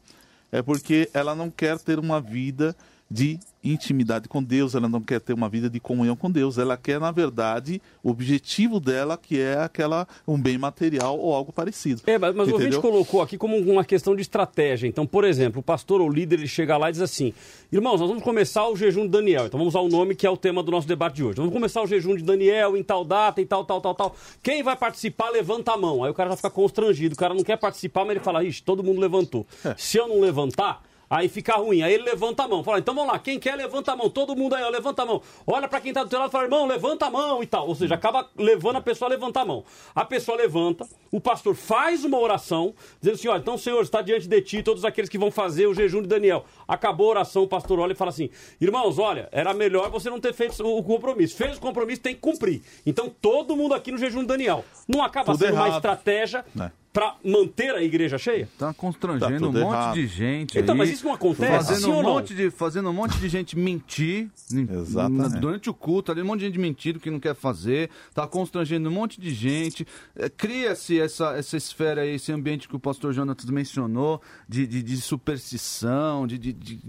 É 0.51 0.61
porque 0.61 1.09
ela 1.13 1.35
não 1.35 1.49
quer 1.49 1.77
ter 1.79 1.99
uma 1.99 2.21
vida 2.21 2.75
de 3.09 3.39
intimidade 3.63 4.27
com 4.27 4.43
Deus, 4.43 4.75
ela 4.75 4.87
não 4.87 5.01
quer 5.01 5.19
ter 5.19 5.33
uma 5.33 5.49
vida 5.49 5.69
de 5.69 5.79
comunhão 5.79 6.15
com 6.15 6.29
Deus, 6.29 6.57
ela 6.57 6.77
quer, 6.77 6.99
na 6.99 7.11
verdade, 7.11 7.81
o 8.03 8.09
objetivo 8.09 8.79
dela, 8.79 9.17
que 9.17 9.39
é 9.39 9.59
aquela 9.59 10.07
um 10.27 10.39
bem 10.39 10.57
material 10.57 11.17
ou 11.19 11.33
algo 11.33 11.51
parecido. 11.51 12.01
É, 12.05 12.17
mas, 12.17 12.35
mas 12.35 12.47
o 12.47 12.53
ouvinte 12.53 12.75
Entendeu? 12.75 12.81
colocou 12.81 13.21
aqui 13.21 13.37
como 13.37 13.57
uma 13.57 13.83
questão 13.83 14.15
de 14.15 14.21
estratégia. 14.21 14.87
Então, 14.87 15.05
por 15.05 15.23
exemplo, 15.23 15.59
o 15.59 15.63
pastor 15.63 16.01
ou 16.01 16.09
líder 16.09 16.39
ele 16.39 16.47
chega 16.47 16.77
lá 16.77 16.89
e 16.89 16.91
diz 16.93 17.01
assim: 17.01 17.33
Irmãos, 17.71 17.99
nós 17.99 18.09
vamos 18.09 18.23
começar 18.23 18.67
o 18.67 18.75
jejum 18.75 19.03
de 19.03 19.09
Daniel. 19.09 19.45
Então 19.45 19.57
vamos 19.57 19.73
usar 19.73 19.81
o 19.81 19.89
nome 19.89 20.15
que 20.15 20.25
é 20.25 20.29
o 20.29 20.37
tema 20.37 20.61
do 20.63 20.71
nosso 20.71 20.87
debate 20.87 21.15
de 21.15 21.23
hoje. 21.23 21.37
Vamos 21.37 21.53
começar 21.53 21.81
o 21.81 21.87
jejum 21.87 22.15
de 22.15 22.23
Daniel 22.23 22.77
em 22.77 22.83
tal 22.83 23.03
data 23.03 23.41
e 23.41 23.45
tal, 23.45 23.65
tal, 23.65 23.81
tal, 23.81 23.95
tal. 23.95 24.15
Quem 24.41 24.63
vai 24.63 24.75
participar, 24.75 25.29
levanta 25.29 25.73
a 25.73 25.77
mão. 25.77 26.03
Aí 26.03 26.11
o 26.11 26.13
cara 26.13 26.29
já 26.29 26.35
fica 26.35 26.49
constrangido. 26.49 27.15
O 27.15 27.17
cara 27.17 27.33
não 27.33 27.43
quer 27.43 27.57
participar, 27.57 28.01
mas 28.01 28.11
ele 28.11 28.19
fala: 28.19 28.43
Ixi, 28.43 28.63
todo 28.63 28.83
mundo 28.83 28.99
levantou. 28.99 29.45
Se 29.77 29.97
eu 29.97 30.07
não 30.07 30.19
levantar. 30.19 30.86
Aí 31.09 31.29
fica 31.29 31.55
ruim. 31.55 31.81
Aí 31.81 31.93
ele 31.93 32.03
levanta 32.03 32.43
a 32.43 32.47
mão. 32.47 32.63
Fala, 32.63 32.79
então 32.79 32.93
vamos 32.93 33.11
lá, 33.11 33.19
quem 33.19 33.39
quer, 33.39 33.55
levanta 33.55 33.93
a 33.93 33.95
mão. 33.95 34.09
Todo 34.09 34.35
mundo 34.35 34.55
aí, 34.55 34.63
ó, 34.63 34.69
levanta 34.69 35.03
a 35.03 35.05
mão. 35.05 35.21
Olha 35.45 35.67
pra 35.67 35.79
quem 35.79 35.93
tá 35.93 36.03
do 36.03 36.09
teu 36.09 36.19
lado 36.19 36.29
e 36.29 36.31
fala, 36.31 36.43
irmão, 36.45 36.65
levanta 36.65 37.05
a 37.05 37.11
mão 37.11 37.41
e 37.41 37.47
tal. 37.47 37.67
Ou 37.67 37.75
seja, 37.75 37.95
acaba 37.95 38.29
levando 38.37 38.77
a 38.77 38.81
pessoa 38.81 39.09
a 39.09 39.11
levantar 39.11 39.41
a 39.41 39.45
mão. 39.45 39.63
A 39.95 40.03
pessoa 40.05 40.37
levanta, 40.37 40.87
o 41.11 41.19
pastor 41.21 41.55
faz 41.55 42.03
uma 42.03 42.19
oração, 42.19 42.73
dizendo 42.99 43.15
assim: 43.15 43.27
olha, 43.27 43.39
então, 43.39 43.57
Senhor, 43.57 43.81
está 43.81 44.01
diante 44.01 44.27
de 44.27 44.41
ti 44.41 44.61
todos 44.63 44.83
aqueles 44.83 45.09
que 45.09 45.17
vão 45.17 45.31
fazer 45.31 45.67
o 45.67 45.73
jejum 45.73 46.01
de 46.01 46.07
Daniel. 46.07 46.45
Acabou 46.67 47.07
a 47.07 47.09
oração, 47.11 47.43
o 47.43 47.47
pastor 47.47 47.79
olha 47.79 47.93
e 47.93 47.95
fala 47.95 48.09
assim: 48.09 48.29
irmãos, 48.59 48.99
olha, 48.99 49.29
era 49.31 49.53
melhor 49.53 49.89
você 49.89 50.09
não 50.09 50.19
ter 50.19 50.33
feito 50.33 50.61
o 50.65 50.83
compromisso. 50.83 51.35
Fez 51.35 51.57
o 51.57 51.61
compromisso, 51.61 52.01
tem 52.01 52.13
que 52.15 52.21
cumprir. 52.21 52.61
Então, 52.85 53.09
todo 53.21 53.55
mundo 53.55 53.73
aqui 53.73 53.91
no 53.91 53.97
jejum 53.97 54.21
de 54.21 54.27
Daniel. 54.27 54.65
Não 54.87 55.03
acaba 55.03 55.31
Tudo 55.31 55.39
sendo 55.39 55.53
uma 55.55 55.67
errado. 55.67 55.75
estratégia 55.77 56.45
É. 56.59 56.71
para 56.97 57.15
manter 57.23 57.75
a 57.75 57.83
igreja 57.83 58.17
cheia? 58.17 58.49
Tá 58.57 58.73
constrangendo 58.73 59.51
Tá 59.51 59.59
um 59.59 59.61
monte 59.61 59.71
errado. 59.75 59.93
de 59.93 60.07
gente. 60.07 60.57
Então, 60.57 60.73
aí, 60.73 60.79
mas 60.79 60.89
isso 60.89 61.05
não 61.05 61.13
acontece, 61.13 61.51
Fazendo 61.67 61.79
sim 61.81 61.91
um, 61.91 61.95
ou 61.97 62.01
não? 62.01 62.13
monte 62.15 62.33
de, 62.33 62.49
fazendo 62.49 62.89
um 62.89 62.93
monte 62.93 63.19
de 63.19 63.29
gente 63.29 63.55
mentir 63.55 64.31
Exatamente. 64.51 65.39
durante 65.39 65.69
o 65.69 65.75
culto, 65.75 66.11
ali, 66.11 66.23
um 66.23 66.25
monte 66.25 66.39
de 66.39 66.45
gente 66.47 66.57
mentindo 66.57 66.99
que 66.99 67.11
não 67.11 67.19
quer 67.19 67.35
fazer, 67.35 67.91
tá 68.15 68.25
constrangendo 68.25 68.89
um 68.89 68.91
monte 68.91 69.21
de 69.21 69.31
gente. 69.31 69.85
É, 70.15 70.27
Cria-se 70.27 70.99
essa, 70.99 71.37
essa 71.37 71.55
esfera 71.55 72.01
aí, 72.01 72.15
esse 72.15 72.31
ambiente 72.31 72.67
que 72.67 72.75
o 72.75 72.79
pastor 72.79 73.13
Jonatas 73.13 73.45
mencionou, 73.45 74.19
de, 74.49 74.65
de, 74.65 74.81
de 74.81 74.97
superstição, 74.99 76.25
de. 76.25 76.39
de- 76.39 76.53
de- 76.53 76.79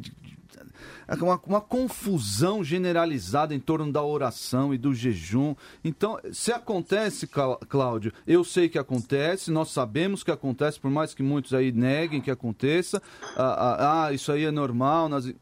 uma, 1.20 1.40
uma 1.46 1.60
confusão 1.60 2.62
generalizada 2.62 3.54
em 3.54 3.60
torno 3.60 3.90
da 3.92 4.02
oração 4.02 4.72
e 4.74 4.78
do 4.78 4.94
jejum. 4.94 5.54
Então, 5.84 6.18
se 6.32 6.52
acontece, 6.52 7.26
Clá- 7.26 7.58
Cláudio, 7.68 8.12
eu 8.26 8.44
sei 8.44 8.68
que 8.68 8.78
acontece, 8.78 9.50
nós 9.50 9.70
sabemos 9.70 10.22
que 10.22 10.30
acontece, 10.30 10.78
por 10.80 10.90
mais 10.90 11.14
que 11.14 11.22
muitos 11.22 11.54
aí 11.54 11.72
neguem 11.72 12.20
que 12.20 12.30
aconteça. 12.30 13.02
Ah, 13.36 13.42
ah, 13.42 14.04
ah, 14.06 14.12
isso 14.12 14.30
aí 14.32 14.44
é 14.44 14.50
normal. 14.50 15.08
Nas... 15.08 15.32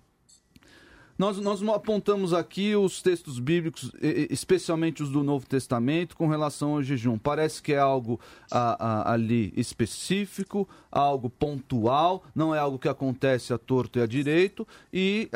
Nós, 1.18 1.38
nós 1.38 1.62
apontamos 1.68 2.34
aqui 2.34 2.76
os 2.76 3.01
textos 3.01 3.38
bíblicos, 3.38 3.90
especialmente 4.30 5.02
os 5.02 5.09
do 5.09 5.22
Novo 5.22 5.47
Testamento, 5.47 6.14
com 6.16 6.26
relação 6.28 6.74
ao 6.74 6.82
jejum. 6.82 7.16
Parece 7.16 7.62
que 7.62 7.72
é 7.72 7.78
algo 7.78 8.20
ali 8.51 9.52
específico, 9.56 10.68
algo 10.93 11.30
pontual, 11.30 12.22
não 12.34 12.55
é 12.55 12.59
algo 12.59 12.78
que 12.78 12.88
acontece 12.88 13.52
a 13.52 13.59
torto 13.59 13.98
e 13.98 14.02
a 14.02 14.06
direito, 14.06 14.66
e 14.93 15.30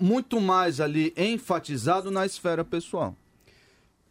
muito 0.00 0.40
mais 0.40 0.80
ali 0.80 1.12
enfatizado 1.16 2.10
na 2.10 2.24
esfera 2.24 2.64
pessoal. 2.64 3.14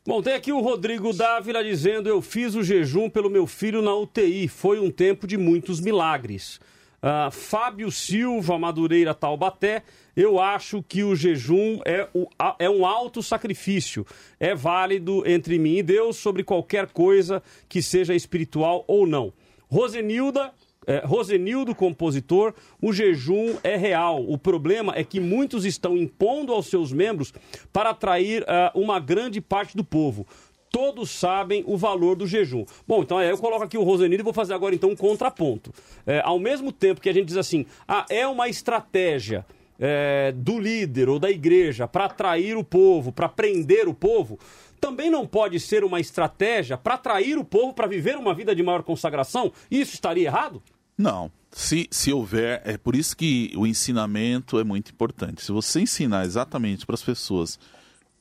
Bom, 0.05 0.21
tem 0.21 0.33
aqui 0.33 0.51
o 0.51 0.59
Rodrigo 0.59 1.13
Dávila 1.13 1.63
dizendo: 1.63 2.09
Eu 2.09 2.21
fiz 2.21 2.55
o 2.55 2.63
jejum 2.63 3.09
pelo 3.09 3.29
meu 3.29 3.45
filho 3.45 3.81
na 3.81 3.93
UTI. 3.93 4.47
Foi 4.47 4.79
um 4.79 4.89
tempo 4.89 5.27
de 5.27 5.37
muitos 5.37 5.79
milagres. 5.79 6.59
Uh, 7.01 7.31
Fábio 7.31 7.91
Silva, 7.91 8.57
Madureira 8.57 9.13
Taubaté, 9.13 9.83
eu 10.19 10.37
acho 10.37 10.83
que 10.83 11.01
o 11.01 11.15
jejum 11.15 11.79
é, 11.85 12.05
o, 12.13 12.27
é 12.59 12.69
um 12.69 12.85
alto 12.85 13.23
sacrifício. 13.23 14.05
É 14.37 14.53
válido 14.53 15.25
entre 15.25 15.57
mim 15.57 15.77
e 15.77 15.83
Deus 15.83 16.17
sobre 16.17 16.43
qualquer 16.43 16.87
coisa 16.87 17.41
que 17.69 17.81
seja 17.81 18.13
espiritual 18.13 18.83
ou 18.85 19.07
não. 19.07 19.31
Rosenilda, 19.69 20.51
é, 20.85 21.05
Rosenildo, 21.05 21.73
compositor, 21.73 22.53
o 22.81 22.91
jejum 22.91 23.55
é 23.63 23.77
real. 23.77 24.21
O 24.27 24.37
problema 24.37 24.91
é 24.93 25.05
que 25.05 25.21
muitos 25.21 25.63
estão 25.63 25.95
impondo 25.95 26.51
aos 26.51 26.67
seus 26.67 26.91
membros 26.91 27.33
para 27.71 27.91
atrair 27.91 28.41
uh, 28.43 28.77
uma 28.77 28.99
grande 28.99 29.39
parte 29.39 29.77
do 29.77 29.85
povo 29.85 30.27
todos 30.71 31.09
sabem 31.09 31.63
o 31.65 31.75
valor 31.75 32.15
do 32.15 32.27
jejum. 32.27 32.63
Bom, 32.87 33.01
então 33.01 33.19
é, 33.19 33.31
eu 33.31 33.37
coloco 33.39 33.63
aqui 33.63 33.75
o 33.75 33.81
Rosenildo 33.81 34.21
e 34.21 34.23
vou 34.23 34.31
fazer 34.31 34.53
agora 34.53 34.75
então 34.75 34.91
um 34.91 34.95
contraponto. 34.95 35.73
É, 36.05 36.21
ao 36.23 36.37
mesmo 36.37 36.71
tempo 36.71 37.01
que 37.01 37.09
a 37.09 37.13
gente 37.13 37.25
diz 37.25 37.37
assim, 37.37 37.65
ah, 37.87 38.05
é 38.07 38.27
uma 38.27 38.47
estratégia 38.47 39.43
é, 39.79 40.33
do 40.35 40.59
líder 40.59 41.07
ou 41.09 41.17
da 41.17 41.31
igreja 41.31 41.87
para 41.87 42.05
atrair 42.05 42.57
o 42.57 42.63
povo, 42.63 43.11
para 43.11 43.29
prender 43.29 43.87
o 43.87 43.93
povo, 43.93 44.37
também 44.79 45.09
não 45.09 45.25
pode 45.25 45.59
ser 45.59 45.83
uma 45.83 45.99
estratégia 45.99 46.77
para 46.77 46.95
atrair 46.95 47.37
o 47.37 47.43
povo 47.43 47.73
para 47.73 47.87
viver 47.87 48.17
uma 48.17 48.33
vida 48.33 48.55
de 48.55 48.61
maior 48.61 48.83
consagração? 48.83 49.51
Isso 49.71 49.93
estaria 49.93 50.27
errado? 50.27 50.61
Não. 50.97 51.31
Se, 51.51 51.87
se 51.89 52.13
houver, 52.13 52.61
é 52.63 52.77
por 52.77 52.95
isso 52.95 53.15
que 53.15 53.51
o 53.55 53.65
ensinamento 53.65 54.59
é 54.59 54.63
muito 54.63 54.91
importante. 54.91 55.43
Se 55.43 55.51
você 55.51 55.79
ensinar 55.81 56.25
exatamente 56.25 56.85
para 56.85 56.95
as 56.95 57.01
pessoas 57.01 57.59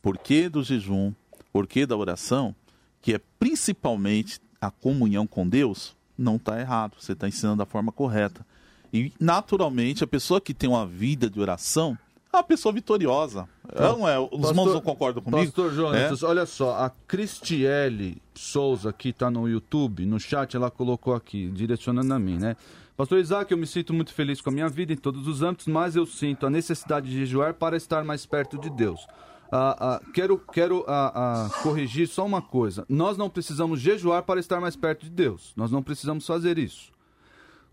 porquê 0.01 0.48
do 0.48 0.62
jejum, 0.62 1.12
porquê 1.52 1.85
da 1.85 1.97
oração, 1.97 2.55
que 3.02 3.14
é 3.14 3.20
principalmente 3.39 4.40
a 4.60 4.70
comunhão 4.70 5.26
com 5.26 5.48
Deus, 5.48 5.97
não 6.16 6.36
está 6.36 6.59
errado. 6.59 6.97
Você 6.98 7.12
está 7.12 7.28
ensinando 7.28 7.59
da 7.59 7.66
forma 7.66 7.93
correta. 7.93 8.44
E, 8.93 9.12
naturalmente, 9.20 10.02
a 10.02 10.06
pessoa 10.06 10.40
que 10.40 10.55
tem 10.55 10.69
uma 10.69 10.86
vida 10.86 11.28
de 11.28 11.40
oração 11.40 11.97
é 12.32 12.36
uma 12.36 12.43
pessoa 12.43 12.73
vitoriosa. 12.73 13.48
Tá. 13.74 13.93
Não 13.93 14.09
é? 14.09 14.19
Os 14.19 14.28
pastor, 14.31 14.51
irmãos 14.51 14.73
não 14.74 14.81
concordam 14.81 15.23
comigo? 15.23 15.44
Pastor 15.44 15.73
Jonas, 15.73 16.23
é? 16.23 16.27
olha 16.27 16.47
só, 16.47 16.77
a 16.77 16.90
Cristiele 17.06 18.20
Souza, 18.35 18.93
que 18.93 19.10
está 19.10 19.31
no 19.31 19.48
YouTube, 19.48 20.05
no 20.06 20.20
chat, 20.20 20.55
ela 20.55 20.70
colocou 20.70 21.15
aqui, 21.15 21.48
direcionando 21.51 22.12
a 22.12 22.19
mim, 22.19 22.39
né? 22.39 22.56
Pastor 22.97 23.19
Isaac, 23.19 23.52
eu 23.52 23.56
me 23.56 23.66
sinto 23.66 23.94
muito 23.94 24.12
feliz 24.12 24.40
com 24.40 24.51
a 24.51 24.52
minha 24.52 24.69
vida 24.69 24.93
em 24.93 24.97
todos 24.97 25.28
os 25.28 25.40
âmbitos, 25.40 25.69
mas 25.69 25.94
eu 25.94 26.05
sinto 26.05 26.47
a 26.47 26.51
necessidade 26.51 27.09
de 27.09 27.16
jejuar 27.16 27.55
para 27.55 27.77
estar 27.77 28.02
mais 28.05 28.27
perto 28.27 28.59
de 28.59 28.69
Deus. 28.69 29.06
Ah, 29.51 29.77
ah, 29.78 30.01
quero 30.12 30.39
quero 30.52 30.85
ah, 30.86 31.12
ah, 31.15 31.62
corrigir 31.62 32.06
só 32.09 32.27
uma 32.27 32.43
coisa. 32.43 32.85
Nós 32.89 33.16
não 33.16 33.31
precisamos 33.31 33.81
jejuar 33.81 34.24
para 34.24 34.40
estar 34.40 34.60
mais 34.60 34.77
perto 34.77 35.05
de 35.05 35.10
Deus. 35.10 35.52
Nós 35.56 35.70
não 35.70 35.82
precisamos 35.82 36.27
fazer 36.27 36.59
isso. 36.59 36.90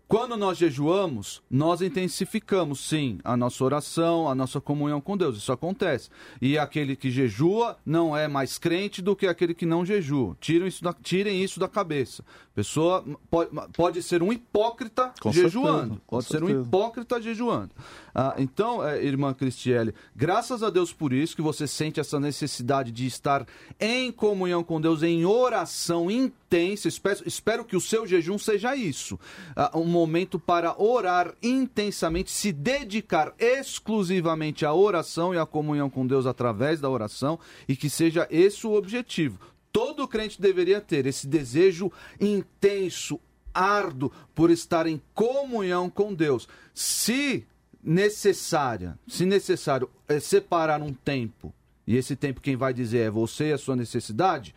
Quando 0.08 0.36
nós 0.36 0.56
jejuamos, 0.56 1.42
nós 1.50 1.82
intensificamos, 1.82 2.78
sim, 2.78 3.18
a 3.24 3.36
nossa 3.36 3.64
oração, 3.64 4.28
a 4.28 4.36
nossa 4.36 4.60
comunhão 4.60 5.00
com 5.00 5.16
Deus. 5.16 5.36
Isso 5.36 5.50
acontece. 5.50 6.10
E 6.40 6.56
aquele 6.56 6.94
que 6.94 7.10
jejua 7.10 7.76
não 7.84 8.16
é 8.16 8.28
mais 8.28 8.56
crente 8.56 9.02
do 9.02 9.16
que 9.16 9.26
aquele 9.26 9.52
que 9.52 9.66
não 9.66 9.84
jejua. 9.84 10.36
Tirem 10.40 10.68
isso 10.68 10.84
da, 10.84 10.92
tirem 10.92 11.42
isso 11.42 11.58
da 11.58 11.66
cabeça. 11.66 12.24
Pessoa 12.54 13.04
pode, 13.28 13.50
pode 13.72 14.02
ser 14.02 14.22
um 14.22 14.32
hipócrita 14.32 15.12
com 15.20 15.32
jejuando. 15.32 15.94
Certeza, 15.94 16.00
pode 16.06 16.24
certeza. 16.26 16.52
ser 16.52 16.56
um 16.56 16.62
hipócrita 16.62 17.20
jejuando. 17.20 17.70
Ah, 18.14 18.34
então, 18.38 18.86
é, 18.86 19.04
irmã 19.04 19.34
Cristiele, 19.34 19.92
graças 20.14 20.62
a 20.62 20.70
Deus 20.70 20.92
por 20.92 21.12
isso 21.12 21.34
que 21.34 21.42
você 21.42 21.66
sente 21.66 21.98
essa 21.98 22.20
necessidade 22.20 22.92
de 22.92 23.06
estar 23.06 23.44
em 23.80 24.12
comunhão 24.12 24.62
com 24.62 24.80
Deus, 24.80 25.02
em 25.02 25.26
oração 25.26 26.10
intensa. 26.10 26.45
Espero, 26.88 27.22
espero 27.26 27.64
que 27.64 27.76
o 27.76 27.80
seu 27.80 28.06
jejum 28.06 28.38
seja 28.38 28.74
isso. 28.76 29.18
Ah, 29.54 29.70
um 29.74 29.84
momento 29.84 30.38
para 30.38 30.80
orar 30.80 31.34
intensamente, 31.42 32.30
se 32.30 32.52
dedicar 32.52 33.34
exclusivamente 33.38 34.64
à 34.64 34.72
oração 34.72 35.34
e 35.34 35.38
à 35.38 35.44
comunhão 35.44 35.90
com 35.90 36.06
Deus 36.06 36.26
através 36.26 36.80
da 36.80 36.90
oração 36.90 37.38
e 37.68 37.76
que 37.76 37.90
seja 37.90 38.26
esse 38.30 38.66
o 38.66 38.74
objetivo 38.74 39.38
todo 39.76 40.08
crente 40.08 40.40
deveria 40.40 40.80
ter 40.80 41.04
esse 41.04 41.26
desejo 41.26 41.92
intenso, 42.18 43.20
árduo 43.52 44.10
por 44.34 44.50
estar 44.50 44.86
em 44.86 44.98
comunhão 45.12 45.90
com 45.90 46.14
Deus. 46.14 46.48
Se 46.72 47.46
necessária, 47.84 48.98
se 49.06 49.26
necessário 49.26 49.90
é 50.08 50.18
separar 50.18 50.80
um 50.80 50.94
tempo, 50.94 51.52
e 51.86 51.94
esse 51.94 52.16
tempo 52.16 52.40
quem 52.40 52.56
vai 52.56 52.72
dizer 52.72 53.00
é 53.00 53.10
você 53.10 53.50
e 53.50 53.52
a 53.52 53.58
sua 53.58 53.76
necessidade, 53.76 54.54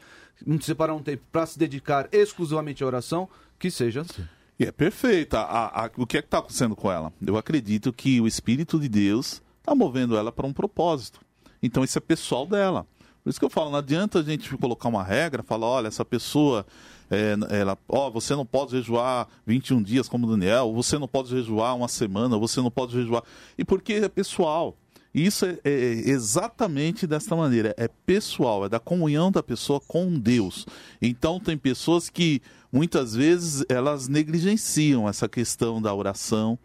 separar 0.61 0.93
um 0.93 1.01
tempo 1.01 1.23
para 1.31 1.45
se 1.45 1.57
dedicar 1.57 2.07
exclusivamente 2.11 2.83
à 2.83 2.87
oração, 2.87 3.27
que 3.57 3.69
seja 3.69 4.01
assim. 4.01 4.23
E 4.59 4.65
é 4.65 4.71
perfeita. 4.71 5.39
A, 5.39 5.85
a, 5.85 5.91
o 5.97 6.05
que 6.05 6.17
é 6.17 6.21
que 6.21 6.27
está 6.27 6.39
acontecendo 6.39 6.75
com 6.75 6.91
ela? 6.91 7.13
Eu 7.25 7.37
acredito 7.37 7.93
que 7.93 8.19
o 8.19 8.27
Espírito 8.27 8.79
de 8.79 8.89
Deus 8.89 9.41
está 9.59 9.73
movendo 9.73 10.17
ela 10.17 10.31
para 10.31 10.45
um 10.45 10.53
propósito. 10.53 11.21
Então 11.61 11.83
isso 11.83 11.97
é 11.97 12.01
pessoal 12.01 12.45
dela. 12.45 12.85
Por 13.23 13.29
isso 13.29 13.39
que 13.39 13.45
eu 13.45 13.49
falo, 13.49 13.69
não 13.69 13.79
adianta 13.79 14.19
a 14.19 14.23
gente 14.23 14.55
colocar 14.57 14.89
uma 14.89 15.03
regra, 15.03 15.43
falar, 15.43 15.67
olha, 15.67 15.87
essa 15.87 16.03
pessoa, 16.03 16.65
é, 17.11 17.35
ela, 17.49 17.77
ó, 17.87 18.09
você 18.09 18.35
não 18.35 18.45
pode 18.45 18.71
jejuar 18.71 19.27
21 19.45 19.83
dias 19.83 20.07
como 20.07 20.25
Daniel, 20.25 20.73
você 20.73 20.97
não 20.97 21.07
pode 21.07 21.29
jejuar 21.29 21.75
uma 21.75 21.87
semana, 21.87 22.37
você 22.37 22.61
não 22.61 22.71
pode 22.71 22.93
jejuar. 22.93 23.23
E 23.57 23.65
porque 23.65 23.93
é 23.93 24.09
pessoal. 24.09 24.75
Isso 25.25 25.45
é, 25.45 25.57
é, 25.63 25.69
exatamente 26.09 27.05
desta 27.05 27.35
maneira, 27.35 27.73
é 27.77 27.89
pessoal, 28.05 28.65
é 28.65 28.69
da 28.69 28.79
comunhão 28.79 29.31
da 29.31 29.43
pessoa 29.43 29.79
com 29.79 30.17
Deus. 30.17 30.65
Então 31.01 31.39
tem 31.39 31.57
pessoas 31.57 32.09
que 32.09 32.41
muitas 32.71 33.15
vezes 33.15 33.65
elas 33.67 34.07
negligenciam 34.07 35.09
essa 35.09 35.27
questão 35.27 35.81
da 35.81 35.93
oração, 35.93 36.57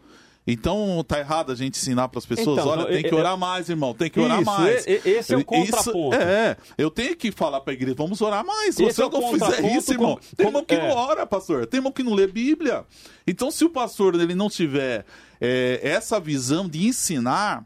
então 0.47 1.03
tá 1.07 1.19
errado 1.19 1.51
a 1.51 1.55
gente 1.55 1.79
ensinar 1.79 2.07
para 2.07 2.19
as 2.19 2.25
pessoas, 2.25 2.59
então, 2.59 2.69
olha, 2.69 2.85
tem 2.85 3.01
que 3.01 3.15
orar 3.15 3.35
mais, 3.35 3.67
irmão, 3.67 3.95
tem 3.95 4.11
que 4.11 4.19
orar 4.19 4.41
isso, 4.41 4.51
mais. 4.51 4.85
Esse 4.87 5.33
é 5.33 5.37
o 5.37 5.43
contraponto. 5.43 6.15
Isso, 6.15 6.23
é, 6.23 6.57
eu 6.77 6.91
tenho 6.91 7.15
que 7.15 7.31
falar 7.31 7.61
para 7.61 7.73
a 7.73 7.75
igreja, 7.75 7.95
vamos 7.97 8.21
orar 8.21 8.45
mais. 8.45 8.75
Se 8.75 8.83
você 8.83 9.03
é 9.03 9.09
não 9.09 9.31
fizer 9.31 9.75
isso, 9.75 9.91
irmão, 9.91 10.15
como, 10.15 10.35
tem 10.35 10.45
irmão 10.45 10.63
que 10.63 10.75
é. 10.75 10.87
não 10.87 10.95
ora, 10.95 11.25
pastor, 11.25 11.65
tem 11.65 11.79
irmão 11.79 11.91
que 11.91 12.03
não 12.03 12.13
lê 12.13 12.27
Bíblia. 12.27 12.85
Então 13.25 13.49
se 13.49 13.65
o 13.65 13.69
pastor 13.71 14.13
ele 14.13 14.35
não 14.35 14.47
tiver 14.47 15.03
é, 15.41 15.79
essa 15.81 16.19
visão 16.19 16.69
de 16.69 16.85
ensinar, 16.85 17.65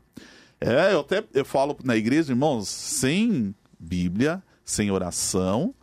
é, 0.62 0.94
eu 0.94 1.00
até 1.02 1.24
eu 1.34 1.46
falo 1.46 1.78
na 1.84 1.96
igreja, 1.96 2.32
irmãos, 2.32 2.68
sem 2.68 3.56
Bíblia, 3.80 4.44
sem 4.64 4.92
oração, 4.92 5.74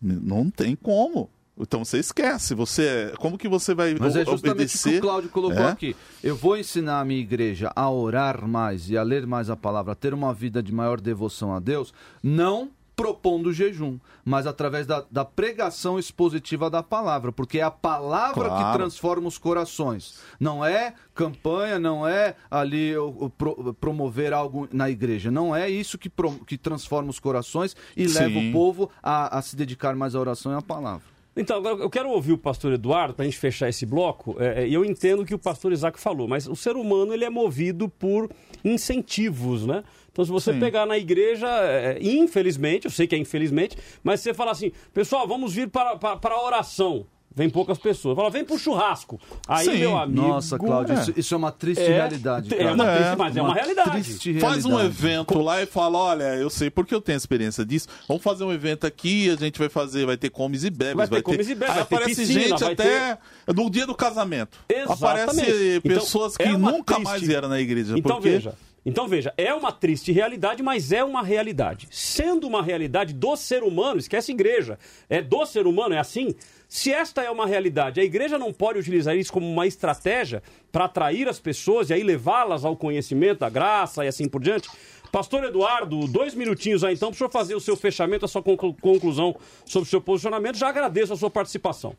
não 0.00 0.50
tem 0.50 0.74
como. 0.74 1.30
Então 1.56 1.84
você 1.84 1.98
esquece, 1.98 2.52
você 2.52 3.12
como 3.18 3.38
que 3.38 3.48
você 3.48 3.74
vai 3.74 3.94
Mas 3.94 4.16
é 4.16 4.24
justamente 4.24 4.50
obedecer? 4.50 4.88
o 4.88 4.92
que 4.92 4.98
o 4.98 5.02
Cláudio 5.02 5.30
colocou 5.30 5.62
é? 5.62 5.70
aqui. 5.70 5.96
Eu 6.22 6.34
vou 6.34 6.56
ensinar 6.56 7.00
a 7.00 7.04
minha 7.04 7.20
igreja 7.20 7.70
a 7.76 7.88
orar 7.88 8.46
mais 8.46 8.90
e 8.90 8.96
a 8.96 9.02
ler 9.04 9.24
mais 9.24 9.48
a 9.48 9.56
palavra, 9.56 9.92
a 9.92 9.94
ter 9.94 10.12
uma 10.12 10.34
vida 10.34 10.60
de 10.60 10.72
maior 10.72 11.00
devoção 11.00 11.54
a 11.54 11.60
Deus, 11.60 11.94
não 12.20 12.70
propondo 12.96 13.52
jejum, 13.52 13.98
mas 14.24 14.46
através 14.46 14.86
da, 14.86 15.04
da, 15.10 15.24
pregação 15.24 15.98
expositiva 15.98 16.70
da 16.70 16.82
palavra, 16.82 17.32
porque 17.32 17.58
é 17.58 17.62
a 17.62 17.70
palavra 17.70 18.48
claro. 18.48 18.72
que 18.72 18.78
transforma 18.78 19.28
os 19.28 19.38
corações. 19.38 20.20
Não 20.38 20.64
é 20.64 20.94
campanha, 21.14 21.78
não 21.78 22.06
é 22.06 22.36
ali 22.50 22.96
o, 22.96 23.08
o, 23.08 23.30
pro, 23.30 23.74
promover 23.74 24.32
algo 24.32 24.68
na 24.72 24.88
igreja. 24.88 25.30
Não 25.30 25.54
é 25.54 25.68
isso 25.68 25.98
que, 25.98 26.10
que 26.46 26.56
transforma 26.56 27.10
os 27.10 27.18
corações 27.18 27.76
e 27.96 28.08
Sim. 28.08 28.18
leva 28.18 28.38
o 28.38 28.52
povo 28.52 28.90
a, 29.02 29.38
a 29.38 29.42
se 29.42 29.56
dedicar 29.56 29.94
mais 29.96 30.14
à 30.14 30.20
oração 30.20 30.52
e 30.52 30.56
à 30.56 30.62
palavra. 30.62 31.13
Então, 31.36 31.62
eu 31.64 31.90
quero 31.90 32.10
ouvir 32.10 32.32
o 32.32 32.38
pastor 32.38 32.72
Eduardo 32.72 33.14
para 33.14 33.24
a 33.24 33.26
gente 33.26 33.38
fechar 33.38 33.68
esse 33.68 33.84
bloco. 33.84 34.36
É, 34.38 34.62
é, 34.62 34.68
e 34.68 34.74
é, 34.74 34.76
eu 34.76 34.84
entendo 34.84 35.22
o 35.22 35.26
que 35.26 35.34
o 35.34 35.38
pastor 35.38 35.72
Isaac 35.72 35.98
falou, 35.98 36.28
mas 36.28 36.46
o 36.46 36.54
ser 36.54 36.76
humano 36.76 37.12
ele 37.12 37.24
é 37.24 37.30
movido 37.30 37.88
por 37.88 38.30
incentivos, 38.64 39.66
né? 39.66 39.82
Então, 40.12 40.24
se 40.24 40.30
você 40.30 40.52
Sim. 40.52 40.60
pegar 40.60 40.86
na 40.86 40.96
igreja, 40.96 41.48
é, 41.48 41.98
infelizmente, 42.00 42.84
eu 42.84 42.90
sei 42.90 43.06
que 43.06 43.16
é 43.16 43.18
infelizmente, 43.18 43.76
mas 44.02 44.20
você 44.20 44.32
fala 44.32 44.52
assim, 44.52 44.70
pessoal, 44.92 45.26
vamos 45.26 45.52
vir 45.52 45.68
para, 45.68 45.96
para, 45.96 46.16
para 46.16 46.34
a 46.36 46.44
oração. 46.44 47.06
Vem 47.36 47.50
poucas 47.50 47.78
pessoas. 47.78 48.14
Fala, 48.14 48.30
vem 48.30 48.44
pro 48.44 48.56
churrasco. 48.56 49.20
Aí, 49.48 49.64
Sim. 49.64 49.78
meu 49.78 49.98
amigo. 49.98 50.22
Nossa, 50.22 50.56
Cláudio, 50.56 50.94
é. 50.94 51.00
Isso, 51.00 51.12
isso, 51.16 51.34
é 51.34 51.36
uma 51.36 51.50
triste 51.50 51.82
é, 51.82 51.88
realidade. 51.88 52.54
É 52.54 52.70
uma 52.70 52.86
triste, 52.86 53.16
mas 53.18 53.36
é 53.36 53.42
uma, 53.42 53.48
uma 53.48 53.54
realidade. 53.54 54.40
Faz 54.40 54.64
um 54.64 54.78
evento 54.78 55.40
lá 55.40 55.60
e 55.60 55.66
fala: 55.66 55.98
olha, 55.98 56.36
eu 56.36 56.48
sei 56.48 56.70
porque 56.70 56.94
eu 56.94 57.00
tenho 57.00 57.16
experiência 57.16 57.64
disso. 57.64 57.88
Vamos 58.06 58.22
fazer 58.22 58.44
um 58.44 58.52
evento 58.52 58.86
aqui, 58.86 59.28
a 59.30 59.34
gente 59.34 59.58
vai 59.58 59.68
fazer, 59.68 60.06
vai 60.06 60.16
ter 60.16 60.30
comes 60.30 60.62
e 60.62 60.70
bebes. 60.70 60.94
Vai, 60.94 61.06
vai 61.08 61.18
ter 61.18 61.22
comes 61.22 61.48
e 61.48 61.54
bebes. 61.56 61.74
Aí 61.74 61.82
aparece 61.82 62.14
piscina, 62.14 62.40
gente 62.40 62.64
até 62.64 63.16
ter... 63.16 63.52
no 63.52 63.68
dia 63.68 63.86
do 63.86 63.96
casamento. 63.96 64.56
Exatamente. 64.68 65.32
Aparece 65.32 65.80
então, 65.84 66.00
pessoas 66.00 66.36
que 66.36 66.44
é 66.44 66.56
nunca 66.56 66.94
triste... 66.94 67.04
mais 67.04 67.22
vieram 67.22 67.48
na 67.48 67.60
igreja. 67.60 67.98
Então 67.98 68.16
porque... 68.16 68.30
veja. 68.30 68.54
Então 68.86 69.08
veja, 69.08 69.32
é 69.38 69.54
uma 69.54 69.72
triste 69.72 70.12
realidade, 70.12 70.62
mas 70.62 70.92
é 70.92 71.02
uma 71.02 71.22
realidade. 71.22 71.88
Sendo 71.90 72.46
uma 72.46 72.62
realidade 72.62 73.14
do 73.14 73.34
ser 73.34 73.62
humano, 73.62 73.98
esquece 73.98 74.30
igreja, 74.30 74.78
é 75.08 75.22
do 75.22 75.46
ser 75.46 75.66
humano, 75.66 75.94
é 75.94 75.98
assim. 75.98 76.34
Se 76.74 76.92
esta 76.92 77.22
é 77.22 77.30
uma 77.30 77.46
realidade, 77.46 78.00
a 78.00 78.04
igreja 78.04 78.36
não 78.36 78.52
pode 78.52 78.80
utilizar 78.80 79.16
isso 79.16 79.32
como 79.32 79.48
uma 79.48 79.64
estratégia 79.64 80.42
para 80.72 80.86
atrair 80.86 81.28
as 81.28 81.38
pessoas 81.38 81.88
e 81.88 81.94
aí 81.94 82.02
levá-las 82.02 82.64
ao 82.64 82.76
conhecimento, 82.76 83.44
à 83.44 83.48
graça 83.48 84.04
e 84.04 84.08
assim 84.08 84.28
por 84.28 84.42
diante. 84.42 84.68
Pastor 85.12 85.44
Eduardo, 85.44 86.08
dois 86.08 86.34
minutinhos 86.34 86.82
aí 86.82 86.94
então 86.94 87.10
para 87.10 87.14
o 87.14 87.18
senhor 87.18 87.30
fazer 87.30 87.54
o 87.54 87.60
seu 87.60 87.76
fechamento, 87.76 88.24
a 88.24 88.28
sua 88.28 88.42
conclusão 88.42 89.36
sobre 89.64 89.86
o 89.86 89.88
seu 89.88 90.00
posicionamento. 90.00 90.56
Já 90.56 90.68
agradeço 90.68 91.12
a 91.12 91.16
sua 91.16 91.30
participação. 91.30 91.94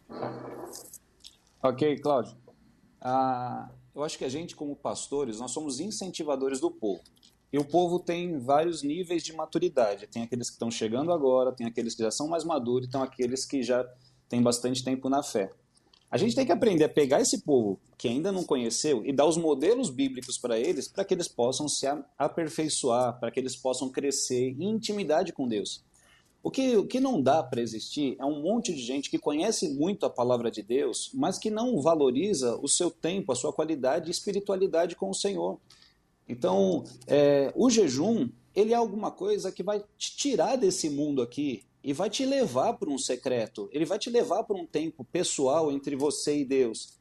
Ok, 1.64 1.98
Cláudio. 2.00 2.36
Ah, 3.00 3.70
eu 3.96 4.04
acho 4.04 4.18
que 4.18 4.26
a 4.26 4.30
gente, 4.30 4.58
como 4.58 4.76
pastores, 4.76 5.40
nós 5.40 5.52
somos 5.52 5.80
incentivadores 5.80 6.60
do 6.60 6.70
povo. 6.70 7.02
E 7.54 7.58
o 7.58 7.64
povo 7.64 7.98
tem 7.98 8.40
vários 8.40 8.84
níveis 8.84 9.24
de 9.24 9.32
maturidade. 9.32 10.06
Tem 10.08 10.24
aqueles 10.24 10.50
que 10.50 10.56
estão 10.56 10.70
chegando 10.70 11.14
agora, 11.14 11.54
tem 11.54 11.66
aqueles 11.66 11.96
que 11.96 12.04
já 12.04 12.12
são 12.12 12.28
mais 12.28 12.44
maduros, 12.44 12.90
tem 12.90 13.02
aqueles 13.02 13.46
que 13.46 13.64
já 13.64 13.88
têm 14.30 14.42
bastante 14.42 14.84
tempo 14.84 15.10
na 15.10 15.24
fé. 15.24 15.52
A 16.10 16.18
gente 16.18 16.36
tem 16.36 16.46
que 16.46 16.52
aprender 16.52 16.84
a 16.86 16.90
pegar 16.90 17.20
esse 17.20 17.42
povo 17.42 17.80
que 17.98 18.08
ainda 18.08 18.32
não 18.32 18.44
conheceu 18.44 19.06
e 19.06 19.12
dar 19.12 19.26
os 19.26 19.38
modelos 19.38 19.90
bíblicos 19.90 20.38
para 20.38 20.60
eles, 20.60 20.88
para 20.88 21.04
que 21.04 21.14
eles 21.14 21.28
possam 21.28 21.68
se 21.68 21.88
aperfeiçoar, 22.18 23.20
para 23.20 23.32
que 23.32 23.40
eles 23.40 23.56
possam 23.56 23.90
crescer 23.90 24.56
em 24.60 24.70
intimidade 24.70 25.34
com 25.34 25.48
Deus. 25.48 25.84
O 26.46 26.52
que, 26.52 26.78
o 26.78 26.86
que 26.86 27.00
não 27.00 27.20
dá 27.20 27.42
para 27.42 27.60
existir 27.60 28.16
é 28.20 28.24
um 28.24 28.40
monte 28.42 28.72
de 28.72 28.80
gente 28.80 29.10
que 29.10 29.18
conhece 29.18 29.68
muito 29.74 30.06
a 30.06 30.10
palavra 30.10 30.52
de 30.52 30.62
Deus, 30.62 31.10
mas 31.12 31.40
que 31.40 31.50
não 31.50 31.82
valoriza 31.82 32.56
o 32.62 32.68
seu 32.68 32.92
tempo, 32.92 33.32
a 33.32 33.36
sua 33.36 33.52
qualidade 33.52 34.08
e 34.08 34.12
espiritualidade 34.12 34.96
com 34.96 35.10
o 35.10 35.14
Senhor. 35.14 35.60
Então, 36.30 36.84
é, 37.08 37.52
o 37.56 37.68
jejum, 37.70 38.30
ele 38.56 38.74
é 38.74 38.76
alguma 38.76 39.10
coisa 39.10 39.52
que 39.52 39.64
vai 39.64 39.84
te 39.98 40.16
tirar 40.16 40.56
desse 40.56 40.88
mundo 40.88 41.22
aqui 41.22 41.64
e 41.86 41.94
vai 41.94 42.10
te 42.10 42.26
levar 42.26 42.74
para 42.74 42.90
um 42.90 42.98
secreto. 42.98 43.70
Ele 43.72 43.86
vai 43.86 43.98
te 43.98 44.10
levar 44.10 44.44
para 44.44 44.57
um 44.57 44.66
tempo 44.66 45.06
pessoal 45.06 45.72
entre 45.72 45.95
você 45.95 46.40
e 46.40 46.44
Deus 46.44 46.95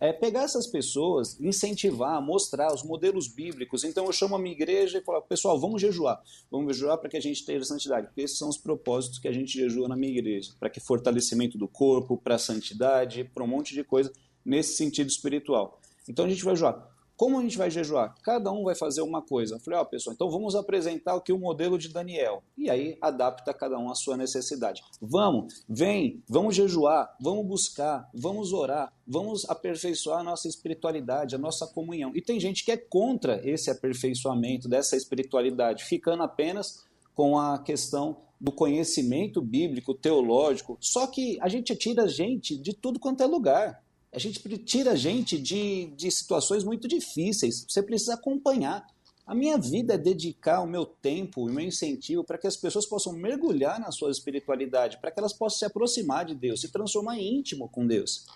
é 0.00 0.14
pegar 0.14 0.44
essas 0.44 0.66
pessoas, 0.66 1.38
incentivar, 1.38 2.22
mostrar 2.22 2.72
os 2.72 2.82
modelos 2.82 3.28
bíblicos. 3.28 3.84
Então 3.84 4.06
eu 4.06 4.12
chamo 4.12 4.34
a 4.34 4.38
minha 4.38 4.54
igreja 4.54 4.96
e 4.96 5.02
falo, 5.02 5.20
pessoal, 5.20 5.60
vamos 5.60 5.82
jejuar. 5.82 6.18
Vamos 6.50 6.74
jejuar 6.74 6.96
para 6.96 7.10
que 7.10 7.18
a 7.18 7.20
gente 7.20 7.44
tenha 7.44 7.62
santidade. 7.62 8.06
Porque 8.06 8.22
esses 8.22 8.38
são 8.38 8.48
os 8.48 8.56
propósitos 8.56 9.18
que 9.18 9.28
a 9.28 9.32
gente 9.32 9.52
jejua 9.52 9.86
na 9.86 9.96
minha 9.96 10.10
igreja. 10.10 10.52
Para 10.58 10.70
que 10.70 10.80
fortalecimento 10.80 11.58
do 11.58 11.68
corpo, 11.68 12.16
para 12.16 12.38
santidade, 12.38 13.24
para 13.24 13.44
um 13.44 13.46
monte 13.46 13.74
de 13.74 13.84
coisa 13.84 14.10
nesse 14.42 14.74
sentido 14.74 15.08
espiritual. 15.08 15.78
Então 16.08 16.24
a 16.24 16.28
gente 16.28 16.42
vai 16.42 16.56
jejuar. 16.56 16.88
Como 17.20 17.38
a 17.38 17.42
gente 17.42 17.58
vai 17.58 17.70
jejuar? 17.70 18.14
Cada 18.22 18.50
um 18.50 18.64
vai 18.64 18.74
fazer 18.74 19.02
uma 19.02 19.20
coisa. 19.20 19.56
Eu 19.56 19.60
falei, 19.60 19.78
ó, 19.78 19.82
oh, 19.82 19.84
pessoal, 19.84 20.14
então 20.14 20.30
vamos 20.30 20.54
apresentar 20.54 21.14
aqui 21.14 21.34
o 21.34 21.38
modelo 21.38 21.76
de 21.76 21.90
Daniel. 21.90 22.42
E 22.56 22.70
aí 22.70 22.96
adapta 22.98 23.52
cada 23.52 23.78
um 23.78 23.90
à 23.90 23.94
sua 23.94 24.16
necessidade. 24.16 24.82
Vamos, 25.02 25.62
vem, 25.68 26.22
vamos 26.26 26.56
jejuar, 26.56 27.14
vamos 27.20 27.46
buscar, 27.46 28.08
vamos 28.14 28.54
orar, 28.54 28.90
vamos 29.06 29.44
aperfeiçoar 29.50 30.20
a 30.20 30.24
nossa 30.24 30.48
espiritualidade, 30.48 31.34
a 31.34 31.38
nossa 31.38 31.66
comunhão. 31.66 32.10
E 32.14 32.22
tem 32.22 32.40
gente 32.40 32.64
que 32.64 32.72
é 32.72 32.78
contra 32.78 33.46
esse 33.46 33.70
aperfeiçoamento 33.70 34.66
dessa 34.66 34.96
espiritualidade, 34.96 35.84
ficando 35.84 36.22
apenas 36.22 36.86
com 37.14 37.38
a 37.38 37.58
questão 37.58 38.16
do 38.40 38.50
conhecimento 38.50 39.42
bíblico, 39.42 39.92
teológico. 39.92 40.78
Só 40.80 41.06
que 41.06 41.38
a 41.42 41.50
gente 41.50 41.76
tira 41.76 42.08
gente 42.08 42.56
de 42.56 42.72
tudo 42.72 42.98
quanto 42.98 43.22
é 43.22 43.26
lugar. 43.26 43.82
A 44.12 44.18
gente 44.18 44.40
tira 44.58 44.92
a 44.92 44.96
gente 44.96 45.38
de, 45.38 45.86
de 45.96 46.10
situações 46.10 46.64
muito 46.64 46.88
difíceis. 46.88 47.64
Você 47.68 47.82
precisa 47.82 48.14
acompanhar. 48.14 48.84
A 49.24 49.34
minha 49.34 49.56
vida 49.56 49.94
é 49.94 49.98
dedicar 49.98 50.60
o 50.60 50.66
meu 50.66 50.84
tempo, 50.84 51.42
o 51.42 51.52
meu 51.52 51.64
incentivo 51.64 52.24
para 52.24 52.36
que 52.36 52.48
as 52.48 52.56
pessoas 52.56 52.86
possam 52.86 53.12
mergulhar 53.12 53.78
na 53.78 53.92
sua 53.92 54.10
espiritualidade, 54.10 54.98
para 55.00 55.12
que 55.12 55.20
elas 55.20 55.32
possam 55.32 55.58
se 55.60 55.64
aproximar 55.64 56.24
de 56.24 56.34
Deus, 56.34 56.60
se 56.60 56.72
transformar 56.72 57.16
em 57.16 57.38
íntimo 57.38 57.68
com 57.68 57.86
Deus. 57.86 58.26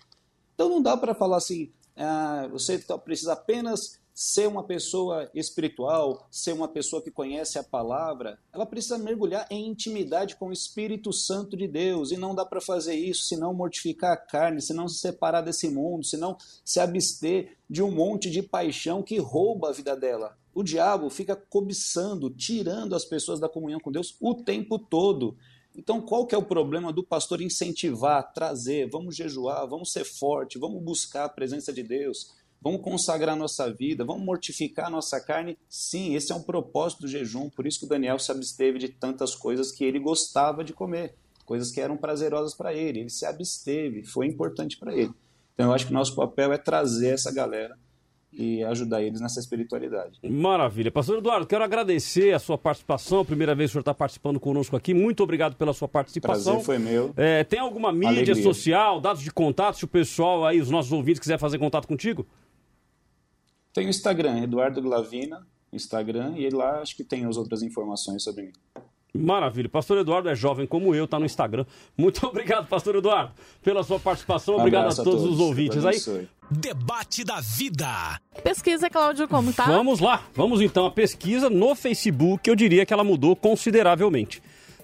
Então 0.54 0.68
não 0.68 0.80
dá 0.80 0.96
para 0.96 1.12
falar 1.12 1.38
assim, 1.38 1.72
ah, 1.96 2.48
você 2.52 2.78
precisa 3.04 3.32
apenas 3.32 3.98
ser 4.14 4.46
uma 4.46 4.62
pessoa 4.62 5.28
espiritual, 5.34 6.28
ser 6.30 6.52
uma 6.52 6.68
pessoa 6.68 7.02
que 7.02 7.10
conhece 7.10 7.58
a 7.58 7.64
palavra, 7.64 8.38
ela 8.52 8.64
precisa 8.64 8.96
mergulhar 8.96 9.44
em 9.50 9.66
intimidade 9.66 10.36
com 10.36 10.48
o 10.48 10.52
Espírito 10.52 11.12
Santo 11.12 11.56
de 11.56 11.66
Deus. 11.66 12.12
E 12.12 12.16
não 12.16 12.32
dá 12.32 12.44
para 12.44 12.60
fazer 12.60 12.94
isso 12.94 13.24
se 13.24 13.36
não 13.36 13.52
mortificar 13.52 14.12
a 14.12 14.16
carne, 14.16 14.62
se 14.62 14.72
não 14.72 14.86
se 14.86 15.00
separar 15.00 15.40
desse 15.40 15.68
mundo, 15.68 16.04
se 16.04 16.16
não 16.16 16.36
se 16.64 16.78
abster 16.78 17.56
de 17.68 17.82
um 17.82 17.90
monte 17.90 18.30
de 18.30 18.40
paixão 18.40 19.02
que 19.02 19.18
rouba 19.18 19.70
a 19.70 19.72
vida 19.72 19.96
dela. 19.96 20.38
O 20.54 20.62
diabo 20.62 21.10
fica 21.10 21.34
cobiçando, 21.34 22.30
tirando 22.30 22.94
as 22.94 23.04
pessoas 23.04 23.40
da 23.40 23.48
comunhão 23.48 23.80
com 23.80 23.90
Deus 23.90 24.16
o 24.20 24.34
tempo 24.34 24.78
todo. 24.78 25.36
Então, 25.76 26.00
qual 26.00 26.24
que 26.24 26.36
é 26.36 26.38
o 26.38 26.44
problema 26.44 26.92
do 26.92 27.02
pastor 27.02 27.42
incentivar, 27.42 28.32
trazer, 28.32 28.88
vamos 28.88 29.16
jejuar, 29.16 29.66
vamos 29.66 29.90
ser 29.90 30.04
forte, 30.04 30.56
vamos 30.56 30.80
buscar 30.80 31.24
a 31.24 31.28
presença 31.28 31.72
de 31.72 31.82
Deus? 31.82 32.32
Vamos 32.64 32.80
consagrar 32.80 33.36
nossa 33.36 33.70
vida, 33.70 34.06
vamos 34.06 34.24
mortificar 34.24 34.90
nossa 34.90 35.20
carne. 35.20 35.58
Sim, 35.68 36.14
esse 36.14 36.32
é 36.32 36.34
um 36.34 36.40
propósito 36.40 37.02
do 37.02 37.08
jejum. 37.08 37.50
Por 37.50 37.66
isso 37.66 37.78
que 37.78 37.84
o 37.84 37.88
Daniel 37.88 38.18
se 38.18 38.32
absteve 38.32 38.78
de 38.78 38.88
tantas 38.88 39.34
coisas 39.34 39.70
que 39.70 39.84
ele 39.84 39.98
gostava 39.98 40.64
de 40.64 40.72
comer, 40.72 41.14
coisas 41.44 41.70
que 41.70 41.78
eram 41.78 41.94
prazerosas 41.98 42.54
para 42.54 42.72
ele. 42.72 43.00
Ele 43.00 43.10
se 43.10 43.26
absteve, 43.26 44.02
foi 44.02 44.26
importante 44.26 44.78
para 44.78 44.96
ele. 44.96 45.12
Então 45.52 45.66
eu 45.66 45.72
acho 45.74 45.84
que 45.84 45.92
o 45.92 45.94
nosso 45.94 46.16
papel 46.16 46.54
é 46.54 46.56
trazer 46.56 47.10
essa 47.10 47.30
galera 47.30 47.76
e 48.32 48.64
ajudar 48.64 49.02
eles 49.02 49.20
nessa 49.20 49.38
espiritualidade. 49.40 50.18
Maravilha. 50.22 50.90
Pastor 50.90 51.18
Eduardo, 51.18 51.46
quero 51.46 51.62
agradecer 51.62 52.32
a 52.34 52.38
sua 52.38 52.56
participação. 52.56 53.26
Primeira 53.26 53.54
vez 53.54 53.68
que 53.68 53.72
o 53.72 53.74
senhor 53.74 53.82
está 53.82 53.94
participando 53.94 54.40
conosco 54.40 54.74
aqui. 54.74 54.94
Muito 54.94 55.22
obrigado 55.22 55.54
pela 55.54 55.74
sua 55.74 55.86
participação. 55.86 56.54
Prazer 56.54 56.64
foi 56.64 56.78
meu. 56.78 57.12
É, 57.14 57.44
tem 57.44 57.60
alguma 57.60 57.92
mídia 57.92 58.22
Alegria. 58.22 58.42
social, 58.42 59.02
dados 59.02 59.22
de 59.22 59.30
contato, 59.30 59.76
se 59.76 59.84
o 59.84 59.88
pessoal 59.88 60.46
aí, 60.46 60.62
os 60.62 60.70
nossos 60.70 60.90
ouvintes, 60.92 61.20
quiser 61.20 61.38
fazer 61.38 61.58
contato 61.58 61.86
contigo? 61.86 62.26
Tem 63.74 63.86
o 63.86 63.90
Instagram, 63.90 64.44
Eduardo 64.44 64.80
Glavina, 64.80 65.44
Instagram, 65.72 66.34
e 66.36 66.48
lá 66.48 66.80
acho 66.80 66.96
que 66.96 67.02
tem 67.02 67.24
as 67.24 67.36
outras 67.36 67.60
informações 67.60 68.22
sobre 68.22 68.44
mim. 68.44 68.52
Maravilha. 69.12 69.68
Pastor 69.68 69.98
Eduardo 69.98 70.28
é 70.28 70.34
jovem 70.34 70.66
como 70.66 70.94
eu, 70.94 71.04
está 71.04 71.18
no 71.18 71.26
Instagram. 71.26 71.66
Muito 71.96 72.24
obrigado, 72.26 72.68
Pastor 72.68 72.94
Eduardo, 72.94 73.32
pela 73.62 73.82
sua 73.82 73.98
participação. 73.98 74.56
Obrigado 74.56 74.92
a 74.92 74.94
todos, 74.94 75.00
a 75.00 75.04
todos, 75.04 75.24
os 75.24 75.40
ouvintes 75.40 75.84
aí. 75.84 76.28
Debate 76.48 77.24
da 77.24 77.40
vida. 77.40 78.20
Pesquisa, 78.44 78.88
Cláudio, 78.88 79.26
como 79.26 79.52
tá? 79.52 79.64
Vamos 79.64 79.98
lá. 79.98 80.22
Vamos 80.34 80.60
então. 80.60 80.86
A 80.86 80.90
pesquisa 80.90 81.50
no 81.50 81.74
Facebook, 81.74 82.48
eu 82.48 82.54
diria 82.54 82.86
que 82.86 82.92
ela 82.92 83.04
mudou 83.04 83.34
consideravelmente. 83.34 84.38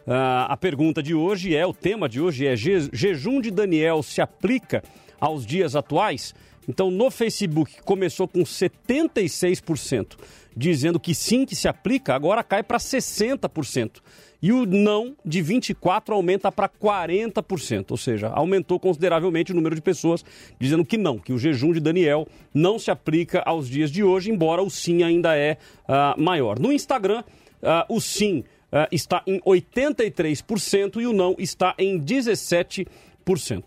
Uh, 0.06 0.48
a 0.48 0.56
pergunta 0.56 1.00
de 1.00 1.14
hoje 1.14 1.54
é, 1.54 1.64
o 1.64 1.74
tema 1.74 2.08
de 2.08 2.20
hoje 2.20 2.46
é: 2.46 2.56
Je 2.56 2.88
jejum 2.92 3.40
de 3.40 3.50
Daniel 3.50 4.02
se 4.02 4.20
aplica 4.20 4.82
aos 5.20 5.46
dias 5.46 5.76
atuais? 5.76 6.34
Então, 6.70 6.88
no 6.88 7.10
Facebook, 7.10 7.82
começou 7.82 8.28
com 8.28 8.42
76% 8.42 10.16
dizendo 10.56 11.00
que 11.00 11.14
sim, 11.14 11.44
que 11.44 11.56
se 11.56 11.66
aplica, 11.66 12.14
agora 12.14 12.44
cai 12.44 12.62
para 12.62 12.78
60%. 12.78 14.00
E 14.40 14.52
o 14.52 14.64
não 14.64 15.16
de 15.24 15.42
24% 15.42 16.12
aumenta 16.12 16.50
para 16.52 16.68
40%, 16.68 17.90
ou 17.90 17.96
seja, 17.96 18.28
aumentou 18.28 18.78
consideravelmente 18.78 19.52
o 19.52 19.54
número 19.54 19.74
de 19.74 19.82
pessoas 19.82 20.24
dizendo 20.58 20.84
que 20.84 20.96
não, 20.96 21.18
que 21.18 21.32
o 21.32 21.38
jejum 21.38 21.72
de 21.72 21.80
Daniel 21.80 22.26
não 22.54 22.78
se 22.78 22.90
aplica 22.90 23.40
aos 23.40 23.68
dias 23.68 23.90
de 23.90 24.02
hoje, 24.02 24.30
embora 24.30 24.62
o 24.62 24.70
sim 24.70 25.02
ainda 25.02 25.36
é 25.36 25.58
uh, 25.88 26.20
maior. 26.20 26.58
No 26.58 26.72
Instagram, 26.72 27.22
uh, 27.62 27.94
o 27.94 28.00
sim 28.00 28.44
uh, 28.72 28.86
está 28.90 29.22
em 29.26 29.40
83% 29.40 31.02
e 31.02 31.06
o 31.06 31.12
não 31.12 31.34
está 31.36 31.74
em 31.76 32.00
17% 32.00 32.86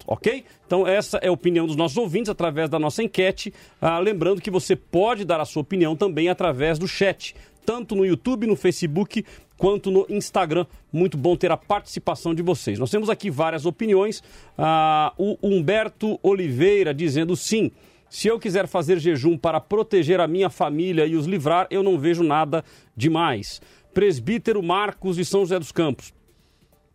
ok? 0.07 0.43
Então, 0.65 0.88
essa 0.88 1.17
é 1.17 1.27
a 1.27 1.31
opinião 1.31 1.65
dos 1.65 1.75
nossos 1.75 1.97
ouvintes 1.97 2.30
através 2.30 2.69
da 2.69 2.80
nossa 2.80 3.03
enquete. 3.03 3.53
Ah, 3.80 3.99
lembrando 3.99 4.41
que 4.41 4.51
você 4.51 4.75
pode 4.75 5.23
dar 5.23 5.39
a 5.39 5.45
sua 5.45 5.61
opinião 5.61 5.95
também 5.95 6.30
através 6.30 6.77
do 6.77 6.88
chat, 6.88 7.35
tanto 7.65 7.95
no 7.95 8.05
YouTube, 8.05 8.47
no 8.47 8.55
Facebook, 8.55 9.25
quanto 9.57 9.89
no 9.89 10.05
Instagram. 10.09 10.65
Muito 10.91 11.17
bom 11.17 11.35
ter 11.35 11.51
a 11.51 11.57
participação 11.57 12.34
de 12.35 12.41
vocês. 12.41 12.77
Nós 12.77 12.91
temos 12.91 13.09
aqui 13.09 13.30
várias 13.30 13.65
opiniões. 13.65 14.21
Ah, 14.57 15.13
o 15.17 15.38
Humberto 15.41 16.19
Oliveira 16.21 16.93
dizendo 16.93 17.35
sim. 17.35 17.71
Se 18.09 18.27
eu 18.27 18.39
quiser 18.39 18.67
fazer 18.67 18.99
jejum 18.99 19.35
para 19.35 19.59
proteger 19.59 20.19
a 20.19 20.27
minha 20.27 20.47
família 20.49 21.05
e 21.07 21.15
os 21.15 21.25
livrar, 21.25 21.65
eu 21.71 21.81
não 21.81 21.97
vejo 21.97 22.23
nada 22.23 22.63
demais. 22.95 23.59
Presbítero 23.91 24.61
Marcos 24.61 25.15
de 25.15 25.25
São 25.25 25.41
José 25.41 25.57
dos 25.57 25.71
Campos. 25.71 26.13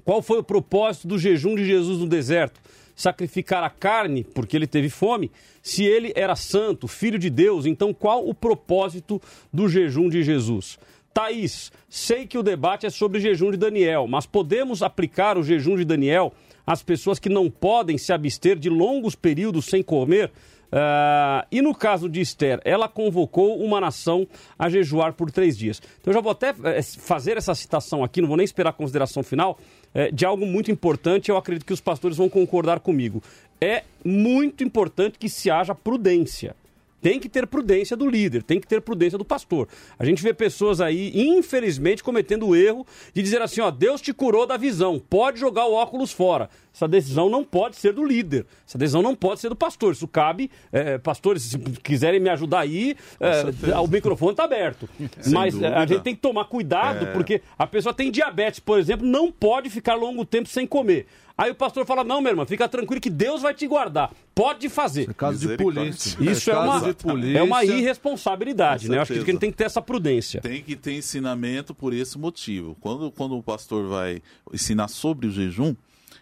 Qual 0.09 0.22
foi 0.22 0.39
o 0.39 0.43
propósito 0.43 1.06
do 1.06 1.18
jejum 1.18 1.55
de 1.55 1.66
Jesus 1.66 1.98
no 1.98 2.06
deserto? 2.06 2.59
Sacrificar 2.97 3.62
a 3.62 3.68
carne, 3.68 4.24
porque 4.24 4.56
ele 4.56 4.66
teve 4.66 4.89
fome. 4.89 5.30
Se 5.62 5.85
ele 5.85 6.14
era 6.16 6.35
santo, 6.35 6.89
filho 6.89 7.18
de 7.18 7.28
Deus, 7.28 7.66
então 7.66 7.93
qual 7.93 8.26
o 8.26 8.32
propósito 8.32 9.20
do 9.52 9.68
jejum 9.68 10.09
de 10.09 10.22
Jesus? 10.22 10.78
Thaís, 11.12 11.70
sei 11.90 12.26
que 12.26 12.39
o 12.39 12.43
debate 12.43 12.86
é 12.86 12.90
sobre 12.90 13.18
o 13.18 13.20
jejum 13.20 13.51
de 13.51 13.59
Daniel, 13.59 14.06
mas 14.06 14.24
podemos 14.24 14.82
aplicar 14.82 15.36
o 15.36 15.43
jejum 15.43 15.76
de 15.76 15.85
Daniel 15.85 16.32
às 16.66 16.82
pessoas 16.82 17.18
que 17.18 17.28
não 17.28 17.51
podem 17.51 17.98
se 17.98 18.10
abster 18.10 18.59
de 18.59 18.70
longos 18.70 19.14
períodos 19.14 19.66
sem 19.66 19.82
comer? 19.82 20.32
Uh, 20.69 21.47
e 21.51 21.62
no 21.62 21.74
caso 21.74 22.09
de 22.09 22.20
Esther, 22.20 22.61
ela 22.65 22.89
convocou 22.89 23.59
uma 23.59 23.81
nação 23.81 24.27
a 24.59 24.69
jejuar 24.69 25.15
por 25.15 25.31
três 25.31 25.57
dias. 25.57 25.81
Então 26.01 26.11
eu 26.11 26.15
já 26.15 26.20
vou 26.20 26.32
até 26.32 26.55
eh, 26.65 26.82
fazer 26.82 27.36
essa 27.36 27.55
citação 27.55 28.05
aqui, 28.05 28.20
não 28.20 28.28
vou 28.28 28.36
nem 28.36 28.45
esperar 28.45 28.70
a 28.70 28.73
consideração 28.73 29.23
final, 29.23 29.59
eh, 29.95 30.11
de 30.11 30.27
algo 30.27 30.45
muito 30.45 30.70
importante, 30.70 31.31
eu 31.31 31.36
acredito 31.36 31.65
que 31.65 31.73
os 31.73 31.81
pastores 31.81 32.16
vão 32.16 32.28
concordar 32.28 32.81
comigo. 32.81 33.23
É 33.61 33.85
muito 34.05 34.62
importante 34.62 35.19
que 35.19 35.28
se 35.28 35.51
haja 35.51 35.74
prudência. 35.74 36.55
Tem 37.01 37.20
que 37.20 37.29
ter 37.29 37.47
prudência 37.47 37.97
do 37.97 38.09
líder, 38.09 38.43
tem 38.43 38.61
que 38.61 38.66
ter 38.66 38.81
prudência 38.81 39.16
do 39.16 39.25
pastor. 39.25 39.69
A 39.99 40.05
gente 40.05 40.23
vê 40.23 40.35
pessoas 40.35 40.81
aí, 40.81 41.12
infelizmente, 41.15 42.03
cometendo 42.03 42.49
o 42.49 42.57
erro 42.57 42.87
de 43.15 43.23
dizer 43.23 43.41
assim: 43.41 43.61
ó, 43.61 43.70
Deus 43.70 44.01
te 44.01 44.12
curou 44.12 44.47
da 44.47 44.57
visão, 44.57 44.99
pode 44.99 45.39
jogar 45.39 45.66
o 45.66 45.75
óculos 45.75 46.12
fora. 46.12 46.51
Essa 46.75 46.87
decisão 46.87 47.29
não 47.29 47.43
pode 47.43 47.77
ser 47.77 47.93
do 47.93 48.05
líder, 48.05 48.47
essa 48.66 48.79
decisão 48.79 49.03
não 49.03 49.15
pode 49.15 49.41
ser 49.41 49.49
do 49.49 49.57
pastor. 49.57 49.93
Isso 49.93 50.07
cabe, 50.07 50.49
é, 50.70 50.97
pastores, 50.97 51.43
se 51.43 51.59
quiserem 51.59 52.20
me 52.20 52.31
ajudar 52.31 52.61
aí, 52.61 52.97
é, 53.19 53.79
o 53.79 53.89
microfone 53.89 54.31
está 54.31 54.45
aberto. 54.45 54.89
Sem 55.20 55.33
Mas 55.33 55.55
dúvida. 55.55 55.77
a 55.77 55.87
gente 55.87 56.03
tem 56.03 56.15
que 56.15 56.20
tomar 56.20 56.45
cuidado, 56.45 57.07
é... 57.07 57.12
porque 57.12 57.43
a 57.59 57.66
pessoa 57.66 57.93
tem 57.93 58.11
diabetes, 58.12 58.61
por 58.61 58.79
exemplo, 58.79 59.05
não 59.05 59.33
pode 59.33 59.69
ficar 59.70 59.95
longo 59.95 60.25
tempo 60.25 60.49
sem 60.49 60.66
comer. 60.66 61.07
Aí 61.39 61.52
o 61.52 61.55
pastor 61.55 61.86
fala: 61.86 62.02
Não, 62.02 62.20
meu 62.20 62.32
irmão, 62.32 62.44
fica 62.44 62.69
tranquilo 62.69 63.01
que 63.01 63.09
Deus 63.09 63.43
vai 63.43 63.55
te 63.55 63.65
guardar. 63.69 64.12
Pode 64.35 64.69
fazer. 64.69 65.02
Isso 65.02 65.10
é 65.12 65.15
caso 65.15 65.48
de 65.48 65.56
polícia. 65.56 66.19
Isso 66.20 66.51
é, 66.51 66.52
é 66.52 66.59
uma, 66.59 66.94
polícia. 66.94 67.39
é 67.39 67.43
uma 67.44 67.65
irresponsabilidade, 67.65 68.90
né? 68.90 68.97
Eu 68.97 69.02
acho 69.02 69.12
que 69.12 69.20
a 69.20 69.24
gente 69.24 69.39
tem 69.39 69.51
que 69.52 69.56
ter 69.56 69.65
essa 69.65 69.81
prudência. 69.81 70.40
Tem 70.40 70.60
que 70.60 70.74
ter 70.74 70.94
ensinamento 70.94 71.73
por 71.73 71.94
esse 71.94 72.19
motivo. 72.19 72.77
Quando, 72.81 73.12
quando 73.12 73.39
o 73.39 73.43
pastor 73.43 73.89
vai 73.89 74.20
ensinar 74.52 74.89
sobre 74.89 75.28
o 75.28 75.31
jejum, 75.31 75.77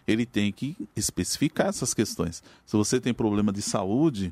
ele 0.07 0.23
tem 0.23 0.51
que 0.51 0.77
especificar 0.95 1.67
essas 1.67 1.95
questões. 1.95 2.43
Se 2.63 2.77
você 2.77 2.99
tem 2.99 3.11
problema 3.11 3.51
de 3.51 3.63
saúde, 3.63 4.31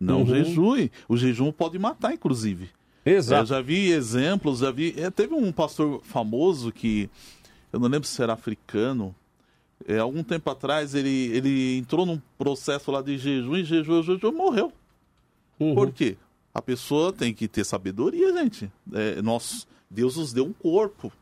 não 0.00 0.22
uhum. 0.22 0.26
jejue. 0.26 0.90
O 1.08 1.16
jejum 1.16 1.52
pode 1.52 1.78
matar, 1.78 2.12
inclusive. 2.12 2.70
Exato. 3.06 3.42
Eu 3.42 3.46
já 3.46 3.60
vi 3.60 3.92
exemplos, 3.92 4.58
já 4.58 4.72
vi. 4.72 4.94
É, 4.98 5.10
teve 5.10 5.32
um 5.32 5.52
pastor 5.52 6.00
famoso 6.02 6.72
que. 6.72 7.08
Eu 7.72 7.78
não 7.78 7.88
lembro 7.88 8.06
se 8.06 8.20
era 8.22 8.32
africano, 8.32 9.14
é, 9.86 9.98
algum 9.98 10.22
tempo 10.22 10.50
atrás 10.50 10.94
ele, 10.94 11.26
ele 11.34 11.78
entrou 11.78 12.06
num 12.06 12.20
processo 12.38 12.90
lá 12.90 13.02
de 13.02 13.18
jejum 13.18 13.56
e 13.56 13.64
jejum, 13.64 14.02
jejum 14.02 14.32
morreu. 14.32 14.72
Uhum. 15.58 15.74
Por 15.74 15.92
quê? 15.92 16.16
A 16.52 16.62
pessoa 16.62 17.12
tem 17.12 17.34
que 17.34 17.46
ter 17.48 17.64
sabedoria, 17.64 18.32
gente. 18.32 18.70
É, 18.92 19.20
nós, 19.20 19.66
Deus 19.90 20.16
nos 20.16 20.32
deu 20.32 20.46
um 20.46 20.52
corpo. 20.52 21.12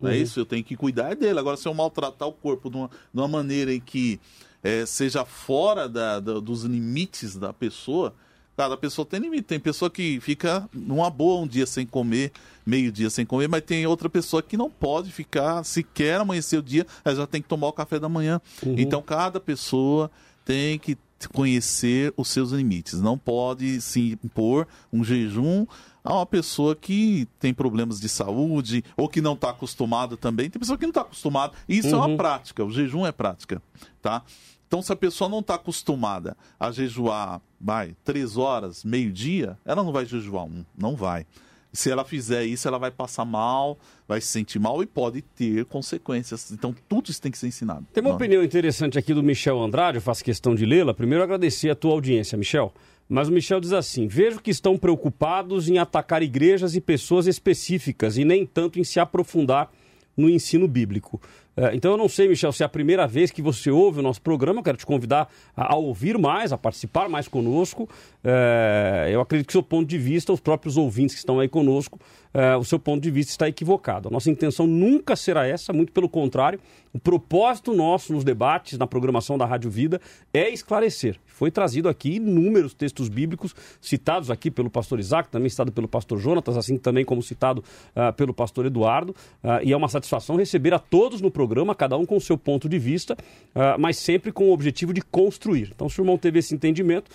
Não 0.00 0.10
é 0.10 0.14
uhum. 0.14 0.22
isso? 0.22 0.40
Eu 0.40 0.46
tenho 0.46 0.64
que 0.64 0.76
cuidar 0.76 1.14
dele. 1.14 1.38
Agora, 1.38 1.56
se 1.56 1.66
eu 1.66 1.74
maltratar 1.74 2.28
o 2.28 2.32
corpo 2.32 2.70
de 2.70 2.76
uma, 2.76 2.88
de 2.88 3.20
uma 3.20 3.28
maneira 3.28 3.72
em 3.72 3.80
que 3.80 4.20
é, 4.62 4.86
seja 4.86 5.24
fora 5.24 5.88
da, 5.88 6.20
da, 6.20 6.40
dos 6.40 6.62
limites 6.64 7.36
da 7.36 7.52
pessoa, 7.52 8.14
Cada 8.56 8.76
pessoa 8.76 9.04
tem 9.04 9.20
limite. 9.20 9.42
Tem 9.42 9.60
pessoa 9.60 9.90
que 9.90 10.18
fica 10.20 10.68
numa 10.72 11.10
boa 11.10 11.42
um 11.42 11.46
dia 11.46 11.66
sem 11.66 11.86
comer, 11.86 12.32
meio 12.64 12.90
dia 12.90 13.10
sem 13.10 13.26
comer, 13.26 13.48
mas 13.48 13.62
tem 13.62 13.86
outra 13.86 14.08
pessoa 14.08 14.42
que 14.42 14.56
não 14.56 14.70
pode 14.70 15.12
ficar 15.12 15.62
sequer 15.64 16.20
amanhecer 16.20 16.58
o 16.58 16.62
dia, 16.62 16.86
ela 17.04 17.14
já 17.14 17.26
tem 17.26 17.42
que 17.42 17.48
tomar 17.48 17.68
o 17.68 17.72
café 17.72 17.98
da 17.98 18.08
manhã. 18.08 18.40
Uhum. 18.64 18.74
Então 18.78 19.02
cada 19.02 19.38
pessoa 19.38 20.10
tem 20.44 20.78
que 20.78 20.96
conhecer 21.32 22.12
os 22.16 22.28
seus 22.28 22.50
limites. 22.50 23.00
Não 23.00 23.18
pode 23.18 23.80
se 23.80 24.18
impor 24.24 24.66
um 24.92 25.02
jejum 25.02 25.66
a 26.04 26.14
uma 26.14 26.26
pessoa 26.26 26.76
que 26.76 27.26
tem 27.40 27.52
problemas 27.52 27.98
de 27.98 28.08
saúde 28.08 28.84
ou 28.96 29.08
que 29.08 29.20
não 29.20 29.32
está 29.34 29.50
acostumado 29.50 30.16
também. 30.16 30.48
Tem 30.48 30.60
pessoa 30.60 30.78
que 30.78 30.84
não 30.84 30.90
está 30.90 31.00
acostumada. 31.00 31.52
Isso 31.68 31.88
uhum. 31.88 31.94
é 31.94 31.96
uma 31.96 32.06
uhum. 32.08 32.16
prática. 32.16 32.64
O 32.64 32.70
jejum 32.70 33.04
é 33.04 33.12
prática, 33.12 33.60
tá? 34.00 34.22
Então, 34.66 34.82
se 34.82 34.92
a 34.92 34.96
pessoa 34.96 35.30
não 35.30 35.40
está 35.40 35.54
acostumada 35.54 36.36
a 36.58 36.70
jejuar, 36.70 37.40
vai, 37.60 37.94
três 38.04 38.36
horas, 38.36 38.84
meio-dia, 38.84 39.56
ela 39.64 39.82
não 39.82 39.92
vai 39.92 40.04
jejuar 40.04 40.44
um, 40.44 40.64
não 40.76 40.96
vai. 40.96 41.26
Se 41.72 41.90
ela 41.90 42.04
fizer 42.04 42.44
isso, 42.44 42.66
ela 42.66 42.78
vai 42.78 42.90
passar 42.90 43.24
mal, 43.24 43.78
vai 44.08 44.20
se 44.20 44.28
sentir 44.28 44.58
mal 44.58 44.82
e 44.82 44.86
pode 44.86 45.20
ter 45.20 45.64
consequências. 45.66 46.50
Então, 46.50 46.74
tudo 46.88 47.10
isso 47.10 47.20
tem 47.20 47.30
que 47.30 47.38
ser 47.38 47.48
ensinado. 47.48 47.86
Tem 47.92 48.02
uma 48.02 48.10
não. 48.10 48.16
opinião 48.16 48.42
interessante 48.42 48.98
aqui 48.98 49.12
do 49.12 49.22
Michel 49.22 49.62
Andrade, 49.62 49.98
eu 49.98 50.02
faço 50.02 50.24
questão 50.24 50.54
de 50.54 50.64
lê-la. 50.64 50.94
Primeiro, 50.94 51.22
agradecer 51.22 51.70
a 51.70 51.74
tua 51.74 51.92
audiência, 51.92 52.36
Michel. 52.36 52.72
Mas 53.08 53.28
o 53.28 53.32
Michel 53.32 53.60
diz 53.60 53.72
assim: 53.72 54.08
vejo 54.08 54.40
que 54.40 54.50
estão 54.50 54.76
preocupados 54.76 55.68
em 55.68 55.78
atacar 55.78 56.22
igrejas 56.22 56.74
e 56.74 56.80
pessoas 56.80 57.26
específicas 57.26 58.16
e 58.16 58.24
nem 58.24 58.44
tanto 58.44 58.80
em 58.80 58.84
se 58.84 58.98
aprofundar 58.98 59.70
no 60.16 60.30
ensino 60.30 60.66
bíblico. 60.66 61.20
É, 61.56 61.74
então 61.74 61.92
eu 61.92 61.96
não 61.96 62.08
sei, 62.08 62.28
Michel, 62.28 62.52
se 62.52 62.62
é 62.62 62.66
a 62.66 62.68
primeira 62.68 63.06
vez 63.06 63.30
que 63.30 63.40
você 63.40 63.70
ouve 63.70 64.00
o 64.00 64.02
nosso 64.02 64.20
programa, 64.20 64.60
eu 64.60 64.62
quero 64.62 64.76
te 64.76 64.84
convidar 64.84 65.28
a, 65.56 65.74
ouvir 65.74 66.18
mais, 66.18 66.52
a 66.52 66.58
participar 66.58 67.08
mais 67.08 67.28
conosco. 67.28 67.88
É, 68.22 69.08
eu 69.10 69.20
acredito 69.22 69.46
que 69.46 69.52
seu 69.52 69.62
ponto 69.62 69.88
de 69.88 69.96
vista, 69.96 70.32
os 70.32 70.40
próprios 70.40 70.76
ouvintes 70.76 71.14
que 71.14 71.20
estão 71.20 71.40
aí 71.40 71.48
conosco, 71.48 71.98
é, 72.32 72.56
o 72.56 72.64
seu 72.64 72.78
ponto 72.78 73.02
de 73.02 73.10
vista 73.10 73.30
está 73.30 73.48
equivocado. 73.48 74.08
A 74.08 74.10
nossa 74.10 74.30
intenção 74.30 74.66
nunca 74.66 75.16
será 75.16 75.46
essa, 75.46 75.72
muito 75.72 75.92
pelo 75.92 76.08
contrário. 76.08 76.60
O 76.92 76.98
propósito 76.98 77.74
nosso 77.74 78.12
nos 78.12 78.24
debates, 78.24 78.78
na 78.78 78.86
programação 78.86 79.36
da 79.36 79.44
Rádio 79.44 79.70
Vida, 79.70 80.00
é 80.32 80.48
esclarecer. 80.48 81.18
Foi 81.26 81.50
trazido 81.50 81.90
aqui 81.90 82.16
inúmeros 82.16 82.72
textos 82.72 83.10
bíblicos, 83.10 83.54
citados 83.78 84.30
aqui 84.30 84.50
pelo 84.50 84.70
pastor 84.70 84.98
Isaac, 84.98 85.28
também 85.28 85.50
citado 85.50 85.70
pelo 85.70 85.86
pastor 85.86 86.18
Jonatas, 86.18 86.56
assim 86.56 86.78
também 86.78 87.04
como 87.04 87.22
citado 87.22 87.62
uh, 87.94 88.10
pelo 88.14 88.32
pastor 88.32 88.64
Eduardo. 88.64 89.14
Uh, 89.44 89.62
e 89.62 89.72
é 89.74 89.76
uma 89.76 89.88
satisfação 89.88 90.36
receber 90.36 90.72
a 90.72 90.78
todos 90.78 91.20
no 91.20 91.30
programa, 91.30 91.74
cada 91.74 91.98
um 91.98 92.06
com 92.06 92.16
o 92.16 92.20
seu 92.20 92.38
ponto 92.38 92.66
de 92.66 92.78
vista, 92.78 93.12
uh, 93.14 93.78
mas 93.78 93.98
sempre 93.98 94.32
com 94.32 94.48
o 94.48 94.52
objetivo 94.52 94.94
de 94.94 95.02
construir. 95.02 95.72
Então, 95.74 95.90
se 95.90 96.00
o 96.00 96.02
irmão 96.02 96.16
teve 96.16 96.38
esse 96.38 96.54
entendimento, 96.54 97.10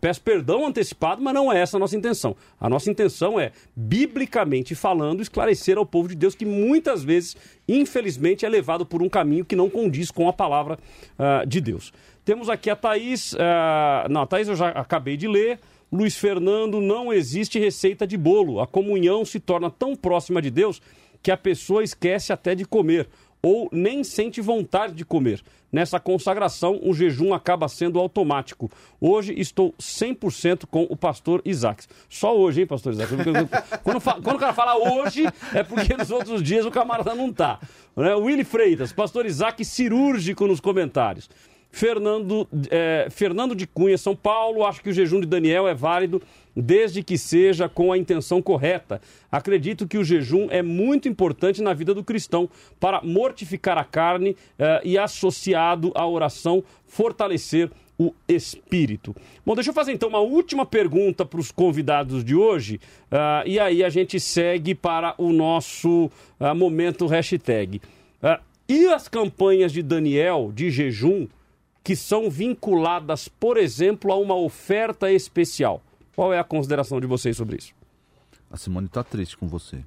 peço 0.00 0.22
perdão 0.22 0.66
antecipado, 0.66 1.20
mas 1.22 1.34
não 1.34 1.52
é 1.52 1.60
essa 1.60 1.76
a 1.76 1.80
nossa 1.80 1.96
intenção. 1.96 2.34
A 2.58 2.68
nossa 2.68 2.90
intenção 2.90 3.38
é, 3.38 3.52
biblicamente 3.76 4.39
falando, 4.74 5.22
esclarecer 5.22 5.78
ao 5.78 5.86
povo 5.86 6.08
de 6.08 6.14
Deus 6.14 6.34
que 6.34 6.44
muitas 6.44 7.02
vezes, 7.02 7.36
infelizmente, 7.68 8.44
é 8.44 8.48
levado 8.48 8.84
por 8.86 9.02
um 9.02 9.08
caminho 9.08 9.44
que 9.44 9.56
não 9.56 9.68
condiz 9.70 10.10
com 10.10 10.28
a 10.28 10.32
palavra 10.32 10.78
de 11.46 11.60
Deus. 11.60 11.92
Temos 12.24 12.48
aqui 12.48 12.70
a 12.70 12.76
Thaís. 12.76 13.32
Uh, 13.32 14.08
não, 14.08 14.22
a 14.22 14.26
Thaís 14.26 14.48
eu 14.48 14.56
já 14.56 14.68
acabei 14.68 15.16
de 15.16 15.26
ler. 15.26 15.58
Luiz 15.90 16.16
Fernando, 16.16 16.80
não 16.80 17.12
existe 17.12 17.58
receita 17.58 18.06
de 18.06 18.16
bolo. 18.16 18.60
A 18.60 18.66
comunhão 18.66 19.24
se 19.24 19.40
torna 19.40 19.70
tão 19.70 19.96
próxima 19.96 20.40
de 20.40 20.50
Deus 20.50 20.80
que 21.22 21.30
a 21.30 21.36
pessoa 21.36 21.82
esquece 21.82 22.32
até 22.32 22.54
de 22.54 22.64
comer 22.64 23.08
ou 23.42 23.68
nem 23.72 24.04
sente 24.04 24.40
vontade 24.40 24.94
de 24.94 25.04
comer. 25.04 25.42
Nessa 25.72 26.00
consagração, 26.00 26.80
o 26.82 26.92
jejum 26.92 27.32
acaba 27.32 27.68
sendo 27.68 27.98
automático. 27.98 28.68
Hoje 29.00 29.32
estou 29.38 29.72
100% 29.80 30.64
com 30.68 30.82
o 30.90 30.96
pastor 30.96 31.40
Isaac. 31.44 31.84
Só 32.08 32.36
hoje, 32.36 32.62
hein, 32.62 32.66
pastor 32.66 32.92
Isaac? 32.92 33.12
Quando, 33.84 34.00
quando 34.00 34.36
o 34.36 34.38
cara 34.38 34.52
fala 34.52 34.76
hoje, 34.76 35.24
é 35.54 35.62
porque 35.62 35.96
nos 35.96 36.10
outros 36.10 36.42
dias 36.42 36.66
o 36.66 36.70
camarada 36.70 37.14
não 37.14 37.28
está. 37.28 37.60
Né? 37.96 38.14
Willy 38.14 38.42
Freitas, 38.44 38.92
pastor 38.92 39.26
Isaac 39.26 39.64
cirúrgico 39.64 40.46
nos 40.46 40.60
comentários. 40.60 41.30
Fernando, 41.70 42.48
é, 42.68 43.06
Fernando 43.10 43.54
de 43.54 43.66
Cunha, 43.66 43.96
São 43.96 44.16
Paulo, 44.16 44.64
acho 44.64 44.82
que 44.82 44.90
o 44.90 44.92
jejum 44.92 45.20
de 45.20 45.26
Daniel 45.26 45.68
é 45.68 45.74
válido 45.74 46.20
desde 46.56 47.02
que 47.02 47.16
seja 47.16 47.68
com 47.68 47.92
a 47.92 47.98
intenção 47.98 48.42
correta. 48.42 49.00
Acredito 49.30 49.86
que 49.86 49.98
o 49.98 50.04
jejum 50.04 50.48
é 50.50 50.62
muito 50.62 51.08
importante 51.08 51.62
na 51.62 51.72
vida 51.72 51.94
do 51.94 52.04
cristão 52.04 52.48
para 52.78 53.00
mortificar 53.02 53.78
a 53.78 53.84
carne 53.84 54.36
é, 54.58 54.80
e, 54.84 54.98
associado 54.98 55.92
à 55.94 56.06
oração, 56.06 56.62
fortalecer 56.86 57.70
o 58.00 58.14
espírito. 58.26 59.14
Bom, 59.44 59.54
deixa 59.54 59.68
eu 59.68 59.74
fazer 59.74 59.92
então 59.92 60.08
uma 60.08 60.20
última 60.20 60.64
pergunta 60.64 61.26
para 61.26 61.38
os 61.38 61.52
convidados 61.52 62.24
de 62.24 62.34
hoje 62.34 62.80
uh, 63.12 63.46
e 63.46 63.60
aí 63.60 63.84
a 63.84 63.90
gente 63.90 64.18
segue 64.18 64.74
para 64.74 65.14
o 65.18 65.34
nosso 65.34 66.10
uh, 66.40 66.54
momento 66.54 67.06
hashtag. 67.06 67.78
Uh, 68.22 68.42
e 68.66 68.86
as 68.86 69.06
campanhas 69.06 69.70
de 69.70 69.82
Daniel 69.82 70.50
de 70.54 70.70
jejum 70.70 71.28
que 71.84 71.94
são 71.94 72.30
vinculadas, 72.30 73.28
por 73.28 73.58
exemplo, 73.58 74.10
a 74.12 74.16
uma 74.16 74.34
oferta 74.34 75.12
especial. 75.12 75.82
Qual 76.14 76.32
é 76.32 76.38
a 76.38 76.44
consideração 76.44 77.00
de 77.00 77.06
vocês 77.06 77.36
sobre 77.36 77.56
isso? 77.56 77.72
A 78.50 78.56
Simone 78.56 78.86
está 78.86 79.02
triste 79.02 79.36
com 79.36 79.46
você. 79.46 79.84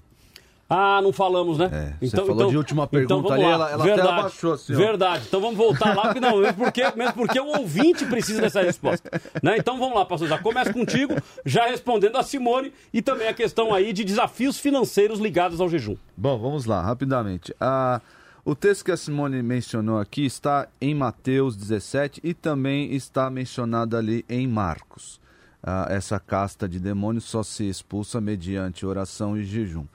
Ah, 0.70 1.02
não 1.04 1.12
falamos, 1.12 1.58
né? 1.58 1.70
É, 1.72 1.94
então, 2.02 2.10
você 2.10 2.16
falou 2.18 2.36
então, 2.36 2.50
de 2.50 2.58
última 2.58 2.88
pergunta 2.88 3.14
então 3.14 3.32
ali, 3.34 3.44
ela, 3.44 3.70
ela 3.70 3.84
verdade, 3.84 4.08
até 4.08 4.20
abaixou 4.20 4.54
assim. 4.54 4.74
Ó. 4.74 4.78
Verdade. 4.78 5.26
Então 5.28 5.42
vamos 5.42 5.58
voltar 5.58 5.94
lá, 5.94 6.04
porque 6.04 6.20
não, 6.20 6.38
mesmo 6.38 6.64
porque, 6.64 6.92
mesmo 6.96 7.14
porque 7.14 7.40
o 7.40 7.48
ouvinte 7.60 8.06
precisa 8.06 8.42
dessa 8.42 8.62
resposta. 8.62 9.10
Né? 9.44 9.58
Então 9.58 9.78
vamos 9.78 9.96
lá, 9.96 10.06
pastor. 10.06 10.28
Já 10.28 10.40
começa 10.40 10.74
contigo, 10.74 11.14
já 11.46 11.68
respondendo 11.68 12.18
a 12.18 12.24
Simone 12.24 12.74
e 12.94 13.02
também 13.02 13.28
a 13.28 13.34
questão 13.34 13.74
aí 13.74 13.94
de 13.94 14.04
desafios 14.04 14.58
financeiros 14.58 15.20
ligados 15.20 15.60
ao 15.60 15.70
jejum. 15.70 15.98
Bom, 16.18 16.40
vamos 16.40 16.66
lá, 16.66 16.82
rapidamente. 16.82 17.54
Ah 17.60 18.02
o 18.46 18.54
texto 18.54 18.84
que 18.84 18.92
a 18.92 18.98
Simone 18.98 19.42
mencionou 19.42 19.98
aqui 19.98 20.26
está 20.26 20.68
em 20.82 20.94
Mateus 20.94 21.56
17 21.56 22.20
e 22.22 22.34
também 22.34 22.94
está 22.94 23.30
mencionado 23.30 23.96
ali 23.96 24.26
em 24.28 24.46
Marcos. 24.46 25.18
Ah, 25.66 25.88
essa 25.90 26.20
casta 26.20 26.68
de 26.68 26.78
demônios 26.78 27.24
só 27.24 27.42
se 27.42 27.68
expulsa 27.70 28.20
mediante 28.20 28.86
oração 28.86 29.38
e 29.38 29.46
jejum. 29.46 29.86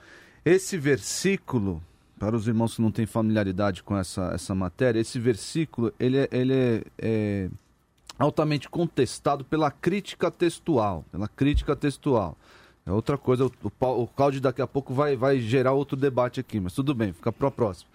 Esse 0.43 0.79
versículo, 0.79 1.83
para 2.19 2.35
os 2.35 2.49
irmãos 2.49 2.77
que 2.77 2.81
não 2.81 2.91
têm 2.91 3.05
familiaridade 3.05 3.83
com 3.83 3.95
essa, 3.95 4.31
essa 4.33 4.55
matéria, 4.55 4.99
esse 4.99 5.19
versículo 5.19 5.93
ele, 6.01 6.17
é, 6.17 6.29
ele 6.33 6.55
é, 6.55 6.83
é 6.99 7.51
altamente 8.19 8.67
contestado 8.69 9.45
pela 9.45 9.71
crítica 9.71 10.31
textual, 10.31 11.05
pela 11.13 11.29
crítica 11.29 11.77
textual. 11.77 12.35
É 12.87 12.91
outra 12.91 13.19
coisa, 13.19 13.45
o, 13.45 13.53
o, 13.63 14.03
o 14.03 14.07
Cláudio 14.07 14.41
daqui 14.41 14.63
a 14.63 14.67
pouco 14.67 14.95
vai, 14.95 15.15
vai 15.15 15.39
gerar 15.39 15.73
outro 15.73 15.95
debate 15.95 16.41
aqui, 16.41 16.59
mas 16.59 16.73
tudo 16.73 16.95
bem, 16.95 17.13
fica 17.13 17.31
para 17.31 17.49
o 17.49 17.51
próximo. 17.51 17.91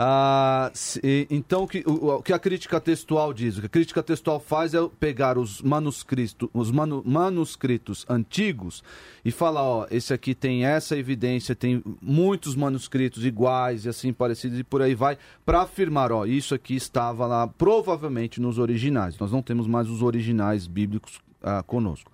Ah, 0.00 0.70
se, 0.74 1.26
então, 1.28 1.66
que, 1.66 1.82
o, 1.84 2.18
o 2.18 2.22
que 2.22 2.32
a 2.32 2.38
crítica 2.38 2.80
textual 2.80 3.32
diz? 3.32 3.58
O 3.58 3.62
que 3.62 3.66
a 3.66 3.68
crítica 3.68 4.00
textual 4.00 4.38
faz 4.38 4.72
é 4.72 4.78
pegar 5.00 5.36
os 5.36 5.60
manuscritos, 5.60 6.48
os 6.54 6.70
manu, 6.70 7.02
manuscritos 7.04 8.06
antigos 8.08 8.84
e 9.24 9.32
falar, 9.32 9.64
ó, 9.64 9.86
esse 9.90 10.14
aqui 10.14 10.36
tem 10.36 10.64
essa 10.64 10.96
evidência, 10.96 11.52
tem 11.52 11.82
muitos 12.00 12.54
manuscritos 12.54 13.24
iguais 13.24 13.86
e 13.86 13.88
assim 13.88 14.12
parecidos 14.12 14.60
e 14.60 14.62
por 14.62 14.82
aí 14.82 14.94
vai, 14.94 15.18
para 15.44 15.62
afirmar, 15.62 16.12
ó, 16.12 16.24
isso 16.24 16.54
aqui 16.54 16.76
estava 16.76 17.26
lá 17.26 17.48
provavelmente 17.48 18.40
nos 18.40 18.56
originais. 18.56 19.18
Nós 19.18 19.32
não 19.32 19.42
temos 19.42 19.66
mais 19.66 19.90
os 19.90 20.00
originais 20.00 20.68
bíblicos 20.68 21.20
ah, 21.42 21.64
conosco 21.64 22.12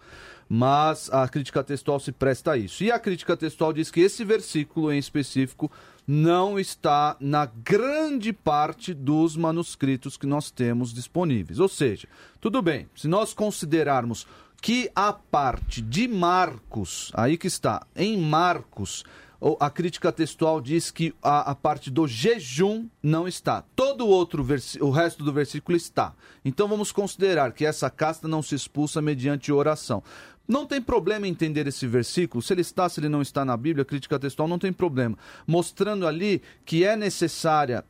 mas 0.49 1.11
a 1.11 1.27
crítica 1.27 1.65
textual 1.65 1.99
se 1.99 2.13
presta 2.13 2.53
a 2.53 2.57
isso. 2.57 2.85
E 2.85 2.93
a 2.93 2.99
crítica 2.99 3.35
textual 3.37 3.73
diz 3.73 3.91
que 3.91 4.01
esse 4.01 4.25
versículo 4.25 4.93
em 4.93 4.99
específico 4.99 5.73
não 6.07 6.59
está 6.59 7.17
na 7.19 7.47
grande 7.47 8.33
parte 8.33 8.93
dos 8.93 9.37
manuscritos 9.37 10.17
que 10.17 10.27
nós 10.27 10.51
temos 10.51 10.93
disponíveis. 10.93 11.59
Ou 11.59 11.69
seja, 11.69 12.09
tudo 12.41 12.61
bem, 12.61 12.89
se 12.95 13.09
nós 13.09 13.33
considerarmos 13.33 14.27
que 14.61 14.91
a 14.95 15.13
parte 15.13 15.83
de 15.83 16.09
Marcos, 16.09 17.11
aí 17.15 17.37
que 17.37 17.47
está, 17.47 17.87
em 17.95 18.17
Marcos, 18.17 19.05
a 19.61 19.69
crítica 19.69 20.11
textual 20.11 20.59
diz 20.59 20.91
que 20.91 21.15
a, 21.23 21.51
a, 21.51 21.55
parte 21.55 21.91
do 21.91 22.07
jejum 22.07 22.89
não 23.03 23.29
está. 23.29 23.63
Todo 23.77 24.07
outro 24.07 24.47
o 24.81 24.91
resto 24.91 25.23
do 25.23 25.33
versículo 25.33 25.77
está. 25.77 26.15
Então 26.43 26.67
vamos 26.67 26.91
considerar 26.91 27.53
que 27.53 27.67
essa 27.67 27.91
casta 27.91 28.27
não 28.27 28.43
se 28.43 28.55
expulsa 28.55 29.03
mediante 29.03 29.53
oração. 29.53 30.03
Não 30.47 30.67
tem 30.67 30.81
problema 30.81 31.27
entender 31.27 31.67
esse 31.67 31.87
versículo, 31.87 32.43
se 32.43 32.53
ele 32.53 32.61
está, 32.61 32.89
se 32.89 33.01
ele 33.01 33.09
não 33.09 33.23
está 33.23 33.45
na 33.45 33.57
Bíblia, 33.57 33.85
crítica 33.85 34.19
textual 34.19 34.47
não 34.47 34.59
tem 34.59 34.73
problema. 34.73 35.17
Mostrando 35.47 36.07
ali 36.07 36.43
que 36.65 36.85
é 36.85 36.97
necessária 36.97 37.85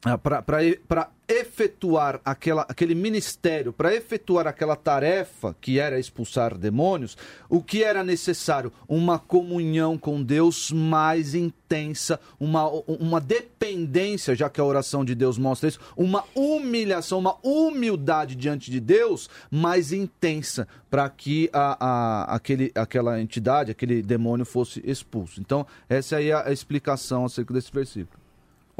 para 0.00 1.10
efetuar 1.28 2.20
aquela, 2.24 2.62
aquele 2.68 2.94
ministério, 2.94 3.72
para 3.72 3.92
efetuar 3.92 4.46
aquela 4.46 4.76
tarefa 4.76 5.56
que 5.60 5.80
era 5.80 5.98
expulsar 5.98 6.56
demônios, 6.56 7.16
o 7.48 7.60
que 7.60 7.82
era 7.82 8.04
necessário? 8.04 8.72
Uma 8.88 9.18
comunhão 9.18 9.98
com 9.98 10.22
Deus 10.22 10.70
mais 10.70 11.34
intensa, 11.34 12.20
uma, 12.38 12.68
uma 12.86 13.20
dependência, 13.20 14.36
já 14.36 14.48
que 14.48 14.60
a 14.60 14.64
oração 14.64 15.04
de 15.04 15.16
Deus 15.16 15.36
mostra 15.36 15.68
isso, 15.68 15.80
uma 15.96 16.24
humilhação, 16.32 17.18
uma 17.18 17.36
humildade 17.42 18.36
diante 18.36 18.70
de 18.70 18.78
Deus 18.78 19.28
mais 19.50 19.92
intensa, 19.92 20.68
para 20.88 21.10
que 21.10 21.50
a, 21.52 21.76
a, 21.84 22.36
aquele, 22.36 22.70
aquela 22.72 23.20
entidade, 23.20 23.72
aquele 23.72 24.00
demônio 24.00 24.46
fosse 24.46 24.80
expulso. 24.86 25.40
Então, 25.40 25.66
essa 25.88 26.18
aí 26.18 26.30
é 26.30 26.34
a 26.34 26.52
explicação 26.52 27.24
acerca 27.24 27.52
desse 27.52 27.72
versículo. 27.72 28.27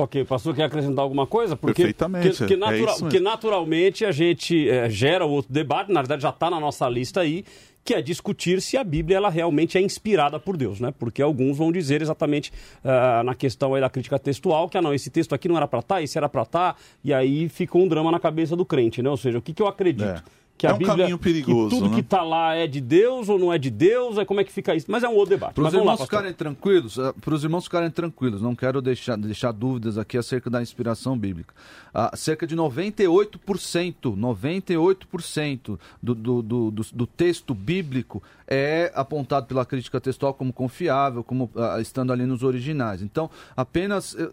Ok, 0.00 0.24
pastor 0.26 0.54
quer 0.54 0.62
acrescentar 0.62 1.02
alguma 1.02 1.26
coisa? 1.26 1.56
Porque, 1.56 1.82
Perfeitamente. 1.82 2.38
Que, 2.38 2.46
que, 2.46 2.56
natura, 2.56 2.92
é 2.92 3.08
que 3.10 3.18
naturalmente 3.18 4.04
a 4.04 4.12
gente 4.12 4.70
é, 4.70 4.88
gera 4.88 5.24
outro 5.24 5.52
debate, 5.52 5.92
na 5.92 6.00
verdade 6.00 6.22
já 6.22 6.28
está 6.28 6.48
na 6.48 6.60
nossa 6.60 6.88
lista 6.88 7.20
aí, 7.20 7.44
que 7.84 7.92
é 7.94 8.00
discutir 8.00 8.62
se 8.62 8.76
a 8.76 8.84
Bíblia 8.84 9.16
ela 9.16 9.28
realmente 9.28 9.76
é 9.76 9.80
inspirada 9.80 10.38
por 10.38 10.56
Deus, 10.56 10.78
né? 10.78 10.94
Porque 10.96 11.20
alguns 11.20 11.58
vão 11.58 11.72
dizer 11.72 12.00
exatamente 12.00 12.52
uh, 12.84 13.24
na 13.24 13.34
questão 13.34 13.74
aí 13.74 13.80
da 13.80 13.90
crítica 13.90 14.20
textual 14.20 14.68
que 14.68 14.78
ah, 14.78 14.82
não, 14.82 14.94
esse 14.94 15.10
texto 15.10 15.34
aqui 15.34 15.48
não 15.48 15.56
era 15.56 15.66
para 15.66 15.80
estar, 15.80 15.96
tá, 15.96 16.02
esse 16.02 16.16
era 16.16 16.28
para 16.28 16.42
estar, 16.42 16.74
tá, 16.74 16.80
e 17.02 17.12
aí 17.12 17.48
fica 17.48 17.76
um 17.76 17.88
drama 17.88 18.12
na 18.12 18.20
cabeça 18.20 18.54
do 18.54 18.64
crente, 18.64 19.02
né? 19.02 19.10
Ou 19.10 19.16
seja, 19.16 19.38
o 19.38 19.42
que, 19.42 19.52
que 19.52 19.60
eu 19.60 19.66
acredito? 19.66 20.04
É 20.04 20.22
que 20.58 20.66
é 20.66 20.72
um 20.72 20.78
Bíblia, 20.78 20.96
caminho 20.96 21.18
perigoso. 21.18 21.70
Que 21.70 21.76
tudo 21.76 21.88
né? 21.88 21.94
que 21.94 22.00
está 22.00 22.22
lá 22.22 22.54
é 22.54 22.66
de 22.66 22.80
Deus 22.80 23.28
ou 23.28 23.38
não 23.38 23.52
é 23.52 23.58
de 23.58 23.70
Deus, 23.70 24.18
é 24.18 24.24
como 24.24 24.40
é 24.40 24.44
que 24.44 24.52
fica 24.52 24.74
isso. 24.74 24.86
Mas 24.90 25.04
é 25.04 25.08
um 25.08 25.14
outro 25.14 25.30
debate. 25.30 25.54
Para 25.54 25.68
os 25.68 25.72
irmãos 25.72 26.00
lá, 26.00 26.04
ficarem 26.04 26.32
tranquilos, 26.32 26.98
eh, 26.98 27.14
para 27.20 27.34
os 27.34 27.44
irmãos 27.44 27.64
ficarem 27.64 27.90
tranquilos, 27.90 28.42
não 28.42 28.56
quero 28.56 28.82
deixar, 28.82 29.16
deixar 29.16 29.52
dúvidas 29.52 29.96
aqui 29.96 30.18
acerca 30.18 30.50
da 30.50 30.60
inspiração 30.60 31.16
bíblica. 31.16 31.54
Ah, 31.94 32.10
cerca 32.16 32.46
de 32.46 32.56
98%, 32.56 34.16
98% 34.16 35.78
do, 36.02 36.14
do, 36.14 36.42
do, 36.42 36.70
do, 36.70 36.82
do 36.92 37.06
texto 37.06 37.54
bíblico 37.54 38.22
é 38.46 38.90
apontado 38.94 39.46
pela 39.46 39.64
crítica 39.64 40.00
textual 40.00 40.32
como 40.32 40.52
confiável, 40.52 41.22
como 41.22 41.50
ah, 41.54 41.80
estando 41.80 42.12
ali 42.12 42.24
nos 42.24 42.42
originais. 42.42 43.00
Então, 43.02 43.30
apenas 43.56 44.16
eh, 44.18 44.28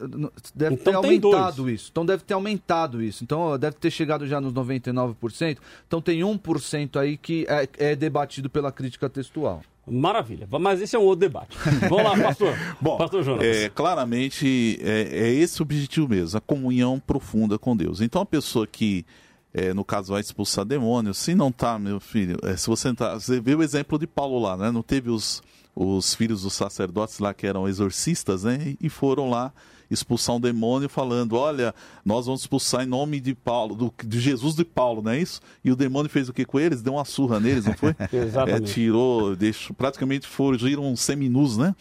deve 0.56 0.76
então, 0.76 0.94
ter 0.94 0.96
aumentado 0.96 1.70
isso. 1.70 1.90
Então 1.92 2.06
deve 2.06 2.24
ter 2.24 2.34
aumentado 2.34 3.02
isso. 3.02 3.24
Então 3.24 3.58
deve 3.60 3.76
ter 3.76 3.92
chegado 3.92 4.26
já 4.26 4.42
nos 4.42 4.54
99%. 4.54 5.58
Então 5.88 6.02
tem 6.02 6.15
tem 6.16 6.22
1% 6.22 6.98
aí 6.98 7.18
que 7.18 7.46
é, 7.50 7.92
é 7.92 7.96
debatido 7.96 8.50
pela 8.50 8.72
crítica 8.72 9.10
textual. 9.10 9.62
Maravilha, 9.86 10.48
mas 10.60 10.82
esse 10.82 10.96
é 10.96 11.00
um 11.00 11.04
outro 11.04 11.20
debate. 11.20 11.56
Vamos 11.90 12.04
lá, 12.04 12.18
pastor. 12.18 12.56
Bom, 12.82 12.98
pastor 12.98 13.24
Jonas. 13.24 13.46
É, 13.46 13.70
claramente 13.70 14.80
é, 14.82 15.02
é, 15.12 15.30
esse 15.30 15.62
o 15.62 15.64
objetivo 15.64 16.08
mesmo, 16.08 16.38
a 16.38 16.42
comunhão 16.42 17.00
profunda 17.00 17.60
com 17.60 17.76
Deus. 17.76 18.02
Então 18.02 18.22
a 18.22 18.26
pessoa 18.26 18.66
que, 18.66 19.06
é, 19.54 19.74
no 19.74 19.86
caso, 19.86 20.14
vai 20.14 20.22
expulsar 20.22 20.66
demônios, 20.66 21.18
se 21.18 21.36
não 21.36 21.52
tá, 21.52 21.78
meu 21.78 22.00
filho, 22.00 22.38
é, 22.44 22.56
se 22.58 22.68
você 22.68 22.94
tá, 22.96 23.14
você 23.14 23.40
vê 23.40 23.54
o 23.54 23.62
exemplo 23.62 24.00
de 24.00 24.08
Paulo 24.08 24.40
lá, 24.40 24.58
né? 24.58 24.72
Não 24.72 24.82
teve 24.82 25.12
os, 25.12 25.44
os 25.76 26.16
filhos 26.16 26.42
dos 26.42 26.54
sacerdotes 26.54 27.20
lá 27.20 27.32
que 27.32 27.46
eram 27.46 27.68
exorcistas, 27.68 28.44
né? 28.44 28.76
E 28.82 28.90
foram 28.90 29.30
lá 29.30 29.54
expulsar 29.90 30.36
um 30.36 30.40
demônio 30.40 30.90
falando, 30.90 31.36
olha, 31.36 31.74
nós 32.04 32.26
vamos 32.26 32.42
expulsar 32.42 32.84
em 32.84 32.88
nome 32.88 33.20
de 33.20 33.34
Paulo, 33.34 33.76
do, 33.76 33.94
de 34.04 34.20
Jesus 34.20 34.56
de 34.56 34.66
Paulo, 34.66 35.02
não 35.02 35.12
é 35.12 35.20
isso? 35.20 35.42
E 35.64 35.72
o 35.72 35.76
demônio 35.76 36.10
fez 36.10 36.30
o 36.30 36.34
que 36.34 36.46
com 36.46 36.60
eles? 36.60 36.82
Deu 36.82 36.94
uma 36.94 37.06
surra 37.06 37.40
neles, 37.40 37.66
não 37.66 37.74
foi? 37.74 37.96
Exatamente. 38.12 38.72
É, 38.72 38.74
tirou, 38.74 39.36
deixou, 39.36 39.76
praticamente 39.76 40.28
fugiram 40.28 40.96
seminus, 40.96 41.58
né? 41.58 41.76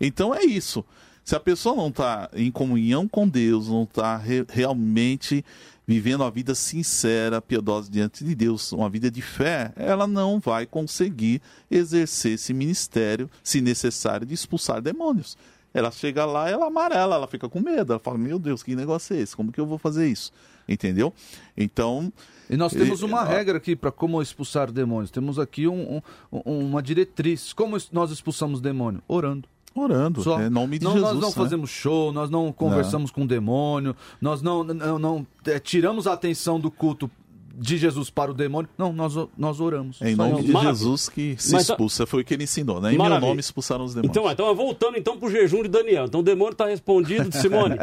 Então 0.00 0.34
é 0.34 0.44
isso. 0.44 0.84
Se 1.24 1.36
a 1.36 1.40
pessoa 1.40 1.76
não 1.76 1.88
está 1.88 2.28
em 2.34 2.50
comunhão 2.50 3.06
com 3.06 3.28
Deus, 3.28 3.68
não 3.68 3.84
está 3.84 4.16
re 4.16 4.44
realmente 4.48 5.44
vivendo 5.86 6.20
uma 6.20 6.30
vida 6.30 6.54
sincera, 6.54 7.42
piedosa 7.42 7.90
diante 7.90 8.24
de 8.24 8.34
Deus, 8.34 8.72
uma 8.72 8.88
vida 8.88 9.10
de 9.10 9.20
fé, 9.20 9.72
ela 9.74 10.06
não 10.06 10.38
vai 10.38 10.64
conseguir 10.64 11.42
exercer 11.68 12.34
esse 12.34 12.54
ministério, 12.54 13.28
se 13.42 13.60
necessário, 13.60 14.24
de 14.24 14.32
expulsar 14.32 14.80
demônios. 14.80 15.36
Ela 15.72 15.90
chega 15.90 16.24
lá, 16.24 16.48
ela 16.48 16.66
amarela, 16.66 17.14
ela 17.16 17.26
fica 17.26 17.48
com 17.48 17.60
medo. 17.60 17.92
Ela 17.92 18.00
fala: 18.00 18.18
Meu 18.18 18.38
Deus, 18.38 18.62
que 18.62 18.74
negócio 18.74 19.14
é 19.14 19.20
esse? 19.20 19.36
Como 19.36 19.52
que 19.52 19.60
eu 19.60 19.66
vou 19.66 19.78
fazer 19.78 20.08
isso? 20.08 20.32
Entendeu? 20.68 21.12
Então. 21.56 22.12
E 22.48 22.56
nós 22.56 22.72
temos 22.72 23.02
uma 23.02 23.22
regra 23.22 23.58
aqui 23.58 23.76
para 23.76 23.92
como 23.92 24.20
expulsar 24.20 24.72
demônios. 24.72 25.10
Temos 25.10 25.38
aqui 25.38 25.68
um, 25.68 26.02
um, 26.32 26.40
uma 26.42 26.82
diretriz. 26.82 27.52
Como 27.52 27.76
nós 27.92 28.10
expulsamos 28.10 28.60
demônio? 28.60 29.00
Orando. 29.06 29.48
Orando, 29.72 30.22
Só. 30.22 30.40
em 30.40 30.50
nome 30.50 30.80
de 30.80 30.84
não, 30.84 30.92
Jesus. 30.94 31.12
Nós 31.12 31.20
não 31.20 31.28
né? 31.28 31.34
fazemos 31.34 31.70
show, 31.70 32.12
nós 32.12 32.28
não 32.28 32.52
conversamos 32.52 33.10
não. 33.10 33.14
com 33.14 33.22
o 33.22 33.26
demônio, 33.26 33.94
nós 34.20 34.42
não, 34.42 34.64
não, 34.64 34.98
não 34.98 35.26
é, 35.46 35.60
tiramos 35.60 36.08
a 36.08 36.12
atenção 36.12 36.58
do 36.58 36.72
culto 36.72 37.08
de 37.54 37.76
Jesus 37.76 38.10
para 38.10 38.30
o 38.30 38.34
demônio. 38.34 38.68
Não, 38.78 38.92
nós, 38.92 39.14
nós 39.36 39.60
oramos. 39.60 40.00
É 40.00 40.10
em 40.10 40.16
nome 40.16 40.42
de 40.42 40.52
Maravilha. 40.52 40.74
Jesus 40.74 41.08
que 41.08 41.36
se 41.38 41.48
então- 41.48 41.60
expulsa, 41.60 42.06
foi 42.06 42.22
o 42.22 42.24
que 42.24 42.34
ele 42.34 42.44
ensinou, 42.44 42.80
né? 42.80 42.92
Em 42.92 42.96
Maravilha. 42.96 43.20
meu 43.20 43.28
nome 43.30 43.40
expulsaram 43.40 43.84
os 43.84 43.94
demônios. 43.94 44.16
Então, 44.16 44.30
então 44.30 44.54
voltando 44.54 44.96
então 44.96 45.18
para 45.18 45.28
o 45.28 45.30
jejum 45.30 45.62
de 45.62 45.68
Daniel. 45.68 46.04
Então 46.04 46.20
o 46.20 46.22
demônio 46.22 46.52
está 46.52 46.66
respondido, 46.66 47.30
Simone, 47.36 47.76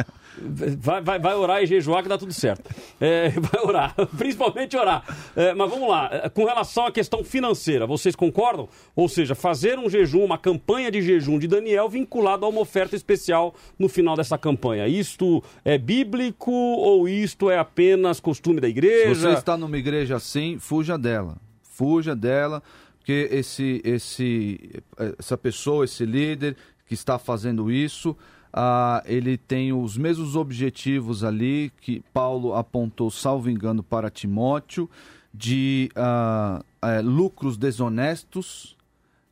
vai, 0.80 1.02
vai, 1.02 1.20
vai 1.20 1.36
orar 1.36 1.62
e 1.62 1.66
jejuar 1.66 2.04
que 2.04 2.10
dá 2.10 2.18
tudo 2.18 2.34
certo. 2.34 2.70
É, 3.00 3.30
vai 3.38 3.62
orar, 3.64 3.96
principalmente 4.18 4.76
orar. 4.78 5.04
É, 5.36 5.54
mas 5.54 5.70
vamos 5.70 5.90
lá, 5.90 6.10
é, 6.12 6.30
com 6.30 6.46
relação 6.46 6.86
à 6.86 6.92
questão 6.92 7.24
financeira, 7.24 7.86
vocês 7.86 8.16
concordam? 8.16 8.70
Ou 8.96 9.10
seja, 9.10 9.36
fazer 9.36 9.78
um 9.78 9.90
jejum, 9.90 10.24
uma 10.24 10.38
campanha 10.38 10.92
de 10.92 11.02
jejum 11.02 11.38
de 11.40 11.48
Daniel 11.48 11.90
vinculado 11.90 12.46
a 12.46 12.50
uma 12.50 12.62
oferta 12.62 12.96
especial 12.96 13.54
no 13.78 13.90
final 13.90 14.16
dessa 14.16 14.38
campanha. 14.38 14.88
Isto 14.88 15.44
é 15.66 15.78
bíblico 15.78 16.52
ou 16.52 17.08
isto 17.08 17.50
é 17.50 17.58
apenas 17.58 18.20
costume 18.20 18.62
da 18.62 18.68
igreja? 18.68 19.16
Se 19.16 19.22
você 19.22 19.34
está 19.34 19.57
numa 19.58 19.78
igreja 19.78 20.16
assim, 20.16 20.58
fuja 20.60 20.98
dela. 20.98 21.38
Fuja 21.62 22.16
dela, 22.16 22.64
porque 22.98 23.30
esse, 23.32 23.82
esse, 23.84 24.82
essa 25.18 25.38
pessoa, 25.38 25.86
esse 25.86 26.06
líder 26.06 26.56
que 26.86 26.94
está 26.94 27.18
fazendo 27.20 27.72
isso, 27.72 28.16
ah, 28.52 29.04
ele 29.06 29.38
tem 29.38 29.72
os 29.72 29.98
mesmos 29.98 30.36
objetivos 30.36 31.24
ali 31.24 31.72
que 31.82 32.04
Paulo 32.14 32.56
apontou, 32.56 33.12
salvo 33.12 33.50
engano, 33.50 33.84
para 33.84 34.10
Timóteo, 34.10 34.90
de 35.34 35.90
ah, 35.96 36.64
é, 36.82 37.02
lucros 37.02 37.58
desonestos. 37.58 38.76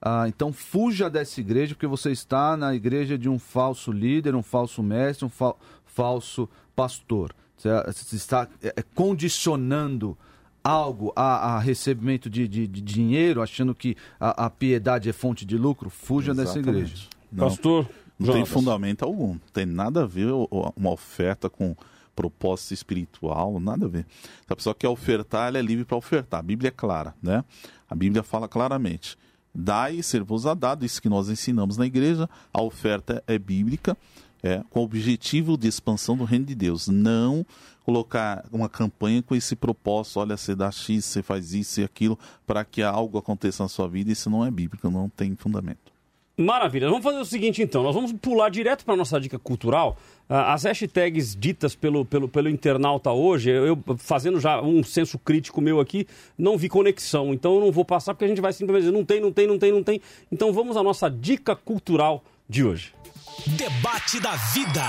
Ah, 0.02 0.28
então 0.28 0.54
fuja 0.54 1.10
dessa 1.10 1.40
igreja, 1.40 1.74
porque 1.74 1.88
você 1.88 2.12
está 2.12 2.56
na 2.56 2.76
igreja 2.76 3.18
de 3.18 3.28
um 3.28 3.40
falso 3.40 3.92
líder, 3.92 4.36
um 4.36 4.44
falso 4.44 4.84
mestre, 4.84 5.26
um 5.26 5.30
fa 5.30 5.56
falso 5.86 6.48
pastor. 6.76 7.34
Você 7.58 8.16
está 8.16 8.48
é, 8.62 8.74
é, 8.78 8.84
condicionando 8.94 10.18
algo 10.64 11.14
a, 11.16 11.56
a 11.56 11.60
recebimento 11.60 12.30
de, 12.30 12.48
de, 12.48 12.68
de, 12.68 12.82
dinheiro, 12.82 13.42
achando 13.42 13.76
que 13.76 13.96
a, 14.20 14.46
a, 14.46 14.50
piedade 14.50 15.10
é 15.10 15.14
fonte 15.14 15.46
de 15.46 15.58
lucro, 15.58 15.90
fuja 15.90 16.32
Exatamente. 16.32 16.66
dessa 16.66 16.70
igreja. 16.70 17.08
Não, 17.32 17.48
Pastor, 17.48 17.88
não 18.18 18.34
tem 18.34 18.46
fundamento 18.46 19.04
algum. 19.04 19.38
Tem 19.54 19.66
nada 19.66 20.04
a 20.04 20.06
ver 20.08 20.32
uma 20.76 20.92
oferta 20.92 21.50
com 21.50 21.76
propósito 22.16 22.74
espiritual, 22.74 23.60
nada 23.60 23.86
a 23.86 23.90
ver. 23.90 24.06
Se 24.48 24.54
a 24.54 24.56
pessoa 24.56 24.74
quer 24.74 24.88
ofertar, 24.88 25.50
ela 25.50 25.60
é 25.60 25.62
livre 25.62 25.86
para 25.86 25.98
ofertar. 25.98 26.40
A 26.40 26.44
Bíblia 26.44 26.70
é 26.70 26.72
clara, 26.72 27.14
né? 27.22 27.44
A 27.90 27.94
Bíblia 27.94 28.24
fala 28.24 28.48
claramente. 28.48 29.18
Dai 29.54 29.98
e 29.98 30.04
ser-vos-á 30.04 30.54
dado, 30.54 30.86
isso 30.86 31.02
que 31.02 31.10
nós 31.10 31.30
ensinamos 31.30 31.78
na 31.78 31.86
igreja. 31.86 32.30
A 32.54 32.62
oferta 32.62 33.24
é 33.28 33.38
bíblica, 33.38 33.98
é, 34.44 34.62
com 34.70 34.82
o 34.82 34.84
objetivo 34.84 35.58
de 35.58 35.68
expansão 35.68 36.16
do 36.16 36.24
reino 36.24 36.46
de 36.46 36.56
Deus. 36.56 36.88
Não 36.88 37.46
colocar 37.84 38.46
uma 38.52 38.68
campanha 38.68 39.22
com 39.22 39.36
esse 39.36 39.56
propósito, 39.56 40.20
olha, 40.20 40.36
você 40.36 40.56
dá 40.56 40.72
X, 40.72 41.06
você 41.06 41.22
faz 41.22 41.54
isso 41.54 41.82
e 41.82 41.84
aquilo, 41.84 42.18
para 42.46 42.66
que 42.66 42.82
algo 42.82 43.18
aconteça 43.18 43.62
na 43.64 43.70
sua 43.70 43.88
vida. 43.88 44.12
Isso 44.12 44.30
não 44.30 44.44
é 44.44 44.50
bíblico, 44.50 44.90
não 44.90 45.08
tem 45.08 45.36
fundamento. 45.36 45.96
Maravilha. 46.38 46.90
Vamos 46.90 47.04
fazer 47.04 47.18
o 47.18 47.24
seguinte 47.26 47.62
então, 47.62 47.82
nós 47.82 47.96
vamos 47.96 48.12
pular 48.12 48.50
direto 48.50 48.84
para 48.84 48.94
a 48.94 48.98
nossa 48.98 49.18
dica 49.22 49.40
cultural. 49.40 49.98
Ah, 50.28 50.54
as 50.54 50.64
hashtags 50.64 51.34
ditas 51.34 51.76
pelo, 51.76 52.04
pelo, 52.04 52.28
pelo 52.28 52.50
internauta 52.50 53.10
hoje, 53.12 53.52
eu 53.52 53.78
fazendo 53.98 54.38
já 54.40 54.62
um 54.62 54.84
senso 54.84 55.18
crítico 55.18 55.62
meu 55.62 55.80
aqui, 55.80 56.06
não 56.38 56.58
vi 56.58 56.68
conexão. 56.68 57.34
Então 57.34 57.56
eu 57.56 57.62
não 57.62 57.72
vou 57.72 57.86
passar 57.86 58.14
porque 58.14 58.26
a 58.26 58.28
gente 58.28 58.42
vai 58.42 58.52
simplesmente 58.52 58.82
dizer 58.86 58.98
não 58.98 59.06
tem, 59.06 59.22
não 59.22 59.32
tem, 59.32 59.48
não 59.48 59.58
tem, 59.58 59.72
não 59.72 59.84
tem. 59.84 60.02
Então 60.30 60.52
vamos 60.52 60.76
à 60.76 60.84
nossa 60.84 61.10
dica 61.10 61.56
cultural 61.56 62.22
de 62.50 62.66
hoje. 62.66 62.95
Debate 63.44 64.20
da 64.22 64.36
vida. 64.54 64.82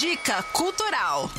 Dica 0.00 0.42
cultural. 0.44 1.30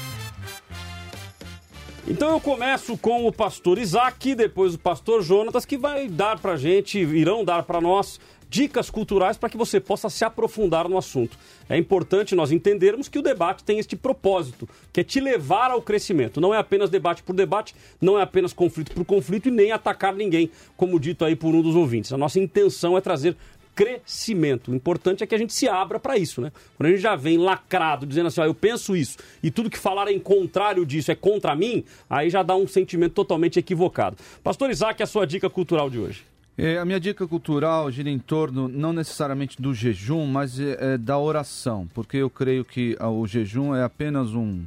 Então 2.08 2.30
eu 2.30 2.40
começo 2.40 2.96
com 2.96 3.26
o 3.28 3.34
pastor 3.34 3.80
Isaac, 3.80 4.36
depois 4.36 4.76
o 4.76 4.80
pastor 4.80 5.24
Jonatas, 5.24 5.66
que 5.66 5.78
vai 5.78 6.08
dar 6.08 6.40
pra 6.40 6.56
gente, 6.56 7.00
irão 7.00 7.44
dar 7.44 7.64
para 7.64 7.82
nós 7.82 8.20
dicas 8.54 8.88
culturais 8.88 9.36
para 9.36 9.50
que 9.50 9.58
você 9.58 9.80
possa 9.80 10.12
se 10.12 10.24
aprofundar 10.24 10.88
no 10.88 10.96
assunto. 10.96 11.36
É 11.68 11.76
importante 11.76 12.36
nós 12.36 12.52
entendermos 12.52 13.10
que 13.10 13.18
o 13.18 13.22
debate 13.24 13.64
tem 13.64 13.80
este 13.80 13.96
propósito, 13.96 14.70
que 14.94 15.00
é 15.00 15.04
te 15.04 15.20
levar 15.20 15.72
ao 15.72 15.82
crescimento. 15.82 16.40
Não 16.40 16.54
é 16.54 16.60
apenas 16.60 16.92
debate 16.92 17.24
por 17.24 17.36
debate, 17.36 17.74
não 18.00 18.20
é 18.20 18.22
apenas 18.22 18.54
conflito 18.54 18.94
por 18.94 19.04
conflito 19.06 19.48
e 19.48 19.52
nem 19.52 19.72
atacar 19.72 20.14
ninguém, 20.14 20.52
como 20.78 21.00
dito 21.00 21.26
aí 21.26 21.36
por 21.36 21.56
um 21.56 21.64
dos 21.64 21.76
ouvintes. 21.76 22.14
A 22.14 22.18
nossa 22.18 22.40
intenção 22.40 22.96
é 22.96 23.02
trazer 23.02 23.36
crescimento. 23.76 24.72
O 24.72 24.76
importante 24.76 25.24
é 25.24 25.28
que 25.28 25.36
a 25.36 25.38
gente 25.38 25.54
se 25.54 25.68
abra 25.68 26.00
para 26.00 26.18
isso, 26.18 26.42
né? 26.42 26.52
Quando 26.78 26.88
a 26.88 26.92
gente 26.92 27.02
já 27.02 27.16
vem 27.16 27.38
lacrado, 27.38 28.06
dizendo 28.06 28.28
assim, 28.28 28.42
ó, 28.42 28.46
eu 28.46 28.54
penso 28.54 28.96
isso, 28.96 29.18
e 29.42 29.50
tudo 29.50 29.70
que 29.70 29.78
falar 29.78 30.12
em 30.12 30.20
contrário 30.20 30.86
disso 30.86 31.12
é 31.12 31.16
contra 31.16 31.56
mim, 31.56 31.84
aí 32.10 32.30
já 32.30 32.44
dá 32.44 32.56
um 32.56 32.68
sentimento 32.68 33.14
totalmente 33.14 33.60
equivocado. 33.60 34.18
Pastor 34.44 34.70
Isaac, 34.70 35.02
a 35.02 35.08
sua 35.08 35.26
dica 35.26 35.50
cultural 35.50 35.90
de 35.90 36.00
hoje. 36.00 36.24
É, 36.56 36.78
a 36.78 36.86
minha 36.86 37.00
dica 37.00 37.28
cultural 37.28 37.90
gira 37.90 38.12
em 38.12 38.20
torno, 38.20 38.68
não 38.68 38.94
necessariamente 38.94 39.60
do 39.60 39.74
jejum, 39.74 40.28
mas 40.28 40.60
é, 40.60 40.94
é 40.94 40.98
da 40.98 41.18
oração, 41.18 41.90
porque 41.96 42.18
eu 42.18 42.30
creio 42.30 42.64
que 42.64 42.96
o 43.02 43.26
jejum 43.26 43.76
é 43.76 43.84
apenas 43.84 44.36
um, 44.36 44.64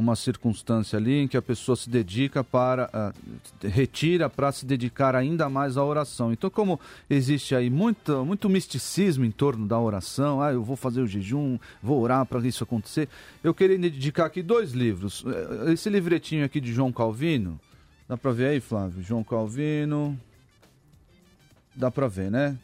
uma 0.00 0.14
circunstância 0.14 0.96
ali 0.96 1.22
em 1.22 1.28
que 1.28 1.36
a 1.36 1.42
pessoa 1.42 1.74
se 1.74 1.90
dedica 1.90 2.44
para, 2.44 2.88
uh, 2.94 3.66
retira 3.66 4.30
para 4.30 4.52
se 4.52 4.64
dedicar 4.64 5.16
ainda 5.16 5.48
mais 5.48 5.76
à 5.76 5.84
oração. 5.84 6.32
Então, 6.32 6.48
como 6.48 6.78
existe 7.10 7.54
aí 7.54 7.68
muito, 7.68 8.24
muito 8.24 8.48
misticismo 8.48 9.24
em 9.24 9.30
torno 9.30 9.66
da 9.66 9.78
oração, 9.78 10.40
ah, 10.40 10.52
eu 10.52 10.62
vou 10.62 10.76
fazer 10.76 11.00
o 11.00 11.06
jejum, 11.06 11.58
vou 11.82 12.00
orar 12.00 12.24
para 12.26 12.38
isso 12.46 12.62
acontecer, 12.62 13.08
eu 13.42 13.52
queria 13.52 13.78
dedicar 13.78 14.26
aqui 14.26 14.42
dois 14.42 14.72
livros. 14.72 15.24
Eh, 15.26 15.72
esse 15.72 15.90
livretinho 15.90 16.44
aqui 16.44 16.60
de 16.60 16.72
João 16.72 16.92
Calvino, 16.92 17.58
dá 18.08 18.16
para 18.16 18.30
ver 18.30 18.46
aí, 18.50 18.60
Flávio? 18.60 19.02
João 19.02 19.24
Calvino, 19.24 20.18
Dá 21.78 21.92
para 21.92 22.08
ver, 22.08 22.28
né? 22.28 22.58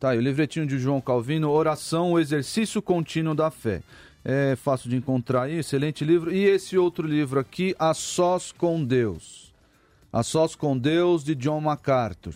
Tá 0.00 0.10
aí, 0.10 0.18
o 0.18 0.22
livretinho 0.22 0.66
de 0.66 0.78
João 0.78 0.98
Calvino, 0.98 1.50
Oração, 1.50 2.12
o 2.12 2.18
Exercício 2.18 2.80
Contínuo 2.80 3.34
da 3.34 3.50
Fé. 3.50 3.82
É 4.24 4.56
fácil 4.56 4.88
de 4.88 4.96
encontrar 4.96 5.42
aí, 5.42 5.58
excelente 5.58 6.04
livro. 6.04 6.32
E 6.32 6.44
esse 6.44 6.78
outro 6.78 7.06
livro 7.06 7.38
aqui, 7.38 7.76
A 7.78 7.92
Sós 7.92 8.50
com 8.52 8.82
Deus. 8.82 9.52
A 10.10 10.22
Sós 10.22 10.54
com 10.54 10.78
Deus, 10.78 11.22
de 11.22 11.34
John 11.34 11.60
MacArthur. 11.60 12.34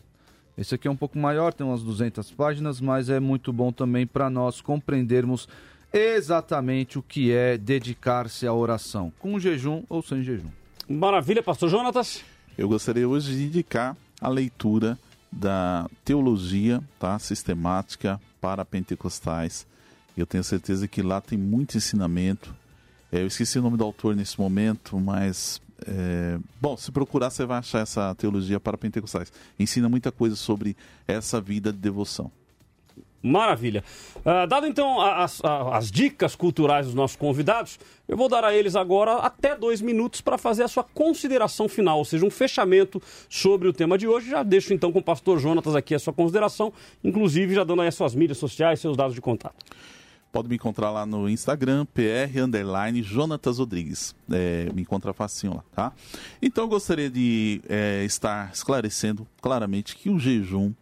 Esse 0.56 0.74
aqui 0.74 0.86
é 0.86 0.90
um 0.90 0.96
pouco 0.96 1.16
maior, 1.16 1.54
tem 1.54 1.66
umas 1.66 1.82
200 1.82 2.30
páginas, 2.32 2.80
mas 2.80 3.08
é 3.08 3.18
muito 3.18 3.52
bom 3.52 3.72
também 3.72 4.06
para 4.06 4.28
nós 4.28 4.60
compreendermos 4.60 5.48
exatamente 5.92 6.98
o 6.98 7.02
que 7.02 7.32
é 7.32 7.56
dedicar-se 7.56 8.46
à 8.46 8.52
oração, 8.52 9.12
com 9.18 9.38
jejum 9.38 9.84
ou 9.88 10.02
sem 10.02 10.22
jejum. 10.22 10.50
Maravilha, 10.88 11.42
pastor 11.42 11.68
Jonatas. 11.68 12.24
Eu 12.56 12.68
gostaria 12.68 13.08
hoje 13.08 13.36
de 13.36 13.44
indicar 13.44 13.96
a 14.20 14.28
leitura 14.28 14.98
da 15.30 15.88
teologia 16.04 16.82
tá, 16.98 17.18
sistemática 17.18 18.20
para 18.40 18.64
pentecostais. 18.64 19.66
Eu 20.20 20.26
tenho 20.26 20.42
certeza 20.42 20.88
que 20.88 21.00
lá 21.00 21.20
tem 21.20 21.38
muito 21.38 21.76
ensinamento. 21.76 22.54
É, 23.12 23.22
eu 23.22 23.26
esqueci 23.26 23.58
o 23.58 23.62
nome 23.62 23.76
do 23.76 23.84
autor 23.84 24.16
nesse 24.16 24.38
momento, 24.38 24.98
mas 24.98 25.60
é, 25.86 26.38
bom, 26.60 26.76
se 26.76 26.90
procurar 26.90 27.30
você 27.30 27.46
vai 27.46 27.58
achar 27.58 27.80
essa 27.80 28.14
teologia 28.14 28.58
para 28.58 28.76
pentecostais. 28.76 29.32
Ensina 29.58 29.88
muita 29.88 30.10
coisa 30.10 30.34
sobre 30.34 30.76
essa 31.06 31.40
vida 31.40 31.72
de 31.72 31.78
devoção. 31.78 32.30
Maravilha. 33.20 33.82
Uh, 34.18 34.46
dado 34.46 34.66
então 34.66 35.00
as, 35.00 35.40
as, 35.44 35.90
dicas 35.90 36.36
culturais 36.36 36.86
dos 36.86 36.94
nossos 36.94 37.16
convidados, 37.16 37.78
eu 38.06 38.16
vou 38.16 38.28
dar 38.28 38.44
a 38.44 38.54
eles 38.54 38.76
agora 38.76 39.16
até 39.16 39.56
dois 39.56 39.80
minutos 39.80 40.20
para 40.20 40.38
fazer 40.38 40.62
a 40.62 40.68
sua 40.68 40.84
consideração 40.84 41.68
final, 41.68 41.98
ou 41.98 42.04
seja, 42.04 42.24
um 42.24 42.30
fechamento 42.30 43.02
sobre 43.28 43.66
o 43.66 43.72
tema 43.72 43.98
de 43.98 44.06
hoje. 44.06 44.30
Já 44.30 44.44
deixo 44.44 44.72
então 44.72 44.92
com 44.92 45.00
o 45.00 45.02
pastor 45.02 45.40
Jonatas 45.40 45.74
aqui 45.74 45.96
a 45.96 45.98
sua 45.98 46.12
consideração, 46.12 46.72
inclusive 47.02 47.54
já 47.54 47.64
dando 47.64 47.82
aí 47.82 47.88
as 47.88 47.94
suas 47.96 48.14
mídias 48.14 48.38
sociais, 48.38 48.78
seus 48.78 48.96
dados 48.96 49.14
de 49.14 49.20
contato. 49.20 49.64
Pode 50.30 50.48
me 50.48 50.56
encontrar 50.56 50.90
lá 50.90 51.06
no 51.06 51.28
Instagram, 51.28 51.86
PR 51.86 52.42
underline 52.42 53.02
Jonatas 53.02 53.58
Rodrigues. 53.58 54.14
É, 54.30 54.70
me 54.74 54.82
encontra 54.82 55.12
facinho 55.12 55.54
lá, 55.54 55.64
tá? 55.74 55.92
Então 56.40 56.64
eu 56.64 56.68
gostaria 56.68 57.10
de 57.10 57.62
é, 57.68 58.04
estar 58.04 58.52
esclarecendo 58.52 59.26
claramente 59.40 59.96
que 59.96 60.10
o 60.10 60.18
jejum 60.18 60.72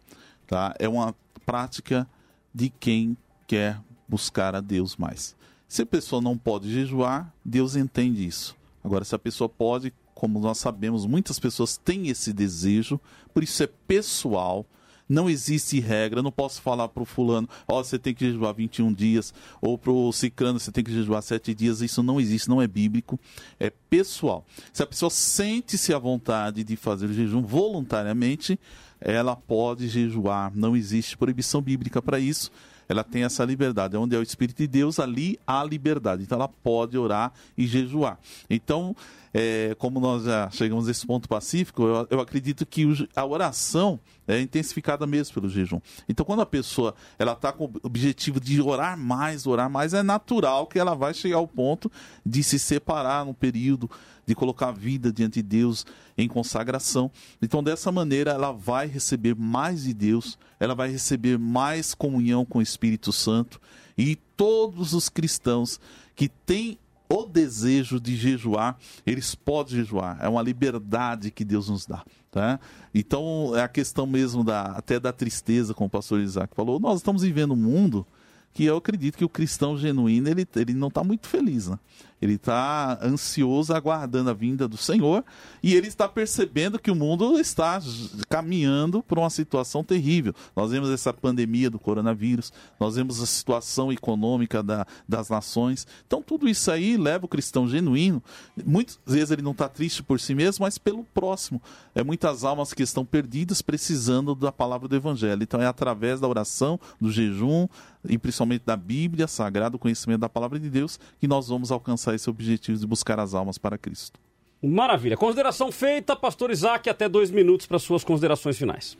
tá, 0.45 0.75
é 0.77 0.87
uma 0.87 1.15
prática 1.45 2.07
de 2.53 2.69
quem 2.69 3.15
quer 3.47 3.79
buscar 4.07 4.55
a 4.55 4.61
Deus 4.61 4.97
mais. 4.97 5.35
Se 5.67 5.81
a 5.81 5.85
pessoa 5.85 6.21
não 6.21 6.37
pode 6.37 6.71
jejuar, 6.71 7.33
Deus 7.43 7.75
entende 7.75 8.25
isso. 8.25 8.55
Agora, 8.83 9.03
se 9.03 9.13
a 9.13 9.19
pessoa 9.19 9.49
pode, 9.49 9.93
como 10.13 10.39
nós 10.39 10.57
sabemos, 10.57 11.05
muitas 11.05 11.39
pessoas 11.39 11.77
têm 11.77 12.07
esse 12.07 12.31
desejo, 12.31 12.99
por 13.33 13.43
isso 13.43 13.61
é 13.63 13.67
pessoal. 13.67 14.65
Não 15.07 15.29
existe 15.29 15.79
regra, 15.79 16.21
não 16.21 16.31
posso 16.31 16.61
falar 16.61 16.87
para 16.89 17.03
o 17.03 17.05
fulano, 17.05 17.47
ó, 17.67 17.79
oh, 17.79 17.83
você 17.83 17.97
tem 17.97 18.13
que 18.13 18.25
jejuar 18.25 18.53
21 18.53 18.93
dias, 18.93 19.33
ou 19.61 19.77
para 19.77 19.91
o 19.91 20.11
cicrano, 20.11 20.59
você 20.59 20.71
tem 20.71 20.83
que 20.83 20.91
jejuar 20.91 21.21
7 21.21 21.53
dias. 21.53 21.81
Isso 21.81 22.03
não 22.03 22.19
existe, 22.19 22.49
não 22.49 22.61
é 22.61 22.67
bíblico, 22.67 23.19
é 23.59 23.71
pessoal. 23.89 24.45
Se 24.73 24.83
a 24.83 24.87
pessoa 24.87 25.09
sente-se 25.09 25.93
à 25.93 25.99
vontade 25.99 26.63
de 26.63 26.75
fazer 26.75 27.05
o 27.05 27.13
jejum 27.13 27.41
voluntariamente, 27.41 28.59
ela 28.99 29.35
pode 29.35 29.87
jejuar. 29.87 30.51
Não 30.55 30.75
existe 30.75 31.17
proibição 31.17 31.61
bíblica 31.61 32.01
para 32.01 32.19
isso. 32.19 32.51
Ela 32.89 33.03
tem 33.03 33.23
essa 33.23 33.43
liberdade. 33.43 33.97
Onde 33.97 34.15
é 34.15 34.19
o 34.19 34.23
Espírito 34.23 34.57
de 34.57 34.67
Deus, 34.67 34.99
ali 34.99 35.37
há 35.45 35.63
liberdade. 35.63 36.23
Então 36.23 36.37
ela 36.37 36.47
pode 36.47 36.97
orar 36.97 37.33
e 37.57 37.67
jejuar. 37.67 38.17
Então, 38.49 38.95
é, 39.39 39.75
como 39.75 39.99
nós 39.99 40.23
já 40.23 40.49
chegamos 40.49 40.87
nesse 40.87 41.05
ponto 41.05 41.29
pacífico, 41.29 41.83
eu, 41.83 42.07
eu 42.09 42.19
acredito 42.19 42.65
que 42.65 43.07
a 43.15 43.23
oração 43.23 43.99
é 44.27 44.41
intensificada 44.41 45.05
mesmo 45.05 45.35
pelo 45.35 45.47
jejum. 45.47 45.79
Então, 46.09 46.25
quando 46.25 46.41
a 46.41 46.45
pessoa 46.45 46.95
ela 47.19 47.33
está 47.33 47.51
com 47.51 47.65
o 47.65 47.71
objetivo 47.83 48.39
de 48.39 48.59
orar 48.59 48.97
mais, 48.97 49.45
orar 49.45 49.69
mais, 49.69 49.93
é 49.93 50.01
natural 50.01 50.65
que 50.65 50.79
ela 50.79 50.95
vai 50.95 51.13
chegar 51.13 51.37
ao 51.37 51.47
ponto 51.47 51.91
de 52.25 52.43
se 52.43 52.57
separar 52.57 53.25
num 53.25 53.33
período 53.33 53.87
de 54.25 54.33
colocar 54.33 54.69
a 54.69 54.71
vida 54.71 55.13
diante 55.13 55.35
de 55.35 55.43
Deus 55.43 55.85
em 56.17 56.27
consagração. 56.27 57.11
Então, 57.39 57.61
dessa 57.61 57.91
maneira, 57.91 58.31
ela 58.31 58.51
vai 58.51 58.87
receber 58.87 59.35
mais 59.35 59.83
de 59.83 59.93
Deus, 59.93 60.35
ela 60.59 60.73
vai 60.73 60.89
receber 60.89 61.37
mais 61.37 61.93
comunhão 61.93 62.43
com 62.43 62.57
o 62.57 62.61
Espírito 62.63 63.13
Santo. 63.13 63.61
E 63.95 64.15
todos 64.35 64.93
os 64.93 65.09
cristãos 65.09 65.79
que 66.15 66.27
têm 66.27 66.79
o 67.09 67.25
desejo 67.25 67.99
de 67.99 68.15
jejuar, 68.15 68.77
eles 69.05 69.33
podem 69.33 69.75
jejuar. 69.75 70.17
É 70.21 70.27
uma 70.27 70.41
liberdade 70.41 71.31
que 71.31 71.45
Deus 71.45 71.69
nos 71.69 71.85
dá. 71.85 72.03
Tá? 72.29 72.59
Então, 72.93 73.53
é 73.55 73.61
a 73.61 73.67
questão 73.67 74.05
mesmo 74.05 74.43
da, 74.43 74.63
até 74.63 74.99
da 74.99 75.13
tristeza, 75.13 75.73
como 75.73 75.87
o 75.87 75.91
pastor 75.91 76.19
Isaac 76.19 76.55
falou. 76.55 76.79
Nós 76.79 76.99
estamos 76.99 77.21
vivendo 77.21 77.53
um 77.53 77.57
mundo 77.57 78.05
que 78.53 78.65
eu 78.65 78.77
acredito 78.77 79.17
que 79.17 79.25
o 79.25 79.29
cristão 79.29 79.77
genuíno 79.77 80.27
ele, 80.29 80.47
ele 80.55 80.73
não 80.73 80.87
está 80.87 81.03
muito 81.03 81.27
feliz. 81.27 81.67
Né? 81.67 81.79
Ele 82.21 82.33
está 82.33 82.97
ansioso, 83.01 83.73
aguardando 83.73 84.29
a 84.29 84.33
vinda 84.33 84.67
do 84.67 84.77
Senhor, 84.77 85.23
e 85.61 85.75
ele 85.75 85.87
está 85.87 86.07
percebendo 86.07 86.79
que 86.79 86.89
o 86.89 86.95
mundo 86.95 87.39
está 87.39 87.79
caminhando 88.27 89.03
para 89.03 89.19
uma 89.19 89.29
situação 89.29 89.83
terrível. 89.83 90.33
Nós 90.55 90.71
vemos 90.71 90.89
essa 90.89 91.13
pandemia 91.13 91.69
do 91.69 91.79
coronavírus, 91.79 92.51
nós 92.79 92.95
vemos 92.95 93.21
a 93.21 93.25
situação 93.25 93.91
econômica 93.91 94.63
da, 94.63 94.85
das 95.07 95.29
nações. 95.29 95.85
Então, 96.07 96.21
tudo 96.21 96.49
isso 96.49 96.71
aí 96.71 96.97
leva 96.97 97.25
o 97.25 97.29
cristão 97.29 97.67
genuíno. 97.67 98.23
Muitas 98.65 98.99
vezes 99.05 99.31
ele 99.31 99.41
não 99.43 99.51
está 99.51 99.69
triste 99.69 100.01
por 100.01 100.19
si 100.19 100.33
mesmo, 100.33 100.63
mas 100.63 100.77
pelo 100.77 101.03
próximo. 101.03 101.61
É 101.93 102.03
muitas 102.03 102.43
almas 102.43 102.73
que 102.73 102.81
estão 102.81 103.05
perdidas 103.05 103.61
precisando 103.61 104.33
da 104.33 104.51
palavra 104.51 104.87
do 104.87 104.95
Evangelho. 104.95 105.43
Então, 105.43 105.61
é 105.61 105.67
através 105.67 106.19
da 106.19 106.27
oração, 106.27 106.79
do 106.99 107.11
jejum, 107.11 107.67
e 108.09 108.17
principalmente 108.17 108.63
da 108.65 108.75
Bíblia 108.75 109.27
Sagrada, 109.27 109.75
o 109.75 109.79
conhecimento 109.79 110.21
da 110.21 110.29
palavra 110.29 110.59
de 110.59 110.69
Deus, 110.69 110.99
que 111.19 111.27
nós 111.27 111.47
vamos 111.47 111.71
alcançar 111.71 112.06
alcançar 112.07 112.15
esse 112.15 112.29
objetivo 112.29 112.79
de 112.79 112.87
buscar 112.87 113.19
as 113.19 113.33
almas 113.33 113.57
para 113.57 113.77
Cristo. 113.77 114.19
Maravilha. 114.61 115.17
Consideração 115.17 115.71
feita, 115.71 116.15
pastor 116.15 116.49
Isaac, 116.49 116.89
até 116.89 117.07
dois 117.07 117.29
minutos 117.29 117.67
para 117.67 117.77
suas 117.77 118.03
considerações 118.03 118.57
finais. 118.57 118.97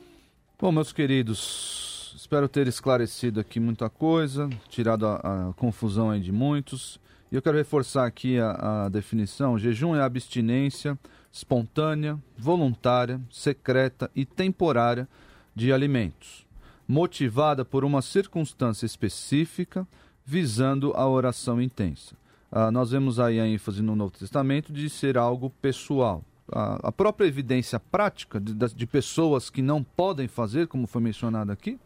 Bom, 0.60 0.70
meus 0.70 0.92
queridos, 0.92 2.14
espero 2.16 2.48
ter 2.48 2.66
esclarecido 2.68 3.40
aqui 3.40 3.58
muita 3.58 3.88
coisa, 3.88 4.48
tirado 4.68 5.06
a, 5.06 5.48
a 5.48 5.52
confusão 5.54 6.10
aí 6.10 6.20
de 6.20 6.30
muitos. 6.30 7.00
E 7.30 7.34
eu 7.34 7.42
quero 7.42 7.56
reforçar 7.56 8.06
aqui 8.06 8.38
a, 8.38 8.84
a 8.84 8.88
definição: 8.88 9.58
jejum 9.58 9.96
é 9.96 10.02
abstinência 10.02 10.98
espontânea, 11.30 12.18
voluntária, 12.36 13.20
secreta 13.30 14.10
e 14.16 14.24
temporária 14.24 15.06
de 15.54 15.72
alimentos, 15.72 16.46
motivada 16.86 17.64
por 17.64 17.84
uma 17.84 18.00
circunstância 18.00 18.86
específica, 18.86 19.86
visando 20.24 20.92
a 20.96 21.06
oração 21.06 21.60
intensa. 21.60 22.17
Ah, 22.50 22.70
nós 22.70 22.90
vemos 22.90 23.20
aí 23.20 23.38
a 23.38 23.46
ênfase 23.46 23.82
no 23.82 23.94
Novo 23.94 24.12
Testamento 24.18 24.72
de 24.72 24.88
ser 24.88 25.18
algo 25.18 25.50
pessoal. 25.62 26.24
a 26.50 26.90
própria 26.90 27.26
evidência 27.26 27.78
prática 27.78 28.40
de, 28.40 28.54
de, 28.54 28.86
pessoas 28.86 29.50
que 29.50 29.60
não 29.60 29.84
podem 29.84 30.26
fazer, 30.26 30.66
como 30.66 30.86
foi 30.86 31.02
mencionado 31.02 31.52
aqui, 31.52 31.78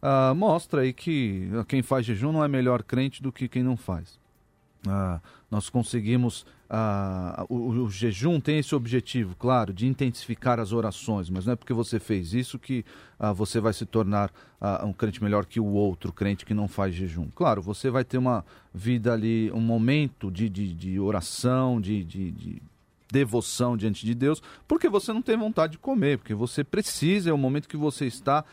ah, 0.00 0.34
mostra 0.34 0.80
aí 0.80 0.92
que 0.92 1.48
quem 1.68 1.82
faz 1.82 2.04
jejum 2.04 2.32
não 2.32 2.44
é 2.44 2.48
melhor 2.48 2.82
crente 2.82 3.22
do 3.22 3.30
que 3.30 3.48
quem 3.48 3.62
não 3.62 3.76
faz. 3.76 4.18
Ah, 4.86 5.20
nós 5.50 5.70
conseguimos. 5.70 6.44
Ah, 6.74 7.44
o, 7.50 7.68
o, 7.68 7.90
jejum 7.90 8.40
tem 8.40 8.58
esse 8.58 8.74
objetivo, 8.74 9.36
claro, 9.36 9.74
de 9.74 9.86
intensificar 9.86 10.58
as 10.58 10.72
orações, 10.72 11.28
mas 11.28 11.44
não 11.44 11.52
é 11.52 11.56
porque 11.56 11.74
você 11.74 12.00
fez 12.00 12.32
isso 12.32 12.58
que 12.58 12.82
ah, 13.18 13.30
você 13.30 13.60
vai 13.60 13.74
se 13.74 13.84
tornar 13.84 14.32
ah, 14.58 14.82
um 14.82 14.90
crente 14.90 15.22
melhor 15.22 15.44
que 15.44 15.60
o 15.60 15.66
outro 15.66 16.10
crente 16.14 16.46
que 16.46 16.54
não 16.54 16.66
faz 16.66 16.94
jejum. 16.94 17.28
Claro, 17.34 17.60
você 17.60 17.90
vai 17.90 18.04
ter 18.04 18.16
uma 18.16 18.42
vida 18.72 19.12
ali, 19.12 19.52
um 19.52 19.60
momento 19.60 20.30
de, 20.30 20.48
de, 20.48 20.72
de 20.72 20.98
oração, 20.98 21.78
de, 21.78 22.02
de, 22.02 22.30
de 22.30 22.62
devoção 23.10 23.76
diante 23.76 24.06
de 24.06 24.14
Deus, 24.14 24.42
porque 24.66 24.88
você 24.88 25.12
não 25.12 25.20
tem 25.20 25.36
vontade 25.36 25.72
de 25.72 25.78
comer, 25.78 26.16
porque 26.16 26.32
você 26.32 26.64
precisa, 26.64 27.28
é 27.28 27.32
o 27.34 27.38
momento 27.38 27.68
que 27.68 27.76
você 27.76 28.06
está, 28.06 28.46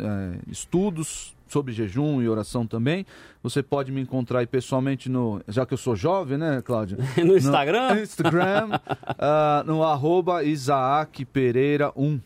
estudos 0.51 1.35
sobre 1.47 1.73
jejum 1.73 2.23
e 2.23 2.29
oração 2.29 2.67
também. 2.67 3.05
Você 3.43 3.63
pode 3.63 3.93
me 3.93 4.01
encontrar 4.01 4.41
aí 4.41 4.47
pessoalmente 4.47 5.11
no. 5.11 5.43
Já 5.47 5.67
que 5.67 5.75
eu 5.75 5.79
sou 5.79 5.95
jovem, 5.95 6.39
né, 6.39 6.63
Cláudio? 6.65 6.97
no 7.23 7.37
Instagram? 7.37 7.95
No 7.95 8.01
Instagram, 8.01 8.71
uh, 8.71 9.67
no 9.67 9.85
arroba 9.85 10.43
Isaac 10.43 11.23
Pereira 11.27 11.93
1. 11.95 12.19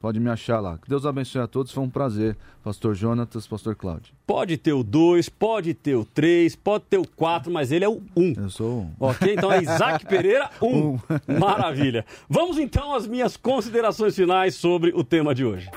Pode 0.00 0.20
me 0.20 0.28
achar 0.28 0.60
lá. 0.60 0.78
Que 0.78 0.88
Deus 0.88 1.06
abençoe 1.06 1.40
a 1.40 1.46
todos. 1.46 1.72
Foi 1.72 1.82
um 1.82 1.88
prazer, 1.88 2.36
Pastor 2.62 2.94
Jonatas, 2.94 3.46
Pastor 3.46 3.74
Cláudio. 3.74 4.14
Pode 4.26 4.56
ter 4.56 4.72
o 4.72 4.82
2, 4.82 5.28
pode 5.28 5.72
ter 5.72 5.96
o 5.96 6.04
3, 6.04 6.54
pode 6.56 6.84
ter 6.84 6.98
o 6.98 7.08
4, 7.08 7.50
mas 7.50 7.72
ele 7.72 7.84
é 7.84 7.88
o 7.88 8.02
1. 8.14 8.22
Um. 8.22 8.34
Eu 8.36 8.50
sou 8.50 8.80
um. 8.82 8.92
Ok? 9.00 9.32
Então 9.32 9.50
é 9.50 9.62
Isaac 9.62 10.04
Pereira 10.06 10.50
1. 10.60 10.66
Um. 10.66 10.94
um. 10.94 11.00
Maravilha. 11.40 12.04
Vamos 12.28 12.58
então 12.58 12.94
às 12.94 13.06
minhas 13.06 13.36
considerações 13.36 14.14
finais 14.14 14.54
sobre 14.54 14.92
o 14.94 15.02
tema 15.02 15.34
de 15.34 15.44
hoje. 15.44 15.70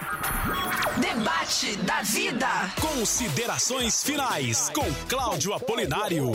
Debate 1.00 1.78
da 1.78 2.02
vida. 2.02 2.48
Considerações 2.80 4.04
finais 4.04 4.70
com 4.70 4.86
Cláudio 5.08 5.54
Apolinário. 5.54 6.32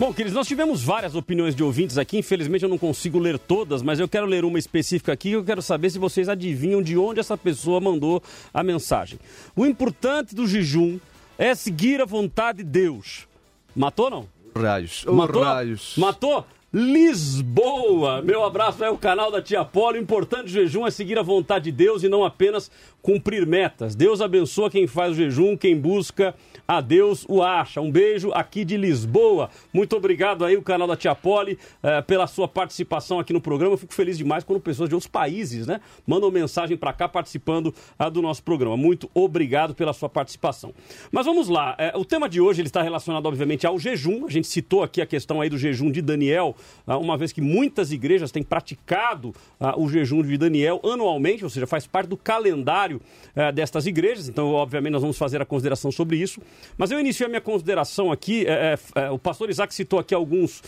Bom, 0.00 0.14
queridos, 0.14 0.32
nós 0.32 0.48
tivemos 0.48 0.82
várias 0.82 1.14
opiniões 1.14 1.54
de 1.54 1.62
ouvintes 1.62 1.98
aqui. 1.98 2.16
Infelizmente 2.16 2.62
eu 2.62 2.70
não 2.70 2.78
consigo 2.78 3.18
ler 3.18 3.38
todas, 3.38 3.82
mas 3.82 4.00
eu 4.00 4.08
quero 4.08 4.24
ler 4.24 4.46
uma 4.46 4.58
específica 4.58 5.12
aqui. 5.12 5.32
Eu 5.32 5.44
quero 5.44 5.60
saber 5.60 5.90
se 5.90 5.98
vocês 5.98 6.26
adivinham 6.26 6.80
de 6.80 6.96
onde 6.96 7.20
essa 7.20 7.36
pessoa 7.36 7.82
mandou 7.82 8.22
a 8.54 8.62
mensagem. 8.62 9.18
O 9.54 9.66
importante 9.66 10.34
do 10.34 10.46
jejum 10.46 10.98
é 11.36 11.54
seguir 11.54 12.00
a 12.00 12.06
vontade 12.06 12.64
de 12.64 12.64
Deus. 12.64 13.28
Matou 13.76 14.08
não? 14.08 14.26
Raios. 14.56 15.04
Matou? 15.04 15.42
raios. 15.42 15.94
Matou? 15.98 16.46
Lisboa. 16.72 18.22
Meu 18.22 18.44
abraço 18.44 18.84
é 18.84 18.88
o 18.88 18.96
canal 18.96 19.28
da 19.28 19.42
Tia 19.42 19.64
Polo. 19.64 19.96
O 19.96 20.00
importante 20.00 20.48
jejum 20.48 20.86
é 20.86 20.90
seguir 20.92 21.18
a 21.18 21.22
vontade 21.22 21.64
de 21.64 21.72
Deus 21.72 22.04
e 22.04 22.08
não 22.08 22.24
apenas 22.24 22.70
cumprir 23.02 23.44
metas. 23.44 23.96
Deus 23.96 24.20
abençoa 24.20 24.70
quem 24.70 24.86
faz 24.86 25.12
o 25.12 25.14
jejum, 25.14 25.56
quem 25.56 25.76
busca 25.76 26.34
a 26.68 26.80
Deus 26.80 27.26
o 27.28 27.42
acha. 27.42 27.80
Um 27.80 27.90
beijo 27.90 28.30
aqui 28.32 28.64
de 28.64 28.76
Lisboa. 28.76 29.50
Muito 29.72 29.96
obrigado 29.96 30.44
aí, 30.44 30.56
o 30.56 30.62
canal 30.62 30.86
da 30.86 30.96
Tia 30.96 31.14
Poli, 31.14 31.58
eh, 31.82 32.02
pela 32.02 32.26
sua 32.26 32.46
participação 32.46 33.18
aqui 33.18 33.32
no 33.32 33.40
programa. 33.40 33.74
Eu 33.74 33.78
fico 33.78 33.92
feliz 33.92 34.16
demais 34.16 34.44
quando 34.44 34.60
pessoas 34.60 34.88
de 34.88 34.94
outros 34.94 35.10
países, 35.10 35.66
né, 35.66 35.80
mandam 36.06 36.30
mensagem 36.30 36.76
para 36.76 36.92
cá 36.92 37.08
participando 37.08 37.74
ah, 37.98 38.08
do 38.08 38.22
nosso 38.22 38.42
programa. 38.42 38.76
Muito 38.76 39.10
obrigado 39.14 39.74
pela 39.74 39.92
sua 39.92 40.08
participação. 40.08 40.72
Mas 41.10 41.26
vamos 41.26 41.48
lá. 41.48 41.74
Eh, 41.78 41.92
o 41.96 42.04
tema 42.04 42.28
de 42.28 42.40
hoje 42.40 42.60
ele 42.60 42.68
está 42.68 42.82
relacionado, 42.82 43.26
obviamente, 43.26 43.66
ao 43.66 43.78
jejum. 43.78 44.26
A 44.26 44.30
gente 44.30 44.46
citou 44.46 44.82
aqui 44.82 45.00
a 45.00 45.06
questão 45.06 45.40
aí 45.40 45.48
do 45.48 45.58
jejum 45.58 45.90
de 45.90 46.00
Daniel, 46.00 46.54
uma 46.86 47.16
vez 47.16 47.32
que 47.32 47.40
muitas 47.40 47.92
igrejas 47.92 48.30
têm 48.30 48.42
praticado 48.42 49.34
ah, 49.58 49.78
o 49.78 49.88
jejum 49.88 50.22
de 50.22 50.36
Daniel 50.36 50.80
anualmente, 50.84 51.44
ou 51.44 51.50
seja, 51.50 51.66
faz 51.66 51.86
parte 51.86 52.08
do 52.08 52.16
calendário 52.16 53.00
eh, 53.34 53.52
destas 53.52 53.86
igrejas. 53.86 54.28
Então, 54.28 54.52
obviamente, 54.52 54.92
nós 54.92 55.02
vamos 55.02 55.16
fazer 55.16 55.40
a 55.40 55.44
consideração 55.44 55.92
sobre 55.92 56.16
isso. 56.16 56.40
Mas 56.76 56.90
eu 56.90 56.98
inicio 56.98 57.26
a 57.26 57.28
minha 57.28 57.40
consideração 57.40 58.10
aqui. 58.10 58.44
É, 58.46 58.78
é, 58.94 59.10
o 59.10 59.18
pastor 59.18 59.50
Isaac 59.50 59.74
citou 59.74 59.98
aqui 59.98 60.14
alguns, 60.14 60.62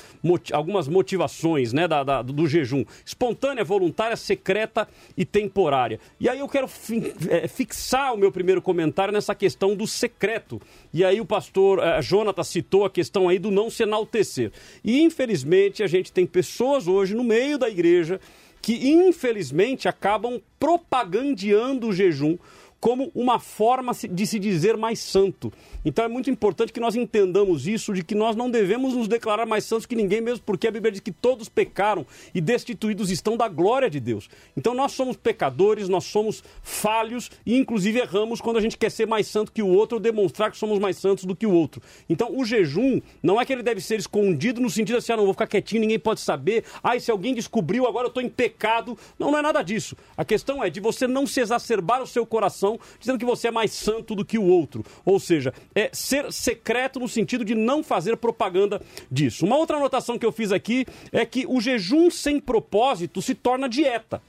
algumas 0.53 0.89
motivações 0.89 1.73
né, 1.73 1.89
da, 1.89 2.05
da, 2.05 2.23
do 2.23 2.47
jejum: 2.47 2.85
espontânea, 3.05 3.65
voluntária, 3.65 4.17
secreta 4.17 4.89
e 5.17 5.25
temporária. 5.25 5.99
E 6.21 6.29
aí 6.29 6.39
eu 6.39 6.49
quero 6.49 6.69
fi, 6.69 7.13
fixar 7.49 8.15
o 8.15 8.17
meu 8.17 8.31
primeiro 8.31 8.63
comentário 8.63 9.13
nessa 9.13 9.35
questão 9.35 9.75
do 9.75 9.87
secreto. 9.87 10.61
E 10.93 11.05
aí 11.05 11.21
o 11.21 11.27
pastor 11.27 11.81
Jonathan 12.03 12.45
citou 12.45 12.85
a 12.85 12.91
questão 12.91 13.29
aí 13.29 13.39
do 13.39 13.51
não 13.51 13.71
se 13.71 13.83
enaltecer. 13.83 14.53
E 14.85 15.03
infelizmente 15.03 15.82
a 15.83 15.89
gente 15.89 16.13
tem 16.13 16.27
pessoas 16.27 16.87
hoje 16.87 17.15
no 17.15 17.25
meio 17.25 17.59
da 17.59 17.69
igreja 17.69 18.21
que 18.61 18.89
infelizmente 18.89 19.89
acabam 19.89 20.41
propagandeando 20.59 21.89
o 21.89 21.93
jejum 21.93 22.39
como 22.83 23.13
uma 23.15 23.39
forma 23.39 23.93
de 24.11 24.27
se 24.27 24.41
dizer 24.41 24.77
mais 24.77 24.99
santo. 24.99 25.53
Então 25.85 26.05
é 26.05 26.09
muito 26.09 26.29
importante 26.29 26.73
que 26.73 26.81
nós 26.81 26.97
entendamos 26.97 27.69
isso, 27.69 27.93
de 27.93 28.03
que 28.03 28.13
nós 28.13 28.35
não 28.35 28.51
devemos 28.51 28.95
nos 28.95 29.07
declarar 29.07 29.47
mais 29.47 29.65
santos 29.65 29.87
que 29.87 29.95
ninguém, 29.95 30.21
mesmo 30.21 30.43
porque 30.45 30.67
a 30.67 30.71
Bíblia 30.73 30.91
diz 30.91 31.01
que 31.01 31.13
todos 31.13 31.49
pecaram 31.49 32.05
e 32.35 32.41
destituídos 32.41 33.09
estão 33.09 33.37
da 33.37 33.47
glória 33.47 33.89
de 33.89 34.01
Deus. 34.01 34.29
Então 34.57 34.75
nós 34.75 34.91
somos 34.91 35.17
pecadores, 35.17 35.89
nós 35.89 36.03
somos 36.07 36.43
falhos 36.61 37.31
e 37.47 37.57
inclusive 37.57 38.01
erramos 38.01 38.41
quando 38.41 38.57
a 38.57 38.61
gente 38.61 38.77
quer 38.77 38.91
ser 38.91 39.07
mais 39.07 39.29
santo 39.29 39.53
que 39.53 39.63
o 39.63 39.69
outro 39.69 39.99
ou 39.99 40.01
demonstrar 40.01 40.51
que 40.51 40.59
somos 40.59 40.81
mais 40.81 40.97
santos 40.97 41.25
do 41.25 41.37
que 41.37 41.47
o 41.47 41.53
outro. 41.53 41.81
Então 42.11 42.37
o 42.37 42.45
jejum 42.45 43.01
não 43.23 43.41
é 43.41 43.47
que 43.47 43.53
ele 43.53 43.63
deve 43.63 43.81
ser 43.81 44.01
escondido 44.01 44.61
no 44.61 44.69
sentido 44.69 44.97
assim, 44.97 45.13
ah, 45.13 45.17
não 45.19 45.25
vou 45.25 45.35
ficar 45.35 45.47
quietinho, 45.47 45.83
ninguém 45.83 46.01
pode 46.01 46.21
saber. 46.21 46.65
Ah, 46.83 46.99
se 46.99 47.13
alguém 47.13 47.33
descobriu, 47.33 47.87
agora 47.87 48.07
eu 48.07 48.09
estou 48.09 48.25
em 48.25 48.29
pecado. 48.29 48.99
Não, 49.21 49.31
não 49.31 49.39
é 49.39 49.43
nada 49.43 49.63
disso. 49.63 49.97
A 50.17 50.25
questão 50.25 50.65
é 50.65 50.69
de 50.69 50.81
você 50.81 51.07
não 51.07 51.29
se 51.29 51.41
exacerbar 51.41 52.03
o 52.03 52.09
seu 52.09 52.27
coração 52.27 52.72
dizendo 52.99 53.19
que 53.19 53.25
você 53.25 53.49
é 53.49 53.51
mais 53.51 53.73
santo 53.73 54.15
do 54.15 54.25
que 54.25 54.39
o 54.39 54.45
outro. 54.45 54.85
Ou 55.05 55.19
seja, 55.19 55.53
é 55.75 55.91
ser 55.93 56.33
secreto 56.33 57.01
no 57.01 57.09
sentido 57.09 57.45
de 57.45 57.55
não 57.55 57.83
fazer 57.83 58.17
propaganda 58.17 58.81
disso. 59.11 59.45
Uma 59.45 59.57
outra 59.57 59.77
anotação 59.77 60.19
que 60.19 60.27
eu 60.27 60.33
fiz 60.33 60.53
aqui 60.53 60.87
é 61.11 61.25
que 61.25 61.47
o 61.47 61.61
jejum 61.61 62.11
sem 62.11 62.41
propósito 62.41 63.23
se 63.23 63.35
torna 63.35 63.69
dieta. 63.69 64.23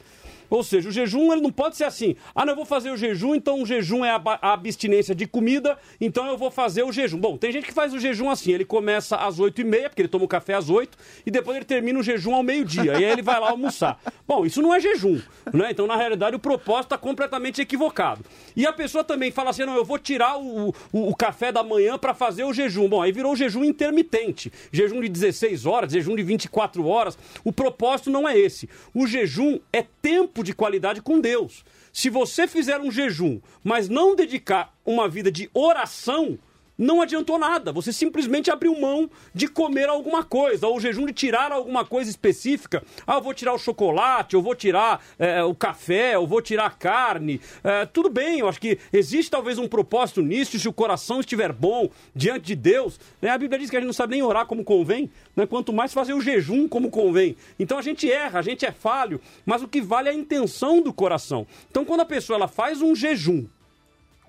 Ou 0.53 0.61
seja, 0.61 0.87
o 0.87 0.91
jejum 0.91 1.33
ele 1.33 1.41
não 1.41 1.51
pode 1.51 1.75
ser 1.75 1.85
assim. 1.85 2.15
Ah, 2.35 2.45
não, 2.45 2.51
eu 2.51 2.57
vou 2.57 2.65
fazer 2.65 2.91
o 2.91 2.95
jejum, 2.95 3.33
então 3.33 3.63
o 3.63 3.65
jejum 3.65 4.05
é 4.05 4.11
a, 4.11 4.53
abstinência 4.53 5.15
de 5.15 5.25
comida, 5.25 5.79
então 5.99 6.27
eu 6.27 6.37
vou 6.37 6.51
fazer 6.51 6.83
o 6.83 6.91
jejum. 6.91 7.17
Bom, 7.17 7.37
tem 7.37 7.51
gente 7.51 7.65
que 7.65 7.73
faz 7.73 7.91
o 7.91 7.97
jejum 7.99 8.29
assim, 8.29 8.51
ele 8.51 8.63
começa 8.63 9.15
às 9.15 9.39
8 9.39 9.61
e 9.61 9.63
meia, 9.63 9.89
porque 9.89 10.03
ele 10.03 10.09
toma 10.09 10.25
o 10.25 10.27
café 10.27 10.53
às 10.53 10.69
8, 10.69 10.95
e 11.25 11.31
depois 11.31 11.57
ele 11.57 11.65
termina 11.65 11.97
o 11.97 12.03
jejum 12.03 12.35
ao 12.35 12.43
meio-dia, 12.43 12.83
e 12.83 12.89
aí 12.91 13.03
ele 13.03 13.23
vai 13.23 13.39
lá 13.39 13.49
almoçar. 13.49 13.99
Bom, 14.27 14.45
isso 14.45 14.61
não 14.61 14.71
é 14.71 14.79
jejum, 14.79 15.19
né? 15.51 15.69
Então, 15.71 15.87
na 15.87 15.95
realidade, 15.95 16.35
o 16.35 16.39
propósito 16.39 16.83
está 16.83 16.99
completamente 16.99 17.59
equivocado. 17.59 18.23
E 18.55 18.67
a 18.67 18.71
pessoa 18.71 19.03
também 19.03 19.31
fala 19.31 19.49
assim, 19.49 19.65
não, 19.65 19.75
eu 19.75 19.83
vou 19.83 19.97
tirar 19.97 20.37
o, 20.37 20.69
o, 20.91 21.09
o 21.09 21.15
café 21.15 21.51
da 21.51 21.63
manhã 21.63 21.97
para 21.97 22.13
fazer 22.13 22.43
o 22.43 22.53
jejum. 22.53 22.87
Bom, 22.87 23.01
aí 23.01 23.11
virou 23.11 23.35
jejum 23.35 23.63
intermitente, 23.63 24.53
jejum 24.71 25.01
de 25.01 25.09
16 25.09 25.65
horas, 25.65 25.91
jejum 25.91 26.15
de 26.15 26.21
24 26.21 26.85
horas. 26.85 27.17
O 27.43 27.51
propósito 27.51 28.11
não 28.11 28.29
é 28.29 28.37
esse. 28.37 28.69
O 28.93 29.07
jejum 29.07 29.59
é 29.73 29.83
tempo 29.99 30.42
de 30.43 30.53
qualidade 30.53 31.01
com 31.01 31.19
Deus. 31.19 31.63
Se 31.91 32.09
você 32.09 32.47
fizer 32.47 32.79
um 32.79 32.91
jejum, 32.91 33.39
mas 33.63 33.89
não 33.89 34.15
dedicar 34.15 34.75
uma 34.85 35.07
vida 35.07 35.31
de 35.31 35.49
oração, 35.53 36.37
não 36.77 37.01
adiantou 37.01 37.37
nada. 37.37 37.71
Você 37.71 37.93
simplesmente 37.93 38.51
abriu 38.51 38.79
mão 38.79 39.09
de 39.33 39.47
comer 39.47 39.89
alguma 39.89 40.23
coisa, 40.23 40.67
ou 40.67 40.77
o 40.77 40.79
jejum 40.79 41.05
de 41.05 41.13
tirar 41.13 41.51
alguma 41.51 41.85
coisa 41.85 42.09
específica. 42.09 42.83
Ah, 43.05 43.15
eu 43.15 43.21
vou 43.21 43.33
tirar 43.33 43.53
o 43.53 43.59
chocolate, 43.59 44.35
eu 44.35 44.41
vou 44.41 44.55
tirar 44.55 45.03
é, 45.17 45.43
o 45.43 45.53
café, 45.53 46.15
eu 46.15 46.25
vou 46.25 46.41
tirar 46.41 46.65
a 46.65 46.71
carne. 46.71 47.39
É, 47.63 47.85
tudo 47.85 48.09
bem, 48.09 48.39
eu 48.39 48.47
acho 48.47 48.59
que 48.59 48.77
existe 48.91 49.29
talvez 49.29 49.57
um 49.57 49.67
propósito 49.67 50.21
nisso, 50.21 50.59
se 50.59 50.67
o 50.67 50.73
coração 50.73 51.19
estiver 51.19 51.51
bom 51.51 51.89
diante 52.15 52.45
de 52.45 52.55
Deus. 52.55 52.99
Né? 53.21 53.29
A 53.29 53.37
Bíblia 53.37 53.59
diz 53.59 53.69
que 53.69 53.77
a 53.77 53.79
gente 53.79 53.87
não 53.87 53.93
sabe 53.93 54.13
nem 54.13 54.23
orar 54.23 54.45
como 54.45 54.63
convém, 54.63 55.09
né? 55.35 55.45
quanto 55.45 55.71
mais 55.71 55.93
fazer 55.93 56.13
o 56.13 56.21
jejum 56.21 56.67
como 56.67 56.89
convém. 56.89 57.35
Então 57.59 57.77
a 57.77 57.81
gente 57.81 58.11
erra, 58.11 58.39
a 58.39 58.41
gente 58.41 58.65
é 58.65 58.71
falho, 58.71 59.19
mas 59.45 59.61
o 59.61 59.67
que 59.67 59.81
vale 59.81 60.09
é 60.09 60.11
a 60.11 60.15
intenção 60.15 60.81
do 60.81 60.93
coração. 60.93 61.45
Então 61.69 61.85
quando 61.85 62.01
a 62.01 62.05
pessoa 62.05 62.37
ela 62.37 62.47
faz 62.47 62.81
um 62.81 62.95
jejum, 62.95 63.45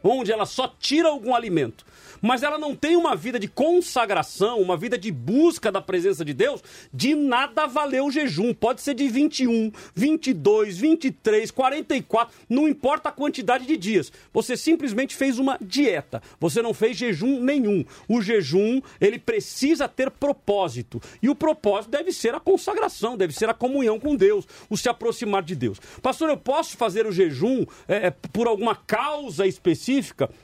onde 0.05 0.31
ela 0.31 0.45
só 0.45 0.69
tira 0.79 1.09
algum 1.09 1.35
alimento, 1.35 1.85
mas 2.21 2.43
ela 2.43 2.59
não 2.59 2.75
tem 2.75 2.97
uma 2.97 3.17
vida 3.17 3.39
de 3.39 3.49
consagração, 3.49 4.61
uma 4.61 4.77
vida 4.77 4.97
de 4.97 5.11
busca 5.11 5.73
da 5.73 5.81
presença 5.81 6.25
de 6.25 6.33
Deus, 6.33 6.63
de 6.93 7.15
nada 7.15 7.67
valeu 7.67 8.07
o 8.07 8.11
jejum. 8.11 8.55
Pode 8.55 8.81
ser 8.81 8.95
de 8.95 9.09
21, 9.09 9.73
22, 9.95 10.79
23, 10.79 11.51
44, 11.51 12.35
não 12.49 12.69
importa 12.69 13.09
a 13.09 13.13
quantidade 13.13 13.67
de 13.67 13.77
dias. 13.77 14.13
Você 14.33 14.57
simplesmente 14.57 15.15
fez 15.15 15.39
uma 15.39 15.59
dieta. 15.61 16.23
Você 16.41 16.63
não 16.63 16.73
fez 16.73 16.97
jejum 16.97 17.41
nenhum. 17.41 17.85
O 18.09 18.23
jejum, 18.23 18.81
ele 19.01 19.19
precisa 19.19 19.87
ter 19.87 20.11
propósito. 20.11 21.01
E 21.23 21.29
o 21.29 21.35
propósito 21.35 21.91
deve 21.91 22.11
ser 22.11 22.35
a 22.35 22.41
consagração, 22.41 23.17
deve 23.17 23.35
ser 23.35 23.49
a 23.49 23.55
comunhão 23.55 24.01
com 24.01 24.17
Deus, 24.17 24.47
o 24.71 24.77
se 24.77 24.89
aproximar 24.89 25.43
de 25.43 25.55
Deus. 25.55 25.79
Pastor, 26.03 26.31
eu 26.31 26.37
posso 26.37 26.77
fazer 26.77 27.07
o 27.07 27.13
jejum 27.13 27.67
é, 27.87 28.11
por 28.11 28.47
alguma 28.47 28.75
causa 28.75 29.47
específica? 29.47 29.94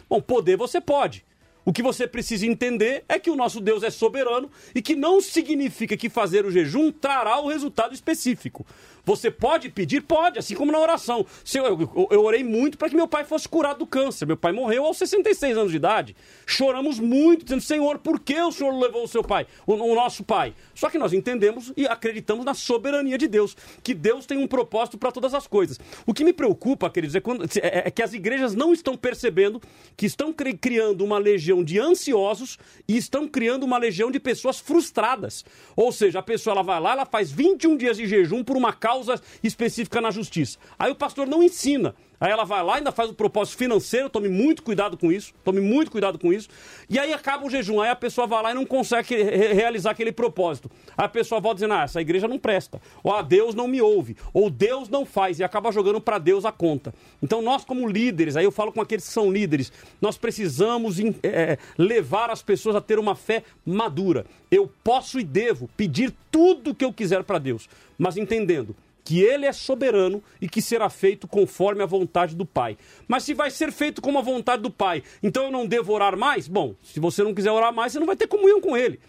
Bom, 0.08 0.20
poder 0.20 0.56
você 0.56 0.80
pode. 0.80 1.24
O 1.64 1.72
que 1.72 1.82
você 1.82 2.06
precisa 2.06 2.46
entender 2.46 3.04
é 3.08 3.18
que 3.18 3.30
o 3.30 3.36
nosso 3.36 3.60
Deus 3.60 3.82
é 3.82 3.90
soberano 3.90 4.50
e 4.74 4.80
que 4.80 4.94
não 4.94 5.20
significa 5.20 5.96
que 5.96 6.08
fazer 6.08 6.44
o 6.44 6.50
jejum 6.50 6.90
trará 6.90 7.40
o 7.40 7.48
resultado 7.48 7.94
específico. 7.94 8.66
Você 9.04 9.30
pode 9.30 9.70
pedir? 9.70 10.02
Pode, 10.02 10.38
assim 10.38 10.54
como 10.54 10.70
na 10.70 10.78
oração. 10.78 11.26
Eu, 11.54 11.64
eu, 11.64 12.08
eu 12.10 12.22
orei 12.22 12.44
muito 12.44 12.78
para 12.78 12.88
que 12.88 12.94
meu 12.94 13.08
pai 13.08 13.24
fosse 13.24 13.48
curado 13.48 13.80
do 13.80 13.86
câncer. 13.86 14.26
Meu 14.26 14.36
pai 14.36 14.52
morreu 14.52 14.84
aos 14.84 14.98
66 14.98 15.56
anos 15.56 15.70
de 15.70 15.76
idade. 15.78 16.16
Choramos 16.46 16.98
muito, 16.98 17.44
dizendo: 17.44 17.62
Senhor, 17.62 17.98
por 17.98 18.20
que 18.20 18.40
o 18.40 18.52
Senhor 18.52 18.72
levou 18.78 19.04
o 19.04 19.08
seu 19.08 19.22
pai, 19.22 19.46
o, 19.66 19.72
o 19.72 19.94
nosso 19.94 20.22
pai? 20.22 20.54
Só 20.74 20.88
que 20.88 20.98
nós 20.98 21.12
entendemos 21.12 21.72
e 21.76 21.86
acreditamos 21.86 22.44
na 22.44 22.54
soberania 22.54 23.18
de 23.18 23.26
Deus, 23.26 23.56
que 23.82 23.94
Deus 23.94 24.26
tem 24.26 24.38
um 24.38 24.46
propósito 24.46 24.98
para 24.98 25.10
todas 25.10 25.34
as 25.34 25.46
coisas. 25.46 25.80
O 26.06 26.14
que 26.14 26.24
me 26.24 26.32
preocupa, 26.32 26.88
queridos, 26.90 27.16
é, 27.16 27.20
quando, 27.20 27.44
é, 27.44 27.88
é 27.88 27.90
que 27.90 28.02
as 28.02 28.12
igrejas 28.12 28.54
não 28.54 28.72
estão 28.72 28.96
percebendo 28.96 29.60
que 29.96 30.06
estão 30.06 30.32
cri, 30.32 30.54
criando 30.54 31.04
uma 31.04 31.18
legião 31.18 31.49
de 31.64 31.78
ansiosos 31.80 32.56
e 32.86 32.96
estão 32.96 33.26
criando 33.26 33.64
uma 33.64 33.76
legião 33.76 34.10
de 34.10 34.20
pessoas 34.20 34.60
frustradas. 34.60 35.44
Ou 35.74 35.90
seja, 35.90 36.20
a 36.20 36.22
pessoa 36.22 36.52
ela 36.52 36.62
vai 36.62 36.80
lá, 36.80 36.92
ela 36.92 37.06
faz 37.06 37.32
21 37.32 37.76
dias 37.76 37.96
de 37.96 38.06
jejum 38.06 38.44
por 38.44 38.56
uma 38.56 38.72
causa 38.72 39.20
específica 39.42 40.00
na 40.00 40.10
justiça. 40.10 40.58
Aí 40.78 40.92
o 40.92 40.96
pastor 40.96 41.26
não 41.26 41.42
ensina. 41.42 41.94
Aí 42.20 42.30
ela 42.30 42.44
vai 42.44 42.62
lá, 42.62 42.76
ainda 42.76 42.92
faz 42.92 43.08
o 43.08 43.14
propósito 43.14 43.56
financeiro, 43.56 44.10
tome 44.10 44.28
muito 44.28 44.62
cuidado 44.62 44.94
com 44.94 45.10
isso, 45.10 45.32
tome 45.42 45.58
muito 45.58 45.90
cuidado 45.90 46.18
com 46.18 46.30
isso. 46.30 46.50
E 46.88 46.98
aí 46.98 47.14
acaba 47.14 47.46
o 47.46 47.50
jejum, 47.50 47.80
aí 47.80 47.88
a 47.88 47.96
pessoa 47.96 48.26
vai 48.26 48.42
lá 48.42 48.50
e 48.50 48.54
não 48.54 48.66
consegue 48.66 49.14
re 49.14 49.54
realizar 49.54 49.92
aquele 49.92 50.12
propósito. 50.12 50.70
Aí 50.98 51.06
a 51.06 51.08
pessoa 51.08 51.40
volta 51.40 51.56
dizendo, 51.56 51.72
ah, 51.72 51.84
essa 51.84 51.98
igreja 51.98 52.28
não 52.28 52.38
presta, 52.38 52.78
ou 53.02 53.14
ah, 53.14 53.22
Deus 53.22 53.54
não 53.54 53.66
me 53.66 53.80
ouve, 53.80 54.18
ou 54.34 54.50
Deus 54.50 54.90
não 54.90 55.06
faz, 55.06 55.38
e 55.38 55.44
acaba 55.44 55.72
jogando 55.72 55.98
para 55.98 56.18
Deus 56.18 56.44
a 56.44 56.52
conta. 56.52 56.92
Então 57.22 57.40
nós 57.40 57.64
como 57.64 57.88
líderes, 57.88 58.36
aí 58.36 58.44
eu 58.44 58.52
falo 58.52 58.70
com 58.70 58.82
aqueles 58.82 59.06
que 59.06 59.12
são 59.12 59.32
líderes, 59.32 59.72
nós 59.98 60.18
precisamos 60.18 60.98
é, 61.22 61.56
levar 61.78 62.28
as 62.28 62.42
pessoas 62.42 62.76
a 62.76 62.82
ter 62.82 62.98
uma 62.98 63.14
fé 63.14 63.44
madura. 63.64 64.26
Eu 64.50 64.70
posso 64.84 65.18
e 65.18 65.24
devo 65.24 65.70
pedir 65.74 66.12
tudo 66.30 66.72
o 66.72 66.74
que 66.74 66.84
eu 66.84 66.92
quiser 66.92 67.24
para 67.24 67.38
Deus, 67.38 67.66
mas 67.96 68.18
entendendo 68.18 68.76
que 69.10 69.20
ele 69.20 69.44
é 69.44 69.52
soberano 69.52 70.22
e 70.40 70.48
que 70.48 70.62
será 70.62 70.88
feito 70.88 71.26
conforme 71.26 71.82
a 71.82 71.86
vontade 71.86 72.36
do 72.36 72.46
Pai. 72.46 72.78
Mas 73.08 73.24
se 73.24 73.34
vai 73.34 73.50
ser 73.50 73.72
feito 73.72 74.00
como 74.00 74.20
a 74.20 74.22
vontade 74.22 74.62
do 74.62 74.70
Pai, 74.70 75.02
então 75.20 75.46
eu 75.46 75.50
não 75.50 75.66
devo 75.66 75.92
orar 75.92 76.16
mais? 76.16 76.46
Bom, 76.46 76.76
se 76.80 77.00
você 77.00 77.24
não 77.24 77.34
quiser 77.34 77.50
orar 77.50 77.74
mais, 77.74 77.90
você 77.90 77.98
não 77.98 78.06
vai 78.06 78.14
ter 78.14 78.28
comunhão 78.28 78.60
com 78.60 78.76
ele. 78.76 79.00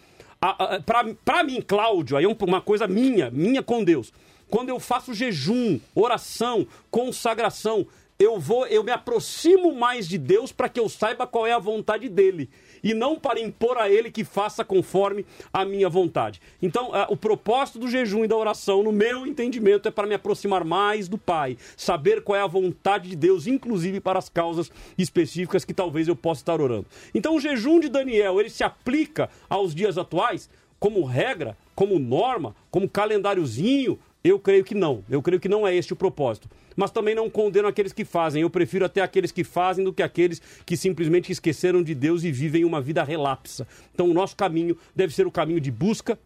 Para 1.24 1.44
mim, 1.44 1.62
Cláudio, 1.62 2.18
aí 2.18 2.26
é 2.26 2.28
uma 2.28 2.62
coisa 2.62 2.88
minha, 2.88 3.30
minha 3.30 3.62
com 3.62 3.84
Deus. 3.84 4.12
Quando 4.50 4.70
eu 4.70 4.80
faço 4.80 5.14
jejum, 5.14 5.80
oração, 5.94 6.66
consagração, 6.90 7.86
eu 8.18 8.40
vou, 8.40 8.66
eu 8.66 8.84
me 8.84 8.92
aproximo 8.92 9.72
mais 9.76 10.08
de 10.08 10.18
Deus 10.18 10.52
para 10.52 10.68
que 10.68 10.80
eu 10.80 10.90
saiba 10.90 11.28
qual 11.28 11.46
é 11.46 11.54
a 11.54 11.60
vontade 11.60 12.10
dele 12.10 12.50
e 12.84 12.94
não 12.94 13.18
para 13.18 13.40
impor 13.40 13.78
a 13.78 13.90
ele 13.90 14.12
que 14.12 14.24
faça 14.24 14.64
conforme 14.64 15.26
a 15.52 15.66
minha 15.66 15.90
vontade. 15.90 16.42
Então, 16.62 16.90
uh, 16.90 17.06
o 17.10 17.18
propósito 17.18 17.80
do 17.80 17.88
jejum 17.88 18.24
e 18.24 18.28
da 18.28 18.36
oração, 18.36 18.84
no 18.84 18.92
meu 18.92 19.26
entendimento, 19.26 19.88
é 19.88 19.92
para 19.92 20.08
me 20.08 20.16
aproximar 20.16 20.64
mais 20.64 21.08
do 21.08 21.18
Pai, 21.18 21.58
saber 21.76 22.24
qual 22.24 22.38
é 22.38 22.42
a 22.42 22.48
vontade 22.48 23.10
de 23.10 23.16
Deus, 23.16 23.48
inclusive 23.48 24.00
para 24.00 24.20
as 24.20 24.30
causas 24.30 24.72
específicas 24.98 25.66
que 25.66 25.74
talvez 25.74 26.08
eu 26.08 26.16
possa 26.16 26.42
estar 26.42 26.60
orando. 26.60 26.86
Então, 27.14 27.36
o 27.36 27.40
jejum 27.40 27.80
de 27.80 27.90
Daniel, 27.90 28.40
ele 28.40 28.50
se 28.50 28.64
aplica 28.64 29.30
aos 29.50 29.74
dias 29.76 29.98
atuais 29.98 30.50
como 30.80 31.04
regra, 31.04 31.56
como 31.76 32.00
norma, 32.00 32.56
como 32.72 32.90
calendáriozinho, 32.90 34.00
eu 34.24 34.40
creio 34.40 34.64
que 34.64 34.76
não. 34.76 35.04
Eu 35.10 35.22
creio 35.22 35.40
que 35.40 35.50
não 35.50 35.68
é 35.68 35.76
este 35.76 35.94
o 35.94 35.96
propósito. 35.96 36.48
Mas 36.76 36.92
também 36.92 37.16
não 37.16 37.30
condeno 37.30 37.68
aqueles 37.68 37.94
que 37.94 38.06
fazem. 38.06 38.42
Eu 38.42 38.50
prefiro 38.50 38.86
até 38.86 39.02
aqueles 39.02 39.32
que 39.32 39.44
fazem 39.44 39.84
do 39.84 39.94
que 39.94 40.04
aqueles 40.04 40.42
que 40.66 40.78
simplesmente 40.78 41.32
esqueceram 41.32 41.84
de 41.84 41.94
Deus 41.94 42.24
e 42.24 42.32
vivem 42.32 42.66
uma 42.66 42.82
vida 42.82 43.04
relapsa. 43.04 43.68
Então, 43.94 44.10
o 44.10 44.14
nosso 44.14 44.36
caminho 44.36 44.78
deve 44.96 45.14
ser 45.14 45.28
o 45.28 45.32
caminho 45.32 45.60
de 45.60 45.72
busca 45.72 46.18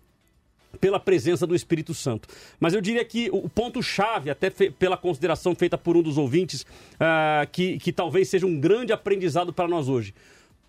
pela 0.76 1.00
presença 1.00 1.48
do 1.48 1.56
Espírito 1.56 1.94
Santo. 1.94 2.28
Mas 2.60 2.74
eu 2.74 2.82
diria 2.82 3.04
que 3.04 3.30
o 3.32 3.50
ponto-chave, 3.50 4.30
até 4.30 4.50
pela 4.50 4.98
consideração 4.98 5.56
feita 5.56 5.78
por 5.78 5.96
um 5.98 6.02
dos 6.02 6.18
ouvintes, 6.18 6.62
uh, 6.62 7.48
que, 7.52 7.78
que 7.80 7.92
talvez 7.92 8.30
seja 8.30 8.46
um 8.46 8.60
grande 8.60 8.94
aprendizado 8.94 9.54
para 9.54 9.68
nós 9.68 9.88
hoje. 9.88 10.14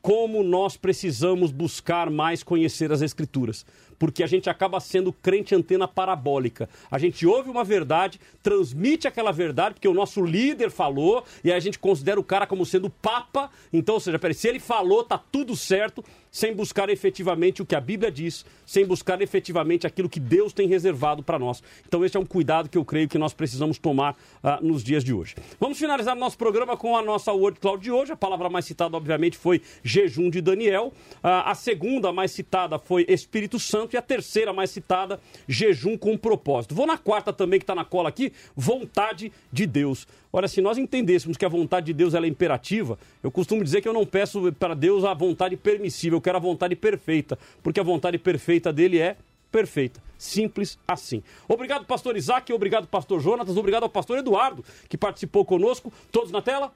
Como 0.00 0.44
nós 0.44 0.76
precisamos 0.76 1.50
buscar 1.50 2.08
mais 2.10 2.42
conhecer 2.42 2.92
as 2.92 3.02
Escrituras 3.02 3.66
porque 3.98 4.22
a 4.22 4.26
gente 4.26 4.48
acaba 4.48 4.80
sendo 4.80 5.12
crente 5.12 5.54
antena 5.54 5.88
parabólica. 5.88 6.68
A 6.90 6.98
gente 6.98 7.26
ouve 7.26 7.50
uma 7.50 7.64
verdade, 7.64 8.20
transmite 8.42 9.08
aquela 9.08 9.32
verdade, 9.32 9.74
porque 9.74 9.88
o 9.88 9.94
nosso 9.94 10.24
líder 10.24 10.70
falou, 10.70 11.24
e 11.42 11.50
aí 11.50 11.56
a 11.56 11.60
gente 11.60 11.78
considera 11.78 12.18
o 12.18 12.24
cara 12.24 12.46
como 12.46 12.66
sendo 12.66 12.90
papa. 12.90 13.50
Então, 13.72 13.94
ou 13.94 14.00
seja, 14.00 14.18
peraí, 14.18 14.34
se 14.34 14.48
ele 14.48 14.60
falou, 14.60 15.04
tá 15.04 15.18
tudo 15.18 15.56
certo, 15.56 16.04
sem 16.36 16.54
buscar 16.54 16.90
efetivamente 16.90 17.62
o 17.62 17.66
que 17.66 17.74
a 17.74 17.80
Bíblia 17.80 18.10
diz, 18.10 18.44
sem 18.66 18.84
buscar 18.84 19.22
efetivamente 19.22 19.86
aquilo 19.86 20.08
que 20.08 20.20
Deus 20.20 20.52
tem 20.52 20.68
reservado 20.68 21.22
para 21.22 21.38
nós. 21.38 21.62
Então, 21.86 22.04
esse 22.04 22.16
é 22.16 22.20
um 22.20 22.26
cuidado 22.26 22.68
que 22.68 22.76
eu 22.76 22.84
creio 22.84 23.08
que 23.08 23.16
nós 23.16 23.32
precisamos 23.32 23.78
tomar 23.78 24.12
uh, 24.42 24.62
nos 24.62 24.84
dias 24.84 25.02
de 25.02 25.14
hoje. 25.14 25.34
Vamos 25.58 25.78
finalizar 25.78 26.14
nosso 26.14 26.36
programa 26.36 26.76
com 26.76 26.94
a 26.94 27.00
nossa 27.00 27.32
Word 27.32 27.58
Cloud 27.58 27.82
de 27.82 27.90
hoje. 27.90 28.12
A 28.12 28.16
palavra 28.16 28.50
mais 28.50 28.66
citada, 28.66 28.96
obviamente, 28.96 29.38
foi 29.38 29.62
jejum 29.82 30.28
de 30.28 30.42
Daniel. 30.42 30.92
Uh, 31.24 31.28
a 31.44 31.54
segunda 31.54 32.12
mais 32.12 32.32
citada 32.32 32.78
foi 32.78 33.06
Espírito 33.08 33.58
Santo. 33.58 33.85
E 33.94 33.96
a 33.96 34.02
terceira 34.02 34.52
mais 34.52 34.70
citada, 34.70 35.20
jejum 35.48 35.96
com 35.96 36.16
propósito. 36.16 36.74
Vou 36.74 36.86
na 36.86 36.98
quarta 36.98 37.32
também, 37.32 37.58
que 37.58 37.64
está 37.64 37.74
na 37.74 37.84
cola 37.84 38.08
aqui, 38.08 38.32
vontade 38.54 39.32
de 39.52 39.66
Deus. 39.66 40.06
Olha, 40.32 40.48
se 40.48 40.60
nós 40.60 40.76
entendêssemos 40.76 41.36
que 41.36 41.44
a 41.44 41.48
vontade 41.48 41.86
de 41.86 41.92
Deus 41.92 42.14
é 42.14 42.26
imperativa, 42.26 42.98
eu 43.22 43.30
costumo 43.30 43.64
dizer 43.64 43.80
que 43.80 43.88
eu 43.88 43.92
não 43.92 44.04
peço 44.04 44.52
para 44.52 44.74
Deus 44.74 45.04
a 45.04 45.14
vontade 45.14 45.56
permissível, 45.56 46.18
eu 46.18 46.20
quero 46.20 46.36
a 46.36 46.40
vontade 46.40 46.76
perfeita, 46.76 47.38
porque 47.62 47.80
a 47.80 47.82
vontade 47.82 48.18
perfeita 48.18 48.72
dele 48.72 48.98
é 48.98 49.16
perfeita. 49.50 50.02
Simples 50.18 50.78
assim. 50.86 51.22
Obrigado, 51.48 51.86
pastor 51.86 52.16
Isaac, 52.16 52.52
obrigado, 52.52 52.86
pastor 52.86 53.20
Jonatas, 53.20 53.56
obrigado 53.56 53.84
ao 53.84 53.88
pastor 53.88 54.18
Eduardo, 54.18 54.64
que 54.88 54.98
participou 54.98 55.44
conosco. 55.44 55.92
Todos 56.10 56.30
na 56.30 56.42
tela? 56.42 56.72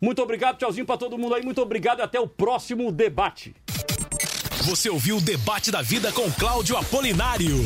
Muito 0.00 0.22
obrigado, 0.22 0.58
tchauzinho 0.58 0.86
para 0.86 0.96
todo 0.96 1.18
mundo 1.18 1.34
aí, 1.34 1.44
muito 1.44 1.60
obrigado 1.60 1.98
e 1.98 2.02
até 2.02 2.18
o 2.18 2.26
próximo 2.26 2.90
debate. 2.90 3.54
Você 4.62 4.90
ouviu 4.90 5.16
o 5.16 5.20
Debate 5.20 5.70
da 5.70 5.80
Vida 5.80 6.12
com 6.12 6.30
Cláudio 6.32 6.76
Apolinário. 6.76 7.64